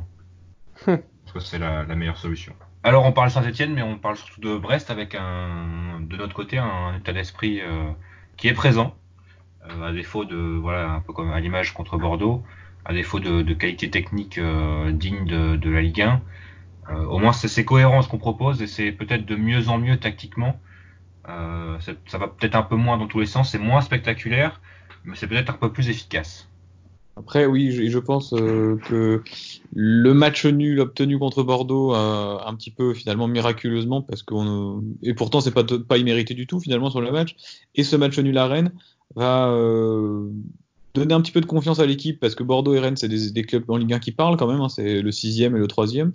Parce 1.24 1.34
que 1.34 1.40
c'est 1.40 1.60
la, 1.60 1.86
meilleure 1.86 2.18
solution. 2.18 2.54
Alors 2.84 3.06
on 3.06 3.12
parle 3.12 3.30
Saint-Etienne, 3.30 3.74
mais 3.74 3.84
on 3.84 3.98
parle 3.98 4.18
surtout 4.18 4.42
de 4.42 4.58
Brest 4.58 4.90
avec 4.90 5.14
un, 5.14 6.00
de 6.02 6.18
notre 6.18 6.34
côté 6.34 6.58
un 6.58 6.98
état 6.98 7.14
d'esprit 7.14 7.62
euh, 7.62 7.92
qui 8.38 8.48
est 8.48 8.54
présent, 8.54 8.96
euh, 9.70 9.90
à 9.90 9.94
défaut 9.94 10.26
de, 10.26 10.36
voilà, 10.36 10.90
un 10.90 11.00
peu 11.02 11.14
comme 11.14 11.32
à 11.32 11.40
l'image 11.40 11.74
contre 11.74 11.98
Bordeaux, 11.98 12.44
à 12.86 12.94
défaut 12.94 13.20
de, 13.20 13.54
qualité 13.54 13.92
technique 13.92 14.40
euh, 14.40 14.92
digne 14.92 15.26
de, 15.26 15.58
de, 15.58 15.70
la 15.70 15.82
Ligue 15.82 16.02
1. 16.02 16.22
Euh, 16.90 17.06
au 17.06 17.20
moins, 17.20 17.34
c'est 17.34 17.66
cohérent 17.66 18.02
ce 18.02 18.10
qu'on 18.10 18.18
propose 18.18 18.64
et 18.64 18.68
c'est 18.68 18.92
peut-être 18.92 19.26
de 19.26 19.36
mieux 19.36 19.70
en 19.70 19.78
mieux 19.78 19.98
tactiquement. 19.98 20.60
Euh, 21.30 21.78
ça 22.08 22.18
va 22.18 22.28
peut-être 22.28 22.56
un 22.56 22.64
peu 22.64 22.76
moins 22.76 22.98
dans 22.98 23.08
tous 23.08 23.20
les 23.20 23.28
sens, 23.28 23.52
c'est 23.52 23.60
moins 23.60 23.82
spectaculaire, 23.82 24.60
mais 25.06 25.16
c'est 25.16 25.28
peut-être 25.28 25.52
un 25.52 25.58
peu 25.58 25.72
plus 25.72 25.90
efficace. 25.90 26.50
Après, 27.16 27.46
oui, 27.46 27.72
je, 27.72 27.88
je 27.88 28.00
pense 28.00 28.34
euh, 28.34 28.80
que 28.86 29.22
le 29.74 30.14
match 30.14 30.46
nul 30.46 30.80
obtenu 30.80 31.18
contre 31.18 31.44
Bordeaux, 31.44 31.94
un 31.94 32.54
petit 32.56 32.72
peu 32.72 32.94
finalement 32.94 33.28
miraculeusement, 33.28 34.02
parce 34.02 34.24
qu'on 34.24 34.84
et 35.02 35.14
pourtant 35.14 35.42
c'est 35.42 35.52
pas 35.52 35.64
pas 35.64 35.98
immérité 35.98 36.34
du 36.34 36.48
tout 36.48 36.60
finalement 36.60 36.90
sur 36.90 37.02
le 37.02 37.12
match, 37.12 37.36
et 37.76 37.84
ce 37.84 37.96
match 37.96 38.20
nul 38.20 38.38
à 38.38 38.48
Rennes 38.48 38.72
va 39.16 39.56
donner 40.94 41.14
un 41.14 41.22
petit 41.22 41.32
peu 41.32 41.42
de 41.42 41.46
confiance 41.46 41.80
à 41.80 41.86
l'équipe, 41.86 42.20
parce 42.20 42.36
que 42.36 42.44
Bordeaux 42.44 42.74
et 42.74 42.80
Rennes 42.80 42.98
c'est 42.98 43.08
des, 43.08 43.44
clubs 43.44 43.70
en 43.70 43.78
Ligue 43.78 43.94
1 43.94 44.00
qui 44.00 44.12
parlent 44.12 44.38
quand 44.38 44.48
même, 44.48 44.62
hein, 44.62 44.70
c'est 44.70 45.02
le 45.02 45.12
sixième 45.12 45.56
et 45.56 45.60
le 45.60 45.68
troisième. 45.68 46.12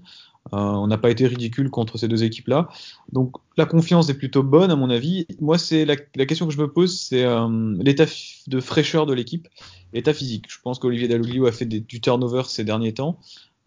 Euh, 0.52 0.58
on 0.58 0.86
n'a 0.86 0.98
pas 0.98 1.10
été 1.10 1.26
ridicule 1.26 1.70
contre 1.70 1.98
ces 1.98 2.08
deux 2.08 2.24
équipes-là. 2.24 2.68
Donc 3.12 3.36
la 3.56 3.66
confiance 3.66 4.08
est 4.08 4.18
plutôt 4.18 4.42
bonne 4.42 4.70
à 4.70 4.76
mon 4.76 4.90
avis. 4.90 5.26
Moi, 5.40 5.58
c'est 5.58 5.84
la, 5.84 5.96
question 5.96 6.46
que 6.46 6.52
je 6.52 6.58
me 6.58 6.70
pose, 6.70 6.98
c'est 6.98 7.24
euh, 7.24 7.74
l'état 7.80 8.06
de 8.46 8.60
fraîcheur 8.60 9.06
de 9.06 9.14
l'équipe, 9.14 9.48
l'état 9.92 10.14
physique. 10.14 10.46
Je 10.48 10.58
pense 10.62 10.78
qu'Olivier 10.78 11.08
Dalloglio 11.08 11.46
a 11.46 11.52
fait 11.52 11.66
du 11.66 12.00
turnover 12.00 12.42
ces 12.46 12.64
derniers 12.64 12.94
temps. 12.94 13.18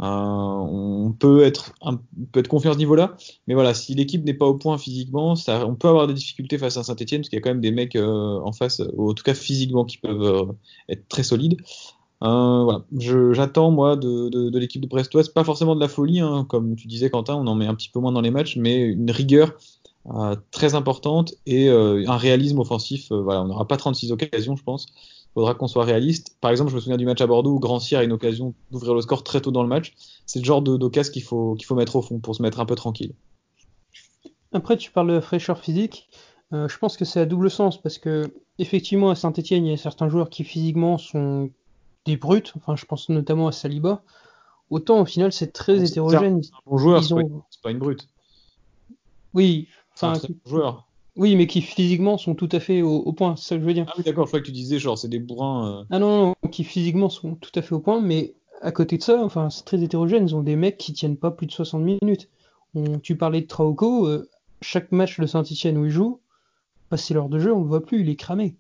Euh, 0.02 0.06
on 0.06 1.12
peut 1.12 1.44
être, 1.44 1.74
un, 1.82 2.00
confiant 2.48 2.72
à 2.72 2.74
ce 2.74 2.78
niveau-là, 2.78 3.18
mais 3.48 3.54
voilà, 3.54 3.74
si 3.74 3.96
l'équipe 3.96 4.24
n'est 4.24 4.34
pas 4.34 4.46
au 4.46 4.54
point 4.54 4.78
physiquement, 4.78 5.34
on 5.48 5.76
peut 5.76 5.90
avoir 5.90 6.08
des 6.08 6.14
difficultés 6.14 6.58
face 6.58 6.78
à 6.78 6.84
Saint-Etienne, 6.84 7.20
parce 7.20 7.28
qu'il 7.28 7.36
y 7.36 7.42
a 7.42 7.42
quand 7.42 7.50
même 7.50 7.60
des 7.60 7.74
mecs 7.74 7.98
en 7.98 8.52
face, 8.54 8.82
en 8.98 9.14
tout 9.14 9.24
cas 9.24 9.34
physiquement, 9.34 9.84
qui 9.84 9.98
peuvent 9.98 10.54
être 10.88 11.06
très 11.10 11.24
solides. 11.24 11.58
Euh, 12.22 12.64
voilà, 12.64 12.84
j'attends 13.34 13.72
moi 13.72 13.96
de, 13.96 14.28
de, 14.28 14.50
de 14.50 14.60
l'équipe 14.60 14.82
de 14.82 15.32
pas 15.32 15.44
forcément 15.46 15.76
de 15.76 15.80
la 15.80 15.88
folie, 15.88 16.20
hein, 16.20 16.46
comme 16.50 16.76
tu 16.76 16.88
disais 16.88 17.10
Quentin, 17.10 17.36
on 17.36 17.48
en 17.48 17.56
met 17.56 17.66
un 17.66 17.76
petit 17.76 17.90
peu 17.90 18.00
moins 18.00 18.12
dans 18.12 18.22
les 18.22 18.32
matchs, 18.32 18.58
mais 18.58 18.82
une 18.82 19.10
rigueur 19.10 19.54
euh, 20.14 20.36
très 20.52 20.76
importante 20.76 21.34
et 21.46 21.70
euh, 21.70 22.04
un 22.08 22.18
réalisme 22.18 22.60
offensif. 22.60 23.12
Voilà, 23.12 23.42
on 23.44 23.48
n'aura 23.48 23.68
pas 23.68 23.78
36 23.78 24.12
occasions, 24.12 24.58
je 24.58 24.64
pense. 24.64 24.88
Il 24.90 25.34
faudra 25.36 25.54
qu'on 25.54 25.68
soit 25.68 25.86
réaliste. 25.86 26.36
Par 26.42 26.52
exemple, 26.52 26.72
je 26.72 26.76
me 26.76 26.82
souviens 26.82 26.98
du 26.98 27.06
match 27.06 27.22
à 27.22 27.28
Bordeaux 27.28 27.54
où 27.54 27.60
Grand 27.60 27.80
a 27.94 28.04
une 28.04 28.12
occasion 28.12 28.54
d'ouvrir 28.72 28.96
le 28.96 29.02
score 29.02 29.24
très 29.24 29.40
tôt 29.40 29.52
dans 29.52 29.64
le 29.64 29.70
match. 29.70 29.94
C'est 30.26 30.40
le 30.40 30.46
genre 30.46 30.62
d'occasion 30.62 31.14
qu'il 31.14 31.24
faut, 31.24 31.54
qu'il 31.54 31.66
faut 31.66 31.76
mettre 31.76 31.96
au 31.96 32.02
fond 32.02 32.20
pour 32.20 32.36
se 32.36 32.42
mettre 32.42 32.60
un 32.60 32.66
peu 32.66 32.76
tranquille. 32.76 33.14
Après, 34.52 34.76
tu 34.76 34.92
parles 34.92 35.14
de 35.14 35.20
fraîcheur 35.20 35.60
physique. 35.60 36.10
je 36.52 36.78
pense 36.80 36.98
que 36.98 37.06
c'est 37.06 37.22
à 37.22 37.26
double 37.26 37.50
sens 37.52 37.80
parce 37.80 38.00
que 38.00 38.34
effectivement 38.58 39.12
à 39.12 39.16
Saint-Etienne, 39.16 39.66
il 39.68 39.70
y 39.70 39.74
a 39.74 39.78
certains 39.78 40.10
joueurs 40.10 40.30
qui 40.30 40.44
physiquement 40.44 40.98
sont 40.98 41.52
des 42.06 42.18
brutes, 42.18 42.54
enfin 42.56 42.76
je 42.76 42.86
pense 42.86 43.10
notamment 43.10 43.48
à 43.48 43.52
Saliba, 43.52 44.02
autant 44.70 45.02
au 45.02 45.06
final 45.06 45.32
c'est 45.32 45.52
très 45.52 45.84
hétérogène. 45.84 46.44
C'est 46.44 46.54
un 46.54 46.60
bon 46.66 46.78
joueur, 46.78 47.04
c'est 47.04 47.62
pas 47.62 47.72
une 47.72 47.80
brute. 47.80 48.08
Oui, 49.34 49.68
enfin. 49.94 50.14
joueur. 50.46 50.86
Oui, 51.16 51.36
mais 51.36 51.48
qui 51.48 51.62
physiquement 51.62 52.18
sont 52.18 52.34
tout 52.34 52.48
à 52.52 52.60
fait 52.60 52.82
au, 52.82 53.12
point, 53.12 53.36
c'est 53.36 53.50
ça 53.50 53.56
que 53.56 53.62
je 53.62 53.68
veux 53.68 53.74
dire. 53.74 53.86
Ah 53.90 53.94
oui, 53.98 54.04
d'accord, 54.04 54.26
je 54.26 54.30
crois 54.30 54.40
que 54.40 54.46
tu 54.46 54.52
disais 54.52 54.80
genre 54.80 54.98
c'est 54.98 55.10
des 55.10 55.20
bourrins. 55.20 55.82
Euh. 55.82 55.84
Ah 55.90 56.00
non, 56.00 56.28
non, 56.28 56.50
qui 56.50 56.64
physiquement 56.64 57.10
sont 57.10 57.36
tout 57.36 57.52
à 57.56 57.62
fait 57.62 57.76
au 57.76 57.80
point, 57.80 58.00
mais 58.00 58.34
à 58.62 58.72
côté 58.72 58.98
de 58.98 59.04
ça, 59.04 59.22
enfin 59.24 59.50
c'est 59.50 59.66
très 59.66 59.82
hétérogène, 59.82 60.28
ils 60.28 60.36
ont 60.36 60.44
des 60.44 60.56
mecs 60.56 60.78
qui 60.78 60.94
tiennent 60.94 61.18
pas 61.18 61.32
plus 61.32 61.48
de 61.48 61.52
60 61.52 61.82
minutes. 61.82 62.30
tu 63.04 63.16
parlais 63.18 63.42
de 63.42 63.48
Trauco, 63.48 64.08
euh, 64.08 64.30
chaque 64.62 64.92
match 64.92 65.20
de 65.20 65.26
Saint-Etienne 65.26 65.78
où 65.78 65.86
il 65.86 65.92
joue, 65.92 66.20
passer 66.90 67.14
l'heure 67.14 67.30
de 67.30 67.40
jeu, 67.40 67.54
on 67.54 67.62
le 67.62 67.68
voit 67.68 67.86
plus, 67.86 68.02
il 68.02 68.10
est 68.10 68.16
cramé. 68.16 68.56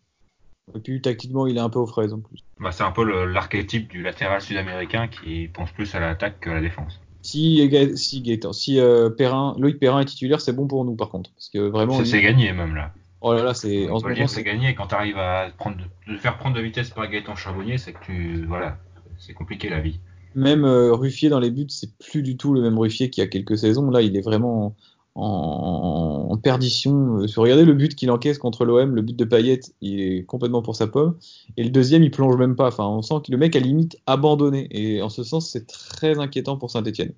Et 0.76 0.80
puis 0.80 1.01
tactiquement, 1.01 1.47
il 1.47 1.57
est 1.57 1.61
un 1.61 1.70
peu 1.70 1.80
aux 1.80 1.88
fraises 1.88 2.13
en 2.13 2.20
plus. 2.20 2.43
Bah, 2.59 2.72
c'est 2.72 2.84
un 2.84 2.91
peu 2.91 3.03
l'archétype 3.26 3.89
du 3.89 4.01
latéral 4.01 4.41
sud-américain 4.41 5.07
qui 5.07 5.47
pense 5.47 5.72
plus 5.72 5.93
à 5.95 5.99
l'attaque 5.99 6.39
qu'à 6.41 6.53
la 6.53 6.61
défense. 6.61 6.99
Si, 7.22 7.70
si 7.95 8.22
Gaëtan, 8.22 8.53
si 8.53 8.80
euh, 8.80 9.09
Perrin, 9.09 9.55
Loïc 9.59 9.78
Perrin 9.78 10.01
est 10.01 10.05
titulaire, 10.05 10.39
c'est 10.39 10.53
bon 10.53 10.67
pour 10.67 10.86
nous 10.86 10.95
par 10.95 11.09
contre. 11.09 11.32
Parce 11.34 11.49
que 11.49 11.59
vraiment. 11.59 12.03
C'est 12.05 12.22
gagné 12.22 12.53
même 12.53 12.76
là. 12.76 12.93
Oh 13.22 13.34
là 13.34 13.43
là, 13.43 13.53
c'est. 13.53 13.89
On 13.89 13.99
peut 13.99 14.13
dire 14.13 14.30
c'est 14.30 14.43
gagné. 14.43 14.74
Quand 14.76 14.88
tu 14.88 14.95
arrives 14.95 15.17
à 15.17 15.49
prendre, 15.57 15.78
de 16.07 16.17
faire 16.17 16.38
prendre 16.38 16.55
de 16.55 16.61
vitesse 16.61 16.89
par 16.91 17.09
Gaëtan 17.09 17.36
Charbonnier, 17.36 17.78
c'est 17.78 17.93
que 17.93 18.05
tu. 18.05 18.45
Voilà, 18.47 18.78
c'est 19.17 19.34
compliqué 19.34 19.70
la 19.70 19.82
vie. 19.82 19.99
Même 20.36 20.63
euh, 20.63 20.93
Ruffier 20.93 21.30
dans 21.30 21.39
les 21.39 21.51
buts, 21.51 21.65
c'est 21.70 21.97
plus 21.97 22.22
du 22.22 22.38
tout 22.38 22.53
le 22.53 22.61
même 22.61 22.78
Ruffier 22.78 23.09
qu'il 23.09 23.22
y 23.24 23.28
a 23.28 23.30
quelques 23.30 23.57
saisons. 23.57 23.89
Là, 23.89 24.01
il 24.01 24.15
est 24.15 24.22
vraiment 24.22 24.76
en, 25.16 26.38
perdition. 26.41 27.20
Euh, 27.20 27.26
regardez 27.36 27.66
le 27.66 27.74
but 27.74 27.95
qu'il 27.95 28.10
encaisse 28.12 28.38
contre 28.38 28.64
l'OM, 28.66 28.95
le 28.95 29.01
but 29.01 29.16
de 29.16 29.26
Payet, 29.26 29.60
il 29.82 29.99
est 29.99 30.24
complètement 30.24 30.62
pour 30.62 30.76
sa 30.76 30.88
pomme. 30.88 31.18
Et 31.57 31.64
le 31.64 31.70
deuxième, 31.70 32.03
il 32.03 32.12
plonge 32.12 32.38
même 32.38 32.55
pas. 32.55 32.68
Enfin, 32.68 32.86
on 32.86 33.01
sent 33.01 33.16
que 33.26 33.32
le 33.32 33.38
mec 33.38 33.55
a 33.55 33.60
limite 33.60 33.97
abandonné. 34.05 34.68
Et 34.72 35.01
en 35.01 35.10
ce 35.10 35.24
sens, 35.24 35.49
c'est 35.49 35.68
très 35.68 36.20
inquiétant 36.20 36.57
pour 36.57 36.72
Saint-Etienne. 36.72 37.14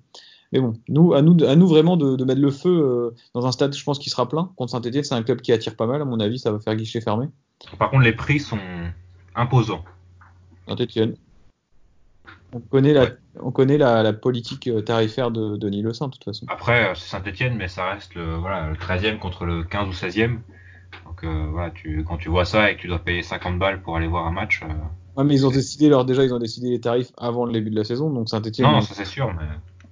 Mais 0.52 0.60
bon, 0.60 0.74
nous, 0.88 1.14
à 1.14 1.22
nous, 1.22 1.36
à 1.44 1.56
nous 1.56 1.66
vraiment 1.66 1.96
de, 1.96 2.22
mettre 2.24 2.40
le 2.40 2.50
feu 2.50 2.68
euh, 2.70 3.14
dans 3.34 3.46
un 3.46 3.52
stade, 3.52 3.74
je 3.74 3.84
pense, 3.84 3.98
qui 3.98 4.10
sera 4.10 4.28
plein. 4.28 4.50
Contre 4.56 4.72
Saint-Etienne, 4.72 5.04
c'est 5.04 5.14
un 5.14 5.22
club 5.22 5.40
qui 5.40 5.52
attire 5.52 5.76
pas 5.76 5.86
mal. 5.86 6.02
À 6.02 6.04
mon 6.04 6.20
avis, 6.20 6.38
ça 6.38 6.52
va 6.52 6.58
faire 6.58 6.74
guichet 6.74 7.00
fermé. 7.00 7.26
Par 7.78 7.90
contre, 7.90 8.02
les 8.02 8.12
prix 8.12 8.40
sont 8.40 8.58
imposants. 9.34 9.84
Saint-Etienne. 10.68 11.14
On 12.54 12.60
connaît 12.60 12.92
la, 12.92 13.06
on 13.40 13.50
connaît 13.50 13.78
la, 13.78 14.12
politique 14.12 14.68
euh, 14.68 14.82
tarifaire 14.82 15.30
de 15.30 15.56
Denis 15.56 15.82
Le 15.82 15.92
Saint, 15.92 16.08
de 16.08 16.12
toute 16.12 16.24
façon. 16.24 16.46
Après, 16.48 16.90
euh, 16.90 16.94
c'est 16.94 17.08
Saint-Etienne, 17.08 17.54
mais 17.56 17.68
ça 17.68 17.90
reste 17.90 18.14
le, 18.14 18.34
voilà, 18.36 18.68
le 18.68 18.76
13e 18.76 19.18
contre 19.18 19.44
le 19.44 19.64
15 19.64 19.88
ou 19.88 19.92
16e. 19.92 20.38
Donc 21.06 21.24
euh, 21.24 21.46
voilà, 21.50 21.70
tu, 21.70 22.04
quand 22.06 22.18
tu 22.18 22.28
vois 22.28 22.44
ça 22.44 22.70
et 22.70 22.76
que 22.76 22.80
tu 22.80 22.88
dois 22.88 22.98
payer 22.98 23.22
50 23.22 23.58
balles 23.58 23.80
pour 23.82 23.96
aller 23.96 24.06
voir 24.06 24.26
un 24.26 24.32
match. 24.32 24.60
Ouais, 25.16 25.24
mais 25.24 25.34
ils 25.34 25.46
ont 25.46 25.50
décidé, 25.50 25.86
alors 25.86 26.04
déjà, 26.04 26.24
ils 26.24 26.34
ont 26.34 26.38
décidé 26.38 26.70
les 26.70 26.80
tarifs 26.80 27.12
avant 27.16 27.44
le 27.44 27.52
début 27.52 27.70
de 27.70 27.76
la 27.76 27.84
saison, 27.84 28.10
donc 28.10 28.28
Saint-Etienne. 28.28 28.70
Non, 28.70 28.80
ça 28.80 28.94
c'est 28.94 29.04
sûr, 29.04 29.32
mais. 29.34 29.46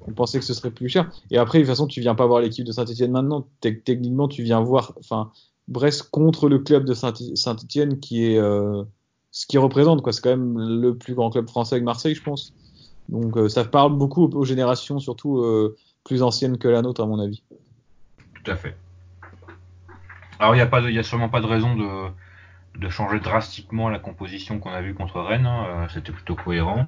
On 0.06 0.12
pensait 0.12 0.38
que 0.38 0.46
ce 0.46 0.54
serait 0.54 0.70
plus 0.70 0.88
cher. 0.88 1.10
Et 1.30 1.36
après, 1.36 1.58
de 1.58 1.64
toute 1.64 1.70
façon, 1.70 1.86
tu 1.86 2.00
viens 2.00 2.14
pas 2.14 2.26
voir 2.26 2.40
l'équipe 2.40 2.64
de 2.64 2.72
Saint-Etienne 2.72 3.12
maintenant. 3.12 3.46
Techniquement, 3.60 4.28
tu 4.28 4.42
viens 4.42 4.60
voir, 4.60 4.94
enfin, 4.98 5.30
Brest 5.68 6.10
contre 6.10 6.48
le 6.48 6.58
club 6.58 6.86
de 6.86 6.94
Saint-Etienne 6.94 8.00
qui 8.00 8.24
est 8.24 8.40
ce 9.30 9.46
qui 9.46 9.58
représente, 9.58 10.02
quoi. 10.02 10.12
C'est 10.12 10.22
quand 10.22 10.30
même 10.30 10.58
le 10.58 10.96
plus 10.96 11.14
grand 11.14 11.30
club 11.30 11.48
français 11.48 11.76
avec 11.76 11.84
Marseille, 11.84 12.14
je 12.14 12.22
pense. 12.22 12.54
Donc 13.10 13.36
euh, 13.36 13.48
ça 13.48 13.64
parle 13.64 13.96
beaucoup 13.96 14.24
aux, 14.24 14.44
générations, 14.44 15.00
surtout 15.00 15.38
euh, 15.38 15.76
plus 16.04 16.22
anciennes 16.22 16.58
que 16.58 16.68
la 16.68 16.80
nôtre, 16.80 17.02
à 17.02 17.06
mon 17.06 17.18
avis. 17.18 17.42
Tout 18.34 18.50
à 18.50 18.56
fait. 18.56 18.76
Alors 20.38 20.54
il 20.54 20.58
n'y 20.58 20.62
a, 20.62 20.66
pas 20.66 20.82
a 20.82 21.02
sûrement 21.02 21.28
pas 21.28 21.40
de 21.40 21.46
raison 21.46 21.76
de, 21.76 22.88
changer 22.88 23.20
drastiquement 23.20 23.90
la 23.90 23.98
composition 23.98 24.58
qu'on 24.58 24.70
a 24.70 24.80
vue 24.80 24.94
contre 24.94 25.20
Rennes. 25.20 25.46
Hein. 25.46 25.66
Euh, 25.66 25.86
c'était 25.92 26.12
plutôt 26.12 26.36
cohérent. 26.36 26.86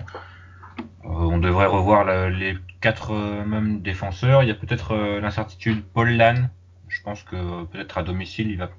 on 1.02 1.38
devrait 1.38 1.66
revoir 1.66 2.04
les 2.30 2.56
quatre 2.80 3.12
mêmes 3.44 3.82
défenseurs. 3.82 4.42
Il 4.42 4.48
y 4.48 4.52
a 4.52 4.54
peut-être 4.54 4.94
l'incertitude 5.20 5.82
Paul 5.92 6.10
Lann. 6.10 6.50
Je 6.88 7.02
pense 7.02 7.24
que 7.24 7.64
peut-être 7.64 7.98
à 7.98 8.02
domicile, 8.02 8.50
il 8.50 8.58
va 8.58 8.70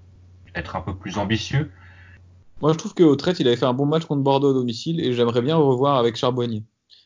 être 0.55 0.75
un 0.75 0.81
peu 0.81 0.95
plus 0.95 1.17
ambitieux. 1.17 1.71
Moi, 2.61 2.71
je 2.71 2.77
trouve 2.77 2.93
qu'au 2.93 3.15
traite, 3.15 3.39
il 3.39 3.47
avait 3.47 3.57
fait 3.57 3.65
un 3.65 3.73
bon 3.73 3.85
match 3.85 4.05
contre 4.05 4.23
Bordeaux 4.23 4.51
à 4.51 4.53
domicile 4.53 5.01
et 5.01 5.13
j'aimerais 5.13 5.41
bien 5.41 5.57
le 5.57 5.63
revoir 5.63 5.97
avec 5.97 6.15
Charbonnier. 6.15 6.63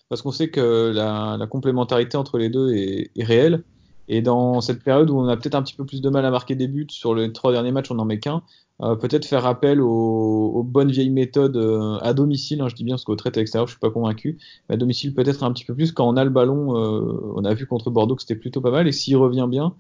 Parce 0.09 0.21
qu'on 0.21 0.31
sait 0.31 0.49
que 0.49 0.91
la, 0.93 1.45
complémentarité 1.47 2.17
entre 2.17 2.37
les 2.37 2.49
deux 2.49 2.73
est, 2.73 3.11
réelle. 3.23 3.63
Et 4.09 4.21
dans 4.21 4.61
cette 4.61 4.81
période 4.83 5.09
où 5.09 5.19
on 5.19 5.27
a 5.27 5.35
peut-être 5.35 5.55
un 5.55 5.61
petit 5.61 5.75
peu 5.75 5.85
plus 5.85 6.01
de 6.01 6.09
mal 6.09 6.25
à 6.25 6.31
marquer 6.31 6.55
des 6.55 6.67
buts, 6.67 6.87
sur 6.89 7.13
les 7.13 7.33
trois 7.33 7.51
derniers 7.51 7.73
matchs, 7.73 7.91
on 7.91 7.95
n'en 7.95 8.05
met 8.05 8.19
qu'un, 8.19 8.41
euh, 8.83 8.95
peut-être 8.95 9.25
faire 9.25 9.45
appel 9.47 9.81
aux, 9.81 10.63
bonnes 10.63 10.91
vieilles 10.91 11.09
méthodes 11.09 11.57
euh, 11.57 11.97
à 12.01 12.13
domicile, 12.13 12.61
hein, 12.61 12.69
je 12.69 12.75
dis 12.75 12.83
bien 12.83 12.93
parce 12.93 13.05
qu'au 13.05 13.15
traite 13.15 13.35
à 13.35 13.39
l'extérieur, 13.39 13.67
je 13.67 13.71
suis 13.73 13.79
pas 13.79 13.89
convaincu, 13.89 14.37
mais 14.69 14.75
à 14.75 14.77
domicile 14.77 15.15
peut-être 15.15 15.43
un 15.43 15.51
petit 15.51 15.65
peu 15.65 15.73
plus 15.73 15.91
quand 15.91 16.07
on 16.07 16.15
a 16.15 16.23
le 16.23 16.29
ballon, 16.29 16.77
euh, 16.77 17.33
on 17.35 17.43
a 17.43 17.53
vu 17.55 17.65
contre 17.65 17.89
Bordeaux 17.89 18.15
que 18.15 18.21
c'était 18.21 18.35
plutôt 18.35 18.61
pas 18.61 18.71
mal, 18.71 18.87
et 18.87 18.91
s'il 18.91 19.17
revient 19.17 19.47
bien, 19.49 19.73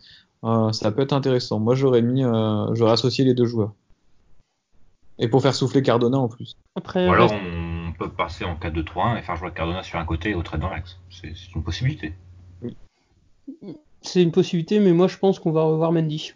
ça 0.71 0.91
peut 0.91 1.01
être 1.01 1.13
intéressant. 1.13 1.59
Moi 1.59 1.75
j'aurais 1.75 2.01
mis, 2.01 2.23
j'aurais 2.73 2.93
associé 2.93 3.23
les 3.25 3.33
deux 3.33 3.45
joueurs. 3.45 3.73
Et 5.19 5.27
pour 5.27 5.41
faire 5.41 5.55
souffler 5.55 5.81
Cardona 5.81 6.17
en 6.19 6.27
plus. 6.27 6.55
Après, 6.75 7.07
Ou 7.07 7.11
alors 7.11 7.31
on 7.31 7.76
peut 7.97 8.09
passer 8.09 8.45
en 8.45 8.55
4-2-3-1 8.55 9.19
et 9.19 9.21
faire 9.21 9.35
jouer 9.35 9.51
Cardona 9.53 9.83
sur 9.83 9.99
un 9.99 10.05
côté 10.05 10.31
et 10.31 10.35
autre 10.35 10.57
dans 10.57 10.69
l'axe. 10.69 10.99
C'est 11.09 11.33
une 11.55 11.63
possibilité. 11.63 12.13
C'est 14.01 14.21
une 14.21 14.31
possibilité, 14.31 14.79
mais 14.79 14.93
moi 14.93 15.07
je 15.07 15.17
pense 15.17 15.39
qu'on 15.39 15.51
va 15.51 15.63
revoir 15.63 15.91
Mendy. 15.91 16.33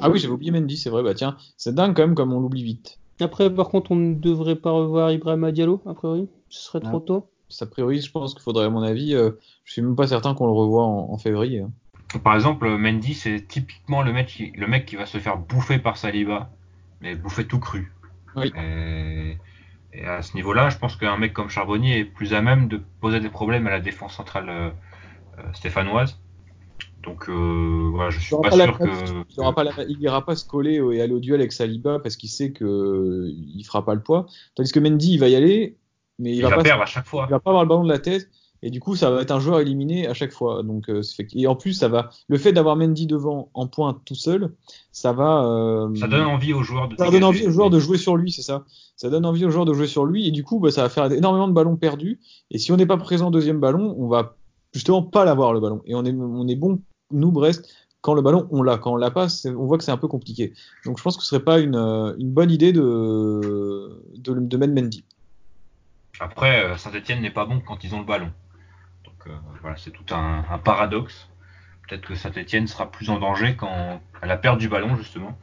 Ah 0.00 0.10
oui, 0.10 0.18
j'avais 0.18 0.32
oublié 0.32 0.50
Mendy, 0.50 0.76
c'est 0.76 0.90
vrai. 0.90 1.02
Bah 1.02 1.14
tiens, 1.14 1.36
c'est 1.56 1.74
dingue 1.74 1.94
quand 1.94 2.02
même 2.02 2.14
comme 2.14 2.32
on 2.32 2.40
l'oublie 2.40 2.62
vite. 2.62 2.98
Après, 3.20 3.52
par 3.52 3.68
contre, 3.68 3.90
on 3.90 3.96
ne 3.96 4.14
devrait 4.14 4.56
pas 4.56 4.70
revoir 4.70 5.10
Ibrahim 5.12 5.50
Diallo, 5.50 5.82
a 5.86 5.94
priori. 5.94 6.28
Ce 6.48 6.64
serait 6.64 6.80
trop 6.80 7.00
tôt. 7.00 7.28
A 7.60 7.66
priori, 7.66 8.00
je 8.00 8.10
pense 8.10 8.32
qu'il 8.32 8.42
faudrait, 8.42 8.66
à 8.66 8.70
mon 8.70 8.82
avis, 8.82 9.14
euh, 9.14 9.32
je 9.64 9.72
suis 9.72 9.82
même 9.82 9.96
pas 9.96 10.06
certain 10.06 10.34
qu'on 10.34 10.46
le 10.46 10.52
revoie 10.52 10.84
en, 10.84 11.18
février. 11.18 11.60
Hein. 11.60 11.72
Par 12.22 12.34
exemple, 12.34 12.68
Mendy, 12.68 13.14
c'est 13.14 13.46
typiquement 13.46 14.02
le 14.02 14.12
mec, 14.12 14.28
qui, 14.28 14.52
le 14.52 14.66
mec 14.66 14.86
qui 14.86 14.96
va 14.96 15.04
se 15.04 15.18
faire 15.18 15.36
bouffer 15.36 15.78
par 15.78 15.96
Saliba 15.96 16.50
mais 17.00 17.14
bouffer 17.16 17.46
tout 17.46 17.58
cru. 17.58 17.92
Oui. 18.36 18.52
Et, 18.56 19.36
à 19.98 20.22
ce 20.22 20.34
niveau-là, 20.34 20.70
je 20.70 20.78
pense 20.78 20.96
qu'un 20.96 21.16
mec 21.16 21.32
comme 21.32 21.48
Charbonnier 21.48 21.98
est 21.98 22.04
plus 22.04 22.32
à 22.34 22.42
même 22.42 22.68
de 22.68 22.80
poser 23.00 23.20
des 23.20 23.28
problèmes 23.28 23.66
à 23.66 23.70
la 23.70 23.80
défense 23.80 24.14
centrale 24.14 24.48
euh, 24.48 24.70
euh, 25.38 25.42
stéphanoise. 25.52 26.18
Donc 27.02 27.28
euh, 27.28 27.90
voilà, 27.92 28.10
je 28.10 28.20
suis 28.20 28.36
pas, 28.42 28.50
sûr 28.50 28.78
que. 28.78 28.84
Il 29.88 29.98
n'ira 29.98 30.24
pas, 30.24 30.36
se 30.36 30.46
coller 30.46 30.80
et 30.92 31.00
aller 31.00 31.12
au 31.12 31.18
duel 31.18 31.40
avec 31.40 31.52
Saliba 31.52 31.98
parce 31.98 32.16
qu'il 32.16 32.28
sait 32.28 32.52
qu'il 32.52 32.66
il 32.68 33.64
fera 33.64 33.84
pas 33.84 33.94
le 33.94 34.02
poids. 34.02 34.26
Tandis 34.54 34.70
que 34.70 34.80
Mendy, 34.80 35.14
il 35.14 35.18
va 35.18 35.28
y 35.28 35.34
aller, 35.34 35.78
mais 36.18 36.36
il, 36.36 36.42
va, 36.42 36.50
pas 36.50 36.62
perdre 36.62 36.82
à 36.82 36.86
chaque 36.86 37.06
fois. 37.06 37.24
Il 37.28 37.30
va 37.30 37.40
pas 37.40 37.50
avoir 37.50 37.64
le 37.64 37.68
ballon 37.68 37.84
de 37.84 37.88
la 37.88 37.98
tête. 37.98 38.28
Et 38.62 38.70
du 38.70 38.78
coup, 38.78 38.94
ça 38.94 39.10
va 39.10 39.22
être 39.22 39.30
un 39.30 39.40
joueur 39.40 39.60
éliminé 39.60 40.06
à 40.06 40.12
chaque 40.12 40.32
fois. 40.32 40.62
Donc, 40.62 40.90
euh, 40.90 41.00
et 41.34 41.46
en 41.46 41.56
plus, 41.56 41.72
ça 41.72 41.88
va. 41.88 42.10
Le 42.28 42.36
fait 42.36 42.52
d'avoir 42.52 42.76
Mendy 42.76 43.06
devant 43.06 43.48
en 43.54 43.66
pointe 43.66 44.02
tout 44.04 44.14
seul, 44.14 44.52
ça 44.92 45.12
va. 45.12 45.44
Euh, 45.44 45.94
ça 45.94 46.08
donne 46.08 46.26
envie 46.26 46.52
aux 46.52 46.62
joueurs 46.62 46.88
de. 46.88 46.96
Ça 46.96 47.10
donne 47.10 47.24
envie 47.24 47.46
aux 47.46 47.50
joueurs 47.50 47.70
de 47.70 47.78
jouer 47.78 47.96
sur 47.96 48.16
lui, 48.16 48.32
c'est 48.32 48.42
ça. 48.42 48.64
Ça 48.96 49.08
donne 49.08 49.24
envie 49.24 49.46
aux 49.46 49.50
joueurs 49.50 49.64
de 49.64 49.72
jouer 49.72 49.86
sur 49.86 50.04
lui, 50.04 50.28
et 50.28 50.30
du 50.30 50.44
coup, 50.44 50.60
bah, 50.60 50.70
ça 50.70 50.82
va 50.82 50.90
faire 50.90 51.10
énormément 51.10 51.48
de 51.48 51.54
ballons 51.54 51.76
perdus. 51.76 52.20
Et 52.50 52.58
si 52.58 52.70
on 52.70 52.76
n'est 52.76 52.86
pas 52.86 52.98
présent 52.98 53.28
au 53.28 53.30
deuxième 53.30 53.60
ballon, 53.60 53.94
on 53.98 54.08
va 54.08 54.36
justement 54.74 55.02
pas 55.02 55.24
l'avoir 55.24 55.54
le 55.54 55.60
ballon. 55.60 55.80
Et 55.86 55.94
on 55.94 56.04
est, 56.04 56.12
on 56.12 56.46
est 56.46 56.54
bon, 56.54 56.80
nous 57.12 57.32
Brest, 57.32 57.66
quand 58.02 58.12
le 58.12 58.20
ballon 58.20 58.46
on 58.50 58.62
l'a. 58.62 58.76
Quand 58.76 58.92
on 58.92 58.96
l'a 58.96 59.10
pas, 59.10 59.28
on 59.46 59.64
voit 59.64 59.78
que 59.78 59.84
c'est 59.84 59.90
un 59.90 59.96
peu 59.96 60.08
compliqué. 60.08 60.52
Donc, 60.84 60.98
je 60.98 61.02
pense 61.02 61.16
que 61.16 61.22
ce 61.22 61.30
serait 61.30 61.44
pas 61.44 61.60
une, 61.60 61.76
euh, 61.76 62.14
une 62.18 62.30
bonne 62.30 62.50
idée 62.50 62.74
de, 62.74 64.02
de, 64.18 64.34
de 64.34 64.56
mettre 64.58 64.74
Mendy. 64.74 65.02
Après, 66.20 66.76
Saint-Etienne 66.76 67.22
n'est 67.22 67.30
pas 67.30 67.46
bon 67.46 67.62
quand 67.66 67.82
ils 67.82 67.94
ont 67.94 68.00
le 68.00 68.04
ballon. 68.04 68.30
Euh, 69.26 69.30
voilà, 69.60 69.76
c'est 69.76 69.90
tout 69.90 70.14
un, 70.14 70.58
paradoxe. 70.58 71.28
Peut-être 71.86 72.06
que 72.06 72.14
Saint-Etienne 72.14 72.66
sera 72.66 72.90
plus 72.90 73.10
en 73.10 73.18
danger 73.18 73.56
quand 73.56 74.00
à 74.22 74.26
la 74.26 74.36
perte 74.36 74.58
du 74.58 74.68
ballon 74.68 74.96
justement, 74.96 75.38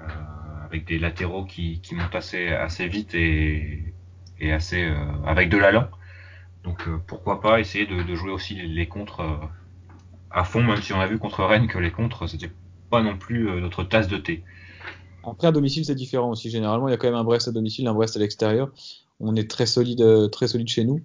euh, 0.00 0.04
avec 0.64 0.86
des 0.86 0.98
latéraux 0.98 1.44
qui, 1.44 1.80
montent 1.92 2.14
assez, 2.14 2.48
assez 2.48 2.88
vite 2.88 3.14
et, 3.14 3.92
assez 4.52 4.84
euh, 4.84 4.96
avec 5.26 5.48
de 5.48 5.58
l'allant. 5.58 5.88
Donc 6.64 6.88
pourquoi 7.06 7.40
pas 7.40 7.60
essayer 7.60 7.86
de, 7.86 8.14
jouer 8.14 8.32
aussi 8.32 8.54
les, 8.54 8.88
contres 8.88 9.22
à 10.30 10.42
fond, 10.42 10.62
même 10.62 10.82
si 10.82 10.92
on 10.92 11.00
a 11.00 11.06
vu 11.06 11.18
contre 11.18 11.44
Rennes 11.44 11.68
que 11.68 11.78
les 11.78 11.92
contres 11.92 12.28
c'était 12.28 12.50
pas 12.90 13.02
non 13.02 13.16
plus 13.16 13.44
notre 13.60 13.84
tasse 13.84 14.08
de 14.08 14.16
thé. 14.16 14.42
Après 15.24 15.46
à 15.46 15.52
domicile 15.52 15.84
c'est 15.84 15.94
différent 15.94 16.30
aussi. 16.30 16.50
Généralement 16.50 16.88
il 16.88 16.90
y 16.90 16.94
a 16.94 16.96
quand 16.96 17.06
même 17.06 17.14
un 17.14 17.22
Brest 17.22 17.46
à 17.46 17.52
domicile, 17.52 17.86
un 17.86 17.94
Brest 17.94 18.16
à 18.16 18.18
l'extérieur. 18.18 18.72
On 19.20 19.36
est 19.36 19.48
très 19.48 19.66
solide, 19.66 20.02
très 20.32 20.48
solide 20.48 20.68
chez 20.68 20.84
nous. 20.84 21.02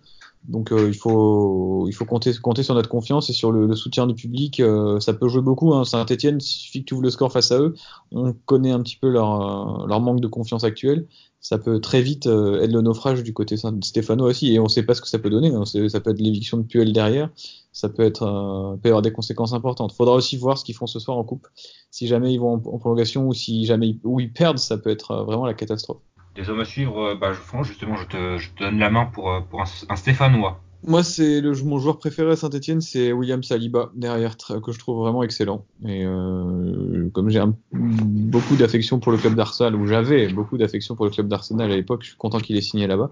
Donc 0.48 0.72
euh, 0.72 0.88
il 0.88 0.96
faut 0.96 1.88
il 1.88 1.94
faut 1.94 2.06
compter 2.06 2.34
compter 2.42 2.64
sur 2.64 2.74
notre 2.74 2.90
confiance 2.90 3.30
et 3.30 3.34
sur 3.34 3.52
le, 3.52 3.76
soutien 3.76 4.08
du 4.08 4.16
public. 4.16 4.60
Euh, 4.60 5.00
ça 5.00 5.14
peut 5.14 5.28
jouer 5.28 5.42
beaucoup. 5.42 5.74
Hein. 5.74 5.86
Saint-Etienne, 5.86 6.38
il 6.40 6.44
suffit 6.44 6.82
que 6.82 6.86
tu 6.86 6.94
ouvres 6.96 7.04
le 7.04 7.12
score 7.12 7.32
face 7.32 7.52
à 7.52 7.60
eux. 7.60 7.76
On 8.12 8.34
connaît 8.46 8.72
un 8.72 8.82
petit 8.82 8.98
peu 8.98 9.08
leur, 9.08 9.86
leur 9.88 10.02
manque 10.02 10.20
de 10.20 10.28
confiance 10.28 10.64
actuelle. 10.64 11.06
Ça 11.42 11.58
peut 11.58 11.80
très 11.80 12.02
vite 12.02 12.28
euh, 12.28 12.62
être 12.62 12.72
le 12.72 12.82
naufrage 12.82 13.24
du 13.24 13.34
côté 13.34 13.56
Stéphano 13.82 14.28
aussi. 14.28 14.54
Et 14.54 14.60
on 14.60 14.64
ne 14.64 14.70
sait 14.70 14.84
pas 14.84 14.96
ce 14.96 15.02
que 15.02 15.08
ça 15.08 15.20
peut 15.20 15.30
donner. 15.30 15.54
Hein. 15.54 15.66
Ça 15.66 16.00
peut 16.00 16.12
être 16.12 16.20
l'éviction 16.20 16.58
de 16.58 16.64
Puel 16.64 16.92
derrière. 16.92 17.30
Ça 17.72 17.90
peut 17.90 18.04
être 18.04 18.78
peut 18.82 18.90
avoir 18.90 19.02
des 19.02 19.14
conséquences 19.14 19.54
importantes. 19.54 19.94
Faudra 19.94 20.16
aussi 20.16 20.38
voir 20.38 20.58
ce 20.58 20.66
qu'ils 20.66 20.76
font 20.76 20.88
ce 20.88 21.00
soir 21.00 21.18
en 21.18 21.24
coupe. 21.24 21.48
Si 21.92 22.08
jamais 22.08 22.34
ils 22.34 22.40
vont 22.40 22.54
en, 22.54 22.60
prolongation 22.60 23.28
ou 23.28 23.34
si 23.34 23.66
jamais 23.66 23.96
où 24.04 24.20
ils 24.20 24.34
perdent, 24.34 24.60
ça 24.60 24.78
peut 24.78 24.90
être 24.90 25.24
vraiment 25.24 25.46
la 25.46 25.54
catastrophe. 25.54 26.02
Des 26.36 26.50
hommes 26.50 26.62
à 26.62 26.66
suivre, 26.66 26.98
euh, 27.00 27.16
bah, 27.16 27.34
justement, 27.64 27.96
je 27.96 28.08
te, 28.08 28.38
je 28.38 28.50
te, 28.52 28.64
donne 28.64 28.80
la 28.80 28.90
main 28.90 29.06
pour, 29.06 29.32
euh, 29.32 29.42
un, 29.90 29.96
Stéphanois. 29.96 30.62
Moi, 30.84 31.04
c'est 31.04 31.42
le 31.42 31.52
mon 31.64 31.78
joueur 31.78 32.00
préféré 32.00 32.32
à 32.32 32.36
Saint-Etienne, 32.36 32.82
c'est 32.82 33.12
William 33.12 33.44
Saliba 33.44 33.92
derrière, 33.94 34.36
que 34.38 34.72
je 34.72 34.80
trouve 34.80 35.00
vraiment 35.00 35.22
excellent. 35.22 35.66
Et 35.86 36.04
euh, 36.06 37.10
comme 37.14 37.30
j'ai 37.30 37.44
beaucoup 37.72 38.56
d'affection 38.56 39.00
pour 39.00 39.12
le 39.12 39.20
club 39.20 39.36
d'Arsenal, 39.36 39.76
ou 39.76 39.86
j'avais 39.86 40.30
beaucoup 40.30 40.58
d'affection 40.58 40.96
pour 40.96 41.06
le 41.06 41.12
club 41.12 41.28
d'Arsenal 41.28 41.72
à 41.72 41.76
l'époque, 41.76 42.02
je 42.02 42.08
suis 42.08 42.18
content 42.18 42.40
qu'il 42.40 42.58
ait 42.58 42.62
signé 42.62 42.88
là-bas. 42.88 43.12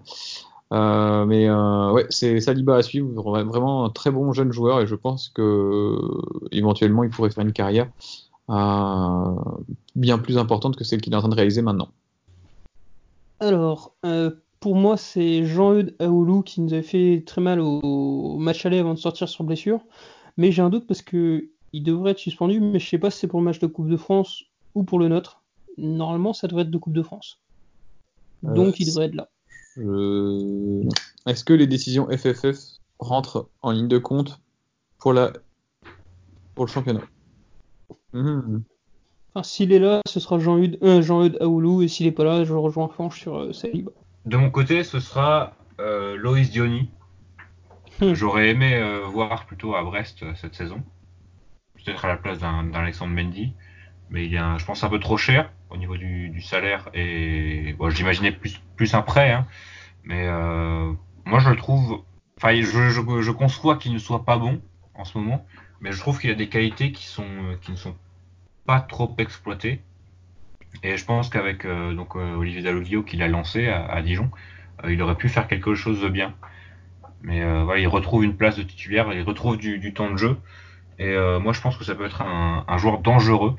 Mais 1.27 1.51
ouais, 1.51 2.07
c'est 2.09 2.39
Saliba 2.39 2.77
à 2.77 2.81
suivre, 2.81 3.07
vraiment 3.43 3.85
un 3.85 3.89
très 3.89 4.09
bon 4.09 4.33
jeune 4.33 4.51
joueur, 4.51 4.81
et 4.81 4.87
je 4.87 4.95
pense 4.95 5.29
que 5.29 5.95
éventuellement 6.51 7.03
il 7.03 7.11
pourrait 7.11 7.29
faire 7.29 7.43
une 7.43 7.53
carrière 7.53 7.87
bien 9.95 10.17
plus 10.17 10.39
importante 10.39 10.75
que 10.75 10.83
celle 10.83 11.01
qu'il 11.01 11.13
est 11.13 11.15
en 11.15 11.19
train 11.19 11.29
de 11.29 11.35
réaliser 11.35 11.61
maintenant. 11.61 11.89
Alors, 13.39 13.95
pour 14.59 14.75
moi, 14.75 14.97
c'est 14.97 15.45
Jean-Eudes 15.45 15.95
Aoulou 15.99 16.41
qui 16.41 16.61
nous 16.61 16.73
avait 16.73 16.81
fait 16.81 17.23
très 17.25 17.41
mal 17.41 17.59
au, 17.59 18.37
match 18.37 18.65
aller 18.65 18.79
avant 18.79 18.93
de 18.93 18.99
sortir 18.99 19.29
sur 19.29 19.43
blessure. 19.43 19.81
Mais 20.37 20.51
j'ai 20.51 20.61
un 20.61 20.69
doute 20.69 20.87
parce 20.87 21.01
que 21.01 21.49
il 21.71 21.83
devrait 21.83 22.11
être 22.11 22.19
suspendu, 22.19 22.59
mais 22.59 22.79
je 22.79 22.89
sais 22.89 22.97
pas 22.97 23.11
si 23.11 23.19
c'est 23.19 23.27
pour 23.27 23.39
le 23.39 23.45
match 23.45 23.59
de 23.59 23.67
Coupe 23.67 23.89
de 23.89 23.97
France 23.97 24.43
ou 24.75 24.83
pour 24.83 24.99
le 24.99 25.07
nôtre. 25.07 25.43
Normalement, 25.77 26.33
ça 26.33 26.47
devrait 26.47 26.63
être 26.63 26.71
de 26.71 26.77
Coupe 26.77 26.93
de 26.93 27.03
France. 27.03 27.39
Donc, 28.43 28.79
il 28.79 28.87
devrait 28.87 29.05
être 29.05 29.15
là. 29.15 29.29
Est-ce 31.25 31.43
que 31.43 31.53
les 31.53 31.67
décisions 31.67 32.07
FFF 32.09 32.57
rentrent 32.99 33.49
en 33.61 33.71
ligne 33.71 33.87
de 33.87 33.97
compte 33.97 34.41
pour, 34.97 35.13
la... 35.13 35.31
pour 36.55 36.65
le 36.65 36.71
championnat? 36.71 37.03
S'il 39.43 39.71
est 39.71 39.79
là, 39.79 40.01
ce 40.07 40.19
sera 40.19 40.39
Jean-Eudes 40.39 40.77
euh, 40.83 41.01
Jean 41.01 41.29
Aoulou, 41.39 41.81
et 41.81 41.87
s'il 41.87 42.07
est 42.07 42.11
pas 42.11 42.23
là, 42.23 42.43
je 42.43 42.53
rejoins 42.53 42.89
Fanche 42.89 43.19
sur 43.19 43.37
euh. 43.37 43.51
De 44.25 44.37
mon 44.37 44.49
côté, 44.49 44.83
ce 44.83 44.99
sera 44.99 45.53
euh, 45.79 46.15
Loïs 46.17 46.51
Diony. 46.51 46.89
Hmm. 48.01 48.13
J'aurais 48.13 48.49
aimé 48.49 48.75
euh, 48.75 49.05
voir 49.05 49.45
plutôt 49.45 49.75
à 49.75 49.83
Brest 49.83 50.23
cette 50.35 50.55
saison. 50.55 50.81
Peut-être 51.75 52.05
à 52.05 52.07
la 52.07 52.17
place 52.17 52.39
d'un 52.39 52.73
Alexandre 52.73 53.13
Mendy. 53.13 53.53
Mais 54.09 54.25
il 54.25 54.33
est, 54.33 54.57
je 54.57 54.65
pense, 54.65 54.83
un 54.83 54.89
peu 54.89 54.99
trop 54.99 55.17
cher 55.17 55.51
au 55.69 55.77
niveau 55.77 55.95
du, 55.95 56.41
salaire. 56.41 56.89
Et 56.93 57.73
bon, 57.77 57.89
j'imaginais 57.91 58.31
plus, 58.31 58.59
plus 58.75 58.95
un 58.95 59.01
prêt. 59.01 59.31
Hein. 59.31 59.45
Mais 60.03 60.27
moi, 61.25 61.39
je 61.39 61.49
le 61.49 61.55
trouve 61.55 62.01
Enfin, 62.41 62.55
je, 62.55 62.89
je, 62.89 63.31
conçois 63.31 63.75
qu'il 63.75 63.91
ne 63.91 63.97
soit 63.97 64.23
pas 64.23 64.37
bon 64.37 64.61
en 64.93 65.03
ce 65.03 65.17
moment, 65.17 65.45
mais 65.81 65.91
je 65.91 65.99
trouve 65.99 66.21
qu'il 66.21 66.29
y 66.29 66.33
a 66.33 66.37
des 66.37 66.47
qualités 66.47 66.93
qui 66.93 67.05
sont 67.05 67.27
qui 67.61 67.71
ne 67.71 67.75
sont 67.75 67.91
pas 67.91 67.97
trop 68.79 69.13
exploitées. 69.17 69.81
Et 70.83 70.97
je 70.97 71.05
pense 71.05 71.29
qu'avec 71.29 71.65
euh, 71.65 71.93
donc 71.93 72.15
euh, 72.15 72.35
Olivier 72.35 72.61
Dallovio 72.61 73.03
qui 73.03 73.17
l'a 73.17 73.27
lancé 73.27 73.67
à, 73.67 74.01
Dijon, 74.01 74.29
euh, 74.83 74.93
il 74.93 75.01
aurait 75.01 75.15
pu 75.15 75.29
faire 75.29 75.47
quelque 75.47 75.75
chose 75.75 76.01
de 76.01 76.09
bien. 76.09 76.33
Mais 77.21 77.43
voilà, 77.63 77.81
il 77.81 77.87
retrouve 77.87 78.23
une 78.23 78.37
place 78.37 78.55
de 78.55 78.63
titulaire, 78.63 79.11
il 79.11 79.23
retrouve 79.23 79.57
du, 79.57 79.93
temps 79.93 80.09
de 80.09 80.15
jeu. 80.15 80.37
Et 80.99 81.17
moi, 81.41 81.51
je 81.51 81.59
pense 81.59 81.75
que 81.75 81.83
ça 81.83 81.93
peut 81.93 82.05
être 82.05 82.21
un, 82.21 82.63
un, 82.65 82.77
joueur 82.77 82.99
dangereux 82.99 83.57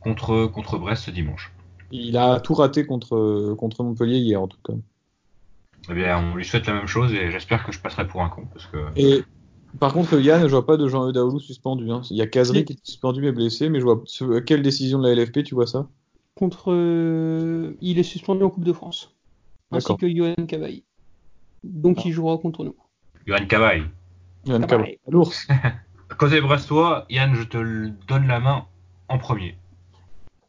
contre 0.00 0.46
contre 0.46 0.78
Brest 0.78 1.04
ce 1.04 1.10
dimanche. 1.10 1.52
Il 1.90 2.16
a 2.16 2.40
tout 2.40 2.54
raté 2.54 2.86
contre 2.86 3.54
contre 3.58 3.84
Montpellier 3.84 4.16
hier 4.16 4.40
en 4.40 4.48
tout 4.48 4.56
cas. 4.64 4.72
Eh 5.90 5.92
bien, 5.92 6.18
on 6.18 6.34
lui 6.34 6.46
souhaite 6.46 6.66
la 6.66 6.72
même 6.72 6.86
chose 6.86 7.12
et 7.12 7.30
j'espère 7.30 7.62
que 7.62 7.72
je 7.72 7.78
passerai 7.78 8.06
pour 8.06 8.22
un 8.22 8.30
con. 8.30 8.46
Parce 8.54 8.64
que... 8.66 8.78
Et 8.96 9.22
par 9.78 9.92
contre, 9.92 10.20
Yann, 10.20 10.42
je 10.42 10.48
vois 10.48 10.66
pas 10.66 10.76
de 10.76 10.86
Jean 10.88 11.10
Daoulou 11.10 11.40
suspendu. 11.40 11.90
Hein. 11.90 12.02
Il 12.10 12.16
y 12.16 12.22
a 12.22 12.26
Kazri 12.26 12.64
qui 12.64 12.74
est 12.74 12.86
suspendu 12.86 13.20
mais 13.20 13.32
blessé, 13.32 13.68
mais 13.68 13.80
je 13.80 13.84
vois 13.84 14.40
quelle 14.42 14.62
décision 14.62 14.98
de 14.98 15.08
la 15.08 15.14
LFP 15.14 15.42
tu 15.42 15.54
vois 15.54 15.66
ça? 15.66 15.88
Contre, 16.36 16.72
euh, 16.72 17.76
il 17.80 17.98
est 17.98 18.04
suspendu 18.04 18.42
en 18.42 18.50
Coupe 18.50 18.64
de 18.64 18.72
France, 18.72 19.14
ainsi 19.70 19.96
que 19.96 20.08
Johan 20.08 20.34
Cavaille. 20.46 20.82
Donc 21.62 21.98
ah. 22.00 22.02
il 22.06 22.12
jouera 22.12 22.38
contre 22.38 22.64
nous. 22.64 22.74
Johan 23.26 23.46
Cavaille. 23.46 23.84
Johan 24.44 24.62
Cavaille, 24.62 24.98
l'ours. 25.08 25.46
Côté 26.18 26.40
brestois, 26.40 27.06
Yann, 27.08 27.34
je 27.34 27.44
te 27.44 27.88
donne 28.08 28.26
la 28.26 28.40
main 28.40 28.66
en 29.08 29.18
premier. 29.18 29.56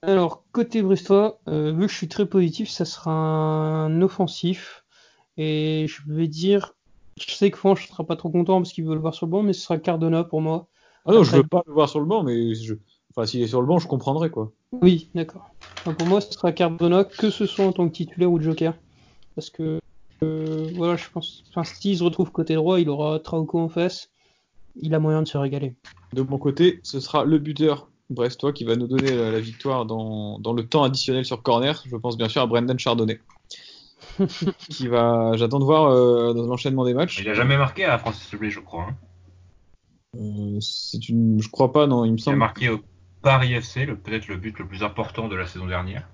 Alors, 0.02 0.44
côté 0.52 0.84
brestois, 0.84 1.40
euh, 1.48 1.72
vu 1.72 1.88
que 1.88 1.92
je 1.92 1.98
suis 1.98 2.08
très 2.08 2.28
positif, 2.28 2.70
ça 2.70 2.86
sera 2.86 3.12
un 3.12 4.02
offensif 4.02 4.84
et 5.38 5.88
je 5.88 6.02
vais 6.08 6.28
dire, 6.28 6.74
je 7.18 7.34
sais 7.34 7.50
que 7.50 7.58
Franche 7.58 7.88
sera 7.88 8.04
pas 8.04 8.16
trop 8.16 8.30
content 8.30 8.58
parce 8.58 8.74
qu'il 8.74 8.86
veut 8.86 8.94
le 8.94 9.00
voir 9.00 9.14
sur 9.14 9.26
le 9.26 9.32
banc, 9.32 9.44
mais 9.44 9.54
ce 9.54 9.62
sera 9.62 9.78
Cardona 9.78 10.24
pour 10.24 10.42
moi. 10.42 10.68
Ah 11.06 11.14
non, 11.14 11.24
je 11.24 11.36
veux 11.36 11.44
pas 11.44 11.64
le 11.66 11.74
voir 11.74 11.88
sur 11.88 12.00
le 12.00 12.06
banc, 12.06 12.24
mais 12.24 12.56
je... 12.56 12.76
enfin, 13.12 13.26
s'il 13.26 13.42
est 13.42 13.48
sur 13.48 13.62
le 13.62 13.68
banc, 13.68 13.80
je 13.80 13.88
comprendrai 13.88 14.30
quoi. 14.30 14.52
Oui, 14.72 15.10
d'accord. 15.16 15.50
pour 15.84 16.08
moi, 16.08 16.20
ce 16.20 16.34
sera 16.34 16.52
Cardona, 16.52 17.04
que 17.04 17.30
ce 17.30 17.46
soit 17.46 17.66
en 17.66 17.72
tant 17.72 17.88
que 17.88 17.94
titulaire 17.94 18.32
ou 18.32 18.40
de 18.40 18.44
joker. 18.44 18.74
Parce 19.36 19.50
que, 19.50 19.80
euh, 20.24 20.70
voilà, 20.76 20.96
je 20.98 21.10
pense, 21.10 21.44
enfin, 21.50 21.64
s'il 21.64 21.98
se 21.98 22.04
retrouve 22.04 22.32
côté 22.32 22.56
droit, 22.56 22.80
il 22.80 22.90
aura 22.90 23.20
Trauco 23.20 23.60
en 23.60 23.70
face. 23.70 24.10
Il 24.76 24.94
a 24.94 25.00
moyen 25.00 25.22
de 25.22 25.28
se 25.28 25.38
régaler. 25.38 25.76
De 26.14 26.22
mon 26.22 26.38
côté, 26.38 26.82
ce 26.84 27.00
sera 27.00 27.24
le 27.24 27.40
buteur 27.40 27.88
brestois 28.10 28.52
qui 28.52 28.66
va 28.66 28.76
nous 28.76 28.88
donner 28.88 29.16
la 29.16 29.40
victoire 29.40 29.86
dans, 29.86 30.38
dans 30.40 30.54
le 30.54 30.68
temps 30.68 30.84
additionnel 30.84 31.24
sur 31.24 31.42
corner. 31.44 31.82
Je 31.86 31.96
pense 31.96 32.18
bien 32.18 32.28
sûr 32.28 32.42
à 32.42 32.48
Brendan 32.48 32.78
Chardonnay. 32.78 33.22
qui 34.70 34.88
va. 34.88 35.32
J'attends 35.36 35.60
de 35.60 35.66
voir 35.66 35.92
euh, 35.92 36.34
dans 36.34 36.46
l'enchaînement 36.48 36.86
des 36.86 36.94
matchs. 36.94 37.20
Il 37.20 37.30
a 37.30 37.34
jamais 37.34 37.58
marqué 37.58 37.86
à 37.86 37.98
Francis 37.98 38.32
Leblé, 38.32 38.50
je 38.50 38.60
crois. 38.60 38.88
Hein. 38.90 38.96
Euh, 40.18 40.60
c'est 40.62 41.10
une, 41.10 41.42
je 41.42 41.50
crois 41.50 41.72
pas, 41.72 41.88
non. 41.88 42.06
Il 42.06 42.14
me 42.14 42.18
semble. 42.18 42.38
Il 42.38 42.42
a 42.42 42.46
marqué 42.46 42.70
au 42.70 42.80
Paris 43.22 43.54
FC, 43.54 43.86
peut-être 43.86 44.28
le 44.28 44.38
but 44.38 44.58
le 44.60 44.68
plus 44.68 44.84
important 44.84 45.28
de 45.28 45.36
la 45.36 45.48
saison 45.48 45.66
dernière. 45.68 46.08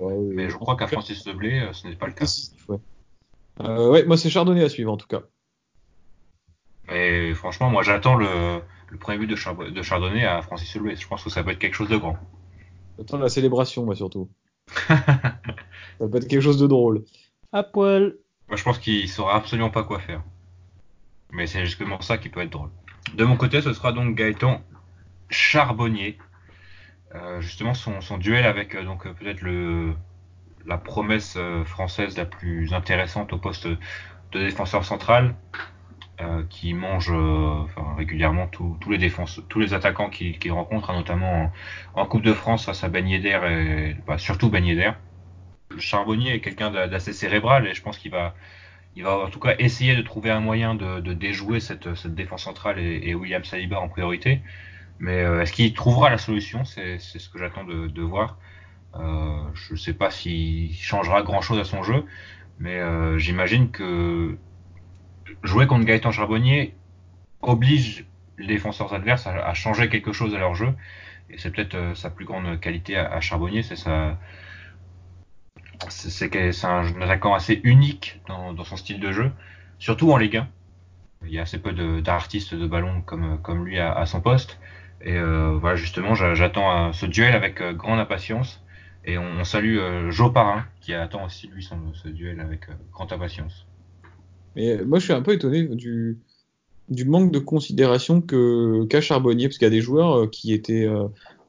Mais 0.00 0.50
je 0.50 0.56
crois 0.56 0.76
qu'à 0.76 0.86
Francis 0.86 1.26
Leblé, 1.26 1.60
euh, 1.60 1.72
ce 1.72 1.88
n'est 1.88 1.96
pas 1.96 2.06
le 2.06 2.12
cas. 2.12 2.26
Ouais, 2.68 3.88
ouais 3.88 4.04
moi 4.04 4.18
c'est 4.18 4.28
Chardonnay 4.28 4.62
à 4.62 4.68
suivre 4.68 4.92
en 4.92 4.98
tout 4.98 5.06
cas. 5.06 5.22
Et 6.92 7.32
franchement, 7.34 7.70
moi 7.70 7.82
j'attends 7.82 8.14
le, 8.14 8.60
le, 8.88 8.98
premier 8.98 9.18
but 9.18 9.26
de, 9.26 9.70
de 9.70 9.82
Chardonnay 9.82 10.26
à 10.26 10.42
Francis 10.42 10.74
Leblé. 10.74 10.96
Je 10.96 11.08
pense 11.08 11.24
que 11.24 11.30
ça 11.30 11.42
peut 11.42 11.50
être 11.50 11.58
quelque 11.58 11.74
chose 11.74 11.88
de 11.88 11.96
grand. 11.96 12.18
J'attends 12.98 13.18
la 13.18 13.30
célébration, 13.30 13.84
moi 13.84 13.94
surtout. 13.94 14.28
Ça 15.98 16.08
peut 16.08 16.18
être 16.18 16.28
quelque 16.28 16.42
chose 16.42 16.58
de 16.58 16.66
drôle. 16.66 17.04
À 17.52 17.62
poil. 17.62 18.16
Moi, 18.48 18.56
je 18.56 18.62
pense 18.62 18.78
qu'il 18.78 19.08
saura 19.08 19.36
absolument 19.36 19.70
pas 19.70 19.82
quoi 19.82 19.98
faire. 19.98 20.22
Mais 21.32 21.46
c'est 21.46 21.64
justement 21.64 22.00
ça 22.00 22.18
qui 22.18 22.28
peut 22.28 22.40
être 22.40 22.50
drôle. 22.50 22.70
De 23.14 23.24
mon 23.24 23.36
côté, 23.36 23.60
ce 23.60 23.72
sera 23.72 23.92
donc 23.92 24.14
Gaëtan 24.14 24.62
Charbonnier. 25.30 26.18
Euh, 27.14 27.40
justement, 27.40 27.74
son, 27.74 28.18
duel 28.18 28.44
avec 28.44 28.74
euh, 28.74 28.84
donc 28.84 29.08
peut-être 29.14 29.40
le 29.40 29.94
la 30.66 30.78
promesse 30.78 31.36
euh, 31.36 31.64
française 31.64 32.16
la 32.16 32.26
plus 32.26 32.74
intéressante 32.74 33.32
au 33.32 33.38
poste 33.38 33.68
de 33.68 33.76
défenseur 34.32 34.84
central, 34.84 35.34
qui 36.48 36.72
mange 36.72 37.12
régulièrement 37.96 38.46
tous 38.48 38.78
les 38.88 38.96
défenses, 38.98 39.40
tous 39.50 39.60
les 39.60 39.74
attaquants 39.74 40.08
qu'il 40.08 40.50
rencontre, 40.50 40.90
hein, 40.90 40.96
notamment 40.96 41.52
en, 41.94 42.06
Coupe 42.06 42.22
de 42.22 42.32
France 42.32 42.64
face 42.64 42.82
à 42.84 42.88
Ben 42.88 43.06
Yedder 43.06 43.38
et 43.50 43.96
bah, 44.06 44.16
surtout 44.16 44.48
Ben 44.48 44.64
Yedder. 44.64 44.92
Charbonnier 45.78 46.34
est 46.34 46.40
quelqu'un 46.40 46.70
d'assez 46.70 47.12
cérébral 47.12 47.66
et 47.66 47.74
je 47.74 47.82
pense 47.82 47.98
qu'il 47.98 48.10
va, 48.10 48.34
il 48.96 49.02
va 49.02 49.18
en 49.18 49.28
tout 49.28 49.38
cas 49.38 49.54
essayer 49.58 49.94
de 49.94 50.02
trouver 50.02 50.30
un 50.30 50.40
moyen 50.40 50.74
de, 50.74 51.12
déjouer 51.12 51.60
cette, 51.60 51.86
défense 52.06 52.44
centrale 52.44 52.78
et, 52.78 53.14
William 53.14 53.44
Saliba 53.44 53.78
en 53.78 53.88
priorité. 53.88 54.40
Mais 54.98 55.22
euh, 55.22 55.42
est-ce 55.42 55.52
qu'il 55.52 55.74
trouvera 55.74 56.08
la 56.08 56.16
solution? 56.16 56.64
C'est 56.64 56.98
ce 56.98 57.28
que 57.28 57.38
j'attends 57.38 57.64
de, 57.64 58.02
voir. 58.02 58.38
Euh, 58.94 59.38
je 59.54 59.74
ne 59.74 59.78
sais 59.78 59.92
pas 59.92 60.10
s'il 60.10 60.74
changera 60.74 61.22
grand-chose 61.22 61.58
à 61.58 61.64
son 61.64 61.82
jeu, 61.82 62.06
mais 62.58 62.76
euh, 62.76 63.18
j'imagine 63.18 63.70
que 63.70 64.38
jouer 65.42 65.66
contre 65.66 65.84
Gaëtan 65.84 66.12
Charbonnier 66.12 66.74
oblige 67.42 68.06
les 68.38 68.46
défenseurs 68.46 68.94
adverses 68.94 69.26
à, 69.26 69.52
changer 69.52 69.90
quelque 69.90 70.12
chose 70.12 70.34
à 70.34 70.38
leur 70.38 70.54
jeu. 70.54 70.72
Et 71.28 71.36
c'est 71.36 71.50
peut-être 71.50 71.94
sa 71.94 72.08
plus 72.08 72.24
grande 72.24 72.58
qualité 72.60 72.96
à, 72.96 73.12
à 73.12 73.20
Charbonnier, 73.20 73.62
c'est 73.62 73.76
sa, 73.76 74.16
c'est 75.90 76.64
un 76.64 77.00
attaquant 77.00 77.34
assez 77.34 77.60
unique 77.64 78.20
dans, 78.28 78.64
son 78.64 78.76
style 78.76 79.00
de 79.00 79.12
jeu, 79.12 79.30
surtout 79.78 80.12
en 80.12 80.16
Ligue 80.16 80.38
1. 80.38 80.48
Il 81.26 81.32
y 81.32 81.38
a 81.38 81.42
assez 81.42 81.58
peu 81.58 81.72
d'artistes 82.02 82.54
de, 82.54 82.66
ballon 82.66 83.02
comme, 83.02 83.64
lui 83.64 83.78
à, 83.78 84.04
son 84.06 84.20
poste. 84.20 84.58
Et 85.02 85.16
euh, 85.16 85.56
voilà, 85.60 85.76
justement, 85.76 86.14
j'attends 86.14 86.92
ce 86.92 87.06
duel 87.06 87.34
avec 87.34 87.60
euh, 87.60 87.72
grande 87.72 87.98
impatience. 87.98 88.62
Et 89.04 89.18
on, 89.18 89.44
salue 89.44 89.78
euh, 89.78 90.10
Joe 90.10 90.32
Parrain, 90.32 90.64
qui 90.80 90.92
attend 90.94 91.24
aussi 91.24 91.48
lui 91.48 91.62
ce 91.62 92.08
duel 92.08 92.40
avec 92.40 92.66
grande 92.92 93.12
impatience. 93.12 93.66
Mais 94.56 94.82
moi, 94.84 94.98
je 94.98 95.04
suis 95.04 95.12
un 95.12 95.22
peu 95.22 95.32
étonné 95.32 95.62
du, 95.62 96.18
du 96.88 97.04
manque 97.04 97.30
de 97.30 97.38
considération 97.38 98.20
que 98.20 98.84
qu'a 98.86 99.00
Charbonnier, 99.00 99.48
parce 99.48 99.58
qu'il 99.58 99.66
y 99.66 99.70
a 99.70 99.70
des 99.70 99.80
joueurs 99.80 100.30
qui 100.30 100.52
étaient 100.52 100.88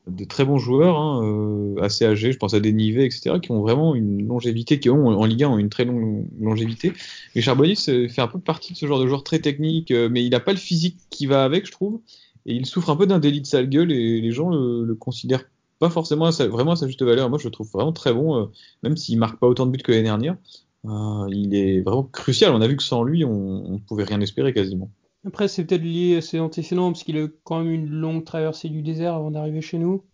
de 0.08 0.24
très 0.24 0.46
bons 0.46 0.58
joueurs, 0.58 0.98
hein, 0.98 1.22
euh, 1.24 1.82
assez 1.82 2.06
âgés, 2.06 2.32
je 2.32 2.38
pense 2.38 2.54
à 2.54 2.60
des 2.60 2.70
etc., 2.70 3.40
qui 3.42 3.52
ont 3.52 3.62
vraiment 3.62 3.96
une 3.96 4.28
longévité, 4.28 4.80
qui 4.80 4.90
ont 4.90 5.08
en 5.08 5.26
Ligue 5.26 5.44
1 5.44 5.50
ont 5.50 5.58
une 5.58 5.70
très 5.70 5.86
longue 5.86 6.26
longévité. 6.40 6.94
Mais 7.36 7.42
Charbonnier 7.42 7.76
fait 7.76 8.20
un 8.20 8.28
peu 8.28 8.40
partie 8.40 8.74
de 8.74 8.78
ce 8.78 8.86
genre 8.86 9.00
de 9.00 9.08
joueur 9.08 9.24
très 9.24 9.40
technique, 9.40 9.92
euh, 9.92 10.10
mais 10.10 10.24
il 10.26 10.30
n'a 10.30 10.40
pas 10.40 10.54
le 10.54 10.58
physique 10.58 10.98
qui 11.10 11.26
va 11.26 11.44
avec, 11.44 11.66
je 11.66 11.72
trouve, 11.72 12.00
et 12.46 12.54
il 12.54 12.66
souffre 12.66 12.90
un 12.90 12.96
peu 12.96 13.06
d'un 13.06 13.20
délit 13.20 13.42
de 13.42 13.46
sale 13.46 13.70
gueule, 13.70 13.92
et 13.92 14.22
les 14.22 14.32
gens 14.32 14.50
le, 14.50 14.84
le 14.84 14.96
considèrent 14.96 15.46
pas 15.80 15.90
forcément 15.90 16.26
à 16.26 16.32
sa, 16.32 16.48
vraiment 16.48 16.72
à 16.72 16.76
sa 16.76 16.88
juste 16.88 17.04
valeur. 17.04 17.30
Moi, 17.30 17.38
je 17.40 17.46
le 17.46 17.52
trouve 17.52 17.70
vraiment 17.72 17.94
très 17.94 18.14
bon, 18.14 18.38
euh, 18.38 18.46
même 18.84 18.98
s'il 18.98 19.20
marque 19.20 19.40
pas 19.40 19.48
autant 19.48 19.66
de 19.66 19.72
buts 19.72 19.84
que 19.84 19.92
l'année 19.92 20.04
dernière. 20.04 20.38
il 20.86 21.54
est 21.54 21.82
vraiment 21.82 22.04
crucial. 22.04 22.54
On 22.54 22.62
a 22.62 22.68
vu 22.68 22.78
que 22.78 22.84
sans 22.84 23.04
lui, 23.04 23.26
on 23.26 23.74
ne 23.74 23.78
pouvait 23.80 24.06
rien 24.06 24.22
espérer 24.22 24.54
quasiment. 24.54 24.90
Après, 25.28 25.50
c'est 25.50 25.66
peut-être 25.66 25.84
lié 25.84 26.16
à 26.16 26.22
ses 26.22 26.40
antécédents, 26.40 26.90
parce 26.90 27.04
qu'il 27.04 27.18
a 27.18 27.28
quand 27.44 27.62
même 27.62 27.74
une 27.74 27.90
longue 27.90 28.24
traversée 28.24 28.70
du 28.70 28.82
désert 28.82 29.14
avant 29.14 29.30
d'arriver 29.30 29.62
chez 29.62 29.78
nous. 29.78 30.06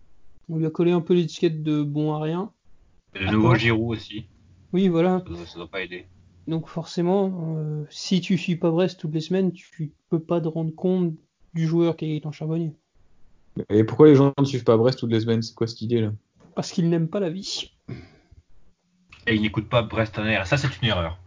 On 0.49 0.57
lui 0.57 0.65
a 0.65 0.71
collé 0.71 0.91
un 0.91 1.01
peu 1.01 1.13
l'étiquette 1.13 1.61
de 1.61 1.83
bon 1.83 2.13
à 2.13 2.19
rien. 2.19 2.51
Et 3.13 3.19
le 3.19 3.31
nouveau 3.31 3.53
Giroud 3.53 3.95
aussi. 3.95 4.25
Oui, 4.73 4.87
voilà. 4.87 5.23
Ça, 5.45 5.57
doit 5.57 5.67
pas 5.67 5.83
aider. 5.83 6.07
Donc 6.47 6.67
forcément, 6.67 7.57
euh, 7.57 7.85
si 7.91 8.21
tu 8.21 8.39
suis 8.39 8.55
pas 8.55 8.71
Brest 8.71 8.99
toutes 8.99 9.13
les 9.13 9.21
semaines, 9.21 9.53
tu 9.53 9.91
peux 10.09 10.19
pas 10.19 10.41
te 10.41 10.47
rendre 10.47 10.73
compte 10.73 11.13
du 11.53 11.67
joueur 11.67 11.95
qui 11.95 12.15
est 12.15 12.25
en 12.25 12.31
Charbonnier. 12.31 12.73
Et 13.69 13.83
pourquoi 13.83 14.07
les 14.07 14.15
gens 14.15 14.33
ne 14.39 14.45
suivent 14.45 14.63
pas 14.63 14.77
Brest 14.77 14.97
toutes 14.97 15.11
les 15.11 15.21
semaines? 15.21 15.43
C'est 15.43 15.53
quoi 15.53 15.67
cette 15.67 15.81
idée 15.81 16.01
là? 16.01 16.11
Parce 16.55 16.71
qu'ils 16.71 16.89
n'aiment 16.89 17.07
pas 17.07 17.19
la 17.19 17.29
vie. 17.29 17.71
Et 19.27 19.35
ils 19.35 19.41
n'écoutent 19.43 19.69
pas 19.69 19.83
Brest 19.83 20.17
en 20.17 20.25
air. 20.25 20.47
Ça, 20.47 20.57
c'est 20.57 20.81
une 20.81 20.87
erreur. 20.87 21.19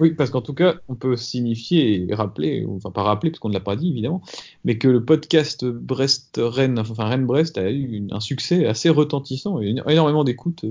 Oui, 0.00 0.12
parce 0.12 0.30
qu'en 0.30 0.42
tout 0.42 0.54
cas, 0.54 0.76
on 0.88 0.94
peut 0.94 1.16
signifier 1.16 2.08
et 2.08 2.14
rappeler, 2.14 2.64
enfin 2.68 2.90
pas 2.90 3.02
rappeler 3.02 3.30
parce 3.30 3.40
qu'on 3.40 3.48
ne 3.48 3.54
l'a 3.54 3.60
pas 3.60 3.74
dit 3.74 3.90
évidemment, 3.90 4.22
mais 4.64 4.78
que 4.78 4.86
le 4.86 5.04
podcast 5.04 5.64
Brest-Rennes, 5.64 6.78
enfin 6.78 7.04
Rennes-Brest 7.04 7.58
a 7.58 7.70
eu 7.70 8.06
un 8.10 8.20
succès 8.20 8.66
assez 8.66 8.90
retentissant 8.90 9.60
et 9.60 9.74
énormément 9.88 10.22
d'écoute. 10.22 10.64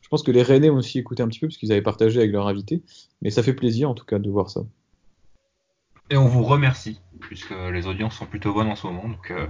Je 0.00 0.08
pense 0.08 0.22
que 0.22 0.30
les 0.30 0.42
Rennais 0.42 0.70
ont 0.70 0.76
aussi 0.76 0.98
écouté 0.98 1.22
un 1.22 1.28
petit 1.28 1.40
peu 1.40 1.48
parce 1.48 1.56
qu'ils 1.56 1.72
avaient 1.72 1.82
partagé 1.82 2.20
avec 2.20 2.30
leur 2.30 2.46
invité, 2.46 2.82
mais 3.20 3.30
ça 3.30 3.42
fait 3.42 3.52
plaisir 3.52 3.90
en 3.90 3.94
tout 3.94 4.04
cas 4.04 4.20
de 4.20 4.30
voir 4.30 4.48
ça. 4.48 4.60
Et 6.10 6.16
on 6.16 6.26
vous 6.26 6.44
remercie, 6.44 7.00
puisque 7.20 7.54
les 7.72 7.86
audiences 7.86 8.14
sont 8.14 8.26
plutôt 8.26 8.54
bonnes 8.54 8.68
en 8.68 8.76
ce 8.76 8.86
moment, 8.86 9.08
donc 9.08 9.30
euh, 9.30 9.46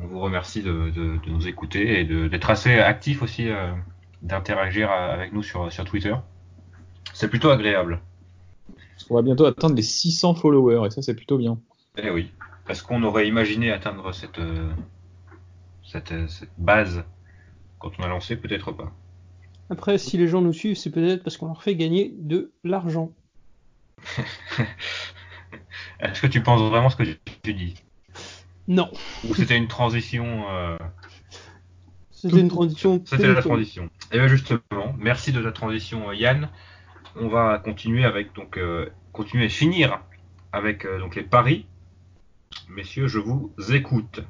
on 0.00 0.06
vous 0.06 0.20
remercie 0.20 0.62
de, 0.62 0.92
nous 1.28 1.48
écouter 1.48 2.00
et 2.00 2.04
d'être 2.04 2.50
assez 2.50 2.74
actif 2.74 3.22
aussi, 3.22 3.48
euh, 3.48 3.72
d'interagir 4.22 4.90
avec 4.90 5.32
nous 5.32 5.42
sur 5.42 5.70
Twitter. 5.86 6.14
C'est 7.14 7.28
plutôt 7.28 7.50
agréable. 7.50 8.02
On 9.10 9.14
va 9.14 9.22
bientôt 9.22 9.44
atteindre 9.46 9.74
les 9.74 9.82
600 9.82 10.34
followers 10.34 10.86
et 10.86 10.90
ça 10.90 11.02
c'est 11.02 11.14
plutôt 11.14 11.38
bien. 11.38 11.58
Eh 11.96 12.10
oui. 12.10 12.30
Est-ce 12.68 12.82
qu'on 12.82 13.02
aurait 13.02 13.28
imaginé 13.28 13.70
atteindre 13.70 14.12
cette, 14.14 14.38
euh, 14.38 14.72
cette, 15.84 16.14
cette, 16.28 16.52
base 16.56 17.04
quand 17.78 17.92
on 17.98 18.02
a 18.02 18.08
lancé 18.08 18.36
Peut-être 18.36 18.72
pas. 18.72 18.92
Après, 19.70 19.98
si 19.98 20.16
les 20.16 20.28
gens 20.28 20.40
nous 20.40 20.52
suivent, 20.52 20.76
c'est 20.76 20.90
peut-être 20.90 21.22
parce 21.22 21.36
qu'on 21.36 21.46
leur 21.46 21.62
fait 21.62 21.76
gagner 21.76 22.14
de 22.16 22.52
l'argent. 22.64 23.12
Est-ce 26.00 26.20
que 26.20 26.26
tu 26.26 26.42
penses 26.42 26.60
vraiment 26.62 26.90
ce 26.90 26.96
que 26.96 27.04
tu 27.42 27.54
dis? 27.54 27.74
Non. 28.66 28.90
Ou 29.28 29.34
c'était 29.34 29.56
une 29.56 29.68
transition 29.68 30.44
euh, 30.50 30.78
C'était 32.10 32.40
une 32.40 32.48
transition. 32.48 33.02
C'était 33.04 33.32
la 33.32 33.42
transition. 33.42 33.90
Et 34.12 34.18
bien 34.18 34.26
justement, 34.26 34.60
merci 34.98 35.32
de 35.32 35.40
la 35.40 35.52
transition 35.52 36.12
Yann 36.12 36.48
on 37.16 37.28
va 37.28 37.58
continuer 37.58 38.04
avec 38.04 38.34
donc 38.34 38.58
euh, 38.58 38.88
continuer 39.12 39.46
et 39.46 39.48
finir 39.48 40.02
avec 40.52 40.84
euh, 40.84 40.98
donc 40.98 41.16
les 41.16 41.22
paris. 41.22 41.66
Messieurs, 42.68 43.08
je 43.08 43.18
vous 43.18 43.52
écoute. 43.72 44.20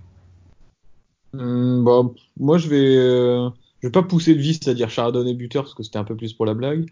Bon, 1.32 2.14
moi 2.38 2.58
je 2.58 2.68
vais 2.68 2.96
euh, 2.96 3.50
je 3.80 3.88
vais 3.88 3.92
pas 3.92 4.02
pousser 4.02 4.34
le 4.34 4.40
vice, 4.40 4.60
c'est-à-dire 4.62 4.88
Chardonnay 4.90 5.34
buteur 5.34 5.64
parce 5.64 5.74
que 5.74 5.82
c'était 5.82 5.98
un 5.98 6.04
peu 6.04 6.16
plus 6.16 6.32
pour 6.32 6.46
la 6.46 6.54
blague, 6.54 6.86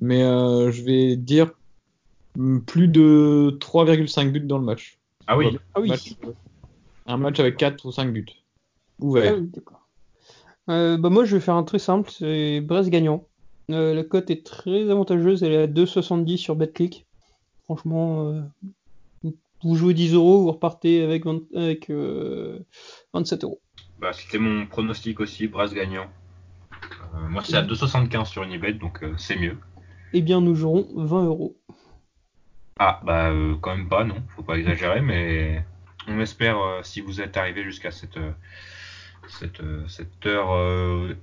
mais 0.00 0.20
je 0.20 0.82
vais 0.82 1.16
dire 1.16 1.52
hum, 2.38 2.62
plus 2.62 2.88
de 2.88 3.56
3,5 3.60 4.30
buts 4.30 4.40
dans 4.40 4.58
le 4.58 4.64
match. 4.64 4.98
Ah 5.26 5.36
oui. 5.36 5.58
ah 5.74 5.80
oui. 5.80 5.92
un 7.06 7.16
match 7.16 7.40
avec 7.40 7.56
4 7.56 7.84
ou 7.86 7.92
5 7.92 8.12
buts. 8.12 8.26
Ouvert. 9.00 9.36
Ah 10.66 10.96
bah 10.98 11.08
moi 11.08 11.24
je 11.24 11.36
vais 11.36 11.40
faire 11.40 11.54
un 11.54 11.62
truc 11.62 11.80
simple, 11.80 12.10
c'est 12.10 12.60
Brest 12.60 12.90
gagnant. 12.90 13.27
Euh, 13.70 13.92
la 13.92 14.02
cote 14.02 14.30
est 14.30 14.46
très 14.46 14.88
avantageuse, 14.90 15.42
elle 15.42 15.52
est 15.52 15.62
à 15.62 15.66
2,70 15.66 16.38
sur 16.38 16.56
BetClick. 16.56 17.06
Franchement, 17.64 18.30
euh, 18.32 19.30
vous 19.62 19.76
jouez 19.76 19.92
10 19.92 20.14
euros, 20.14 20.42
vous 20.42 20.52
repartez 20.52 21.02
avec, 21.02 21.26
27 21.26 21.90
euh, 21.90 22.60
euros. 23.42 23.60
Bah, 24.00 24.12
C'était 24.14 24.38
mon 24.38 24.66
pronostic 24.66 25.20
aussi, 25.20 25.48
Brass 25.48 25.74
gagnant. 25.74 26.06
moi, 27.28 27.42
c'est 27.44 27.56
à 27.56 27.62
2,75 27.62 28.24
sur 28.26 28.42
Unibet, 28.42 28.72
donc 28.72 29.04
c'est 29.18 29.36
mieux. 29.36 29.58
Eh 30.14 30.22
bien, 30.22 30.40
nous 30.40 30.54
jouerons 30.54 30.88
20 30.96 31.24
euros. 31.26 31.56
Ah, 32.78 33.00
bah, 33.04 33.30
quand 33.60 33.76
même 33.76 33.88
pas, 33.88 34.04
non, 34.04 34.22
faut 34.34 34.42
pas 34.42 34.56
exagérer, 34.56 35.02
mais 35.02 35.62
on 36.06 36.18
espère, 36.20 36.56
si 36.84 37.02
vous 37.02 37.20
êtes 37.20 37.36
arrivé 37.36 37.64
jusqu'à 37.64 37.90
cette, 37.90 38.18
cette, 39.28 40.24
heure, 40.24 40.52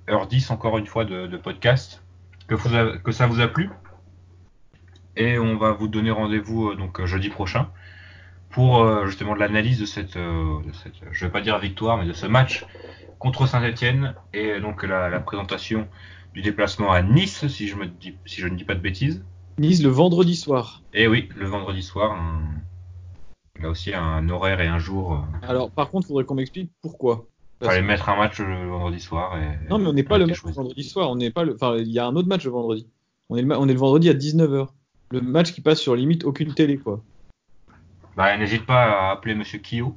heure 0.10 0.28
10, 0.28 0.52
encore 0.52 0.78
une 0.78 0.86
fois, 0.86 1.06
de 1.06 1.38
podcast, 1.38 2.05
que, 2.48 3.12
ça 3.12 3.28
vous 3.28 3.42
a 3.42 3.48
plu. 3.48 3.70
Et 5.16 5.40
on 5.40 5.58
va 5.58 5.72
vous 5.72 5.88
donner 5.88 6.12
rendez-vous 6.12 6.70
euh, 6.70 6.76
donc 6.76 7.00
euh, 7.00 7.06
jeudi 7.06 7.30
prochain 7.30 7.70
pour 8.50 8.84
euh, 8.84 9.06
justement 9.06 9.34
l'analyse 9.34 9.80
de 9.80 9.86
cette, 9.86 10.18
je 11.12 11.26
vais 11.26 11.32
pas 11.32 11.42
dire 11.42 11.58
victoire, 11.60 11.98
mais 11.98 12.06
de 12.06 12.14
ce 12.14 12.26
match 12.26 12.66
contre 13.20 13.48
Saint-Etienne 13.48 14.14
et 14.34 14.60
donc 14.60 14.84
la, 14.84 15.20
présentation 15.20 15.88
du 16.34 16.42
déplacement 16.42 16.92
à 16.92 17.02
Nice, 17.02 17.48
si 17.48 17.68
je, 17.68 17.76
me 17.76 17.86
dis, 17.86 18.18
si 18.26 18.42
je 18.42 18.48
ne 18.48 18.56
dis 18.56 18.66
pas 18.66 18.76
de 18.76 18.82
bêtises. 18.82 19.24
Nice 19.58 19.82
le 19.82 19.90
vendredi 19.90 20.36
soir. 20.36 20.82
Et 20.94 21.04
eh 21.04 21.08
oui, 21.08 21.30
le 21.36 21.48
vendredi 21.48 21.82
soir. 21.82 22.18
Il 23.58 23.64
y 23.64 23.66
a 23.66 23.70
aussi 23.70 23.94
un 23.94 24.28
horaire 24.28 24.60
et 24.60 24.68
un 24.68 24.80
jour. 24.80 25.26
Alors, 25.42 25.72
par 25.72 25.90
contre, 25.90 26.08
il 26.08 26.10
faudrait 26.10 26.26
qu'on 26.26 26.36
m'explique 26.36 26.72
pourquoi. 26.82 27.26
Fallait 27.62 27.82
mettre 27.82 28.10
un 28.10 28.18
match 28.18 28.40
le 28.40 28.68
vendredi 28.68 29.00
soir. 29.00 29.38
Et... 29.38 29.70
Non, 29.70 29.80
mais 29.80 29.88
on 29.88 29.94
n'est 29.94 30.04
pas 30.04 30.18
le 30.18 30.26
match 30.26 30.44
le 30.44 30.52
vendredi 30.52 30.84
soir. 30.84 31.10
On 31.10 31.16
n'est 31.16 31.32
pas 31.32 31.44
le. 31.44 31.56
Enfin, 31.56 31.78
il 31.78 31.88
y 31.88 32.00
a 32.00 32.06
un 32.06 32.16
autre 32.16 32.28
match 32.28 32.44
le 32.44 32.52
vendredi. 32.52 32.88
On 33.30 33.38
est 33.38 33.42
le, 33.42 33.58
on 33.58 33.68
est 33.68 33.74
le 33.74 33.80
vendredi 33.80 34.10
à 34.10 34.14
19h. 34.14 34.68
Le 35.12 35.22
match 35.22 35.54
qui 35.54 35.62
passe 35.62 35.80
sur 35.80 35.96
limite 35.96 36.26
aucune 36.26 36.54
télé, 36.54 36.78
quoi. 36.78 37.02
Bah, 38.18 38.38
n'hésite 38.38 38.66
pas 38.66 38.84
à 38.84 39.12
appeler 39.12 39.36
Monsieur 39.36 39.60
Kyo. 39.60 39.96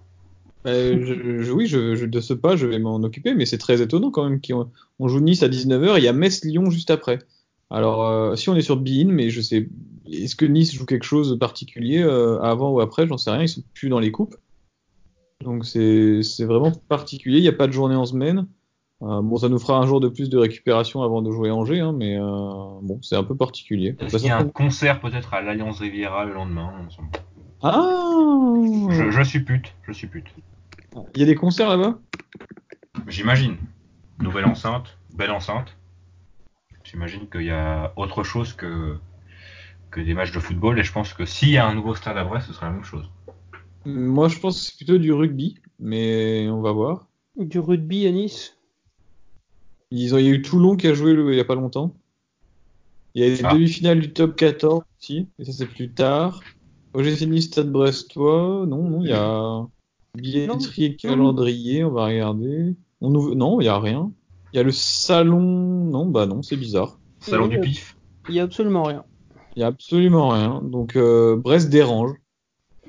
Euh, 0.67 1.41
je, 1.43 1.53
oui, 1.53 1.67
je, 1.67 2.05
de 2.05 2.21
ce 2.21 2.35
pas, 2.35 2.57
je 2.57 2.67
vais 2.67 2.79
m'en 2.79 2.97
occuper, 2.97 3.35
mais 3.35 3.47
c'est 3.47 3.59
très 3.59 3.81
étonnant 3.81 4.11
quand 4.11 4.29
même 4.29 4.41
qu'on 4.41 4.71
on 4.99 5.09
joue 5.09 5.21
Nice 5.21 5.43
à 5.43 5.49
19h 5.49 5.95
et 5.95 5.99
il 5.99 6.05
y 6.05 6.09
a 6.09 6.13
Metz-Lyon 6.13 6.71
juste 6.71 6.91
après. 6.91 7.21
Alors, 7.71 8.05
euh, 8.05 8.35
si 8.35 8.49
on 8.49 8.57
est 8.57 8.63
sur 8.63 8.77
Bein, 8.77 9.07
mais 9.09 9.31
je 9.31 9.41
sais, 9.41 9.69
est-ce 10.11 10.37
que 10.37 10.47
Nice 10.47 10.75
joue 10.75 10.87
quelque 10.87 11.05
chose 11.05 11.31
de 11.31 11.37
particulier 11.37 12.03
euh, 12.03 12.41
avant 12.41 12.71
ou 12.71 12.81
après? 12.81 13.07
J'en 13.07 13.19
sais 13.19 13.31
rien, 13.31 13.43
ils 13.43 13.49
sont 13.49 13.63
plus 13.75 13.89
dans 13.89 14.01
les 14.01 14.11
coupes. 14.11 14.37
Donc 15.45 15.65
c'est 15.65 16.45
vraiment 16.45 16.73
particulier. 16.73 17.39
Il 17.39 17.43
n'y 17.43 17.49
a 17.49 17.53
pas 17.53 17.67
de 17.67 17.73
journée 17.73 17.95
en 17.95 18.07
semaine. 18.07 18.47
Euh, 19.03 19.23
bon, 19.23 19.37
ça 19.37 19.49
nous 19.49 19.61
fera 19.61 19.79
un 19.79 19.87
jour 19.87 20.01
de 20.01 20.09
plus 20.09 20.29
de 20.29 20.37
récupération 20.37 21.03
avant 21.03 21.23
de 21.23 21.31
jouer 21.31 21.53
Angers, 21.53 21.79
hein, 21.79 21.93
mais 21.97 22.17
euh, 22.17 22.81
bon, 22.83 22.99
c'est 23.01 23.15
un 23.15 23.23
peu 23.23 23.37
particulier. 23.37 23.97
Est-ce 24.01 24.17
qu'il 24.17 24.27
y 24.27 24.31
a 24.31 24.39
un 24.39 24.49
concert 24.49 25.01
peut-être 25.01 25.35
à 25.35 25.41
l'Alliance 25.41 25.79
Riviera 25.79 26.25
le 26.25 26.35
lendemain 26.35 26.73
Ah 27.63 28.55
je, 28.91 29.11
je 29.11 29.23
suppute, 29.23 29.73
je 29.87 29.93
suppute. 29.93 30.27
Il 31.15 31.21
y 31.21 31.23
a 31.23 31.27
des 31.27 31.37
concerts 31.37 31.69
là-bas? 31.69 31.99
J'imagine. 33.07 33.57
Nouvelle 34.19 34.47
enceinte, 34.47 34.99
belle 35.15 35.31
enceinte. 35.31 35.77
J'imagine 36.83 37.29
qu'il 37.29 37.43
y 37.43 37.51
a 37.51 37.93
autre 37.95 38.25
chose 38.25 38.53
que, 38.53 38.97
que 39.93 40.01
des 40.01 40.15
matchs 40.15 40.33
de 40.33 40.41
football, 40.41 40.77
et 40.79 40.83
je 40.83 40.93
pense 40.93 41.13
que 41.13 41.25
s'il 41.25 41.51
y 41.51 41.59
a 41.59 41.67
un 41.67 41.75
nouveau 41.75 41.95
stade 41.95 42.17
à 42.17 42.25
Brest, 42.25 42.49
ce 42.49 42.53
sera 42.53 42.67
la 42.67 42.73
même 42.73 42.85
chose. 42.85 43.09
Moi, 43.89 44.29
je 44.29 44.39
pense 44.39 44.61
que 44.61 44.67
c'est 44.67 44.77
plutôt 44.77 44.99
du 44.99 45.13
rugby, 45.13 45.55
mais 45.79 46.47
on 46.51 46.61
va 46.61 46.73
voir. 46.73 47.07
Du 47.39 47.59
rugby 47.59 48.07
à 48.07 48.13
Nice? 48.13 48.59
Ils 49.91 50.15
ont, 50.15 50.19
Il 50.19 50.27
y 50.27 50.29
a 50.29 50.33
eu 50.33 50.43
Toulon 50.43 50.77
qui 50.77 50.87
a 50.89 50.95
joué 50.95 51.13
il 51.13 51.25
n'y 51.25 51.41
a 51.41 51.45
pas 51.45 51.55
longtemps. 51.55 51.95
Il 53.15 53.23
y 53.23 53.25
a 53.25 53.29
les 53.29 53.45
ah. 53.45 53.55
demi-finales 53.55 54.01
du 54.01 54.13
top 54.13 54.37
14 54.37 54.83
aussi, 54.99 55.29
et 55.39 55.45
ça 55.45 55.53
c'est 55.53 55.67
plus 55.67 55.91
tard. 55.91 56.43
OGC 56.93 57.23
Nice 57.23 57.47
Stade 57.47 57.73
Brestois, 57.73 58.67
non, 58.67 58.91
non, 58.91 59.03
il 59.03 59.09
y 59.09 59.13
a 59.13 59.67
billetterie 60.15 60.85
et 60.85 60.97
calendrier, 60.97 61.83
on 61.83 61.91
va 61.91 62.07
regarder. 62.07 62.77
On 63.01 63.11
Non, 63.11 63.61
il 63.61 63.65
n'y 63.65 63.69
a 63.69 63.79
rien. 63.79 64.13
Il 64.53 64.57
y 64.57 64.61
a 64.61 64.63
le 64.63 64.73
salon, 64.73 65.41
non, 65.41 66.07
bah 66.07 66.27
non, 66.27 66.43
c'est 66.43 66.57
bizarre. 66.57 66.99
Salon 67.21 67.49
du 67.49 67.59
pif 67.61 67.97
Il 68.29 68.33
n'y 68.33 68.41
a 68.41 68.43
absolument 68.43 68.83
rien. 68.83 69.05
Il 69.57 69.61
n'y 69.61 69.65
a 69.65 69.69
absolument 69.69 70.29
rien, 70.29 70.61
donc 70.63 70.95
euh, 70.97 71.37
Brest 71.37 71.71
dérange. 71.71 72.13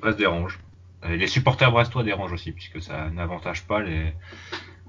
Brest 0.00 0.18
dérange. 0.18 0.60
Les 1.08 1.26
supporters 1.26 1.70
brestois 1.70 2.02
dérangent 2.02 2.32
aussi, 2.32 2.52
puisque 2.52 2.82
ça 2.82 3.08
n'avantage 3.10 3.66
pas 3.66 3.80
les, 3.80 4.12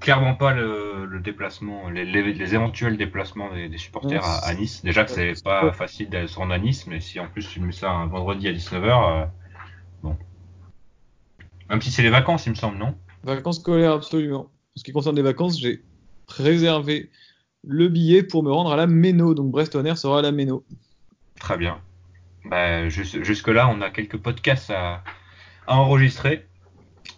clairement 0.02 0.34
pas 0.34 0.52
le, 0.52 1.20
déplacement, 1.20 1.88
les, 1.88 2.54
éventuels 2.54 2.96
déplacements 2.96 3.50
des, 3.54 3.78
supporters 3.78 4.22
à, 4.24 4.52
Nice. 4.54 4.82
Déjà 4.84 5.04
que 5.04 5.10
c'est 5.10 5.42
pas 5.42 5.72
facile 5.72 6.10
d'aller 6.10 6.26
se 6.26 6.36
rendre 6.36 6.52
à 6.52 6.58
Nice, 6.58 6.86
mais 6.86 7.00
si 7.00 7.20
en 7.20 7.28
plus 7.28 7.48
tu 7.48 7.60
mets 7.60 7.72
ça 7.72 7.90
un 7.90 8.06
vendredi 8.06 8.48
à 8.48 8.52
19h, 8.52 9.22
euh, 9.22 9.24
bon. 10.02 10.16
Même 11.70 11.80
si 11.80 11.90
c'est 11.90 12.02
les 12.02 12.10
vacances, 12.10 12.46
il 12.46 12.50
me 12.50 12.56
semble, 12.56 12.76
non? 12.76 12.94
Vacances 13.22 13.60
scolaires, 13.60 13.92
absolument. 13.92 14.40
En 14.42 14.76
ce 14.76 14.84
qui 14.84 14.92
concerne 14.92 15.16
les 15.16 15.22
vacances, 15.22 15.58
j'ai 15.58 15.82
réservé 16.28 17.10
le 17.64 17.88
billet 17.88 18.22
pour 18.22 18.42
me 18.42 18.50
rendre 18.50 18.72
à 18.72 18.76
la 18.76 18.86
Méno. 18.86 19.34
Donc 19.34 19.50
Brest 19.50 19.76
Air 19.76 19.96
sera 19.96 20.18
à 20.18 20.22
la 20.22 20.32
Méno. 20.32 20.64
Très 21.38 21.56
bien. 21.56 21.80
Bah, 22.44 22.88
jusque-là, 22.88 23.68
on 23.68 23.80
a 23.80 23.90
quelques 23.90 24.16
podcasts 24.16 24.70
à, 24.70 25.04
à 25.66 25.76
enregistrer. 25.76 26.46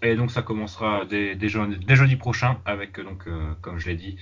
Et 0.03 0.17
donc 0.17 0.31
ça 0.31 0.43
commencera 0.43 1.05
dès, 1.09 1.37
jeudi, 1.49 2.17
prochain 2.17 2.59
avec, 2.65 3.01
donc, 3.01 3.27
euh, 3.27 3.53
comme 3.61 3.79
je 3.79 3.89
l'ai 3.89 3.97
dit, 3.97 4.17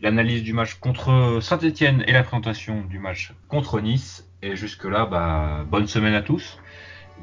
l'analyse 0.00 0.42
du 0.42 0.52
match 0.52 0.74
contre 0.74 1.38
Saint-Etienne 1.40 2.04
et 2.06 2.12
la 2.12 2.22
présentation 2.22 2.82
du 2.82 2.98
match 2.98 3.32
contre 3.48 3.80
Nice. 3.80 4.28
Et 4.42 4.56
jusque-là, 4.56 5.06
bah, 5.06 5.64
bonne 5.68 5.86
semaine 5.86 6.14
à 6.14 6.22
tous. 6.22 6.58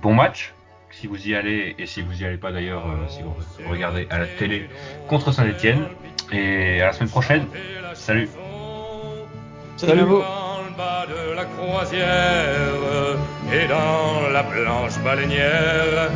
Bon 0.02 0.14
match, 0.14 0.54
si 0.92 1.08
vous 1.08 1.28
y 1.28 1.36
allez, 1.36 1.76
et 1.78 1.86
si 1.86 2.02
vous 2.02 2.22
y 2.22 2.26
allez 2.26 2.38
pas 2.38 2.52
d'ailleurs, 2.52 2.88
euh, 2.88 3.08
si 3.08 3.22
vous 3.22 3.34
regardez 3.70 4.08
à 4.10 4.20
la 4.20 4.28
télé 4.28 4.70
contre 5.08 5.32
Saint-Etienne. 5.32 5.88
Et 6.32 6.82
à 6.82 6.88
la 6.88 6.94
semaine 6.94 7.10
prochaine. 7.10 7.46
Salut. 7.94 8.30
Salut. 9.78 10.02
de 10.02 11.36
la 11.36 11.46
croisière 11.46 13.13
et 13.54 13.68
dans 13.68 14.30
la 14.32 14.44
planche 14.44 14.98
baleinière 15.04 16.10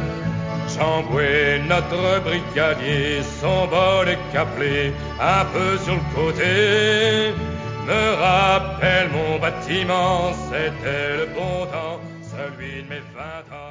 Chamboué, 0.74 1.62
notre 1.68 2.20
brigadier, 2.22 3.22
son 3.42 3.68
bol 3.68 4.10
est 4.10 4.20
caplé, 4.34 4.92
un 5.20 5.46
peu 5.46 5.78
sur 5.78 5.94
le 5.94 6.08
côté. 6.14 7.34
Me 7.88 8.16
rappelle 8.22 9.10
mon 9.10 9.40
bâtiment, 9.40 10.34
c'était 10.50 11.18
le 11.20 11.26
bon 11.28 11.66
temps, 11.68 12.02
celui 12.32 12.84
de 12.84 12.90
mes 12.90 13.04
vingt 13.16 13.48
ans. 13.56 13.67